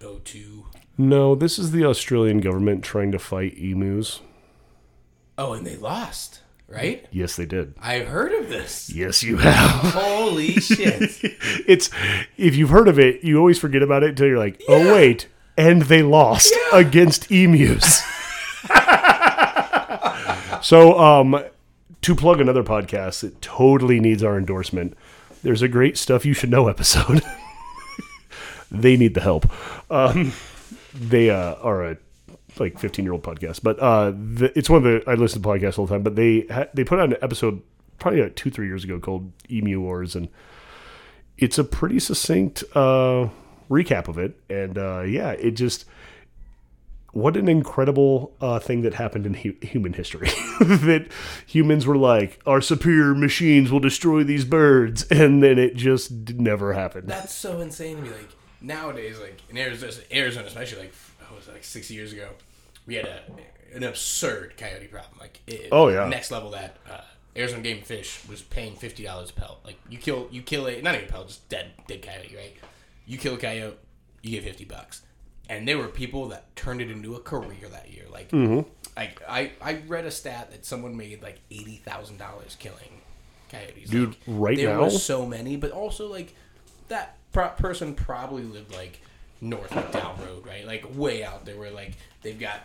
1902? 0.00 0.66
No, 0.96 1.34
this 1.34 1.58
is 1.58 1.72
the 1.72 1.84
Australian 1.84 2.40
government 2.40 2.82
trying 2.82 3.12
to 3.12 3.18
fight 3.18 3.56
emus. 3.58 4.20
Oh, 5.36 5.52
and 5.52 5.66
they 5.66 5.76
lost, 5.76 6.40
right? 6.68 7.06
Yes, 7.10 7.36
they 7.36 7.46
did. 7.46 7.74
I 7.80 8.00
heard 8.00 8.32
of 8.32 8.48
this. 8.48 8.90
Yes, 8.90 9.22
you 9.22 9.36
have. 9.38 9.92
Holy 9.92 10.52
shit! 10.54 11.18
it's 11.66 11.90
if 12.36 12.54
you've 12.56 12.70
heard 12.70 12.88
of 12.88 12.98
it, 12.98 13.22
you 13.24 13.38
always 13.38 13.58
forget 13.58 13.82
about 13.82 14.02
it 14.02 14.10
until 14.10 14.26
you're 14.26 14.38
like, 14.38 14.60
oh 14.68 14.94
wait, 14.94 15.28
and 15.56 15.82
they 15.82 16.02
lost 16.02 16.54
against 16.72 17.30
emus. 17.30 18.02
so, 20.62 20.98
um, 20.98 21.42
to 22.02 22.14
plug 22.14 22.40
another 22.40 22.62
podcast 22.62 23.20
that 23.20 23.40
totally 23.42 24.00
needs 24.00 24.22
our 24.22 24.38
endorsement, 24.38 24.96
there's 25.42 25.62
a 25.62 25.68
great 25.68 25.96
stuff 25.96 26.26
you 26.26 26.34
should 26.34 26.50
know 26.50 26.68
episode. 26.68 27.22
they 28.70 28.96
need 28.96 29.14
the 29.14 29.20
help. 29.20 29.46
Um, 29.90 30.32
they 30.94 31.30
uh, 31.30 31.54
are 31.56 31.84
a 31.84 31.96
like 32.58 32.78
15 32.78 33.04
year 33.04 33.12
old 33.12 33.22
podcast, 33.22 33.62
but 33.62 33.78
uh, 33.78 34.10
the, 34.10 34.52
it's 34.56 34.68
one 34.68 34.78
of 34.78 34.82
the 34.84 35.10
I 35.10 35.14
listen 35.14 35.42
to 35.42 35.48
podcasts 35.48 35.78
all 35.78 35.86
the 35.86 35.94
time. 35.94 36.02
But 36.02 36.16
they 36.16 36.46
ha- 36.50 36.66
they 36.74 36.84
put 36.84 36.98
out 36.98 37.10
an 37.10 37.16
episode 37.22 37.62
probably 37.98 38.22
like 38.22 38.36
two 38.36 38.50
three 38.50 38.66
years 38.66 38.84
ago 38.84 38.98
called 38.98 39.32
Emu 39.50 39.80
Wars, 39.80 40.14
and 40.14 40.28
it's 41.38 41.58
a 41.58 41.64
pretty 41.64 41.98
succinct 41.98 42.64
uh, 42.74 43.28
recap 43.70 44.08
of 44.08 44.18
it. 44.18 44.38
And 44.48 44.78
uh, 44.78 45.02
yeah, 45.02 45.30
it 45.32 45.52
just 45.52 45.84
what 47.12 47.36
an 47.36 47.48
incredible 47.48 48.36
uh, 48.40 48.58
thing 48.58 48.82
that 48.82 48.94
happened 48.94 49.26
in 49.26 49.34
hu- 49.34 49.56
human 49.62 49.92
history. 49.92 50.28
that 50.60 51.08
humans 51.46 51.86
were 51.86 51.96
like, 51.96 52.40
our 52.46 52.60
superior 52.60 53.14
machines 53.14 53.72
will 53.72 53.80
destroy 53.80 54.22
these 54.22 54.44
birds, 54.44 55.02
and 55.10 55.42
then 55.42 55.58
it 55.58 55.74
just 55.74 56.10
never 56.34 56.72
happened. 56.72 57.08
That's 57.08 57.34
so 57.34 57.60
insane 57.60 57.96
to 57.96 58.02
me. 58.02 58.10
Like 58.10 58.28
nowadays, 58.60 59.18
like 59.20 59.40
in 59.50 59.56
Arizona, 59.58 59.92
Arizona 60.12 60.46
especially, 60.46 60.82
like 60.82 60.94
oh, 61.30 61.34
was 61.36 61.48
it 61.48 61.52
like 61.52 61.64
six 61.64 61.90
years 61.90 62.12
ago, 62.12 62.28
we 62.86 62.94
had 62.96 63.06
a 63.06 63.20
an 63.74 63.82
absurd 63.84 64.54
coyote 64.56 64.86
problem. 64.88 65.12
Like 65.20 65.40
it, 65.46 65.68
Oh, 65.72 65.88
yeah. 65.88 66.08
next 66.08 66.30
level 66.30 66.50
that 66.52 66.76
uh, 66.90 67.00
Arizona 67.36 67.62
Game 67.62 67.82
Fish 67.82 68.20
was 68.28 68.42
paying 68.42 68.74
fifty 68.74 69.04
dollars 69.04 69.30
a 69.30 69.32
pelt. 69.34 69.60
Like 69.64 69.76
you 69.88 69.98
kill 69.98 70.28
you 70.30 70.42
kill 70.42 70.66
a 70.66 70.80
not 70.82 70.94
even 70.94 71.08
a 71.08 71.10
pelt, 71.12 71.28
just 71.28 71.48
dead 71.48 71.72
dead 71.86 72.02
coyote, 72.02 72.34
right? 72.36 72.56
You 73.06 73.18
kill 73.18 73.34
a 73.34 73.38
coyote, 73.38 73.76
you 74.22 74.30
get 74.32 74.44
fifty 74.44 74.64
bucks. 74.64 75.02
And 75.48 75.66
there 75.66 75.78
were 75.78 75.88
people 75.88 76.28
that 76.28 76.54
turned 76.54 76.80
it 76.80 76.92
into 76.92 77.16
a 77.16 77.20
career 77.20 77.68
that 77.72 77.90
year. 77.92 78.04
Like, 78.08 78.30
like 78.96 79.20
I, 79.28 79.50
I 79.60 79.82
read 79.88 80.04
a 80.04 80.10
stat 80.12 80.52
that 80.52 80.64
someone 80.64 80.96
made 80.96 81.22
like 81.24 81.40
eighty 81.50 81.76
thousand 81.84 82.18
dollars 82.18 82.56
killing 82.60 83.00
coyotes. 83.50 83.90
Dude, 83.90 84.10
Like, 84.10 84.16
right 84.28 84.56
there 84.56 84.74
now? 84.76 84.82
were 84.84 84.90
so 84.90 85.26
many, 85.26 85.56
but 85.56 85.72
also 85.72 86.06
like 86.08 86.34
that 86.86 87.16
pro- 87.32 87.48
person 87.50 87.94
probably 87.94 88.42
lived 88.42 88.72
like 88.74 89.00
north 89.40 89.74
of 89.76 89.90
Down 89.92 90.16
Road, 90.24 90.46
right? 90.46 90.66
Like 90.66 90.84
way 90.96 91.24
out 91.24 91.44
there, 91.44 91.56
where 91.56 91.70
like 91.70 91.92
they've 92.22 92.38
got 92.38 92.60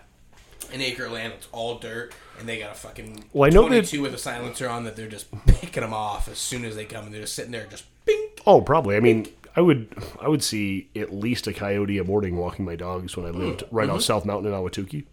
an 0.74 0.82
acre 0.82 1.06
of 1.06 1.12
land 1.12 1.34
that's 1.34 1.48
all 1.52 1.78
dirt, 1.80 2.14
and 2.40 2.48
they 2.50 2.58
got 2.60 2.72
a 2.72 2.76
fucking 2.76 3.26
Well, 3.34 3.48
I 3.48 3.54
know 3.54 3.64
that- 3.64 3.68
twenty-two 3.70 4.02
with 4.02 4.14
a 4.14 4.18
silencer 4.18 4.68
on 4.70 4.84
that 4.86 4.96
they're 4.96 5.08
just 5.08 5.28
picking 5.48 5.82
them 5.82 5.94
off 5.94 6.28
as 6.28 6.38
soon 6.38 6.66
as 6.66 6.76
they 6.76 6.86
come, 6.86 7.06
and 7.06 7.14
they're 7.14 7.22
just 7.22 7.36
sitting 7.36 7.52
there, 7.52 7.66
just 7.68 7.86
bink, 8.06 8.42
Oh, 8.48 8.62
probably. 8.62 8.96
I 8.96 9.00
mean, 9.00 9.28
I 9.56 9.62
would 9.62 9.96
I 10.22 10.28
would 10.28 10.44
see 10.44 10.90
at 10.96 11.14
least 11.14 11.48
a 11.48 11.54
coyote 11.54 11.98
a 11.98 12.04
morning 12.04 12.36
walking 12.38 12.66
my 12.66 12.76
dogs 12.76 13.16
when 13.16 13.26
I 13.26 13.30
lived 13.30 13.64
right 13.72 13.90
off 13.90 14.02
South 14.02 14.26
Mountain 14.26 14.52
in 14.54 14.60
Ahwatukee. 14.60 15.06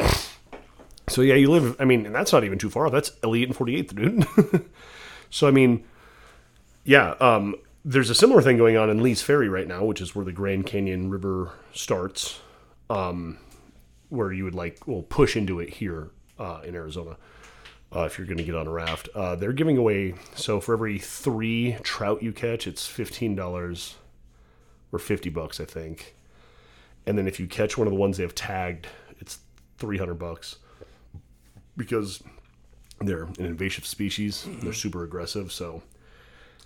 So 1.09 1.21
yeah, 1.23 1.35
you 1.35 1.51
live. 1.51 1.77
I 1.81 1.85
mean, 1.85 2.07
and 2.07 2.15
that's 2.15 2.33
not 2.33 2.45
even 2.45 2.59
too 2.59 2.71
far. 2.71 2.89
That's 2.91 3.13
Elliott 3.23 3.49
and 3.51 3.57
Forty 3.57 3.77
Eighth, 3.77 3.95
dude. 3.95 4.27
so 5.31 5.47
I 5.47 5.51
mean, 5.51 5.85
yeah. 6.85 7.11
Um, 7.21 7.57
there's 7.85 8.11
a 8.11 8.15
similar 8.15 8.43
thing 8.43 8.57
going 8.57 8.77
on 8.77 8.91
in 8.91 9.03
Lee's 9.03 9.23
Ferry 9.23 9.49
right 9.49 9.67
now, 9.67 9.85
which 9.85 10.01
is 10.01 10.15
where 10.15 10.25
the 10.25 10.33
Grand 10.33 10.67
Canyon 10.67 11.11
River 11.11 11.53
starts. 11.73 12.41
Um, 12.91 13.39
where 14.11 14.31
you 14.31 14.45
would 14.45 14.55
like 14.55 14.87
well 14.87 15.01
push 15.01 15.37
into 15.37 15.59
it 15.59 15.71
here 15.71 16.11
uh, 16.39 16.61
in 16.65 16.75
Arizona. 16.75 17.17
Uh, 17.97 18.03
if 18.03 18.19
you're 18.19 18.27
going 18.27 18.37
to 18.37 18.45
get 18.45 18.55
on 18.55 18.67
a 18.67 18.71
raft, 18.71 19.09
uh, 19.15 19.35
they're 19.35 19.55
giving 19.55 19.79
away. 19.79 20.15
So 20.35 20.61
for 20.61 20.75
every 20.75 20.99
three 20.99 21.79
trout 21.83 22.23
you 22.23 22.31
catch, 22.31 22.67
it's 22.67 22.87
fifteen 22.87 23.35
dollars 23.35 23.95
or 24.93 24.99
fifty 24.99 25.31
bucks, 25.31 25.61
I 25.61 25.65
think. 25.65 26.15
And 27.07 27.17
then 27.17 27.27
if 27.27 27.41
you 27.41 27.47
catch 27.47 27.79
one 27.79 27.87
of 27.87 27.93
the 27.95 27.99
ones 27.99 28.19
they 28.19 28.23
have 28.23 28.35
tagged, 28.35 28.87
it's 29.19 29.39
three 29.79 29.97
hundred 29.97 30.19
bucks 30.19 30.57
because 31.79 32.23
they're 33.01 33.25
an 33.25 33.47
invasive 33.47 33.87
species. 33.87 34.47
They're 34.63 34.75
super 34.75 35.05
aggressive. 35.05 35.51
So 35.53 35.83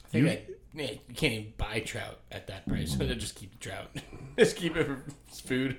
I 0.06 0.08
think 0.08 0.28
I, 0.28 0.42
yeah, 0.76 0.90
you 0.92 1.14
can't 1.14 1.32
even 1.32 1.52
buy 1.56 1.80
trout 1.80 2.20
at 2.30 2.46
that 2.48 2.66
price. 2.68 2.92
So 2.92 2.98
they 3.04 3.14
just 3.14 3.34
keep 3.34 3.52
the 3.52 3.58
trout. 3.58 3.88
just 4.38 4.56
keep 4.56 4.76
it 4.76 4.86
for 4.86 5.02
food. 5.32 5.78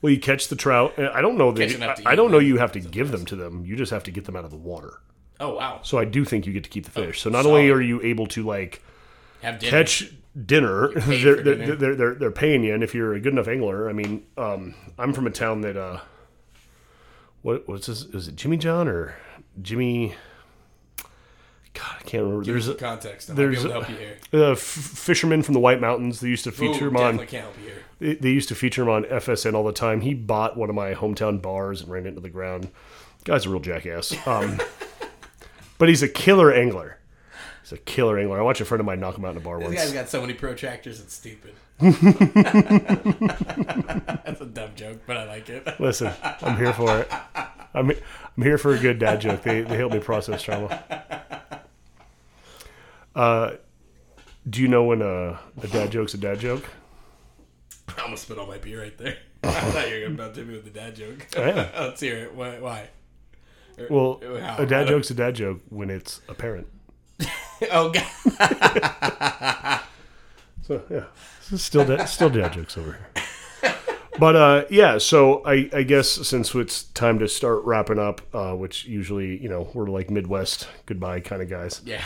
well, 0.00 0.12
you 0.12 0.20
catch 0.20 0.48
the 0.48 0.56
trout. 0.56 0.98
I 0.98 1.20
don't 1.20 1.36
know 1.36 1.52
Catch 1.52 1.72
that 1.72 1.76
enough 1.76 1.96
to 1.98 2.06
I, 2.06 2.10
I 2.10 2.12
eat 2.12 2.16
don't 2.16 2.30
know 2.30 2.38
them. 2.38 2.46
you 2.46 2.56
have 2.58 2.72
to 2.72 2.80
give 2.80 3.10
them 3.10 3.24
to 3.26 3.36
them. 3.36 3.64
You 3.66 3.76
just 3.76 3.90
have 3.90 4.04
to 4.04 4.10
get 4.10 4.24
them 4.24 4.36
out 4.36 4.44
of 4.44 4.50
the 4.50 4.56
water. 4.56 5.00
Oh 5.40 5.54
wow! 5.54 5.80
So 5.82 5.98
I 5.98 6.04
do 6.04 6.24
think 6.24 6.46
you 6.46 6.52
get 6.52 6.64
to 6.64 6.70
keep 6.70 6.84
the 6.84 6.90
fish. 6.90 7.20
so 7.20 7.30
not 7.30 7.44
solid. 7.44 7.58
only 7.58 7.70
are 7.70 7.80
you 7.80 8.00
able 8.02 8.26
to 8.28 8.42
like 8.42 8.82
Have 9.42 9.58
dinner. 9.60 9.70
catch 9.70 10.12
dinner. 10.44 10.88
paid 10.88 10.94
They're, 11.24 11.36
for 11.36 11.42
they're, 11.42 11.54
dinner. 11.54 11.76
they're, 11.76 11.94
they're, 11.94 12.14
they're 12.14 12.30
paying 12.32 12.64
you, 12.64 12.74
and 12.74 12.82
if 12.82 12.94
you're 12.94 13.14
a 13.14 13.20
good 13.20 13.32
enough 13.32 13.46
angler, 13.48 13.88
I 13.88 13.92
mean, 13.92 14.24
um, 14.36 14.74
I'm 14.98 15.12
from 15.12 15.26
a 15.26 15.30
town 15.30 15.60
that 15.60 15.76
uh, 15.76 16.00
what 17.42 17.68
what's 17.68 17.86
this? 17.86 18.02
Is 18.02 18.26
it 18.28 18.36
Jimmy 18.36 18.56
John 18.56 18.88
or 18.88 19.14
Jimmy? 19.62 20.14
God, 21.74 21.96
I 22.00 22.02
can't 22.04 22.24
remember. 22.24 22.44
There's 22.44 22.66
There's 22.66 22.76
a, 22.76 22.78
context. 22.78 23.30
I 23.30 23.32
might 23.34 23.36
there's 23.36 23.62
be 23.62 23.70
able 23.70 23.80
to 23.82 23.86
help 23.86 24.00
you 24.00 24.06
here. 24.06 24.16
a 24.48 24.52
f- 24.52 24.58
fisherman 24.58 25.42
from 25.42 25.54
the 25.54 25.60
White 25.60 25.80
Mountains. 25.80 26.20
They 26.20 26.28
used 26.28 26.44
to 26.44 26.52
feature 26.52 26.86
Ooh, 26.86 26.88
him 26.88 26.96
on. 26.96 27.16
definitely 27.16 27.26
can't 27.26 27.44
help 27.44 27.56
you 27.58 27.64
here. 27.64 27.82
They, 28.00 28.14
they 28.14 28.30
used 28.30 28.48
to 28.48 28.54
feature 28.54 28.82
him 28.82 28.88
on 28.88 29.04
FSN 29.04 29.54
all 29.54 29.64
the 29.64 29.72
time. 29.72 30.00
He 30.00 30.14
bought 30.14 30.56
one 30.56 30.68
of 30.70 30.74
my 30.74 30.94
hometown 30.94 31.40
bars 31.42 31.82
and 31.82 31.90
ran 31.90 32.04
it 32.06 32.08
into 32.10 32.20
the 32.20 32.30
ground. 32.30 32.70
Guy's 33.24 33.46
a 33.46 33.50
real 33.50 33.60
jackass. 33.60 34.14
Um, 34.26 34.60
but 35.78 35.88
he's 35.88 36.02
a 36.02 36.08
killer 36.08 36.52
angler. 36.52 36.98
He's 37.62 37.72
a 37.72 37.78
killer 37.78 38.18
angler. 38.18 38.38
I 38.38 38.42
watched 38.42 38.60
a 38.60 38.64
friend 38.64 38.80
of 38.80 38.86
mine 38.86 38.98
knock 39.00 39.16
him 39.18 39.24
out 39.24 39.32
in 39.32 39.36
a 39.36 39.40
bar 39.40 39.58
This 39.58 39.68
once. 39.68 39.78
guy's 39.80 39.92
got 39.92 40.08
so 40.08 40.20
many 40.20 40.34
protractors. 40.34 41.00
It's 41.00 41.14
stupid. 41.14 41.54
That's 41.78 42.00
a 44.40 44.46
dumb 44.46 44.70
joke, 44.74 45.00
but 45.06 45.16
I 45.16 45.24
like 45.26 45.48
it. 45.48 45.78
Listen, 45.78 46.12
I'm 46.42 46.56
here 46.56 46.72
for 46.72 46.98
it. 47.00 47.12
I'm 47.74 47.90
I'm 47.90 48.42
here 48.42 48.58
for 48.58 48.74
a 48.74 48.78
good 48.78 48.98
dad 48.98 49.20
joke. 49.20 49.42
They 49.42 49.60
they 49.62 49.76
help 49.76 49.92
me 49.92 50.00
process 50.00 50.42
trauma. 50.42 50.82
Uh, 53.18 53.56
do 54.48 54.62
you 54.62 54.68
know 54.68 54.84
when 54.84 55.02
a, 55.02 55.40
a 55.60 55.66
dad 55.66 55.90
joke's 55.90 56.14
a 56.14 56.18
dad 56.18 56.38
joke? 56.38 56.64
I'm 57.88 57.96
gonna 58.04 58.16
spit 58.16 58.38
all 58.38 58.46
my 58.46 58.58
beer 58.58 58.80
right 58.80 58.96
there. 58.96 59.16
I 59.42 59.50
thought 59.50 59.90
you 59.90 60.00
were 60.02 60.06
about 60.06 60.34
to 60.34 60.40
hit 60.40 60.48
me 60.48 60.54
with 60.54 60.64
the 60.64 60.70
dad 60.70 60.94
joke. 60.94 61.26
Yeah. 61.36 61.68
Let's 61.80 62.00
hear 62.00 62.16
it. 62.18 62.34
Why? 62.36 62.60
why? 62.60 62.88
Well, 63.90 64.20
How? 64.40 64.58
a 64.58 64.62
I 64.62 64.64
dad 64.66 64.86
joke's 64.86 65.10
a 65.10 65.14
dad 65.14 65.34
joke 65.34 65.60
when 65.68 65.90
it's 65.90 66.20
apparent. 66.28 66.68
Oh 67.72 67.90
god. 67.90 69.80
So 70.62 70.80
yeah, 70.88 71.06
this 71.40 71.52
is 71.54 71.62
still 71.62 71.84
dad, 71.84 72.04
still 72.04 72.30
dad 72.30 72.52
jokes 72.52 72.78
over 72.78 72.92
here. 72.92 73.24
But 74.18 74.36
uh, 74.36 74.64
yeah, 74.70 74.98
so 74.98 75.42
I, 75.44 75.70
I 75.72 75.82
guess 75.82 76.08
since 76.08 76.54
it's 76.54 76.82
time 76.84 77.18
to 77.20 77.28
start 77.28 77.64
wrapping 77.64 77.98
up, 77.98 78.20
uh, 78.34 78.54
which 78.54 78.84
usually 78.86 79.40
you 79.42 79.48
know 79.48 79.68
we're 79.74 79.86
like 79.88 80.10
Midwest 80.10 80.68
goodbye 80.86 81.20
kind 81.20 81.40
of 81.42 81.48
guys. 81.48 81.80
Yeah. 81.84 82.02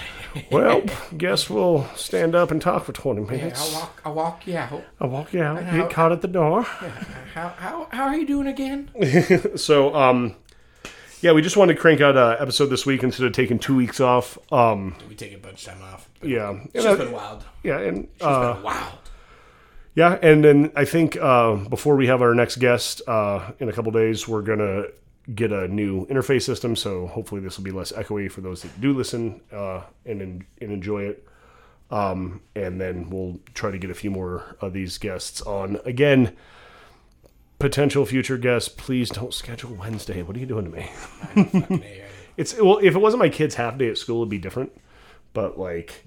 Well, 0.50 0.82
guess 1.16 1.48
we'll 1.48 1.86
stand 1.96 2.34
up 2.34 2.50
and 2.50 2.60
talk 2.60 2.84
for 2.84 2.92
twenty 2.92 3.22
minutes. 3.22 3.74
I'll 3.74 3.80
walk. 3.80 4.02
I'll 4.04 4.14
walk 4.14 4.46
you 4.46 4.56
out. 4.56 4.84
I'll 5.00 5.08
walk 5.08 5.32
you 5.32 5.42
out, 5.42 5.58
get 5.72 5.90
caught 5.90 6.12
at 6.12 6.20
the 6.22 6.28
door. 6.28 6.62
How 6.62 7.48
how 7.48 7.88
how 7.90 8.04
are 8.04 8.16
you 8.16 8.26
doing 8.26 8.46
again? 8.46 8.90
So, 9.56 9.94
um, 9.94 10.36
yeah, 11.20 11.32
we 11.32 11.42
just 11.42 11.56
wanted 11.56 11.74
to 11.74 11.80
crank 11.80 12.00
out 12.00 12.16
an 12.16 12.36
episode 12.40 12.66
this 12.66 12.84
week 12.86 13.02
instead 13.02 13.26
of 13.26 13.32
taking 13.32 13.58
two 13.58 13.76
weeks 13.76 14.00
off. 14.00 14.36
Um, 14.52 14.96
We 15.08 15.14
take 15.14 15.32
a 15.34 15.38
bunch 15.38 15.66
of 15.66 15.74
time 15.74 15.82
off. 15.82 16.08
yeah, 16.22 16.58
It's 16.74 16.84
just 16.84 17.00
uh, 17.00 17.04
been 17.04 17.12
wild. 17.12 17.44
yeah, 17.62 17.78
and 17.78 18.04
It's 18.14 18.24
uh, 18.24 18.54
been 18.54 18.62
wild. 18.62 19.01
Yeah, 19.94 20.18
and 20.22 20.44
then 20.44 20.72
I 20.74 20.84
think 20.84 21.16
uh, 21.16 21.56
before 21.56 21.96
we 21.96 22.06
have 22.06 22.22
our 22.22 22.34
next 22.34 22.56
guest 22.56 23.02
uh, 23.06 23.52
in 23.58 23.68
a 23.68 23.72
couple 23.72 23.92
days, 23.92 24.26
we're 24.26 24.42
gonna 24.42 24.84
get 25.34 25.52
a 25.52 25.68
new 25.68 26.06
interface 26.06 26.42
system. 26.42 26.74
So 26.76 27.06
hopefully 27.06 27.40
this 27.40 27.56
will 27.56 27.64
be 27.64 27.70
less 27.70 27.92
echoey 27.92 28.30
for 28.30 28.40
those 28.40 28.62
that 28.62 28.80
do 28.80 28.92
listen 28.92 29.40
uh, 29.52 29.82
and 30.04 30.20
and 30.22 30.44
enjoy 30.60 31.04
it. 31.04 31.26
Um, 31.90 32.40
and 32.56 32.80
then 32.80 33.10
we'll 33.10 33.38
try 33.52 33.70
to 33.70 33.78
get 33.78 33.90
a 33.90 33.94
few 33.94 34.10
more 34.10 34.56
of 34.60 34.72
these 34.72 34.98
guests 34.98 35.42
on 35.42 35.78
again. 35.84 36.36
Potential 37.58 38.04
future 38.04 38.38
guests, 38.38 38.68
please 38.68 39.08
don't 39.08 39.32
schedule 39.32 39.74
Wednesday. 39.74 40.22
What 40.22 40.36
are 40.36 40.40
you 40.40 40.46
doing 40.46 40.64
to 40.64 40.70
me? 40.70 41.92
It's 42.36 42.58
well, 42.58 42.78
if 42.78 42.94
it 42.94 42.98
wasn't 42.98 43.20
my 43.20 43.28
kid's 43.28 43.54
half 43.56 43.76
day 43.76 43.88
at 43.88 43.98
school, 43.98 44.18
it'd 44.18 44.30
be 44.30 44.38
different. 44.38 44.72
But 45.34 45.58
like, 45.58 46.06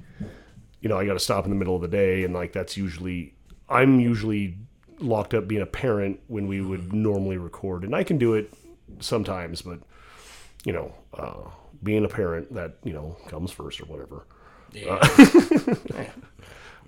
you 0.82 0.90
know, 0.90 0.98
I 0.98 1.06
got 1.06 1.14
to 1.14 1.20
stop 1.20 1.46
in 1.46 1.52
the 1.52 1.56
middle 1.56 1.76
of 1.76 1.82
the 1.82 1.88
day, 1.88 2.24
and 2.24 2.34
like 2.34 2.52
that's 2.52 2.78
usually 2.78 3.35
I'm 3.70 4.00
usually 4.00 4.58
locked 5.00 5.34
up 5.34 5.48
being 5.48 5.62
a 5.62 5.66
parent 5.68 6.20
when 6.28 6.48
we 6.48 6.62
would 6.62 6.94
normally 6.94 7.38
record, 7.38 7.84
and 7.84 7.96
I 7.96 8.04
can 8.04 8.18
do 8.18 8.34
it 8.34 8.54
sometimes, 9.00 9.62
but 9.62 9.80
you 10.64 10.74
know, 10.74 10.94
uh, 11.14 11.50
being 11.84 12.06
a 12.06 12.10
parent 12.10 12.54
that 12.54 12.78
you 12.84 12.94
know 12.94 13.18
comes 13.28 13.52
first 13.52 13.82
or 13.82 13.86
whatever. 13.86 14.26
Yeah. 14.72 15.00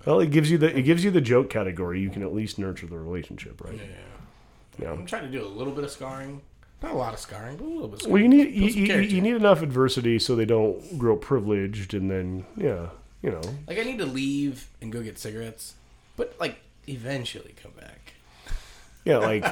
Well, 0.06 0.20
it 0.20 0.30
gives 0.30 0.50
you 0.50 0.56
the 0.56 0.74
it 0.74 0.82
gives 0.82 1.04
you 1.04 1.10
the 1.10 1.20
joke 1.20 1.50
category. 1.50 2.00
You 2.00 2.08
can 2.08 2.22
at 2.22 2.32
least 2.34 2.58
nurture 2.58 2.86
the 2.86 2.98
relationship, 2.98 3.62
right? 3.62 3.74
Yeah. 3.74 4.84
Yeah. 4.84 4.92
I'm 4.92 5.04
trying 5.04 5.24
to 5.24 5.28
do 5.30 5.44
a 5.44 5.46
little 5.46 5.72
bit 5.72 5.84
of 5.84 5.90
scarring. 5.90 6.40
Not 6.82 6.92
a 6.92 6.96
lot 6.96 7.12
of 7.12 7.20
scarring, 7.20 7.56
but 7.56 7.64
a 7.64 7.68
little 7.68 7.88
bit 7.88 8.04
of 8.04 8.10
Well, 8.10 8.22
you 8.22 8.28
need 8.28 8.54
you, 8.54 8.68
you, 8.68 9.00
you 9.00 9.20
need 9.20 9.34
enough 9.34 9.60
adversity 9.60 10.18
so 10.18 10.36
they 10.36 10.46
don't 10.46 10.96
grow 10.96 11.16
privileged, 11.16 11.92
and 11.92 12.10
then 12.10 12.46
yeah, 12.56 12.86
you 13.20 13.30
know, 13.30 13.40
Like 13.66 13.78
I 13.78 13.82
need 13.82 13.98
to 13.98 14.06
leave 14.06 14.68
and 14.80 14.92
go 14.92 15.02
get 15.02 15.18
cigarettes, 15.18 15.74
but 16.16 16.34
like 16.40 16.56
eventually 16.88 17.54
come 17.62 17.72
back. 17.78 18.14
Yeah, 19.04 19.18
like 19.18 19.44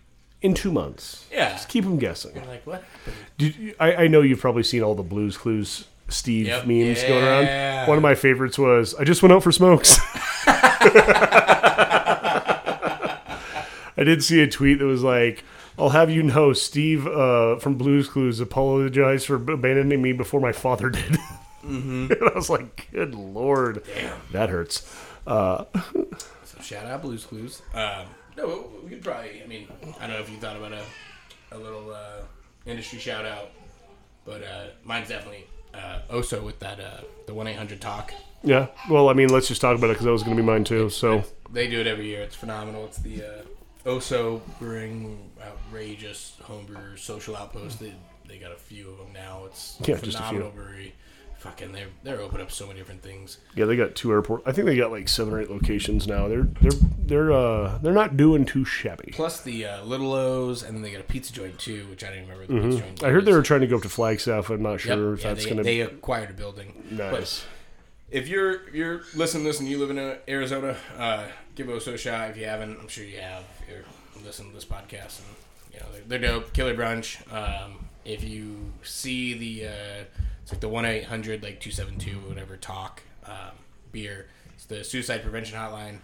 in 0.42 0.54
two 0.54 0.72
months. 0.72 1.26
Yeah. 1.32 1.50
Just 1.50 1.68
keep 1.68 1.84
them 1.84 1.98
guessing. 1.98 2.34
You're 2.34 2.44
like, 2.46 2.66
what 2.66 2.82
happened? 2.82 3.16
Did 3.38 3.56
you, 3.56 3.74
I, 3.80 3.94
I 4.04 4.06
know 4.08 4.20
you've 4.22 4.40
probably 4.40 4.62
seen 4.62 4.82
all 4.82 4.94
the 4.94 5.02
Blues 5.02 5.36
Clues 5.36 5.86
Steve 6.08 6.46
Yep. 6.46 6.66
memes 6.66 7.02
going 7.02 7.24
around. 7.24 7.44
Yeah. 7.44 7.86
One 7.88 7.96
of 7.98 8.02
my 8.02 8.14
favorites 8.14 8.58
was 8.58 8.94
I 8.94 9.04
just 9.04 9.22
went 9.22 9.32
out 9.32 9.42
for 9.42 9.52
smokes. 9.52 9.98
I 13.96 14.04
did 14.04 14.22
see 14.22 14.40
a 14.40 14.46
tweet 14.48 14.78
that 14.78 14.84
was 14.86 15.02
like, 15.02 15.44
I'll 15.78 15.90
have 15.90 16.10
you 16.10 16.22
know, 16.22 16.52
Steve 16.52 17.06
uh, 17.06 17.56
from 17.58 17.76
Blues 17.76 18.08
Clues 18.08 18.40
apologized 18.40 19.26
for 19.26 19.34
abandoning 19.36 20.00
me 20.02 20.12
before 20.12 20.40
my 20.40 20.52
father 20.52 20.90
did. 20.90 21.18
and 21.62 22.12
I 22.12 22.32
was 22.34 22.48
like, 22.48 22.88
good 22.92 23.14
lord. 23.14 23.82
Damn. 23.94 24.18
That 24.32 24.50
hurts. 24.50 24.90
Uh, 25.26 25.64
shout 26.68 26.86
out 26.86 27.02
Blues 27.02 27.24
Clues. 27.24 27.62
Um, 27.74 28.06
no, 28.36 28.68
we 28.84 28.90
could 28.90 29.02
probably. 29.02 29.42
I 29.42 29.46
mean, 29.46 29.66
I 30.00 30.06
don't 30.06 30.16
know 30.16 30.20
if 30.20 30.30
you 30.30 30.36
thought 30.36 30.56
about 30.56 30.72
a 30.72 30.82
a 31.50 31.58
little 31.58 31.90
uh, 31.92 32.22
industry 32.66 32.98
shout 32.98 33.24
out, 33.24 33.50
but 34.24 34.42
uh, 34.42 34.66
mine's 34.84 35.08
definitely 35.08 35.46
uh, 35.74 36.00
OHSO 36.10 36.42
with 36.42 36.58
that 36.60 36.78
uh, 36.78 37.00
the 37.26 37.34
one 37.34 37.46
eight 37.46 37.56
hundred 37.56 37.80
talk. 37.80 38.12
yeah. 38.42 38.66
Well, 38.90 39.08
I 39.08 39.14
mean, 39.14 39.28
let's 39.30 39.48
just 39.48 39.60
talk 39.60 39.76
about 39.76 39.86
it 39.88 39.94
because 39.94 40.04
that 40.04 40.12
was 40.12 40.22
going 40.22 40.36
to 40.36 40.42
be 40.42 40.46
mine 40.46 40.64
too. 40.64 40.90
So. 40.90 41.24
They 41.50 41.66
do 41.66 41.80
it 41.80 41.86
every 41.86 42.06
year. 42.06 42.20
It's 42.20 42.36
phenomenal. 42.36 42.84
It's 42.84 42.98
the 42.98 43.22
uh, 43.22 43.42
OHSO 43.86 44.42
Brewing 44.58 45.30
outrageous 45.42 46.36
homebrew 46.42 46.96
social 46.96 47.34
outpost. 47.34 47.80
They 47.80 47.94
they 48.28 48.36
got 48.36 48.52
a 48.52 48.56
few 48.56 48.90
of 48.90 48.98
them 48.98 49.14
now. 49.14 49.44
It's 49.46 49.78
Yeah, 49.80 49.96
just 49.96 50.18
a 50.18 50.18
phenomenal 50.18 50.50
brewery. 50.50 50.94
Fucking, 51.38 51.70
they're 51.70 51.86
they're 52.02 52.20
opening 52.20 52.42
up 52.44 52.50
so 52.50 52.66
many 52.66 52.80
different 52.80 53.00
things. 53.02 53.38
Yeah, 53.54 53.66
they 53.66 53.76
got 53.76 53.94
two 53.94 54.10
airport. 54.10 54.42
I 54.44 54.50
think 54.50 54.66
they 54.66 54.76
got 54.76 54.90
like 54.90 55.08
seven 55.08 55.32
or 55.32 55.40
eight 55.40 55.48
locations 55.50 56.08
now. 56.08 56.26
They're 56.26 56.42
they're 56.60 56.80
they're 56.98 57.32
uh 57.32 57.78
they're 57.78 57.92
not 57.92 58.16
doing 58.16 58.44
too 58.44 58.64
shabby. 58.64 59.12
Plus 59.12 59.40
the 59.42 59.64
uh, 59.64 59.84
Little 59.84 60.12
O's, 60.12 60.64
and 60.64 60.74
then 60.74 60.82
they 60.82 60.90
got 60.90 61.00
a 61.00 61.04
pizza 61.04 61.32
joint 61.32 61.56
too, 61.58 61.86
which 61.90 62.02
I 62.02 62.08
didn't 62.08 62.28
remember 62.28 62.46
the 62.46 62.60
pizza 62.60 62.80
joint. 62.80 62.96
Mm-hmm. 62.96 63.06
I 63.06 63.10
heard 63.10 63.24
they 63.24 63.32
were 63.32 63.42
trying 63.42 63.60
to 63.60 63.68
go 63.68 63.76
up 63.76 63.82
to 63.82 63.88
Flagstaff. 63.88 64.50
I'm 64.50 64.62
not 64.62 64.72
Yep, 64.72 64.80
sure 64.80 65.14
if 65.14 65.22
yeah, 65.22 65.28
that's 65.28 65.44
they, 65.44 65.50
going 65.50 65.56
to 65.58 65.62
they 65.62 65.80
acquired 65.82 66.30
a 66.30 66.32
building. 66.32 66.72
But 66.90 67.12
nice. 67.12 67.46
if 68.10 68.26
you're 68.26 68.66
if 68.66 68.74
you're 68.74 69.02
listening 69.14 69.44
to 69.44 69.50
this 69.50 69.60
and 69.60 69.68
you 69.68 69.78
live 69.78 69.90
in 69.90 69.98
uh, 69.98 70.16
Arizona, 70.26 70.76
uh, 70.98 71.26
give 71.54 71.68
OHSO 71.68 71.94
a 71.94 71.98
shot. 71.98 72.30
If 72.30 72.36
you 72.36 72.46
haven't, 72.46 72.80
I'm 72.80 72.88
sure 72.88 73.04
you 73.04 73.20
have. 73.20 73.44
If 73.62 73.68
you're 73.70 74.24
listening 74.24 74.48
to 74.50 74.54
this 74.56 74.64
podcast, 74.64 75.20
and 75.20 75.72
you 75.72 75.78
know 75.78 75.86
they're, 75.92 76.18
they're 76.18 76.40
dope. 76.40 76.52
Killer 76.52 76.74
brunch. 76.74 77.20
Um, 77.32 77.86
if 78.04 78.24
you 78.24 78.72
see 78.82 79.34
the 79.34 79.68
uh, 79.68 80.04
it's 80.48 80.54
like 80.54 80.60
the 80.62 80.68
one 80.70 80.86
eight 80.86 81.04
hundred 81.04 81.42
like 81.42 81.60
two 81.60 81.70
seven 81.70 81.98
two 81.98 82.20
whatever 82.20 82.56
talk 82.56 83.02
um, 83.26 83.52
beer, 83.92 84.28
It's 84.54 84.64
the 84.64 84.82
suicide 84.82 85.20
prevention 85.20 85.58
hotline. 85.58 85.98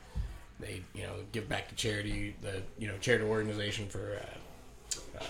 They 0.61 0.83
you 0.93 1.05
know 1.05 1.15
give 1.33 1.49
back 1.49 1.69
to 1.69 1.75
charity, 1.75 2.37
the 2.43 2.61
you 2.79 2.87
know 2.87 2.99
charity 2.99 3.25
organization 3.25 3.87
for 3.87 4.21
uh, 4.21 5.19
uh, 5.19 5.25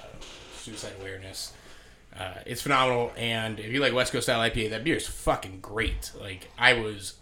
suicide 0.57 0.95
awareness. 1.01 1.53
Uh, 2.19 2.39
it's 2.45 2.61
phenomenal, 2.61 3.13
and 3.17 3.61
if 3.61 3.67
you 3.73 3.79
like 3.79 3.93
West 3.93 4.13
Coast 4.13 4.27
style 4.27 4.41
IPA, 4.41 4.71
that 4.71 4.83
beer 4.83 4.97
is 4.97 5.07
fucking 5.07 5.61
great. 5.61 6.11
Like 6.21 6.51
I 6.59 6.73
was 6.73 7.15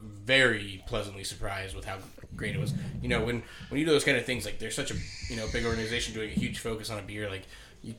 very 0.00 0.82
pleasantly 0.86 1.24
surprised 1.24 1.76
with 1.76 1.84
how 1.84 1.98
great 2.36 2.54
it 2.54 2.58
was. 2.58 2.72
You 3.02 3.10
know, 3.10 3.22
when 3.22 3.42
when 3.68 3.78
you 3.78 3.84
do 3.84 3.92
those 3.92 4.04
kind 4.04 4.16
of 4.16 4.24
things, 4.24 4.46
like 4.46 4.60
there's 4.60 4.74
such 4.74 4.90
a 4.90 4.94
you 5.28 5.36
know 5.36 5.46
big 5.52 5.66
organization 5.66 6.14
doing 6.14 6.30
a 6.30 6.32
huge 6.32 6.60
focus 6.60 6.88
on 6.88 6.98
a 6.98 7.02
beer, 7.02 7.28
like 7.28 7.42
you 7.82 7.96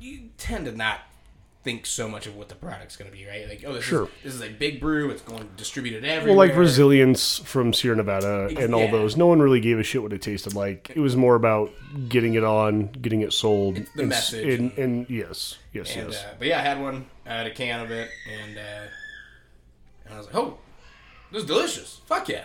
you 0.00 0.30
tend 0.38 0.64
to 0.64 0.72
not 0.72 0.98
think 1.64 1.86
so 1.86 2.06
much 2.06 2.26
of 2.26 2.36
what 2.36 2.48
the 2.48 2.54
product's 2.54 2.96
going 2.96 3.10
to 3.10 3.16
be, 3.16 3.26
right? 3.26 3.48
Like, 3.48 3.64
oh, 3.66 3.72
this 3.72 3.84
Sure. 3.84 4.04
is 4.04 4.10
this 4.22 4.34
is 4.34 4.42
a 4.42 4.50
big 4.50 4.80
brew; 4.80 5.10
it's 5.10 5.22
going 5.22 5.48
distributed 5.56 6.04
everywhere. 6.04 6.36
Well, 6.36 6.46
like 6.48 6.56
resilience 6.56 7.38
from 7.38 7.72
Sierra 7.72 7.96
Nevada 7.96 8.54
and 8.56 8.74
all 8.74 8.88
those. 8.88 9.16
No 9.16 9.26
one 9.26 9.40
really 9.40 9.60
gave 9.60 9.78
a 9.78 9.82
shit 9.82 10.02
what 10.02 10.12
it 10.12 10.22
tasted 10.22 10.54
like. 10.54 10.90
It 10.94 11.00
was 11.00 11.16
more 11.16 11.34
about 11.34 11.70
getting 12.08 12.34
it 12.34 12.44
on, 12.44 12.88
getting 12.88 13.22
it 13.22 13.32
sold. 13.32 13.76
the 13.96 14.00
and, 14.02 14.08
message 14.08 14.58
And, 14.60 14.78
and 14.78 15.10
yes, 15.10 15.58
yes, 15.72 15.96
And, 15.96 16.12
yes. 16.12 16.22
uh, 16.22 16.34
but 16.38 16.46
yeah, 16.48 16.58
I 16.58 16.62
had 16.62 16.80
one. 16.80 17.06
I 17.26 17.34
had 17.34 17.46
a 17.46 17.50
can 17.54 17.80
of 17.80 17.90
it, 17.90 18.10
and 18.30 18.58
uh, 18.58 18.60
and 20.04 20.14
I 20.14 20.18
was 20.18 20.26
like, 20.26 20.36
oh, 20.36 20.58
this 21.32 21.42
is 21.42 21.48
delicious. 21.48 22.00
Fuck 22.06 22.28
yeah. 22.28 22.44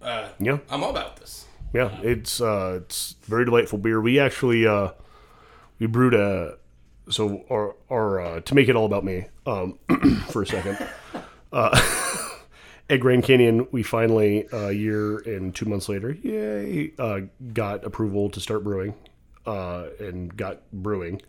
Uh, 0.00 0.28
Yeah. 0.38 0.58
I'm 0.70 0.82
all 0.82 0.90
about 0.90 1.16
this. 1.16 1.46
Yeah, 1.74 1.98
it's 2.02 2.40
uh, 2.40 2.80
it's 2.82 3.16
very 3.22 3.44
delightful 3.44 3.78
beer. 3.78 4.00
We 4.00 4.18
actually 4.18 4.66
uh, 4.66 4.90
we 5.78 5.86
brewed 5.86 6.14
a 6.14 6.56
so 7.10 7.44
our 7.50 7.76
our 7.90 8.20
uh, 8.20 8.40
to 8.40 8.54
make 8.54 8.68
it 8.68 8.76
all 8.76 8.86
about 8.86 9.04
me 9.04 9.26
um, 9.46 9.78
for 10.28 10.42
a 10.42 10.46
second. 10.46 10.78
Uh, 11.52 11.80
at 12.90 13.00
Grand 13.00 13.24
Canyon, 13.24 13.66
we 13.70 13.82
finally 13.82 14.46
a 14.52 14.72
year 14.72 15.18
and 15.18 15.54
two 15.54 15.66
months 15.66 15.88
later, 15.88 16.12
yay, 16.12 16.92
uh, 16.98 17.20
got 17.52 17.84
approval 17.84 18.30
to 18.30 18.40
start 18.40 18.64
brewing, 18.64 18.94
uh, 19.46 19.86
and 19.98 20.36
got 20.36 20.62
brewing, 20.72 21.20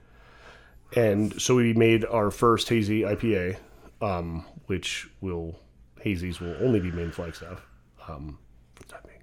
and 0.95 1.39
so 1.41 1.55
we 1.55 1.73
made 1.73 2.05
our 2.05 2.31
first 2.31 2.69
hazy 2.69 3.01
IPA, 3.01 3.57
um, 4.01 4.45
which 4.67 5.09
will 5.21 5.59
hazies 6.03 6.39
will 6.39 6.55
only 6.61 6.79
be 6.79 6.91
made 6.91 7.05
in 7.05 7.11
Flagstaff. 7.11 7.65
Um, 8.07 8.39
for 8.75 8.83
the 8.83 8.89
time 8.89 9.01
being. 9.05 9.21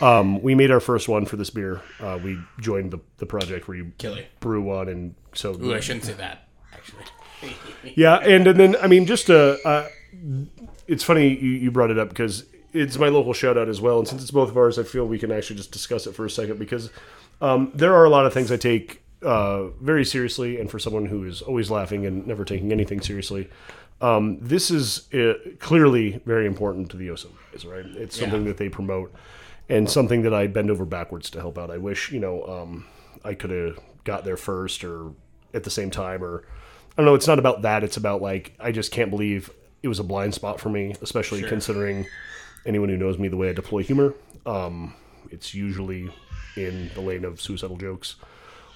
Um, 0.00 0.40
we 0.42 0.54
made 0.54 0.70
our 0.70 0.80
first 0.80 1.08
one 1.08 1.26
for 1.26 1.36
this 1.36 1.50
beer. 1.50 1.80
Uh, 2.00 2.18
we 2.22 2.38
joined 2.60 2.90
the, 2.90 3.00
the 3.18 3.26
project 3.26 3.68
where 3.68 3.76
you 3.76 3.92
Killer. 3.98 4.24
brew 4.40 4.62
one, 4.62 4.88
and 4.88 5.14
so 5.34 5.54
Ooh, 5.62 5.74
I 5.74 5.80
shouldn't 5.80 6.04
say 6.04 6.14
that, 6.14 6.48
actually. 6.72 7.04
yeah, 7.96 8.16
and, 8.16 8.46
and 8.46 8.58
then 8.58 8.76
I 8.82 8.86
mean, 8.86 9.06
just 9.06 9.30
uh, 9.30 9.56
uh, 9.64 9.88
it's 10.86 11.04
funny 11.04 11.28
you, 11.36 11.50
you 11.50 11.70
brought 11.70 11.90
it 11.90 11.98
up 11.98 12.08
because 12.10 12.44
it's 12.72 12.98
my 12.98 13.08
local 13.08 13.32
shout 13.32 13.58
out 13.58 13.68
as 13.68 13.80
well, 13.80 13.98
and 13.98 14.08
since 14.08 14.22
it's 14.22 14.30
both 14.30 14.48
of 14.50 14.56
ours, 14.56 14.78
I 14.78 14.82
feel 14.84 15.06
we 15.06 15.18
can 15.18 15.30
actually 15.32 15.56
just 15.56 15.72
discuss 15.72 16.06
it 16.06 16.14
for 16.14 16.24
a 16.24 16.30
second 16.30 16.58
because 16.58 16.90
um, 17.40 17.72
there 17.74 17.94
are 17.94 18.04
a 18.04 18.10
lot 18.10 18.26
of 18.26 18.32
things 18.32 18.50
I 18.52 18.56
take 18.56 19.02
uh, 19.22 19.66
very 19.82 20.04
seriously, 20.04 20.58
and 20.60 20.70
for 20.70 20.78
someone 20.78 21.06
who 21.06 21.24
is 21.24 21.42
always 21.42 21.70
laughing 21.70 22.06
and 22.06 22.26
never 22.26 22.44
taking 22.44 22.72
anything 22.72 23.00
seriously. 23.00 23.48
Um, 24.02 24.38
this 24.40 24.70
is 24.70 25.12
uh, 25.12 25.34
clearly 25.58 26.22
very 26.24 26.46
important 26.46 26.90
to 26.92 26.96
the 26.96 27.08
OHSO 27.08 27.26
guys, 27.52 27.66
right? 27.66 27.84
It's 27.84 28.18
something 28.18 28.42
Yeah. 28.42 28.48
that 28.48 28.56
they 28.56 28.70
promote 28.70 29.12
and 29.70 29.88
something 29.88 30.22
that 30.22 30.34
I 30.34 30.48
bend 30.48 30.70
over 30.70 30.84
backwards 30.84 31.30
to 31.30 31.40
help 31.40 31.56
out. 31.56 31.70
I 31.70 31.78
wish, 31.78 32.10
you 32.10 32.18
know, 32.18 32.44
um, 32.44 32.86
I 33.24 33.34
could 33.34 33.50
have 33.50 33.78
got 34.04 34.24
there 34.24 34.36
first 34.36 34.82
or 34.82 35.12
at 35.54 35.62
the 35.64 35.70
same 35.70 35.90
time, 35.90 36.22
or 36.22 36.44
I 36.92 36.96
don't 36.96 37.06
know. 37.06 37.14
It's 37.14 37.28
not 37.28 37.38
about 37.38 37.62
that. 37.62 37.84
It's 37.84 37.96
about 37.96 38.20
like 38.20 38.52
I 38.58 38.72
just 38.72 38.90
can't 38.90 39.10
believe 39.10 39.50
it 39.82 39.88
was 39.88 40.00
a 40.00 40.04
blind 40.04 40.34
spot 40.34 40.60
for 40.60 40.68
me, 40.68 40.94
especially 41.00 41.42
considering 41.42 42.06
anyone 42.66 42.88
who 42.88 42.96
knows 42.96 43.16
me 43.16 43.28
the 43.28 43.36
way 43.36 43.48
I 43.48 43.52
deploy 43.52 43.82
humor. 43.82 44.14
Um, 44.44 44.94
it's 45.30 45.54
usually 45.54 46.10
in 46.56 46.90
the 46.94 47.00
lane 47.00 47.24
of 47.24 47.40
suicidal 47.40 47.76
jokes, 47.76 48.16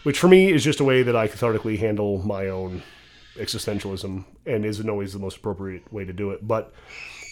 which 0.05 0.19
for 0.19 0.29
me 0.29 0.53
is 0.53 0.62
just 0.62 0.81
a 0.81 0.85
way 0.85 1.03
that 1.03 1.16
I 1.16 1.27
cathartically 1.27 1.79
handle 1.79 2.25
my 2.25 2.49
own 2.49 2.83
existentialism 3.37 4.25
and 4.47 4.65
isn't 4.65 4.89
always 4.89 5.12
the 5.12 5.19
most 5.19 5.39
appropriate 5.39 5.93
way 5.93 6.05
to 6.05 6.12
do 6.12 6.31
it. 6.31 6.47
But 6.47 6.73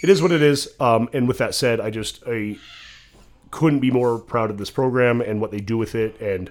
it 0.02 0.10
is 0.10 0.20
what 0.20 0.32
it 0.32 0.43
is. 0.43 0.74
Um, 0.80 1.09
and 1.12 1.28
with 1.28 1.39
that 1.39 1.55
said, 1.55 1.80
I 1.80 1.90
just 1.90 2.22
I 2.26 2.59
couldn't 3.52 3.78
be 3.78 3.92
more 3.92 4.18
proud 4.18 4.50
of 4.50 4.58
this 4.58 4.70
program 4.70 5.20
and 5.20 5.40
what 5.40 5.52
they 5.52 5.60
do 5.60 5.78
with 5.78 5.94
it, 5.94 6.20
and 6.20 6.50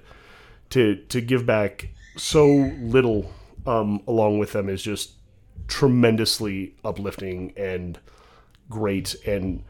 to 0.69 0.95
to 1.09 1.19
give 1.19 1.45
back 1.45 1.89
so 2.15 2.45
little 2.79 3.33
um, 3.65 4.01
along 4.07 4.39
with 4.39 4.53
them 4.53 4.69
is 4.69 4.81
just 4.81 5.11
tremendously 5.67 6.75
uplifting 6.85 7.53
and 7.57 7.99
great. 8.69 9.15
And 9.25 9.63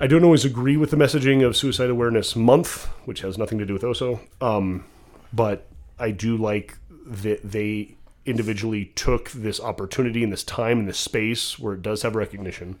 I 0.00 0.06
don't 0.06 0.24
always 0.24 0.44
agree 0.44 0.76
with 0.76 0.90
the 0.90 0.96
messaging 0.96 1.44
of 1.44 1.56
Suicide 1.56 1.90
Awareness 1.90 2.36
Month, 2.36 2.86
which 3.04 3.20
has 3.20 3.38
nothing 3.38 3.58
to 3.58 3.66
do 3.66 3.72
with 3.72 3.82
OHSO. 3.82 4.20
Um, 4.40 4.84
but 5.32 5.66
I 5.98 6.10
do 6.10 6.36
like 6.36 6.76
that 7.06 7.40
they 7.42 7.96
individually 8.26 8.86
took 8.94 9.30
this 9.30 9.60
opportunity 9.60 10.24
and 10.24 10.32
this 10.32 10.44
time 10.44 10.80
and 10.80 10.88
this 10.88 10.98
space 10.98 11.58
where 11.58 11.74
it 11.74 11.82
does 11.82 12.02
have 12.02 12.16
recognition 12.16 12.78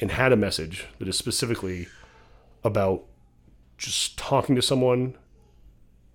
and 0.00 0.10
had 0.10 0.32
a 0.32 0.36
message 0.36 0.86
that 0.98 1.06
is 1.06 1.16
specifically 1.16 1.86
about 2.64 3.04
just 3.78 4.16
talking 4.16 4.54
to 4.54 4.62
someone, 4.62 5.16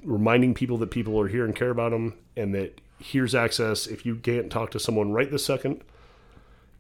reminding 0.04 0.54
people 0.54 0.78
that 0.78 0.92
people 0.92 1.20
are 1.20 1.28
here 1.28 1.46
and 1.46 1.56
care 1.56 1.70
about 1.70 1.92
them, 1.92 2.14
and 2.36 2.54
that 2.56 2.82
here's 3.00 3.36
access. 3.36 3.88
If 3.88 4.06
you 4.06 4.16
can't 4.16 4.52
talk 4.52 4.72
to 4.72 4.80
someone 4.80 5.12
right 5.12 5.30
this 5.30 5.46
second, 5.46 5.84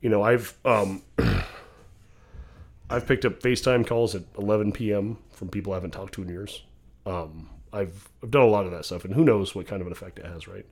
you 0.01 0.09
know, 0.09 0.23
I've 0.23 0.57
um, 0.65 1.03
I've 2.89 3.05
picked 3.05 3.25
up 3.25 3.41
FaceTime 3.41 3.85
calls 3.85 4.15
at 4.15 4.23
11 4.37 4.71
p.m. 4.71 5.17
from 5.31 5.49
people 5.49 5.73
I 5.73 5.75
haven't 5.75 5.91
talked 5.91 6.13
to 6.15 6.21
in 6.21 6.29
years. 6.29 6.63
Um, 7.05 7.49
I've 7.73 8.09
I've 8.23 8.31
done 8.31 8.43
a 8.43 8.47
lot 8.47 8.65
of 8.65 8.71
that 8.71 8.85
stuff, 8.85 9.05
and 9.05 9.13
who 9.13 9.23
knows 9.23 9.53
what 9.53 9.67
kind 9.67 9.81
of 9.81 9.87
an 9.87 9.93
effect 9.93 10.19
it 10.19 10.25
has, 10.25 10.47
right? 10.47 10.65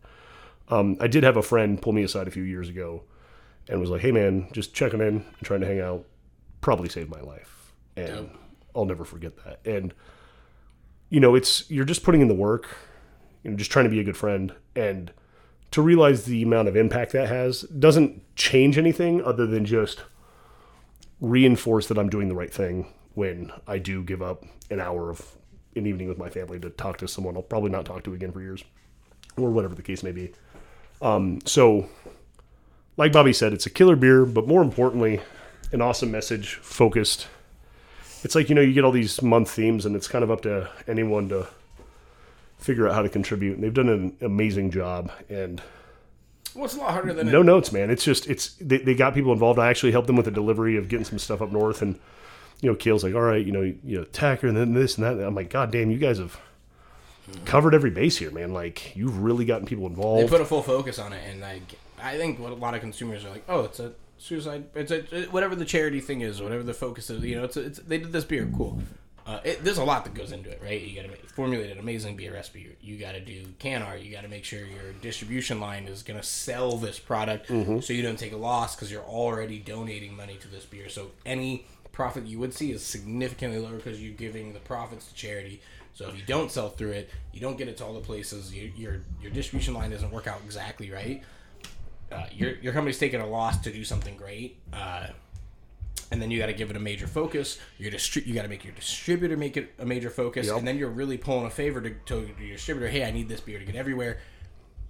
Um, 0.70 0.98
I 1.00 1.08
did 1.08 1.24
have 1.24 1.38
a 1.38 1.44
friend 1.44 1.80
pull 1.82 1.94
me 1.94 2.04
aside 2.04 2.28
a 2.28 2.32
few 2.32 2.44
years 2.44 2.70
ago, 2.70 3.04
and 3.68 3.80
was 3.80 3.90
like, 3.90 4.02
"Hey, 4.02 4.12
man, 4.12 4.48
just 4.52 4.74
checking 4.74 5.02
in 5.02 5.08
and 5.08 5.44
trying 5.44 5.60
to 5.60 5.68
hang 5.68 5.80
out. 5.80 6.06
Probably 6.62 6.90
saved 6.90 7.10
my 7.10 7.22
life, 7.22 7.74
and 7.96 8.30
Dope. 8.30 8.45
I'll 8.76 8.86
never 8.86 9.06
forget 9.06 9.38
that." 9.46 9.60
And 9.66 9.94
you 11.10 11.20
know, 11.20 11.36
it's 11.36 11.70
you're 11.70 11.86
just 11.86 12.04
putting 12.04 12.22
in 12.22 12.28
the 12.28 12.36
work, 12.36 12.68
you 13.44 13.52
know, 13.52 13.58
just 13.58 13.72
trying 13.72 13.86
to 13.86 13.92
be 13.92 14.00
a 14.00 14.04
good 14.04 14.18
friend, 14.18 14.54
and 14.76 15.12
to 15.72 15.82
realize 15.82 16.26
the 16.26 16.42
amount 16.44 16.68
of 16.68 16.76
impact 16.76 17.12
that 17.14 17.28
has 17.30 17.62
doesn't 17.62 18.36
change 18.36 18.78
anything 18.78 19.24
other 19.24 19.46
than 19.46 19.66
just 19.66 20.04
reinforce 21.22 21.88
that 21.88 21.98
I'm 21.98 22.10
doing 22.10 22.28
the 22.28 22.36
right 22.36 22.54
thing 22.54 22.92
when 23.14 23.52
I 23.68 23.80
do 23.80 24.04
give 24.04 24.22
up 24.22 24.44
an 24.70 24.80
hour 24.80 25.10
of 25.10 25.36
an 25.76 25.86
evening 25.86 26.08
with 26.08 26.18
my 26.18 26.30
family 26.30 26.60
to 26.60 26.70
talk 26.70 26.98
to 26.98 27.08
someone 27.08 27.36
I'll 27.36 27.42
probably 27.42 27.70
not 27.70 27.86
talk 27.86 28.04
to 28.06 28.14
again 28.14 28.32
for 28.32 28.42
years, 28.42 28.64
or 29.38 29.50
whatever 29.52 29.76
the 29.76 29.82
case 29.82 30.04
may 30.04 30.12
be. 30.12 30.34
Um, 31.02 31.40
so, 31.46 31.90
like 32.98 33.12
Bobby 33.12 33.34
said, 33.34 33.54
it's 33.54 33.66
a 33.66 33.70
killer 33.70 33.96
beer, 33.96 34.26
but 34.26 34.48
more 34.48 34.62
importantly, 34.62 35.22
an 35.72 35.82
awesome 35.82 36.12
message 36.12 36.56
focused. 36.56 37.28
It's 38.26 38.34
like 38.34 38.50
you 38.50 38.56
know 38.56 38.62
you 38.62 38.74
get 38.74 38.84
all 38.84 38.92
these 38.92 39.22
month 39.22 39.52
themes, 39.52 39.86
and 39.86 39.96
it's 39.96 40.08
kind 40.08 40.24
of 40.24 40.32
up 40.32 40.42
to 40.42 40.68
anyone 40.88 41.30
to 41.30 41.48
figure 42.58 42.88
out 42.88 42.96
how 42.96 43.04
to 43.04 43.10
contribute. 43.10 43.54
And 43.54 43.64
they've 43.64 43.72
done 43.72 43.88
an 43.88 44.18
amazing 44.20 44.72
job. 44.72 45.12
And 45.30 45.62
Well, 46.56 46.66
it's 46.66 46.74
a 46.74 46.80
lot 46.80 46.90
harder 46.90 47.14
than 47.14 47.30
no 47.30 47.42
it, 47.42 47.44
notes, 47.44 47.72
man. 47.72 47.92
It's 47.92 48.04
just 48.04 48.28
it's 48.28 48.56
they, 48.56 48.80
they 48.80 48.96
got 48.96 49.14
people 49.14 49.32
involved. 49.32 49.60
I 49.60 49.70
actually 49.70 49.92
helped 49.92 50.08
them 50.08 50.16
with 50.16 50.26
the 50.26 50.32
delivery 50.32 50.76
of 50.76 50.90
getting 50.90 51.06
some 51.06 51.20
stuff 51.20 51.40
up 51.40 51.52
north, 51.52 51.84
and 51.84 52.00
you 52.62 52.72
know, 52.72 52.76
Kale's 52.76 53.04
like, 53.04 53.14
all 53.14 53.22
right, 53.22 53.46
you 53.46 53.52
know, 53.52 53.62
you 53.62 54.00
know, 54.00 54.06
Tacker, 54.06 54.48
and 54.48 54.58
then 54.58 54.74
this 54.74 54.98
and 54.98 55.06
that. 55.06 55.14
And 55.14 55.22
I'm 55.22 55.36
like, 55.36 55.52
God 55.52 55.70
damn, 55.70 55.92
you 55.92 56.00
guys 56.00 56.18
have 56.18 56.40
covered 57.46 57.76
every 57.76 57.92
base 57.92 58.18
here, 58.18 58.32
man. 58.32 58.54
Like 58.54 58.96
you've 58.96 59.20
really 59.20 59.46
gotten 59.46 59.68
people 59.68 59.86
involved. 59.86 60.24
they 60.24 60.28
put 60.28 60.42
a 60.42 60.46
full 60.46 60.64
focus 60.64 60.98
on 60.98 61.14
it, 61.14 61.22
and 61.30 61.42
like 61.42 61.78
I 62.02 62.18
think 62.18 62.40
what 62.40 62.52
a 62.52 62.56
lot 62.56 62.74
of 62.74 62.82
consumers 62.82 63.24
are 63.24 63.30
like, 63.30 63.44
oh, 63.48 63.66
it's 63.66 63.80
a 63.80 63.94
suicide, 64.26 64.66
it's 64.76 64.92
a 64.92 65.02
whatever 65.32 65.56
the 65.56 65.66
charity 65.66 66.02
thing 66.02 66.22
is, 66.22 66.42
whatever 66.42 66.64
the 66.64 66.74
focus 66.74 67.10
is. 67.10 67.24
You 67.24 67.38
know, 67.38 67.44
it's, 67.44 67.58
a, 67.58 67.62
it's 67.62 67.80
they 67.80 67.98
did 67.98 68.12
this 68.12 68.26
beer, 68.26 68.50
cool. 68.56 68.82
Uh, 69.26 69.40
it, 69.44 69.64
there's 69.64 69.80
a 69.80 69.84
lot 69.84 70.04
that 70.04 70.14
goes 70.14 70.32
into 70.32 70.52
it, 70.52 70.62
right? 70.64 70.80
You 70.80 71.02
got 71.02 71.10
to 71.10 71.18
formulate 71.34 71.72
an 71.72 71.80
amazing 71.80 72.16
beer 72.16 72.34
recipe. 72.34 72.76
You 72.80 72.98
got 72.98 73.14
to 73.14 73.20
do 73.20 73.44
can 73.58 73.82
art. 73.82 74.02
You 74.02 74.12
got 74.12 74.22
to 74.22 74.28
make 74.28 74.46
sure 74.46 74.60
your 74.60 74.94
distribution 75.02 75.60
line 75.60 75.88
is 75.88 76.04
going 76.04 76.20
to 76.20 76.26
sell 76.26 76.78
this 76.78 77.00
product, 77.00 77.50
so 77.82 77.94
you 77.94 78.04
don't 78.04 78.20
take 78.20 78.34
a 78.34 78.38
loss 78.38 78.76
because 78.76 78.92
you're 78.92 79.02
already 79.02 79.58
donating 79.58 80.16
money 80.16 80.38
to 80.42 80.48
this 80.48 80.66
beer. 80.66 80.90
So 80.90 81.10
any 81.26 81.66
profit 81.92 82.26
you 82.26 82.38
would 82.40 82.54
see 82.54 82.72
is 82.72 82.84
significantly 82.84 83.58
lower 83.58 83.78
because 83.78 84.00
you're 84.02 84.14
giving 84.14 84.54
the 84.54 84.60
profits 84.60 85.08
to 85.08 85.16
charity. 85.16 85.62
So 85.96 86.10
if 86.10 86.18
you 86.18 86.24
don't 86.28 86.52
sell 86.52 86.70
through 86.70 86.92
it, 86.92 87.10
you 87.34 87.40
don't 87.40 87.58
get 87.58 87.68
it 87.68 87.78
to 87.78 87.86
all 87.86 87.94
the 87.94 88.02
places. 88.02 88.54
You, 88.54 88.72
your 88.76 89.02
your 89.22 89.32
distribution 89.32 89.74
line 89.74 89.90
doesn't 89.90 90.12
work 90.12 90.28
out 90.28 90.42
exactly 90.46 90.92
right. 90.92 91.24
Uh, 92.12 92.26
your 92.32 92.56
your 92.58 92.74
company's 92.74 93.00
taking 93.00 93.20
a 93.22 93.28
loss 93.28 93.58
to 93.62 93.72
do 93.72 93.84
something 93.84 94.16
great. 94.18 94.58
Uh, 94.74 95.08
and 96.12 96.22
then 96.22 96.30
you 96.30 96.38
got 96.40 96.46
to 96.46 96.54
give 96.54 96.70
it 96.70 96.76
a 96.78 96.80
major 96.80 97.08
focus. 97.08 97.58
Your 97.80 97.92
distri- 97.92 98.26
you 98.28 98.34
got 98.36 98.44
to 98.44 98.48
make 98.48 98.64
your 98.64 98.74
distributor 98.74 99.36
make 99.36 99.58
it 99.58 99.74
a 99.80 99.86
major 99.86 100.10
focus, 100.12 100.48
Yep. 100.48 100.58
and 100.60 100.68
then 100.68 100.78
you're 100.78 100.90
really 100.90 101.18
pulling 101.18 101.46
a 101.48 101.50
favor 101.50 101.82
to, 101.82 101.90
to 102.06 102.16
your 102.40 102.54
distributor. 102.54 102.88
Hey, 102.90 103.04
I 103.04 103.12
need 103.12 103.28
this 103.28 103.42
beer 103.42 103.58
to 103.60 103.66
get 103.66 103.76
everywhere. 103.76 104.20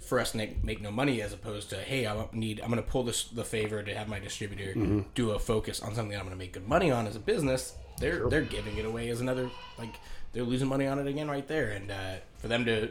for 0.01 0.19
us 0.19 0.31
to 0.31 0.37
make, 0.37 0.63
make 0.63 0.81
no 0.81 0.91
money 0.91 1.19
as 1.23 1.33
opposed 1.33 1.69
to 1.71 1.77
hey 1.77 2.05
I 2.05 2.27
need 2.31 2.59
I'm 2.59 2.69
going 2.69 2.83
to 2.83 2.87
pull 2.87 3.03
this 3.03 3.23
the 3.23 3.43
favor 3.43 3.81
to 3.81 3.95
have 3.95 4.07
my 4.07 4.19
distributor 4.19 4.71
Mm-hmm. 4.73 4.99
do 5.15 5.31
a 5.31 5.39
focus 5.39 5.81
on 5.81 5.95
something 5.95 6.15
I'm 6.15 6.25
going 6.27 6.35
to 6.37 6.43
make 6.45 6.53
good 6.53 6.67
money 6.67 6.91
on 6.91 7.07
as 7.07 7.15
a 7.15 7.19
business. 7.19 7.73
They're 7.99 8.29
they're 8.29 8.41
giving 8.43 8.77
it 8.77 8.85
away 8.85 9.09
as 9.09 9.19
another 9.21 9.49
like 9.79 9.95
they're 10.33 10.43
losing 10.43 10.67
money 10.67 10.85
on 10.85 10.99
it 10.99 11.07
again 11.07 11.27
right 11.29 11.47
there, 11.47 11.69
and 11.71 11.89
uh, 11.89 12.15
for 12.37 12.49
them 12.49 12.65
to 12.65 12.89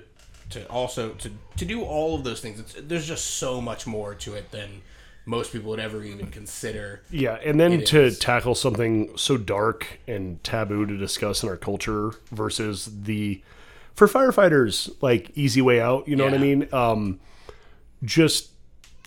to 0.51 0.67
also 0.69 1.11
to 1.11 1.31
to 1.57 1.65
do 1.65 1.83
all 1.83 2.15
of 2.15 2.25
those 2.25 2.41
things, 2.41 2.61
it's, 2.61 2.75
there's 2.81 3.07
just 3.07 3.25
so 3.39 3.61
much 3.61 3.87
more 3.87 4.15
to 4.15 4.35
it 4.35 4.51
than 4.51 4.83
most 5.27 5.53
people 5.53 5.71
would 5.71 5.81
ever 5.81 6.03
even 6.05 6.27
consider. 6.27 7.03
Yeah, 7.11 7.39
and 7.45 7.59
then 7.59 7.83
to 7.85 8.03
is. 8.03 8.19
tackle 8.19 8.55
something 8.55 9.17
so 9.17 9.37
dark 9.37 10.01
and 10.07 10.43
taboo 10.45 10.85
to 10.87 10.97
discuss 10.99 11.43
in 11.43 11.49
our 11.49 11.57
culture 11.57 12.11
versus 12.31 12.91
the 13.05 13.43
for 13.95 14.07
firefighters 14.07 14.95
like 15.01 15.31
easy 15.35 15.63
way 15.63 15.81
out. 15.81 16.07
You 16.09 16.17
know 16.17 16.25
what 16.25 16.35
I 16.35 16.39
mean? 16.39 16.69
Um, 16.73 17.21
just 18.03 18.51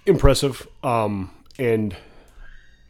impressive. 0.05 0.67
Um, 0.83 1.31
and 1.59 1.95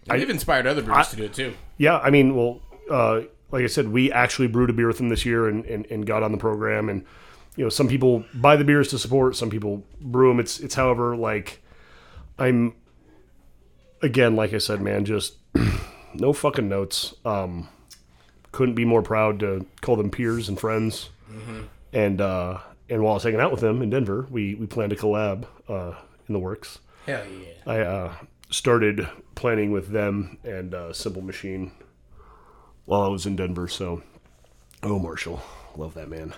And 0.10 0.22
they've 0.22 0.30
inspired 0.30 0.68
other 0.68 0.82
breweries 0.82 1.10
to 1.10 1.16
do 1.18 1.24
it 1.24 1.34
too. 1.34 1.54
yeah, 1.78 1.98
I 2.00 2.10
mean, 2.10 2.36
well, 2.36 2.62
uh, 2.90 3.22
like 3.52 3.64
I 3.64 3.68
said, 3.68 3.90
we 3.90 4.12
actually 4.12 4.48
brewed 4.48 4.70
a 4.70 4.74
beer 4.74 4.88
with 4.88 4.98
them 4.98 5.10
this 5.10 5.26
year 5.26 5.48
and, 5.48 5.66
and, 5.66 5.86
and 5.88 6.06
got 6.06 6.24
on 6.24 6.32
the 6.32 6.38
program. 6.38 6.90
And 6.90 7.06
you 7.58 7.64
know, 7.64 7.70
some 7.70 7.88
people 7.88 8.24
buy 8.34 8.56
the 8.56 8.64
beers 8.64 8.88
to 8.90 9.00
support, 9.00 9.36
some 9.36 9.50
people 9.50 9.84
brew 10.00 10.30
them. 10.30 10.40
It's 10.40 10.60
it's 10.60 10.76
however 10.76 11.18
like 11.18 11.62
I'm 12.40 12.74
again, 14.02 14.36
like 14.36 14.54
I 14.54 14.60
said, 14.60 14.82
man, 14.82 15.04
just 15.04 15.36
no 16.14 16.32
fucking 16.32 16.70
notes. 16.70 17.16
Um, 17.26 17.68
couldn't 18.52 18.76
be 18.76 18.86
more 18.86 19.02
proud 19.02 19.40
to 19.42 19.66
call 19.82 19.96
them 19.98 20.10
peers 20.10 20.48
and 20.48 20.60
friends. 20.60 21.10
And 21.94 22.22
uh, 22.22 22.60
and 22.90 23.04
while 23.04 23.14
I 23.14 23.16
was 23.16 23.24
hanging 23.24 23.40
out 23.40 23.52
with 23.52 23.62
them 23.62 23.82
in 23.82 23.90
Denver, 23.90 24.28
we 24.30 24.56
we 24.56 24.68
planned 24.68 24.94
a 24.94 24.96
collab 24.96 25.46
uh, 25.68 25.94
in 26.28 26.34
the 26.34 26.40
works. 26.40 26.80
Hell 27.06 27.24
yeah! 27.26 27.72
I 27.72 27.80
uh, 27.80 28.14
started 28.50 29.08
planning 29.36 29.72
with 29.72 29.90
them 29.90 30.38
and 30.44 30.74
uh, 30.74 30.94
Simple 30.94 31.22
Machine 31.22 31.72
while 32.86 33.02
I 33.02 33.08
was 33.08 33.26
in 33.26 33.36
Denver. 33.36 33.68
So, 33.68 34.04
oh, 34.84 35.00
Marshall, 35.00 35.42
love 35.76 35.94
that 35.96 36.10
man. 36.10 36.34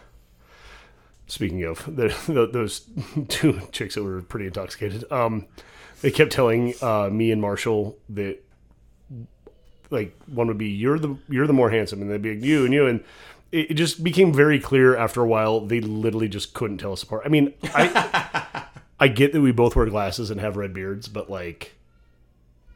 Speaking 1.29 1.63
of 1.63 1.85
the, 1.95 2.13
the, 2.27 2.47
those 2.47 2.81
two 3.29 3.61
chicks 3.71 3.95
that 3.95 4.03
were 4.03 4.21
pretty 4.21 4.47
intoxicated, 4.47 5.09
um, 5.11 5.45
they 6.01 6.11
kept 6.11 6.31
telling 6.31 6.73
uh, 6.81 7.09
me 7.09 7.31
and 7.31 7.41
Marshall 7.41 7.97
that 8.09 8.43
like 9.91 10.15
one 10.27 10.47
would 10.47 10.57
be 10.57 10.69
you're 10.69 10.99
the 10.99 11.17
you're 11.29 11.47
the 11.47 11.53
more 11.53 11.69
handsome, 11.69 12.01
and 12.01 12.11
they'd 12.11 12.21
be 12.21 12.35
like, 12.35 12.43
you 12.43 12.65
and 12.65 12.73
you, 12.73 12.87
and 12.87 13.03
it, 13.51 13.71
it 13.71 13.73
just 13.75 14.03
became 14.03 14.33
very 14.33 14.59
clear 14.59 14.95
after 14.95 15.21
a 15.21 15.27
while 15.27 15.61
they 15.61 15.81
literally 15.81 16.27
just 16.27 16.53
couldn't 16.53 16.77
tell 16.77 16.93
us 16.93 17.03
apart. 17.03 17.23
I 17.25 17.29
mean, 17.29 17.53
I 17.73 18.65
I 18.99 19.07
get 19.07 19.33
that 19.33 19.41
we 19.41 19.51
both 19.51 19.75
wear 19.75 19.85
glasses 19.85 20.29
and 20.29 20.41
have 20.41 20.57
red 20.57 20.73
beards, 20.73 21.07
but 21.07 21.29
like, 21.29 21.75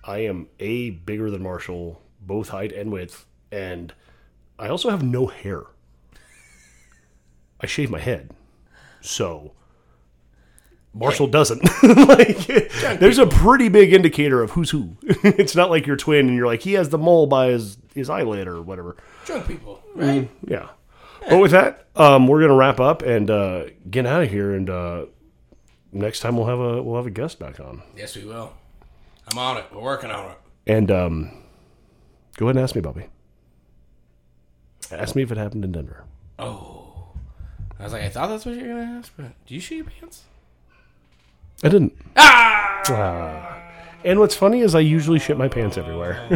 I 0.04 0.20
am 0.20 0.48
a 0.60 0.92
bigger 0.92 1.30
than 1.30 1.44
Marshall, 1.44 2.02
both 2.22 2.50
height 2.50 2.72
and 2.72 2.92
width, 2.92 3.26
and 3.52 3.94
I 4.58 4.70
also 4.70 4.90
have 4.90 5.04
no 5.04 5.28
hair. 5.28 5.64
I 7.60 7.66
shave 7.66 7.90
my 7.90 8.00
head, 8.00 8.32
so 9.04 9.52
Marshall 10.94 11.28
doesn't. 11.28 11.64
like, 12.08 12.48
there's 13.00 13.18
a 13.18 13.28
pretty 13.28 13.68
big 13.70 13.94
indicator 13.94 14.42
of 14.42 14.52
who's 14.52 14.70
who. 14.70 14.96
it's 15.04 15.56
not 15.56 15.70
like 15.70 15.88
your 15.88 15.98
twin 15.98 16.28
and 16.28 16.36
you're 16.36 16.48
like 16.48 16.62
he 16.62 16.74
has 16.74 16.90
the 16.90 16.98
mole 16.98 17.28
by 17.28 17.48
his 17.48 17.78
his 17.94 18.10
eyelid 18.10 18.48
or 18.48 18.62
whatever. 18.62 18.96
Drunk 19.26 19.48
people, 19.48 19.82
right? 19.96 20.30
Yeah. 20.48 20.70
But 21.30 21.40
with 21.40 21.52
that, 21.52 21.88
um, 21.96 22.28
we're 22.28 22.42
gonna 22.42 22.56
wrap 22.56 22.80
up 22.80 23.02
and 23.02 23.30
uh, 23.30 23.66
get 23.90 24.06
out 24.06 24.24
of 24.24 24.30
here. 24.30 24.54
And 24.54 24.70
uh, 24.70 25.06
next 25.92 26.20
time 26.20 26.38
we'll 26.38 26.48
have 26.48 26.60
a 26.60 26.82
we'll 26.82 26.98
have 26.98 27.08
a 27.08 27.12
guest 27.12 27.40
back 27.40 27.60
on. 27.60 27.82
Yes, 27.96 28.16
we 28.16 28.26
will. 28.26 28.54
I'm 29.32 29.38
on 29.38 29.58
it. 29.58 29.66
We're 29.74 29.82
working 29.82 30.12
on 30.12 30.32
it. 30.32 30.38
And 30.68 30.92
um, 30.92 31.44
go 32.38 32.46
ahead 32.46 32.56
and 32.56 32.64
ask 32.64 32.76
me, 32.76 32.82
Bobby. 32.82 33.08
Ask 34.92 35.16
me 35.16 35.24
if 35.24 35.32
it 35.32 35.38
happened 35.38 35.66
in 35.66 35.72
Denver. 35.72 36.04
Oh, 36.38 36.82
I 37.84 37.85
was 37.85 37.91
like, 37.91 38.03
I 38.03 38.10
thought 38.10 38.30
that's 38.30 38.45
what 38.45 38.55
you 38.55 38.61
were 38.61 38.68
gonna 38.69 38.97
ask, 38.97 39.11
but 39.18 39.34
do 39.45 39.53
you 39.53 39.60
shit 39.60 39.80
your 39.80 39.85
pants? 39.88 40.23
I 41.65 41.68
didn't. 41.68 41.93
Ah! 42.15 42.81
Ah. 42.88 43.61
And 44.05 44.22
what's 44.22 44.35
funny 44.35 44.61
is 44.61 44.73
I 44.73 44.80
usually 44.80 45.19
shit 45.19 45.38
my 45.38 45.49
pants 45.49 45.77
everywhere. 45.77 46.18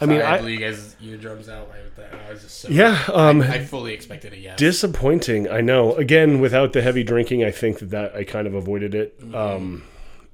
I 0.00 0.06
mean, 0.06 0.20
Sorry, 0.20 0.22
I, 0.22 0.36
I, 0.36 0.40
blew 0.40 0.48
you 0.48 0.58
guys' 0.58 0.96
eardrums 1.02 1.50
out 1.50 1.68
like 1.68 1.94
that. 1.96 2.14
I 2.26 2.32
was 2.32 2.40
just 2.40 2.58
so 2.58 2.68
yeah. 2.70 3.04
Um, 3.12 3.42
I 3.42 3.66
fully 3.66 3.92
expected 3.92 4.32
a 4.32 4.38
yes. 4.38 4.58
disappointing. 4.58 5.46
I 5.50 5.60
know. 5.60 5.94
Again, 5.96 6.40
without 6.40 6.72
the 6.72 6.80
heavy 6.80 7.04
drinking, 7.04 7.44
I 7.44 7.50
think 7.50 7.80
that, 7.80 7.90
that 7.90 8.14
I 8.14 8.24
kind 8.24 8.46
of 8.46 8.54
avoided 8.54 8.94
it. 8.94 9.20
Mm-hmm. 9.20 9.34
Um, 9.34 9.82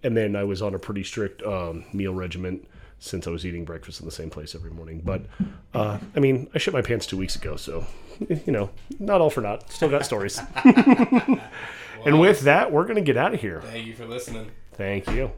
and 0.04 0.16
then 0.16 0.36
I 0.36 0.44
was 0.44 0.62
on 0.62 0.72
a 0.72 0.78
pretty 0.78 1.02
strict 1.02 1.42
um, 1.42 1.84
meal 1.92 2.14
regimen 2.14 2.64
since 3.02 3.26
I 3.26 3.30
was 3.30 3.44
eating 3.44 3.64
breakfast 3.64 4.00
in 4.00 4.06
the 4.06 4.12
same 4.12 4.30
place 4.30 4.54
every 4.54 4.70
morning. 4.70 5.02
But 5.04 5.26
uh, 5.74 5.98
I 6.14 6.20
mean, 6.20 6.48
I 6.54 6.58
shit 6.58 6.72
my 6.72 6.82
pants 6.82 7.04
two 7.04 7.16
weeks 7.16 7.34
ago, 7.34 7.56
so 7.56 7.86
you 8.28 8.52
know, 8.52 8.70
not 8.98 9.20
all 9.20 9.30
for 9.30 9.40
naught. 9.40 9.70
Still 9.70 9.90
got 9.90 10.04
stories. 10.04 10.40
and 10.64 12.20
with 12.20 12.42
that, 12.42 12.70
we're 12.70 12.86
gonna 12.86 13.00
get 13.00 13.16
out 13.16 13.34
of 13.34 13.40
here. 13.40 13.60
Thank 13.62 13.86
you 13.86 13.94
for 13.94 14.06
listening. 14.06 14.50
Thank 14.74 15.08
you. 15.10 15.32